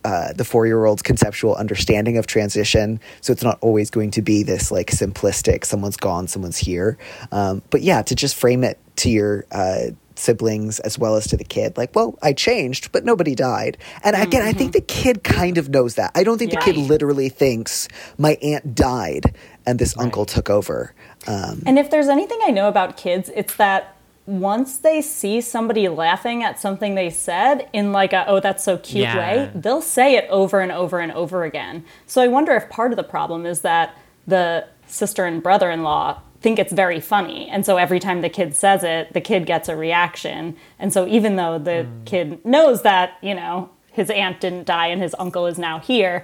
uh, 0.04 0.32
the 0.34 0.44
four 0.44 0.66
year 0.66 0.84
old's 0.84 1.02
conceptual 1.02 1.54
understanding 1.54 2.18
of 2.18 2.26
transition. 2.26 3.00
So 3.22 3.32
it's 3.32 3.42
not 3.42 3.58
always 3.62 3.88
going 3.88 4.10
to 4.12 4.22
be 4.22 4.42
this 4.42 4.70
like 4.70 4.90
simplistic, 4.90 5.64
someone's 5.64 5.96
gone, 5.96 6.28
someone's 6.28 6.58
here. 6.58 6.98
Um, 7.32 7.62
but 7.70 7.80
yeah, 7.80 8.02
to 8.02 8.14
just 8.14 8.34
frame 8.34 8.64
it 8.64 8.78
to 8.96 9.08
your 9.08 9.46
uh, 9.50 9.92
siblings 10.16 10.80
as 10.80 10.98
well 10.98 11.16
as 11.16 11.26
to 11.28 11.36
the 11.36 11.44
kid, 11.44 11.76
like, 11.76 11.94
well, 11.94 12.18
I 12.22 12.32
changed, 12.32 12.92
but 12.92 13.04
nobody 13.04 13.34
died. 13.34 13.76
And 14.02 14.14
again, 14.16 14.42
I 14.42 14.52
think 14.52 14.72
the 14.72 14.80
kid 14.80 15.24
kind 15.24 15.58
of 15.58 15.68
knows 15.68 15.94
that. 15.96 16.12
I 16.14 16.24
don't 16.24 16.38
think 16.38 16.50
the 16.50 16.56
kid 16.58 16.76
literally 16.76 17.28
thinks 17.28 17.88
my 18.18 18.38
aunt 18.42 18.74
died 18.74 19.34
and 19.66 19.78
this 19.78 19.96
uncle 19.98 20.24
took 20.24 20.50
over. 20.50 20.94
Um, 21.26 21.62
And 21.66 21.78
if 21.78 21.90
there's 21.90 22.08
anything 22.08 22.38
I 22.44 22.50
know 22.50 22.68
about 22.68 22.96
kids, 22.96 23.30
it's 23.34 23.56
that 23.56 23.96
once 24.26 24.78
they 24.78 25.02
see 25.02 25.40
somebody 25.40 25.86
laughing 25.88 26.42
at 26.42 26.58
something 26.58 26.94
they 26.94 27.10
said 27.10 27.68
in 27.74 27.92
like 27.92 28.12
a 28.14 28.24
oh 28.26 28.40
that's 28.40 28.64
so 28.64 28.78
cute 28.78 29.02
Yeah. 29.02 29.18
way, 29.18 29.50
they'll 29.54 29.82
say 29.82 30.16
it 30.16 30.26
over 30.30 30.60
and 30.60 30.72
over 30.72 30.98
and 31.00 31.12
over 31.12 31.44
again. 31.44 31.84
So 32.06 32.22
I 32.22 32.28
wonder 32.28 32.52
if 32.52 32.70
part 32.70 32.90
of 32.92 32.96
the 32.96 33.02
problem 33.04 33.44
is 33.44 33.60
that 33.60 33.94
the 34.26 34.66
sister 34.86 35.26
and 35.26 35.42
brother-in-law 35.42 36.20
think 36.44 36.58
it's 36.58 36.74
very 36.74 37.00
funny. 37.00 37.48
And 37.48 37.64
so 37.64 37.78
every 37.78 37.98
time 37.98 38.20
the 38.20 38.28
kid 38.28 38.54
says 38.54 38.84
it, 38.84 39.14
the 39.14 39.20
kid 39.22 39.46
gets 39.46 39.66
a 39.70 39.74
reaction. 39.74 40.56
And 40.78 40.92
so 40.92 41.08
even 41.08 41.36
though 41.36 41.58
the 41.58 41.84
hmm. 41.84 42.04
kid 42.04 42.44
knows 42.44 42.82
that, 42.82 43.16
you 43.22 43.34
know, 43.34 43.70
his 43.90 44.10
aunt 44.10 44.42
didn't 44.42 44.66
die 44.66 44.88
and 44.88 45.00
his 45.00 45.16
uncle 45.18 45.46
is 45.46 45.58
now 45.58 45.78
here, 45.78 46.22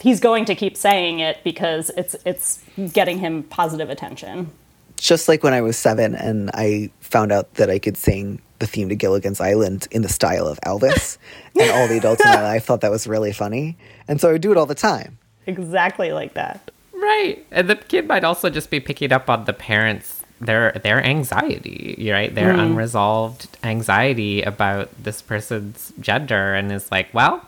he's 0.00 0.18
going 0.18 0.46
to 0.46 0.56
keep 0.56 0.76
saying 0.76 1.20
it 1.20 1.38
because 1.44 1.90
it's 1.96 2.16
it's 2.24 2.64
getting 2.92 3.18
him 3.18 3.44
positive 3.44 3.88
attention. 3.88 4.50
just 4.96 5.28
like 5.28 5.42
when 5.44 5.54
I 5.54 5.60
was 5.60 5.76
seven 5.78 6.14
and 6.14 6.50
I 6.54 6.90
found 7.00 7.30
out 7.30 7.54
that 7.54 7.70
I 7.70 7.78
could 7.78 7.96
sing 7.96 8.42
the 8.58 8.66
theme 8.66 8.88
to 8.88 8.96
Gilligan's 8.96 9.40
Island 9.40 9.86
in 9.90 10.02
the 10.02 10.08
style 10.08 10.46
of 10.46 10.58
Elvis, 10.60 11.18
and 11.60 11.70
all 11.70 11.86
the 11.88 11.98
adults 11.98 12.24
in 12.24 12.30
my 12.30 12.42
life 12.42 12.64
thought 12.64 12.80
that 12.80 12.90
was 12.90 13.06
really 13.06 13.32
funny. 13.32 13.76
And 14.08 14.20
so 14.20 14.28
I 14.28 14.32
would 14.32 14.42
do 14.42 14.50
it 14.50 14.56
all 14.56 14.66
the 14.66 14.74
time. 14.74 15.18
Exactly 15.46 16.12
like 16.12 16.34
that. 16.34 16.70
Right. 17.02 17.44
And 17.50 17.68
the 17.68 17.74
kid 17.76 18.06
might 18.06 18.22
also 18.24 18.48
just 18.48 18.70
be 18.70 18.78
picking 18.80 19.12
up 19.12 19.28
on 19.28 19.44
the 19.44 19.52
parents 19.52 20.20
their 20.40 20.72
their 20.82 21.04
anxiety, 21.04 22.08
right? 22.10 22.34
Their 22.34 22.52
Mhm. 22.52 22.62
unresolved 22.62 23.46
anxiety 23.64 24.42
about 24.42 24.88
this 25.02 25.20
person's 25.22 25.92
gender 26.00 26.54
and 26.54 26.70
is 26.72 26.90
like, 26.90 27.08
well, 27.12 27.44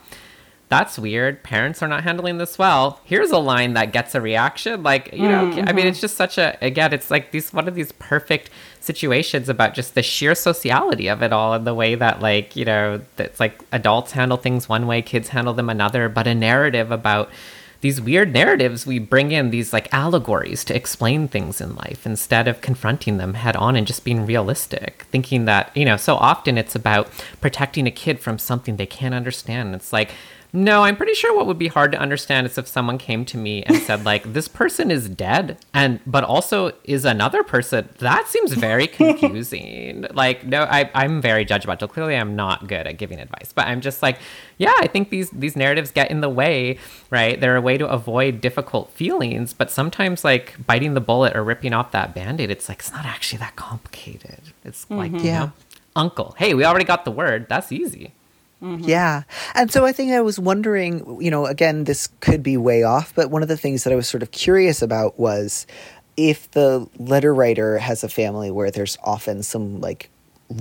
that's 0.69 0.99
weird. 0.99 1.43
Parents 1.43 1.83
are 1.83 1.89
not 1.89 2.03
handling 2.05 2.39
this 2.39 2.59
well. 2.59 2.99
Here's 3.05 3.31
a 3.31 3.39
line 3.39 3.75
that 3.75 3.93
gets 3.93 4.15
a 4.15 4.21
reaction. 4.21 4.83
Like, 4.83 5.11
you 5.13 5.29
know, 5.29 5.53
I 5.67 5.73
mean, 5.73 5.87
it's 5.87 6.01
just 6.01 6.17
such 6.17 6.39
a 6.39 6.57
again, 6.61 6.93
it's 6.93 7.11
like 7.11 7.31
these 7.33 7.53
one 7.53 7.69
of 7.69 7.75
these 7.75 7.93
perfect 7.93 8.51
situations 8.81 9.49
about 9.49 9.75
just 9.75 9.95
the 9.95 10.03
sheer 10.03 10.35
sociality 10.35 11.09
of 11.09 11.23
it 11.23 11.33
all 11.33 11.53
and 11.55 11.67
the 11.67 11.75
way 11.75 11.95
that 11.97 12.21
like, 12.21 12.57
you 12.57 12.65
know, 12.65 13.01
that's 13.17 13.39
like 13.41 13.61
adults 13.73 14.13
handle 14.13 14.37
things 14.37 14.69
one 14.69 14.87
way, 14.87 15.03
kids 15.03 15.29
handle 15.29 15.55
them 15.55 15.69
another, 15.71 16.09
but 16.09 16.27
a 16.27 16.35
narrative 16.35 16.91
about 16.91 17.29
these 17.85 18.01
weird 18.01 18.33
narratives 18.33 18.87
we 18.87 18.99
bring 18.99 19.31
in 19.31 19.51
these 19.51 19.71
like 19.71 19.93
allegories 19.93 20.65
to 20.65 20.75
explain 20.75 21.29
things 21.29 21.61
in 21.61 21.77
life 21.77 22.07
instead 22.07 22.49
of 22.49 22.63
confronting 22.63 23.19
them 23.19 23.35
head 23.35 23.55
on 23.57 23.77
and 23.77 23.87
just 23.87 24.05
being 24.05 24.25
realistic 24.25 25.05
thinking 25.11 25.45
that 25.45 25.71
you 25.77 25.85
know 25.85 25.99
so 25.99 26.15
often 26.17 26.57
it's 26.57 26.75
about 26.75 27.07
protecting 27.43 27.87
a 27.87 27.91
kid 27.91 28.19
from 28.19 28.39
something 28.39 28.77
they 28.77 28.87
can't 28.87 29.15
understand. 29.15 29.75
It's 29.75 29.93
like 29.93 30.13
no 30.57 30.83
i'm 30.85 30.97
pretty 30.97 31.13
sure 31.15 31.35
what 31.37 31.47
would 31.47 31.59
be 31.59 31.67
hard 31.69 31.91
to 31.93 31.99
understand 31.99 32.47
is 32.47 32.57
if 32.57 32.67
someone 32.67 32.97
came 32.97 33.25
to 33.25 33.37
me 33.37 33.63
and 33.65 33.77
said 33.79 34.05
like 34.13 34.33
this 34.33 34.47
person 34.49 34.91
is 34.91 35.09
dead 35.09 35.59
and 35.75 35.99
but 36.07 36.23
also 36.25 36.71
is 36.85 37.05
another 37.05 37.43
person 37.43 37.89
that 37.99 38.27
seems 38.29 38.53
very 38.55 38.87
confusing. 38.87 40.07
Like 40.15 40.47
no 40.47 40.63
I, 40.63 40.91
i'm 40.95 41.21
very 41.21 41.45
judgmental. 41.45 41.89
Clearly 41.89 42.15
i'm 42.17 42.37
not 42.37 42.69
good 42.69 42.87
at 42.87 42.99
giving 42.99 43.19
advice 43.19 43.53
but 43.53 43.67
i'm 43.67 43.81
just 43.81 44.01
like 44.03 44.19
yeah 44.59 44.73
i 44.79 44.87
think 44.87 45.11
these 45.11 45.29
these 45.31 45.57
narratives 45.57 45.91
get 45.91 46.11
in 46.11 46.21
the 46.21 46.29
way 46.31 46.79
right? 47.11 47.41
They're 47.41 47.57
a 47.57 47.61
way 47.61 47.77
to 47.79 47.87
avoid 47.89 48.41
difficult 48.41 48.91
feelings 48.91 49.53
but 49.53 49.71
sometimes 49.71 50.23
like 50.25 50.55
biting 50.67 50.95
the 50.95 51.01
bullet 51.01 51.37
or 51.37 51.43
ripping 51.45 51.73
off 51.73 51.91
that 51.93 52.15
band-aid 52.15 52.51
it's 52.51 52.69
like 52.69 52.79
it's 52.79 52.93
not 52.93 53.05
actually 53.05 53.39
that 53.39 53.57
complicated. 53.57 54.41
It's 54.65 54.89
like 54.91 55.11
Mhm. 55.13 55.21
you 55.21 55.27
Yeah. 55.27 55.39
know, 55.41 55.53
uncle 55.97 56.35
hey 56.39 56.55
we 56.55 56.65
already 56.65 56.85
got 56.85 57.05
the 57.05 57.11
word. 57.11 57.47
That's 57.49 57.73
easy 57.73 58.13
Mm-hmm. 58.65 58.89
Yeah. 58.89 59.25
And 59.55 59.71
so 59.71 59.85
I 59.85 59.93
think 59.93 60.13
I 60.13 60.23
was 60.23 60.39
wondering, 60.39 61.21
you 61.21 61.31
know, 61.31 61.45
again, 61.45 61.85
this 61.85 62.07
could 62.21 62.43
be 62.43 62.57
way 62.57 62.83
off, 62.83 63.15
but 63.15 63.31
one 63.31 63.43
of 63.43 63.49
the 63.49 63.59
things 63.59 63.85
that 63.85 63.93
I 63.93 63.97
was 63.97 64.09
sort 64.09 64.23
of 64.23 64.31
curious 64.31 64.81
about 64.81 65.19
was 65.19 65.67
if 66.17 66.51
the 66.53 66.89
letter 66.99 67.35
writer 67.35 67.77
has 67.77 68.03
a 68.03 68.09
family 68.09 68.51
where 68.51 68.71
there's 68.71 68.97
often 69.05 69.43
some 69.43 69.81
like 69.81 70.09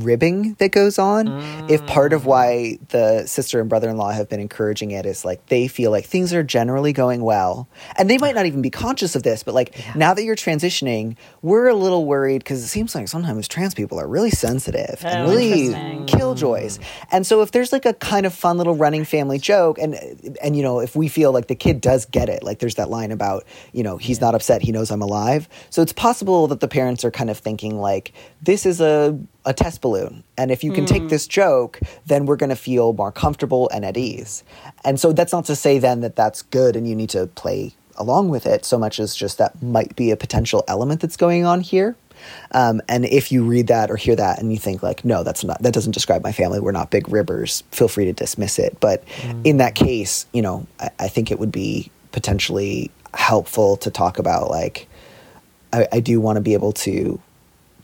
ribbing 0.02 0.56
that 0.56 0.72
goes 0.72 0.98
on, 0.99 1.28
if 1.70 1.86
part 1.86 2.14
of 2.14 2.24
mm. 2.24 2.26
why 2.26 2.80
the 2.90 3.26
sister 3.28 3.60
and 3.60 3.70
brother 3.70 3.90
in 3.90 3.98
law 3.98 4.11
have 4.11 4.30
been 4.30 4.40
encouraging 4.40 4.91
it 4.91 5.06
is 5.06 5.24
like 5.24 5.45
they 5.48 5.68
feel 5.68 5.91
like 5.91 6.06
things 6.06 6.34
are 6.34 6.44
generally 6.44 6.94
going 6.94 7.22
well. 7.24 7.68
And 7.98 8.10
they 8.10 8.18
might 8.18 8.36
not 8.36 8.45
even 8.45 8.61
be 8.61 8.70
conscious 8.70 9.15
of 9.15 9.24
this, 9.24 9.44
but 9.44 9.53
like 9.53 9.76
now 9.95 10.14
that 10.14 10.24
you're 10.24 10.36
transitioning, 10.36 11.15
we're 11.41 11.68
a 11.68 11.76
little 11.76 12.06
worried 12.06 12.40
because 12.40 12.64
it 12.64 12.68
seems 12.68 12.95
like 12.95 13.07
sometimes 13.07 13.48
trans 13.48 13.74
people 13.74 13.99
are 13.99 14.07
really 14.07 14.32
sensitive 14.32 15.02
and 15.03 15.24
Oh, 15.24 15.30
really 15.30 15.68
interesting. 15.68 16.06
killjoys. 16.07 16.78
Mm. 16.78 16.84
And 17.11 17.28
so 17.28 17.41
if 17.41 17.52
there's 17.52 17.72
like 17.72 17.86
a 17.86 17.94
kind 17.94 18.26
of 18.26 18.34
fun 18.34 18.57
little 18.57 18.76
running 18.76 19.06
family 19.06 19.40
joke 19.40 19.78
and 19.78 19.95
and 20.41 20.56
you 20.56 20.64
know, 20.64 20.80
if 20.80 20.95
we 20.95 21.07
feel 21.07 21.32
like 21.32 21.48
the 21.48 21.56
kid 21.56 21.82
does 21.82 22.06
get 22.06 22.30
it, 22.30 22.44
like 22.44 22.60
there's 22.60 22.76
that 22.76 22.90
line 22.90 23.11
about, 23.11 23.45
you 23.72 23.84
know, 23.84 23.98
he's 23.98 24.20
not 24.20 24.36
upset, 24.36 24.61
he 24.61 24.72
knows 24.72 24.91
I'm 24.91 25.02
alive. 25.02 25.48
So 25.70 25.82
it's 25.82 25.94
possible 25.94 26.48
that 26.48 26.60
the 26.60 26.68
parents 26.68 27.06
are 27.06 27.11
kind 27.11 27.30
of 27.30 27.38
thinking 27.38 27.80
like 27.80 28.14
this 28.41 28.65
is 28.65 28.82
a 28.82 29.20
a 29.45 29.53
test 29.53 29.82
balloon. 29.84 30.24
And 30.36 30.50
if 30.50 30.64
you 30.64 30.72
can 30.72 30.86
take 30.88 31.04
Mm. 31.04 31.10
this 31.10 31.28
joke, 31.28 31.80
then 32.08 32.26
we're 32.26 32.38
going 32.38 32.50
to 32.50 32.56
feel 32.56 32.94
more 32.94 33.12
comfortable 33.12 33.70
and 33.72 33.86
at 33.86 33.98
ease. 33.98 34.44
And 34.84 35.00
so 35.00 35.14
that's 35.14 35.32
not 35.32 35.46
to 35.46 35.56
say 35.56 35.78
then 35.78 36.02
that 36.02 36.16
that's 36.16 36.42
good 36.42 36.76
and 36.76 36.88
you 36.88 36.96
need 36.96 37.12
to 37.12 37.28
play 37.28 37.74
along 37.98 38.30
with 38.30 38.48
it 38.48 38.66
so 38.66 38.80
much 38.80 39.00
as 39.00 39.14
just 39.16 39.38
that 39.38 39.62
might 39.62 39.96
be 39.96 40.10
a 40.10 40.16
potential 40.16 40.64
element 40.68 41.00
that's 41.02 41.18
going 41.18 41.46
on 41.46 41.62
here. 41.62 41.96
Um, 42.52 42.82
and 42.90 43.06
if 43.06 43.32
you 43.32 43.44
read 43.44 43.68
that 43.68 43.92
or 43.92 43.98
hear 43.98 44.16
that 44.16 44.40
and 44.40 44.52
you 44.52 44.58
think 44.58 44.82
like, 44.82 45.04
no, 45.06 45.24
that's 45.24 45.44
not 45.44 45.62
that 45.62 45.74
doesn't 45.74 45.92
describe 45.92 46.24
my 46.24 46.32
family. 46.32 46.60
We're 46.60 46.72
not 46.72 46.90
big 46.90 47.08
ribbers. 47.10 47.64
Feel 47.72 47.88
free 47.90 48.06
to 48.06 48.14
dismiss 48.14 48.58
it. 48.58 48.78
But 48.80 49.04
in 49.44 49.58
that 49.58 49.76
case, 49.76 50.26
you 50.34 50.42
know, 50.42 50.66
I, 50.80 50.90
I 51.00 51.08
think 51.10 51.30
it 51.32 51.38
would 51.40 51.52
be 51.52 51.92
potentially 52.12 52.90
helpful 53.14 53.78
to 53.78 53.92
talk 53.92 54.18
about 54.20 54.50
like, 54.50 54.88
I, 55.74 55.88
I 55.92 56.00
do 56.00 56.20
want 56.22 56.38
to 56.38 56.42
be 56.42 56.54
able 56.54 56.72
to 56.88 57.20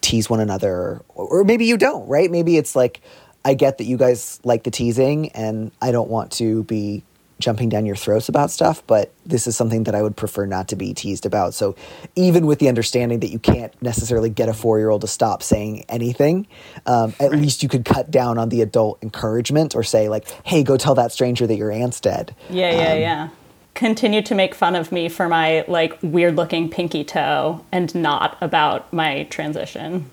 tease 0.02 0.30
one 0.30 0.40
another, 0.40 1.02
or, 1.10 1.28
or 1.28 1.44
maybe 1.44 1.66
you 1.66 1.78
don't, 1.78 2.08
right? 2.08 2.30
Maybe 2.30 2.58
it's 2.58 2.76
like, 2.76 3.02
I 3.46 3.54
get 3.54 3.78
that 3.78 3.86
you 3.86 3.98
guys 3.98 4.40
like 4.44 4.64
the 4.64 4.72
teasing, 4.72 5.30
and 5.30 5.72
I 5.82 5.92
don't 5.92 6.10
want 6.10 6.32
to 6.34 6.64
be 6.64 7.04
jumping 7.40 7.70
down 7.70 7.86
your 7.86 7.96
throats 7.96 8.28
about 8.28 8.52
stuff, 8.52 8.84
but 8.86 9.14
this 9.26 9.48
is 9.48 9.56
something 9.56 9.86
that 9.86 9.96
I 9.96 10.02
would 10.02 10.16
prefer 10.16 10.46
not 10.46 10.68
to 10.70 10.76
be 10.76 10.94
teased 10.94 11.26
about. 11.26 11.54
So, 11.54 11.76
even 12.16 12.46
with 12.46 12.60
the 12.60 12.68
understanding 12.68 13.22
that 13.22 13.30
you 13.30 13.40
can't 13.40 13.74
necessarily 13.82 14.30
get 14.30 14.50
a 14.50 14.54
four 14.54 14.78
year 14.78 14.90
old 14.90 15.02
to 15.02 15.08
stop 15.08 15.42
saying 15.42 15.86
anything, 15.88 16.48
um, 16.86 17.14
at 17.20 17.32
least 17.32 17.64
you 17.64 17.70
could 17.70 17.86
cut 17.86 18.12
down 18.12 18.38
on 18.38 18.50
the 18.50 18.62
adult 18.62 19.02
encouragement 19.02 19.74
or 19.74 19.84
say, 19.84 20.10
like, 20.10 20.30
hey, 20.44 20.64
go 20.64 20.78
tell 20.78 20.96
that 20.96 21.12
stranger 21.12 21.48
that 21.48 21.56
your 21.56 21.72
aunt's 21.72 22.00
dead. 22.00 22.36
Yeah, 22.50 22.72
yeah, 22.72 22.94
yeah. 22.96 23.30
Continue 23.80 24.22
to 24.24 24.36
make 24.36 24.56
fun 24.56 24.76
of 24.76 24.92
me 24.92 25.08
for 25.08 25.30
my 25.30 25.64
like 25.70 25.98
weird 26.04 26.36
looking 26.36 26.70
pinky 26.70 27.06
toe 27.06 27.64
and 27.72 27.96
not 27.96 28.38
about 28.42 28.92
my 28.92 29.24
transition. 29.30 30.10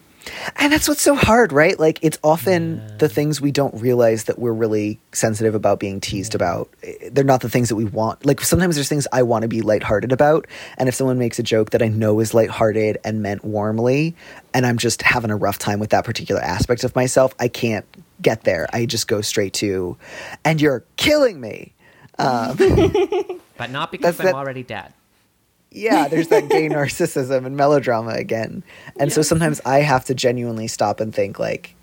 And 0.54 0.72
that's 0.72 0.88
what's 0.88 1.02
so 1.02 1.16
hard, 1.16 1.50
right? 1.50 1.76
Like 1.76 1.98
it's 2.00 2.16
often 2.22 2.96
the 2.98 3.08
things 3.08 3.40
we 3.40 3.50
don't 3.50 3.74
realize 3.80 4.24
that 4.24 4.38
we're 4.38 4.52
really 4.52 5.00
sensitive 5.12 5.56
about 5.56 5.80
being 5.80 6.00
teased 6.00 6.36
about. 6.36 6.68
Eh, 6.84 7.08
They're 7.10 7.24
not 7.24 7.40
the 7.40 7.48
things 7.48 7.68
that 7.68 7.74
we 7.74 7.84
want. 7.84 8.24
Like 8.24 8.40
sometimes 8.40 8.76
there's 8.76 8.88
things 8.88 9.08
I 9.12 9.24
want 9.24 9.42
to 9.42 9.48
be 9.48 9.62
lighthearted 9.62 10.12
about, 10.12 10.46
and 10.78 10.88
if 10.88 10.94
someone 10.94 11.18
makes 11.18 11.40
a 11.40 11.42
joke 11.42 11.70
that 11.70 11.82
I 11.82 11.88
know 11.88 12.20
is 12.20 12.34
lighthearted 12.34 12.98
and 13.02 13.20
meant 13.20 13.44
warmly, 13.44 14.14
and 14.54 14.64
I'm 14.64 14.78
just 14.78 15.02
having 15.02 15.32
a 15.32 15.36
rough 15.36 15.58
time 15.58 15.80
with 15.80 15.90
that 15.90 16.04
particular 16.04 16.40
aspect 16.40 16.84
of 16.84 16.94
myself, 16.94 17.34
I 17.40 17.48
can't 17.48 17.84
get 18.22 18.44
there. 18.44 18.68
I 18.72 18.86
just 18.86 19.08
go 19.08 19.22
straight 19.22 19.54
to, 19.54 19.96
and 20.44 20.60
you're 20.60 20.84
killing 20.96 21.40
me. 21.40 21.72
Um, 22.18 22.56
but 23.58 23.70
not 23.70 23.92
because 23.92 24.18
i'm 24.18 24.26
that- 24.26 24.34
already 24.34 24.62
dead 24.62 24.92
yeah, 25.76 26.08
there's 26.10 26.28
that 26.28 26.48
gay 26.48 26.68
narcissism 26.68 27.44
and 27.44 27.56
melodrama 27.56 28.12
again. 28.12 28.64
And 28.98 29.12
so 29.12 29.22
sometimes 29.22 29.60
I 29.64 29.80
have 29.80 30.04
to 30.06 30.14
genuinely 30.14 30.68
stop 30.68 31.00
and 31.00 31.14
think 31.14 31.38
like 31.38 31.74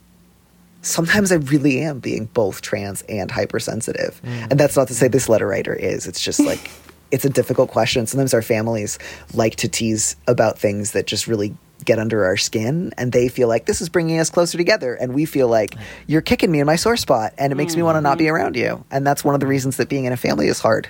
sometimes 0.82 1.32
I 1.32 1.36
really 1.36 1.80
am 1.82 2.00
being 2.00 2.26
both 2.26 2.62
trans 2.62 3.04
and 3.04 3.30
hypersensitive. 3.30 4.20
And 4.24 4.60
that's 4.60 4.76
not 4.76 4.88
to 4.90 4.96
say 4.96 5.08
this 5.08 5.30
letter 5.30 5.48
writer 5.48 5.74
is. 5.74 6.08
It's 6.08 6.22
just 6.22 6.40
like 6.40 6.72
it's 7.12 7.26
a 7.26 7.30
difficult 7.30 7.70
question. 7.70 8.06
Sometimes 8.08 8.34
our 8.34 8.42
families 8.42 9.00
like 9.34 9.56
to 9.58 9.68
tease 9.68 10.16
about 10.28 10.58
things 10.58 10.92
that 10.92 11.06
just 11.06 11.28
really 11.28 11.56
get 11.84 12.00
under 12.00 12.26
our 12.26 12.38
skin 12.38 12.94
and 12.98 13.12
they 13.12 13.30
feel 13.30 13.48
like 13.48 13.66
this 13.66 13.82
is 13.82 13.90
bringing 13.90 14.20
us 14.20 14.30
closer 14.30 14.58
together 14.58 14.96
and 14.96 15.14
we 15.14 15.26
feel 15.26 15.48
like 15.48 15.76
you're 16.08 16.22
kicking 16.22 16.52
me 16.52 16.60
in 16.60 16.66
my 16.66 16.76
sore 16.76 16.98
spot 16.98 17.34
and 17.38 17.52
it 17.52 17.56
makes 17.56 17.76
me 17.76 17.84
want 17.84 17.96
to 17.96 18.02
not 18.02 18.18
be 18.18 18.26
mm-hmm. 18.26 18.36
around 18.36 18.56
you 18.56 18.84
and 18.92 19.06
that's 19.06 19.24
one 19.24 19.34
of 19.34 19.42
the 19.42 19.48
reasons 19.48 19.78
that 19.78 19.90
being 19.90 20.06
in 20.06 20.14
a 20.14 20.18
family 20.18 20.48
is 20.48 20.60
hard 20.60 20.88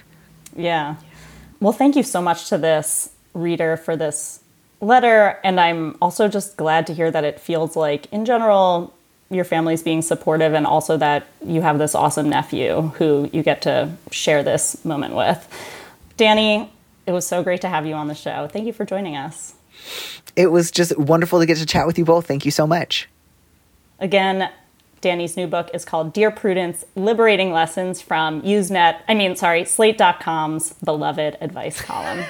Yeah. 0.55 0.95
Well, 1.59 1.73
thank 1.73 1.95
you 1.95 2.03
so 2.03 2.21
much 2.21 2.49
to 2.49 2.57
this 2.57 3.11
reader 3.33 3.77
for 3.77 3.95
this 3.95 4.41
letter. 4.81 5.39
And 5.43 5.59
I'm 5.59 5.97
also 6.01 6.27
just 6.27 6.57
glad 6.57 6.87
to 6.87 6.93
hear 6.93 7.09
that 7.09 7.23
it 7.23 7.39
feels 7.39 7.75
like, 7.75 8.11
in 8.11 8.25
general, 8.25 8.93
your 9.29 9.45
family's 9.45 9.81
being 9.81 10.01
supportive 10.01 10.53
and 10.53 10.67
also 10.67 10.97
that 10.97 11.25
you 11.45 11.61
have 11.61 11.79
this 11.79 11.95
awesome 11.95 12.29
nephew 12.29 12.81
who 12.97 13.29
you 13.33 13.41
get 13.41 13.61
to 13.63 13.91
share 14.11 14.43
this 14.43 14.83
moment 14.85 15.15
with. 15.15 15.47
Danny, 16.17 16.69
it 17.07 17.11
was 17.11 17.25
so 17.25 17.43
great 17.43 17.61
to 17.61 17.69
have 17.69 17.85
you 17.85 17.95
on 17.95 18.07
the 18.07 18.15
show. 18.15 18.47
Thank 18.47 18.65
you 18.65 18.73
for 18.73 18.85
joining 18.85 19.15
us. 19.15 19.52
It 20.35 20.47
was 20.47 20.71
just 20.71 20.97
wonderful 20.97 21.39
to 21.39 21.45
get 21.45 21.57
to 21.57 21.65
chat 21.65 21.87
with 21.87 21.97
you 21.97 22.05
both 22.05 22.27
thank 22.27 22.45
you 22.45 22.51
so 22.51 22.65
much 22.67 23.07
Again, 24.03 24.49
Danny's 24.99 25.37
new 25.37 25.47
book 25.47 25.69
is 25.73 25.85
called 25.85 26.11
Dear 26.11 26.29
Prudence 26.29 26.83
Liberating 26.93 27.53
Lessons 27.53 28.01
from 28.01 28.41
Usenet, 28.41 28.99
I 29.07 29.13
mean, 29.13 29.37
sorry, 29.37 29.63
Slate.com's 29.63 30.73
beloved 30.83 31.37
advice 31.39 31.81
column. 31.81 32.25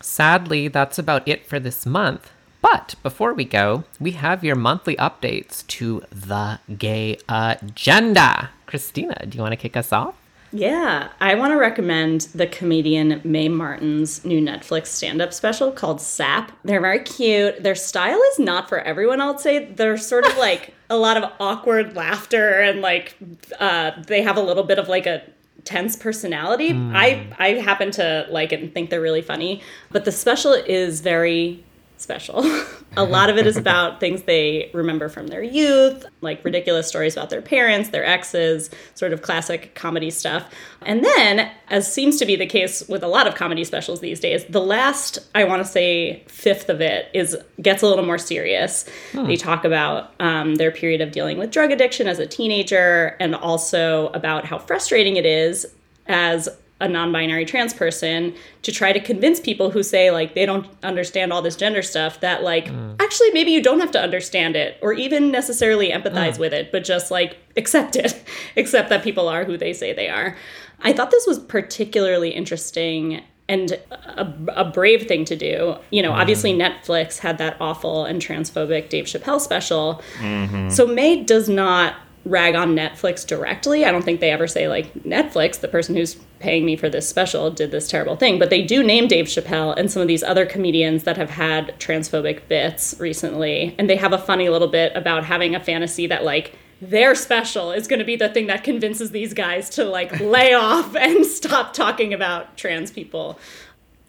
Sadly, 0.00 0.66
that's 0.66 0.98
about 0.98 1.26
it 1.28 1.46
for 1.46 1.60
this 1.60 1.86
month. 1.86 2.32
But 2.60 2.96
before 3.02 3.32
we 3.32 3.44
go, 3.44 3.84
we 4.00 4.12
have 4.12 4.42
your 4.42 4.56
monthly 4.56 4.96
updates 4.96 5.64
to 5.68 6.02
the 6.10 6.58
gay 6.76 7.18
agenda. 7.28 8.50
Christina, 8.66 9.26
do 9.28 9.36
you 9.36 9.42
want 9.42 9.52
to 9.52 9.56
kick 9.56 9.76
us 9.76 9.92
off? 9.92 10.16
Yeah, 10.52 11.08
I 11.20 11.34
want 11.34 11.52
to 11.52 11.56
recommend 11.56 12.22
the 12.34 12.46
comedian 12.46 13.20
Mae 13.24 13.48
Martin's 13.48 14.24
new 14.24 14.40
Netflix 14.40 14.86
stand 14.86 15.20
up 15.20 15.32
special 15.32 15.72
called 15.72 16.00
Sap. 16.00 16.52
They're 16.64 16.80
very 16.80 17.00
cute. 17.00 17.62
Their 17.62 17.74
style 17.74 18.20
is 18.32 18.38
not 18.38 18.68
for 18.68 18.78
everyone, 18.78 19.20
I'll 19.20 19.38
say. 19.38 19.64
They're 19.64 19.96
sort 19.96 20.26
of 20.26 20.36
like 20.38 20.74
a 20.88 20.96
lot 20.96 21.16
of 21.16 21.32
awkward 21.40 21.96
laughter 21.96 22.60
and 22.60 22.80
like 22.82 23.16
uh, 23.58 23.92
they 24.06 24.22
have 24.22 24.36
a 24.36 24.42
little 24.42 24.62
bit 24.62 24.78
of 24.78 24.88
like 24.88 25.06
a 25.06 25.22
tense 25.64 25.96
personality. 25.96 26.72
I, 26.72 27.26
I 27.38 27.48
happen 27.54 27.90
to 27.92 28.26
like 28.30 28.52
it 28.52 28.60
and 28.60 28.72
think 28.72 28.90
they're 28.90 29.00
really 29.00 29.22
funny, 29.22 29.62
but 29.90 30.04
the 30.04 30.12
special 30.12 30.52
is 30.52 31.00
very 31.00 31.64
special. 32.04 32.44
a 32.96 33.02
lot 33.02 33.28
of 33.28 33.36
it 33.36 33.46
is 33.46 33.56
about 33.56 33.98
things 34.00 34.22
they 34.22 34.70
remember 34.72 35.08
from 35.08 35.26
their 35.26 35.42
youth, 35.42 36.06
like 36.20 36.44
ridiculous 36.44 36.86
stories 36.86 37.16
about 37.16 37.30
their 37.30 37.42
parents, 37.42 37.88
their 37.88 38.04
exes, 38.04 38.70
sort 38.94 39.12
of 39.12 39.22
classic 39.22 39.74
comedy 39.74 40.10
stuff. 40.10 40.48
And 40.82 41.04
then, 41.04 41.50
as 41.68 41.92
seems 41.92 42.18
to 42.18 42.26
be 42.26 42.36
the 42.36 42.46
case 42.46 42.86
with 42.88 43.02
a 43.02 43.08
lot 43.08 43.26
of 43.26 43.34
comedy 43.34 43.64
specials 43.64 44.00
these 44.00 44.20
days, 44.20 44.44
the 44.44 44.60
last, 44.60 45.18
I 45.34 45.42
want 45.42 45.64
to 45.64 45.68
say, 45.68 46.22
fifth 46.28 46.68
of 46.68 46.80
it 46.80 47.08
is 47.12 47.36
gets 47.60 47.82
a 47.82 47.86
little 47.86 48.04
more 48.04 48.18
serious. 48.18 48.84
They 49.14 49.36
talk 49.36 49.64
about 49.64 50.12
um, 50.20 50.56
their 50.56 50.70
period 50.70 51.00
of 51.00 51.10
dealing 51.10 51.38
with 51.38 51.50
drug 51.50 51.72
addiction 51.72 52.06
as 52.06 52.18
a 52.18 52.26
teenager, 52.26 53.16
and 53.18 53.34
also 53.34 54.08
about 54.08 54.44
how 54.44 54.58
frustrating 54.58 55.16
it 55.16 55.26
is 55.26 55.66
as 56.06 56.48
a 56.84 56.88
non-binary 56.88 57.46
trans 57.46 57.72
person 57.72 58.34
to 58.60 58.70
try 58.70 58.92
to 58.92 59.00
convince 59.00 59.40
people 59.40 59.70
who 59.70 59.82
say 59.82 60.10
like 60.10 60.34
they 60.34 60.44
don't 60.44 60.66
understand 60.82 61.32
all 61.32 61.40
this 61.40 61.56
gender 61.56 61.80
stuff 61.80 62.20
that 62.20 62.42
like 62.42 62.66
mm. 62.66 62.94
actually 63.00 63.30
maybe 63.30 63.50
you 63.50 63.62
don't 63.62 63.80
have 63.80 63.90
to 63.90 64.00
understand 64.00 64.54
it 64.54 64.78
or 64.82 64.92
even 64.92 65.30
necessarily 65.30 65.90
empathize 65.90 66.34
mm. 66.34 66.40
with 66.40 66.52
it 66.52 66.70
but 66.70 66.84
just 66.84 67.10
like 67.10 67.38
accept 67.56 67.96
it 67.96 68.22
accept 68.58 68.90
that 68.90 69.02
people 69.02 69.28
are 69.28 69.44
who 69.44 69.56
they 69.56 69.72
say 69.72 69.94
they 69.94 70.08
are. 70.08 70.36
I 70.80 70.92
thought 70.92 71.10
this 71.10 71.26
was 71.26 71.38
particularly 71.38 72.30
interesting 72.30 73.22
and 73.48 73.72
a, 73.90 74.34
a 74.48 74.64
brave 74.64 75.06
thing 75.06 75.24
to 75.24 75.36
do. 75.36 75.76
You 75.90 76.02
know 76.02 76.10
mm-hmm. 76.10 76.20
obviously 76.20 76.52
netflix 76.52 77.18
had 77.18 77.38
that 77.38 77.56
awful 77.60 78.04
and 78.04 78.20
transphobic 78.20 78.90
dave 78.90 79.06
chappelle 79.06 79.40
special. 79.40 80.02
Mm-hmm. 80.18 80.68
So 80.68 80.86
Mae 80.86 81.24
does 81.24 81.48
not 81.48 81.94
rag 82.24 82.54
on 82.54 82.74
Netflix 82.74 83.26
directly. 83.26 83.84
I 83.84 83.92
don't 83.92 84.04
think 84.04 84.20
they 84.20 84.30
ever 84.30 84.46
say 84.46 84.68
like 84.68 84.92
Netflix, 84.94 85.60
the 85.60 85.68
person 85.68 85.94
who's 85.94 86.14
paying 86.38 86.64
me 86.64 86.76
for 86.76 86.88
this 86.88 87.08
special, 87.08 87.50
did 87.50 87.70
this 87.70 87.88
terrible 87.88 88.16
thing. 88.16 88.38
But 88.38 88.50
they 88.50 88.62
do 88.62 88.82
name 88.82 89.08
Dave 89.08 89.26
Chappelle 89.26 89.76
and 89.76 89.90
some 89.90 90.02
of 90.02 90.08
these 90.08 90.22
other 90.22 90.46
comedians 90.46 91.04
that 91.04 91.16
have 91.16 91.30
had 91.30 91.78
transphobic 91.78 92.48
bits 92.48 92.94
recently. 92.98 93.74
And 93.78 93.88
they 93.88 93.96
have 93.96 94.12
a 94.12 94.18
funny 94.18 94.48
little 94.48 94.68
bit 94.68 94.92
about 94.94 95.24
having 95.24 95.54
a 95.54 95.60
fantasy 95.60 96.06
that 96.06 96.24
like 96.24 96.56
their 96.80 97.14
special 97.14 97.72
is 97.72 97.86
going 97.86 97.98
to 97.98 98.04
be 98.04 98.16
the 98.16 98.28
thing 98.28 98.46
that 98.46 98.64
convinces 98.64 99.10
these 99.10 99.34
guys 99.34 99.70
to 99.70 99.84
like 99.84 100.18
lay 100.20 100.54
off 100.54 100.96
and 100.96 101.26
stop 101.26 101.72
talking 101.72 102.12
about 102.12 102.56
trans 102.56 102.90
people. 102.90 103.38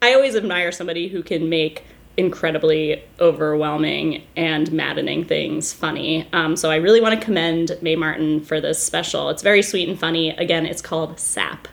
I 0.01 0.13
always 0.13 0.35
admire 0.35 0.71
somebody 0.71 1.07
who 1.07 1.23
can 1.23 1.49
make 1.49 1.83
incredibly 2.17 3.03
overwhelming 3.19 4.23
and 4.35 4.71
maddening 4.71 5.25
things 5.25 5.73
funny. 5.73 6.27
Um, 6.33 6.55
so 6.55 6.71
I 6.71 6.77
really 6.77 7.01
want 7.01 7.19
to 7.19 7.23
commend 7.23 7.77
Mae 7.81 7.95
Martin 7.95 8.41
for 8.41 8.61
this 8.61 8.81
special. 8.81 9.29
It's 9.29 9.43
very 9.43 9.61
sweet 9.61 9.89
and 9.89 9.99
funny. 9.99 10.29
Again, 10.31 10.65
it's 10.65 10.81
called 10.81 11.19
Sap. 11.19 11.67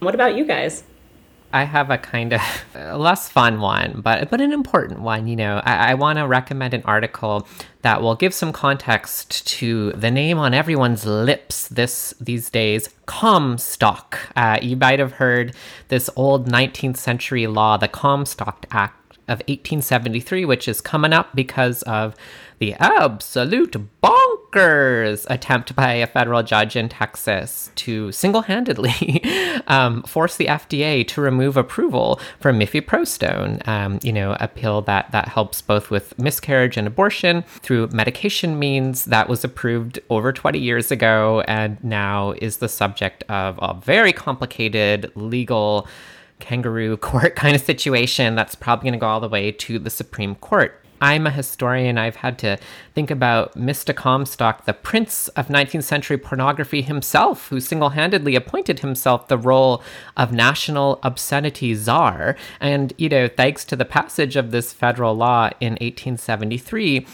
What 0.00 0.14
about 0.14 0.36
you 0.36 0.44
guys? 0.44 0.82
I 1.52 1.64
have 1.64 1.90
a 1.90 1.98
kind 1.98 2.32
of 2.32 2.40
less 2.74 3.28
fun 3.28 3.60
one, 3.60 4.00
but 4.02 4.30
but 4.30 4.40
an 4.40 4.52
important 4.52 5.00
one. 5.00 5.26
You 5.26 5.36
know, 5.36 5.60
I, 5.64 5.90
I 5.90 5.94
want 5.94 6.18
to 6.18 6.26
recommend 6.26 6.74
an 6.74 6.82
article 6.84 7.46
that 7.82 8.00
will 8.00 8.14
give 8.14 8.32
some 8.32 8.52
context 8.52 9.46
to 9.58 9.92
the 9.92 10.10
name 10.10 10.38
on 10.38 10.54
everyone's 10.54 11.04
lips 11.04 11.68
this 11.68 12.14
these 12.20 12.48
days, 12.48 12.88
Comstock. 13.06 14.18
Uh, 14.34 14.58
you 14.62 14.76
might 14.76 14.98
have 14.98 15.12
heard 15.12 15.54
this 15.88 16.08
old 16.16 16.48
19th 16.48 16.96
century 16.96 17.46
law, 17.46 17.76
the 17.76 17.88
Comstock 17.88 18.66
Act 18.70 19.01
of 19.32 19.38
1873, 19.40 20.44
which 20.44 20.68
is 20.68 20.80
coming 20.80 21.12
up 21.12 21.34
because 21.34 21.82
of 21.82 22.14
the 22.62 22.74
absolute 22.74 23.74
bonkers 24.00 25.26
attempt 25.28 25.74
by 25.74 25.94
a 25.94 26.06
federal 26.06 26.44
judge 26.44 26.76
in 26.76 26.88
Texas 26.88 27.72
to 27.74 28.12
single 28.12 28.42
handedly 28.42 29.20
um, 29.66 30.04
force 30.04 30.36
the 30.36 30.46
FDA 30.46 31.04
to 31.08 31.20
remove 31.20 31.56
approval 31.56 32.20
for 32.38 32.52
mifepristone, 32.52 33.66
um, 33.66 33.98
you 34.04 34.12
know, 34.12 34.36
a 34.38 34.46
pill 34.46 34.80
that, 34.82 35.10
that 35.10 35.26
helps 35.26 35.60
both 35.60 35.90
with 35.90 36.16
miscarriage 36.20 36.76
and 36.76 36.86
abortion 36.86 37.42
through 37.62 37.88
medication 37.88 38.56
means. 38.60 39.06
That 39.06 39.28
was 39.28 39.42
approved 39.42 39.98
over 40.08 40.32
20 40.32 40.60
years 40.60 40.92
ago 40.92 41.40
and 41.48 41.82
now 41.82 42.34
is 42.40 42.58
the 42.58 42.68
subject 42.68 43.24
of 43.28 43.58
a 43.60 43.74
very 43.74 44.12
complicated 44.12 45.10
legal 45.16 45.88
kangaroo 46.42 46.96
court 46.98 47.34
kind 47.36 47.56
of 47.56 47.62
situation 47.62 48.34
that's 48.34 48.54
probably 48.54 48.84
going 48.90 48.98
to 48.98 48.98
go 48.98 49.06
all 49.06 49.20
the 49.20 49.28
way 49.28 49.50
to 49.50 49.78
the 49.78 49.88
Supreme 49.88 50.34
Court. 50.34 50.78
I'm 51.02 51.26
a 51.26 51.30
historian. 51.30 51.98
I've 51.98 52.16
had 52.16 52.38
to 52.38 52.58
think 52.94 53.10
about 53.10 53.58
Mr. 53.58 53.92
Comstock, 53.92 54.66
the 54.66 54.72
prince 54.72 55.26
of 55.28 55.48
19th 55.48 55.82
century 55.82 56.16
pornography 56.16 56.80
himself, 56.80 57.48
who 57.48 57.58
single 57.58 57.88
handedly 57.90 58.36
appointed 58.36 58.78
himself 58.78 59.26
the 59.26 59.36
role 59.36 59.82
of 60.16 60.32
national 60.32 61.00
obscenity 61.02 61.74
czar. 61.74 62.36
And, 62.60 62.92
you 62.98 63.08
know, 63.08 63.26
thanks 63.26 63.64
to 63.64 63.76
the 63.76 63.84
passage 63.84 64.36
of 64.36 64.52
this 64.52 64.72
federal 64.72 65.16
law 65.16 65.50
in 65.58 65.72
1873, 65.72 67.04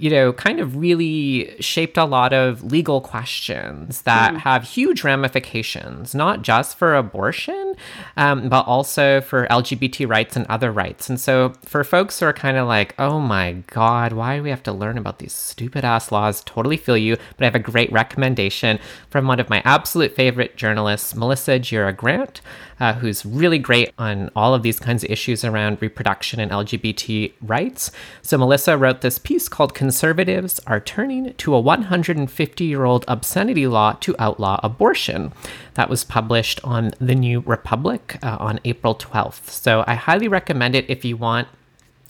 you 0.00 0.08
know, 0.08 0.32
kind 0.32 0.60
of 0.60 0.76
really 0.76 1.54
shaped 1.60 1.98
a 1.98 2.04
lot 2.04 2.32
of 2.32 2.64
legal 2.64 3.02
questions 3.02 4.02
that 4.02 4.34
have 4.38 4.64
huge 4.64 5.04
ramifications, 5.04 6.14
not 6.14 6.42
just 6.42 6.78
for 6.78 6.96
abortion, 6.96 7.74
um, 8.16 8.48
but 8.48 8.66
also 8.66 9.20
for 9.20 9.46
LGBT 9.48 10.08
rights 10.08 10.36
and 10.36 10.46
other 10.46 10.72
rights. 10.72 11.10
And 11.10 11.20
so, 11.20 11.52
for 11.66 11.84
folks 11.84 12.18
who 12.18 12.26
are 12.26 12.32
kind 12.32 12.56
of 12.56 12.66
like, 12.66 12.94
oh 12.98 13.20
my 13.20 13.62
God, 13.66 14.14
why 14.14 14.36
do 14.38 14.42
we 14.42 14.50
have 14.50 14.62
to 14.62 14.72
learn 14.72 14.96
about 14.96 15.18
these 15.18 15.34
stupid 15.34 15.84
ass 15.84 16.10
laws? 16.10 16.42
Totally 16.44 16.78
feel 16.78 16.96
you. 16.96 17.16
But 17.36 17.42
I 17.42 17.44
have 17.44 17.54
a 17.54 17.58
great 17.58 17.92
recommendation 17.92 18.78
from 19.10 19.26
one 19.26 19.38
of 19.38 19.50
my 19.50 19.60
absolute 19.66 20.14
favorite 20.14 20.56
journalists, 20.56 21.14
Melissa 21.14 21.58
Gira 21.58 21.94
Grant. 21.94 22.40
Uh, 22.80 22.94
who's 22.94 23.26
really 23.26 23.58
great 23.58 23.92
on 23.98 24.30
all 24.34 24.54
of 24.54 24.62
these 24.62 24.80
kinds 24.80 25.04
of 25.04 25.10
issues 25.10 25.44
around 25.44 25.76
reproduction 25.82 26.40
and 26.40 26.50
LGBT 26.50 27.30
rights. 27.42 27.90
So, 28.22 28.38
Melissa 28.38 28.78
wrote 28.78 29.02
this 29.02 29.18
piece 29.18 29.50
called 29.50 29.74
Conservatives 29.74 30.60
Are 30.66 30.80
Turning 30.80 31.34
to 31.34 31.54
a 31.54 31.60
150 31.60 32.64
Year 32.64 32.84
Old 32.86 33.04
Obscenity 33.06 33.66
Law 33.66 33.92
to 34.00 34.16
Outlaw 34.18 34.60
Abortion. 34.62 35.34
That 35.74 35.90
was 35.90 36.04
published 36.04 36.58
on 36.64 36.92
The 36.98 37.14
New 37.14 37.40
Republic 37.40 38.18
uh, 38.22 38.38
on 38.40 38.60
April 38.64 38.94
12th. 38.94 39.50
So, 39.50 39.84
I 39.86 39.94
highly 39.94 40.26
recommend 40.26 40.74
it 40.74 40.88
if 40.88 41.04
you 41.04 41.18
want 41.18 41.48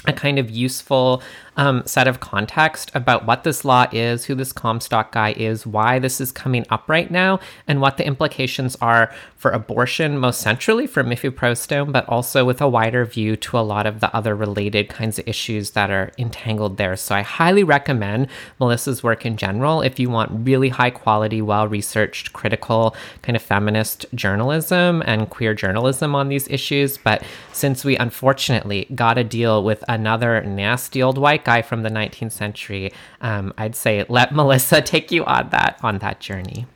a 0.07 0.13
kind 0.13 0.39
of 0.39 0.51
useful 0.51 1.23
um, 1.61 1.82
set 1.85 2.09
of 2.09 2.20
context 2.20 2.91
about 2.95 3.27
what 3.27 3.45
this 3.45 3.66
law 3.66 3.87
is, 3.93 4.24
who 4.24 4.35
this 4.35 4.51
Comstock 4.51 5.12
guy 5.12 5.32
is, 5.32 5.66
why 5.66 5.99
this 5.99 6.19
is 6.19 6.32
coming 6.32 6.65
up 6.70 6.89
right 6.89 7.11
now, 7.11 7.39
and 7.69 7.82
what 7.82 7.99
the 7.99 8.07
implications 8.07 8.77
are 8.81 9.12
for 9.37 9.51
abortion, 9.51 10.16
most 10.16 10.41
centrally 10.41 10.87
for 10.87 11.05
mifepristone, 11.05 11.93
but 11.93 12.09
also 12.09 12.47
with 12.47 12.62
a 12.62 12.69
wider 12.69 13.05
view 13.05 13.37
to 13.37 13.59
a 13.59 13.61
lot 13.61 13.87
of 13.87 14.01
the 14.01 14.15
other 14.16 14.35
related 14.35 14.89
kinds 14.89 15.19
of 15.19 15.28
issues 15.28 15.73
that 15.73 15.91
are 15.91 16.12
entangled 16.16 16.78
there. 16.78 16.97
So 16.97 17.15
I 17.15 17.20
highly 17.20 17.62
recommend 17.62 18.28
Melissa's 18.59 19.03
work 19.03 19.27
in 19.27 19.37
general 19.37 19.82
if 19.82 19.99
you 19.99 20.09
want 20.09 20.47
really 20.47 20.70
high 20.70 20.91
quality, 20.91 21.43
well 21.43 21.69
researched, 21.69 22.32
critical, 22.32 22.97
kind 23.20 23.37
of 23.37 23.43
feminist 23.43 24.07
journalism 24.15 25.03
and 25.05 25.28
queer 25.28 25.53
journalism 25.53 26.15
on 26.15 26.28
these 26.28 26.49
issues. 26.49 26.97
But 26.97 27.23
since 27.53 27.85
we 27.85 27.99
unfortunately 27.99 28.87
got 28.95 29.15
to 29.15 29.24
deal 29.24 29.62
with 29.62 29.85
another 29.89 30.43
nasty 30.43 31.03
old 31.03 31.19
white 31.19 31.45
guy 31.45 31.49
from 31.62 31.82
the 31.82 31.90
19th 31.90 32.32
century, 32.32 32.93
um, 33.20 33.52
I'd 33.59 33.77
say 33.77 34.05
let 34.09 34.35
Melissa 34.35 34.81
take 34.81 35.10
you 35.10 35.24
on 35.24 35.51
that 35.51 35.78
on 35.82 35.98
that 35.98 36.20
journey. 36.20 36.66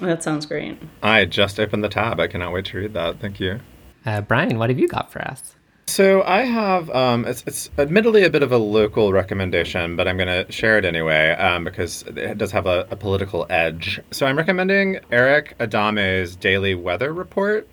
That 0.00 0.22
sounds 0.22 0.46
great. 0.46 0.78
I 1.02 1.24
just 1.24 1.60
opened 1.60 1.84
the 1.84 1.88
tab. 1.88 2.20
I 2.20 2.26
cannot 2.26 2.52
wait 2.52 2.64
to 2.66 2.78
read 2.78 2.94
that. 2.94 3.20
Thank 3.20 3.38
you. 3.38 3.60
Uh, 4.04 4.22
Bryan, 4.22 4.58
what 4.58 4.70
have 4.70 4.78
you 4.78 4.88
got 4.88 5.12
for 5.12 5.20
us? 5.22 5.54
So 5.86 6.22
I 6.22 6.42
have, 6.42 6.88
um, 6.90 7.24
it's, 7.24 7.42
it's 7.48 7.68
admittedly 7.76 8.22
a 8.22 8.30
bit 8.30 8.44
of 8.44 8.52
a 8.52 8.56
local 8.56 9.12
recommendation, 9.12 9.96
but 9.96 10.06
I'm 10.06 10.16
going 10.16 10.46
to 10.46 10.50
share 10.50 10.78
it 10.78 10.84
anyway 10.84 11.30
um, 11.32 11.64
because 11.64 12.02
it 12.02 12.38
does 12.38 12.52
have 12.52 12.66
a, 12.66 12.86
a, 12.92 12.96
political 12.96 13.44
edge. 13.50 14.00
So 14.12 14.24
I'm 14.24 14.38
recommending 14.38 15.00
Erick 15.10 15.56
Adame's 15.58 16.36
Daily 16.36 16.76
Weather 16.76 17.12
Report. 17.12 17.68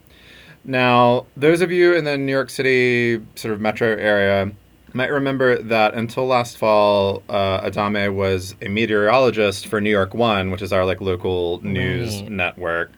Now, 0.64 1.27
those 1.38 1.61
of 1.61 1.72
you 1.72 1.93
in 1.93 2.05
the 2.05 2.18
New 2.18 2.31
York 2.31 2.49
City 2.49 3.23
sort 3.35 3.53
of 3.53 3.61
metro 3.61 3.88
area 3.88 4.51
might 4.93 5.11
remember 5.11 5.61
that 5.64 5.93
until 5.93 6.26
last 6.26 6.57
fall, 6.57 7.23
uh, 7.30 7.61
Adame 7.61 8.15
was 8.15 8.55
a 8.61 8.68
meteorologist 8.68 9.68
for 9.68 9.81
New 9.81 9.89
York 9.89 10.14
One, 10.14 10.51
which 10.51 10.61
is 10.61 10.72
our 10.72 10.85
like 10.85 11.01
local 11.01 11.61
news 11.64 12.22
right. 12.22 12.31
network. 12.31 12.91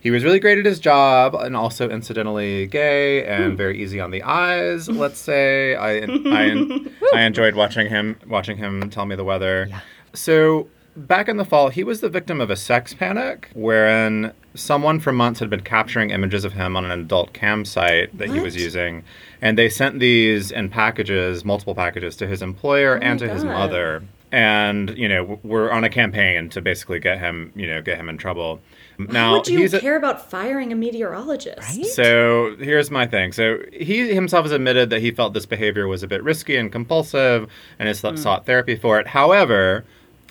He 0.00 0.10
was 0.10 0.24
really 0.24 0.40
great 0.40 0.58
at 0.58 0.66
his 0.66 0.80
job, 0.80 1.34
and 1.36 1.56
also 1.56 1.88
incidentally 1.88 2.66
gay 2.66 3.24
and 3.24 3.56
very 3.56 3.80
easy 3.80 4.00
on 4.00 4.10
the 4.10 4.22
eyes. 4.24 4.88
Let's 4.88 5.20
say 5.20 5.76
I 5.76 6.00
I, 6.00 6.88
I 7.14 7.20
enjoyed 7.22 7.54
watching 7.54 7.88
him 7.88 8.18
watching 8.26 8.56
him 8.56 8.90
tell 8.90 9.06
me 9.06 9.14
the 9.14 9.24
weather. 9.24 9.66
Yeah. 9.70 9.80
So 10.12 10.68
back 10.96 11.28
in 11.28 11.36
the 11.36 11.44
fall, 11.44 11.68
he 11.68 11.84
was 11.84 12.00
the 12.00 12.08
victim 12.08 12.40
of 12.40 12.50
a 12.50 12.56
sex 12.56 12.94
panic 12.94 13.50
wherein 13.54 14.32
someone 14.54 15.00
for 15.00 15.12
months 15.12 15.40
had 15.40 15.48
been 15.48 15.62
capturing 15.62 16.10
images 16.10 16.44
of 16.44 16.52
him 16.52 16.76
on 16.76 16.84
an 16.84 16.90
adult 16.90 17.32
cam 17.32 17.64
site 17.64 18.16
that 18.18 18.28
what? 18.28 18.36
he 18.36 18.42
was 18.42 18.56
using. 18.56 19.04
And 19.42 19.58
they 19.58 19.68
sent 19.68 19.98
these 19.98 20.52
in 20.52 20.70
packages, 20.70 21.44
multiple 21.44 21.74
packages, 21.74 22.16
to 22.16 22.26
his 22.28 22.40
employer 22.40 22.96
oh 22.96 23.04
and 23.04 23.18
to 23.18 23.26
God. 23.26 23.34
his 23.34 23.44
mother. 23.44 24.02
And, 24.30 24.96
you 24.96 25.08
know, 25.08 25.40
we're 25.42 25.70
on 25.70 25.84
a 25.84 25.90
campaign 25.90 26.48
to 26.50 26.62
basically 26.62 27.00
get 27.00 27.18
him, 27.18 27.52
you 27.54 27.66
know, 27.66 27.82
get 27.82 27.98
him 27.98 28.08
in 28.08 28.16
trouble. 28.16 28.60
Now, 28.98 29.32
Why 29.32 29.38
would 29.38 29.48
you 29.48 29.68
care 29.68 29.96
a, 29.96 29.98
about 29.98 30.30
firing 30.30 30.72
a 30.72 30.76
meteorologist? 30.76 31.58
Right? 31.58 31.84
So 31.84 32.56
here's 32.58 32.90
my 32.90 33.06
thing. 33.06 33.32
So 33.32 33.58
he 33.72 34.14
himself 34.14 34.44
has 34.44 34.52
admitted 34.52 34.88
that 34.90 35.00
he 35.00 35.10
felt 35.10 35.34
this 35.34 35.44
behavior 35.44 35.86
was 35.86 36.02
a 36.02 36.08
bit 36.08 36.22
risky 36.22 36.56
and 36.56 36.70
compulsive 36.72 37.50
and 37.78 37.88
has 37.88 38.00
mm. 38.00 38.18
sought 38.18 38.46
therapy 38.46 38.76
for 38.76 39.00
it. 39.00 39.08
However, 39.08 39.84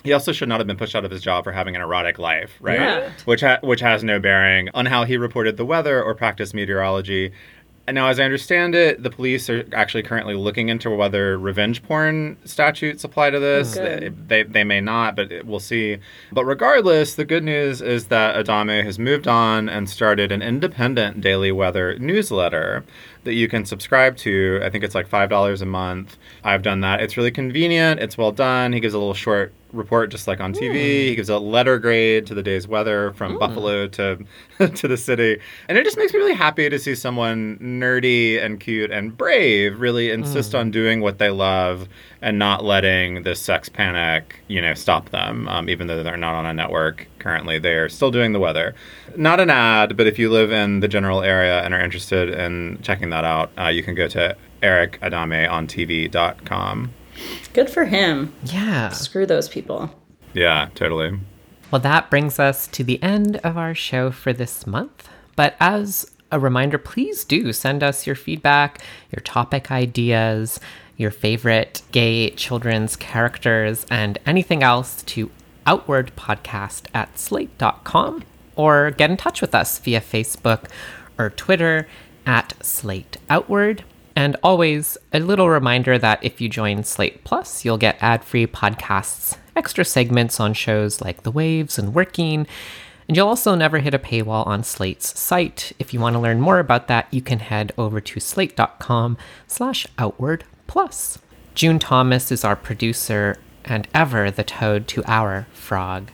he 0.04 0.12
also 0.12 0.32
should 0.32 0.48
not 0.48 0.58
have 0.58 0.66
been 0.66 0.76
pushed 0.76 0.96
out 0.96 1.04
of 1.04 1.10
his 1.10 1.22
job 1.22 1.44
for 1.44 1.52
having 1.52 1.76
an 1.76 1.82
erotic 1.82 2.18
life, 2.18 2.50
right? 2.60 2.80
Yeah. 2.80 3.10
Which 3.24 3.40
ha- 3.40 3.60
which 3.62 3.80
has 3.80 4.02
no 4.02 4.18
bearing 4.18 4.68
on 4.74 4.86
how 4.86 5.04
he 5.04 5.16
reported 5.16 5.56
the 5.56 5.64
weather 5.64 6.02
or 6.02 6.14
practiced 6.14 6.54
meteorology. 6.54 7.32
And 7.92 7.96
now, 7.96 8.08
as 8.08 8.18
I 8.18 8.24
understand 8.24 8.74
it, 8.74 9.02
the 9.02 9.10
police 9.10 9.50
are 9.50 9.66
actually 9.74 10.02
currently 10.02 10.32
looking 10.32 10.70
into 10.70 10.88
whether 10.88 11.36
revenge 11.36 11.82
porn 11.82 12.38
statutes 12.42 13.04
apply 13.04 13.28
to 13.28 13.38
this. 13.38 13.76
Hmm. 13.76 13.84
They, 13.84 14.08
they, 14.08 14.42
they 14.44 14.64
may 14.64 14.80
not, 14.80 15.14
but 15.14 15.44
we'll 15.44 15.60
see. 15.60 15.98
But 16.32 16.46
regardless, 16.46 17.16
the 17.16 17.26
good 17.26 17.44
news 17.44 17.82
is 17.82 18.06
that 18.06 18.34
Adame 18.34 18.82
has 18.82 18.98
moved 18.98 19.28
on 19.28 19.68
and 19.68 19.90
started 19.90 20.32
an 20.32 20.40
independent 20.40 21.20
daily 21.20 21.52
weather 21.52 21.98
newsletter 21.98 22.82
that 23.24 23.34
you 23.34 23.48
can 23.48 23.64
subscribe 23.64 24.16
to. 24.18 24.60
I 24.62 24.70
think 24.70 24.84
it's 24.84 24.94
like 24.94 25.08
$5 25.08 25.62
a 25.62 25.66
month. 25.66 26.16
I've 26.44 26.62
done 26.62 26.80
that. 26.80 27.00
It's 27.00 27.16
really 27.16 27.30
convenient, 27.30 28.00
it's 28.00 28.18
well 28.18 28.32
done. 28.32 28.72
He 28.72 28.80
gives 28.80 28.94
a 28.94 28.98
little 28.98 29.14
short 29.14 29.52
report 29.72 30.10
just 30.10 30.28
like 30.28 30.40
on 30.40 30.52
TV. 30.52 30.74
Mm. 30.74 31.08
He 31.08 31.14
gives 31.14 31.28
a 31.28 31.38
letter 31.38 31.78
grade 31.78 32.26
to 32.26 32.34
the 32.34 32.42
day's 32.42 32.68
weather 32.68 33.12
from 33.14 33.34
mm. 33.34 33.40
Buffalo 33.40 33.86
to 33.88 34.18
to 34.74 34.88
the 34.88 34.96
city. 34.96 35.38
And 35.68 35.78
it 35.78 35.84
just 35.84 35.96
makes 35.96 36.12
me 36.12 36.18
really 36.18 36.34
happy 36.34 36.68
to 36.68 36.78
see 36.78 36.94
someone 36.94 37.58
nerdy 37.58 38.42
and 38.42 38.60
cute 38.60 38.90
and 38.90 39.16
brave 39.16 39.80
really 39.80 40.10
insist 40.10 40.52
mm. 40.52 40.60
on 40.60 40.70
doing 40.70 41.00
what 41.00 41.18
they 41.18 41.30
love 41.30 41.88
and 42.22 42.38
not 42.38 42.64
letting 42.64 43.24
the 43.24 43.34
sex 43.34 43.68
panic, 43.68 44.40
you 44.48 44.62
know, 44.62 44.74
stop 44.74 45.10
them. 45.10 45.48
Um, 45.48 45.68
even 45.68 45.88
though 45.88 46.02
they're 46.02 46.16
not 46.16 46.34
on 46.34 46.46
a 46.46 46.54
network 46.54 47.06
currently, 47.18 47.58
they're 47.58 47.88
still 47.88 48.12
doing 48.12 48.32
the 48.32 48.38
weather. 48.38 48.74
Not 49.16 49.40
an 49.40 49.50
ad, 49.50 49.96
but 49.96 50.06
if 50.06 50.18
you 50.18 50.30
live 50.30 50.52
in 50.52 50.80
the 50.80 50.88
general 50.88 51.22
area 51.22 51.62
and 51.62 51.74
are 51.74 51.80
interested 51.80 52.30
in 52.30 52.78
checking 52.82 53.10
that 53.10 53.24
out, 53.24 53.50
uh, 53.58 53.66
you 53.66 53.82
can 53.82 53.94
go 53.94 54.08
to 54.08 54.36
ericadameontv.com. 54.62 56.94
Good 57.52 57.68
for 57.68 57.84
him. 57.84 58.32
Yeah. 58.44 58.88
Screw 58.90 59.26
those 59.26 59.48
people. 59.48 59.90
Yeah, 60.32 60.68
totally. 60.74 61.18
Well, 61.70 61.80
that 61.80 62.08
brings 62.08 62.38
us 62.38 62.66
to 62.68 62.84
the 62.84 63.02
end 63.02 63.36
of 63.38 63.58
our 63.58 63.74
show 63.74 64.10
for 64.10 64.32
this 64.32 64.66
month. 64.66 65.08
But 65.36 65.56
as 65.58 66.10
a 66.30 66.38
reminder, 66.38 66.78
please 66.78 67.24
do 67.24 67.52
send 67.52 67.82
us 67.82 68.06
your 68.06 68.16
feedback, 68.16 68.82
your 69.10 69.20
topic 69.20 69.70
ideas, 69.70 70.60
your 71.02 71.10
favorite 71.10 71.82
gay 71.92 72.30
children's 72.30 72.96
characters, 72.96 73.84
and 73.90 74.16
anything 74.24 74.62
else 74.62 75.02
to 75.02 75.30
outwardpodcast 75.66 76.86
at 76.94 77.18
slate.com 77.18 78.24
or 78.56 78.90
get 78.92 79.10
in 79.10 79.16
touch 79.16 79.40
with 79.40 79.54
us 79.54 79.78
via 79.78 80.00
Facebook 80.00 80.64
or 81.18 81.30
Twitter 81.30 81.86
at 82.26 82.54
Slate 82.64 83.16
Outward. 83.28 83.84
And 84.14 84.36
always 84.42 84.98
a 85.12 85.20
little 85.20 85.48
reminder 85.48 85.98
that 85.98 86.22
if 86.22 86.40
you 86.40 86.48
join 86.48 86.84
Slate 86.84 87.24
Plus, 87.24 87.64
you'll 87.64 87.78
get 87.78 87.96
ad 88.00 88.24
free 88.24 88.46
podcasts, 88.46 89.38
extra 89.56 89.84
segments 89.84 90.38
on 90.38 90.52
shows 90.52 91.00
like 91.00 91.22
The 91.22 91.30
Waves 91.30 91.78
and 91.78 91.94
Working. 91.94 92.46
And 93.08 93.16
you'll 93.16 93.28
also 93.28 93.54
never 93.54 93.78
hit 93.78 93.94
a 93.94 93.98
paywall 93.98 94.46
on 94.46 94.64
Slate's 94.64 95.18
site. 95.18 95.72
If 95.78 95.92
you 95.92 96.00
want 96.00 96.14
to 96.14 96.20
learn 96.20 96.40
more 96.40 96.58
about 96.58 96.88
that, 96.88 97.08
you 97.10 97.22
can 97.22 97.40
head 97.40 97.72
over 97.78 98.00
to 98.00 98.20
slate.com 98.20 99.16
slash 99.46 99.86
outward 99.98 100.44
plus. 100.72 101.18
June 101.54 101.78
Thomas 101.78 102.32
is 102.32 102.44
our 102.44 102.56
producer 102.56 103.36
and 103.66 103.86
ever 103.92 104.30
the 104.30 104.42
toad 104.42 104.88
to 104.88 105.04
our 105.06 105.46
frog. 105.52 106.10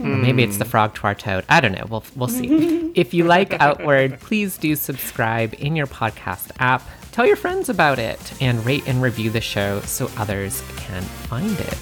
Or 0.00 0.06
maybe 0.06 0.42
it's 0.42 0.58
the 0.58 0.64
hmm. 0.64 0.70
frog 0.70 0.94
to 0.96 1.04
our 1.04 1.14
toad. 1.14 1.44
I 1.48 1.60
don't 1.60 1.70
know. 1.70 1.86
We'll, 1.88 2.04
we'll 2.16 2.28
see. 2.28 2.90
if 2.96 3.14
you 3.14 3.22
like 3.22 3.52
Outward, 3.60 4.18
please 4.18 4.58
do 4.58 4.74
subscribe 4.74 5.54
in 5.60 5.76
your 5.76 5.86
podcast 5.86 6.50
app. 6.58 6.82
Tell 7.12 7.24
your 7.24 7.36
friends 7.36 7.68
about 7.68 8.00
it 8.00 8.42
and 8.42 8.66
rate 8.66 8.82
and 8.88 9.00
review 9.00 9.30
the 9.30 9.40
show 9.40 9.80
so 9.82 10.10
others 10.16 10.64
can 10.76 11.02
find 11.02 11.56
it. 11.60 11.78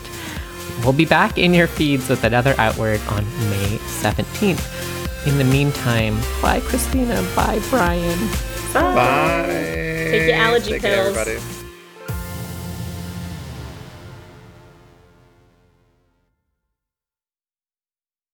We'll 0.85 0.93
be 0.93 1.07
back 1.07 1.39
in 1.39 1.55
your 1.55 1.67
feeds 1.67 2.11
with 2.11 2.25
another 2.25 2.55
Outward 2.59 3.01
on 3.09 3.25
May 3.49 3.79
17th. 4.03 5.27
In 5.27 5.39
the 5.39 5.45
meantime, 5.45 6.19
bye, 6.43 6.61
Christina. 6.61 7.27
Bye, 7.35 7.63
Bryan. 7.71 8.19
Bye. 8.75 8.95
Bye. 8.95 9.47
Take 9.47 10.29
your 10.29 10.37
allergy 10.37 10.73
Take 10.73 10.83
pills. 10.83 11.15
Care, 11.15 11.23
everybody. 11.23 11.62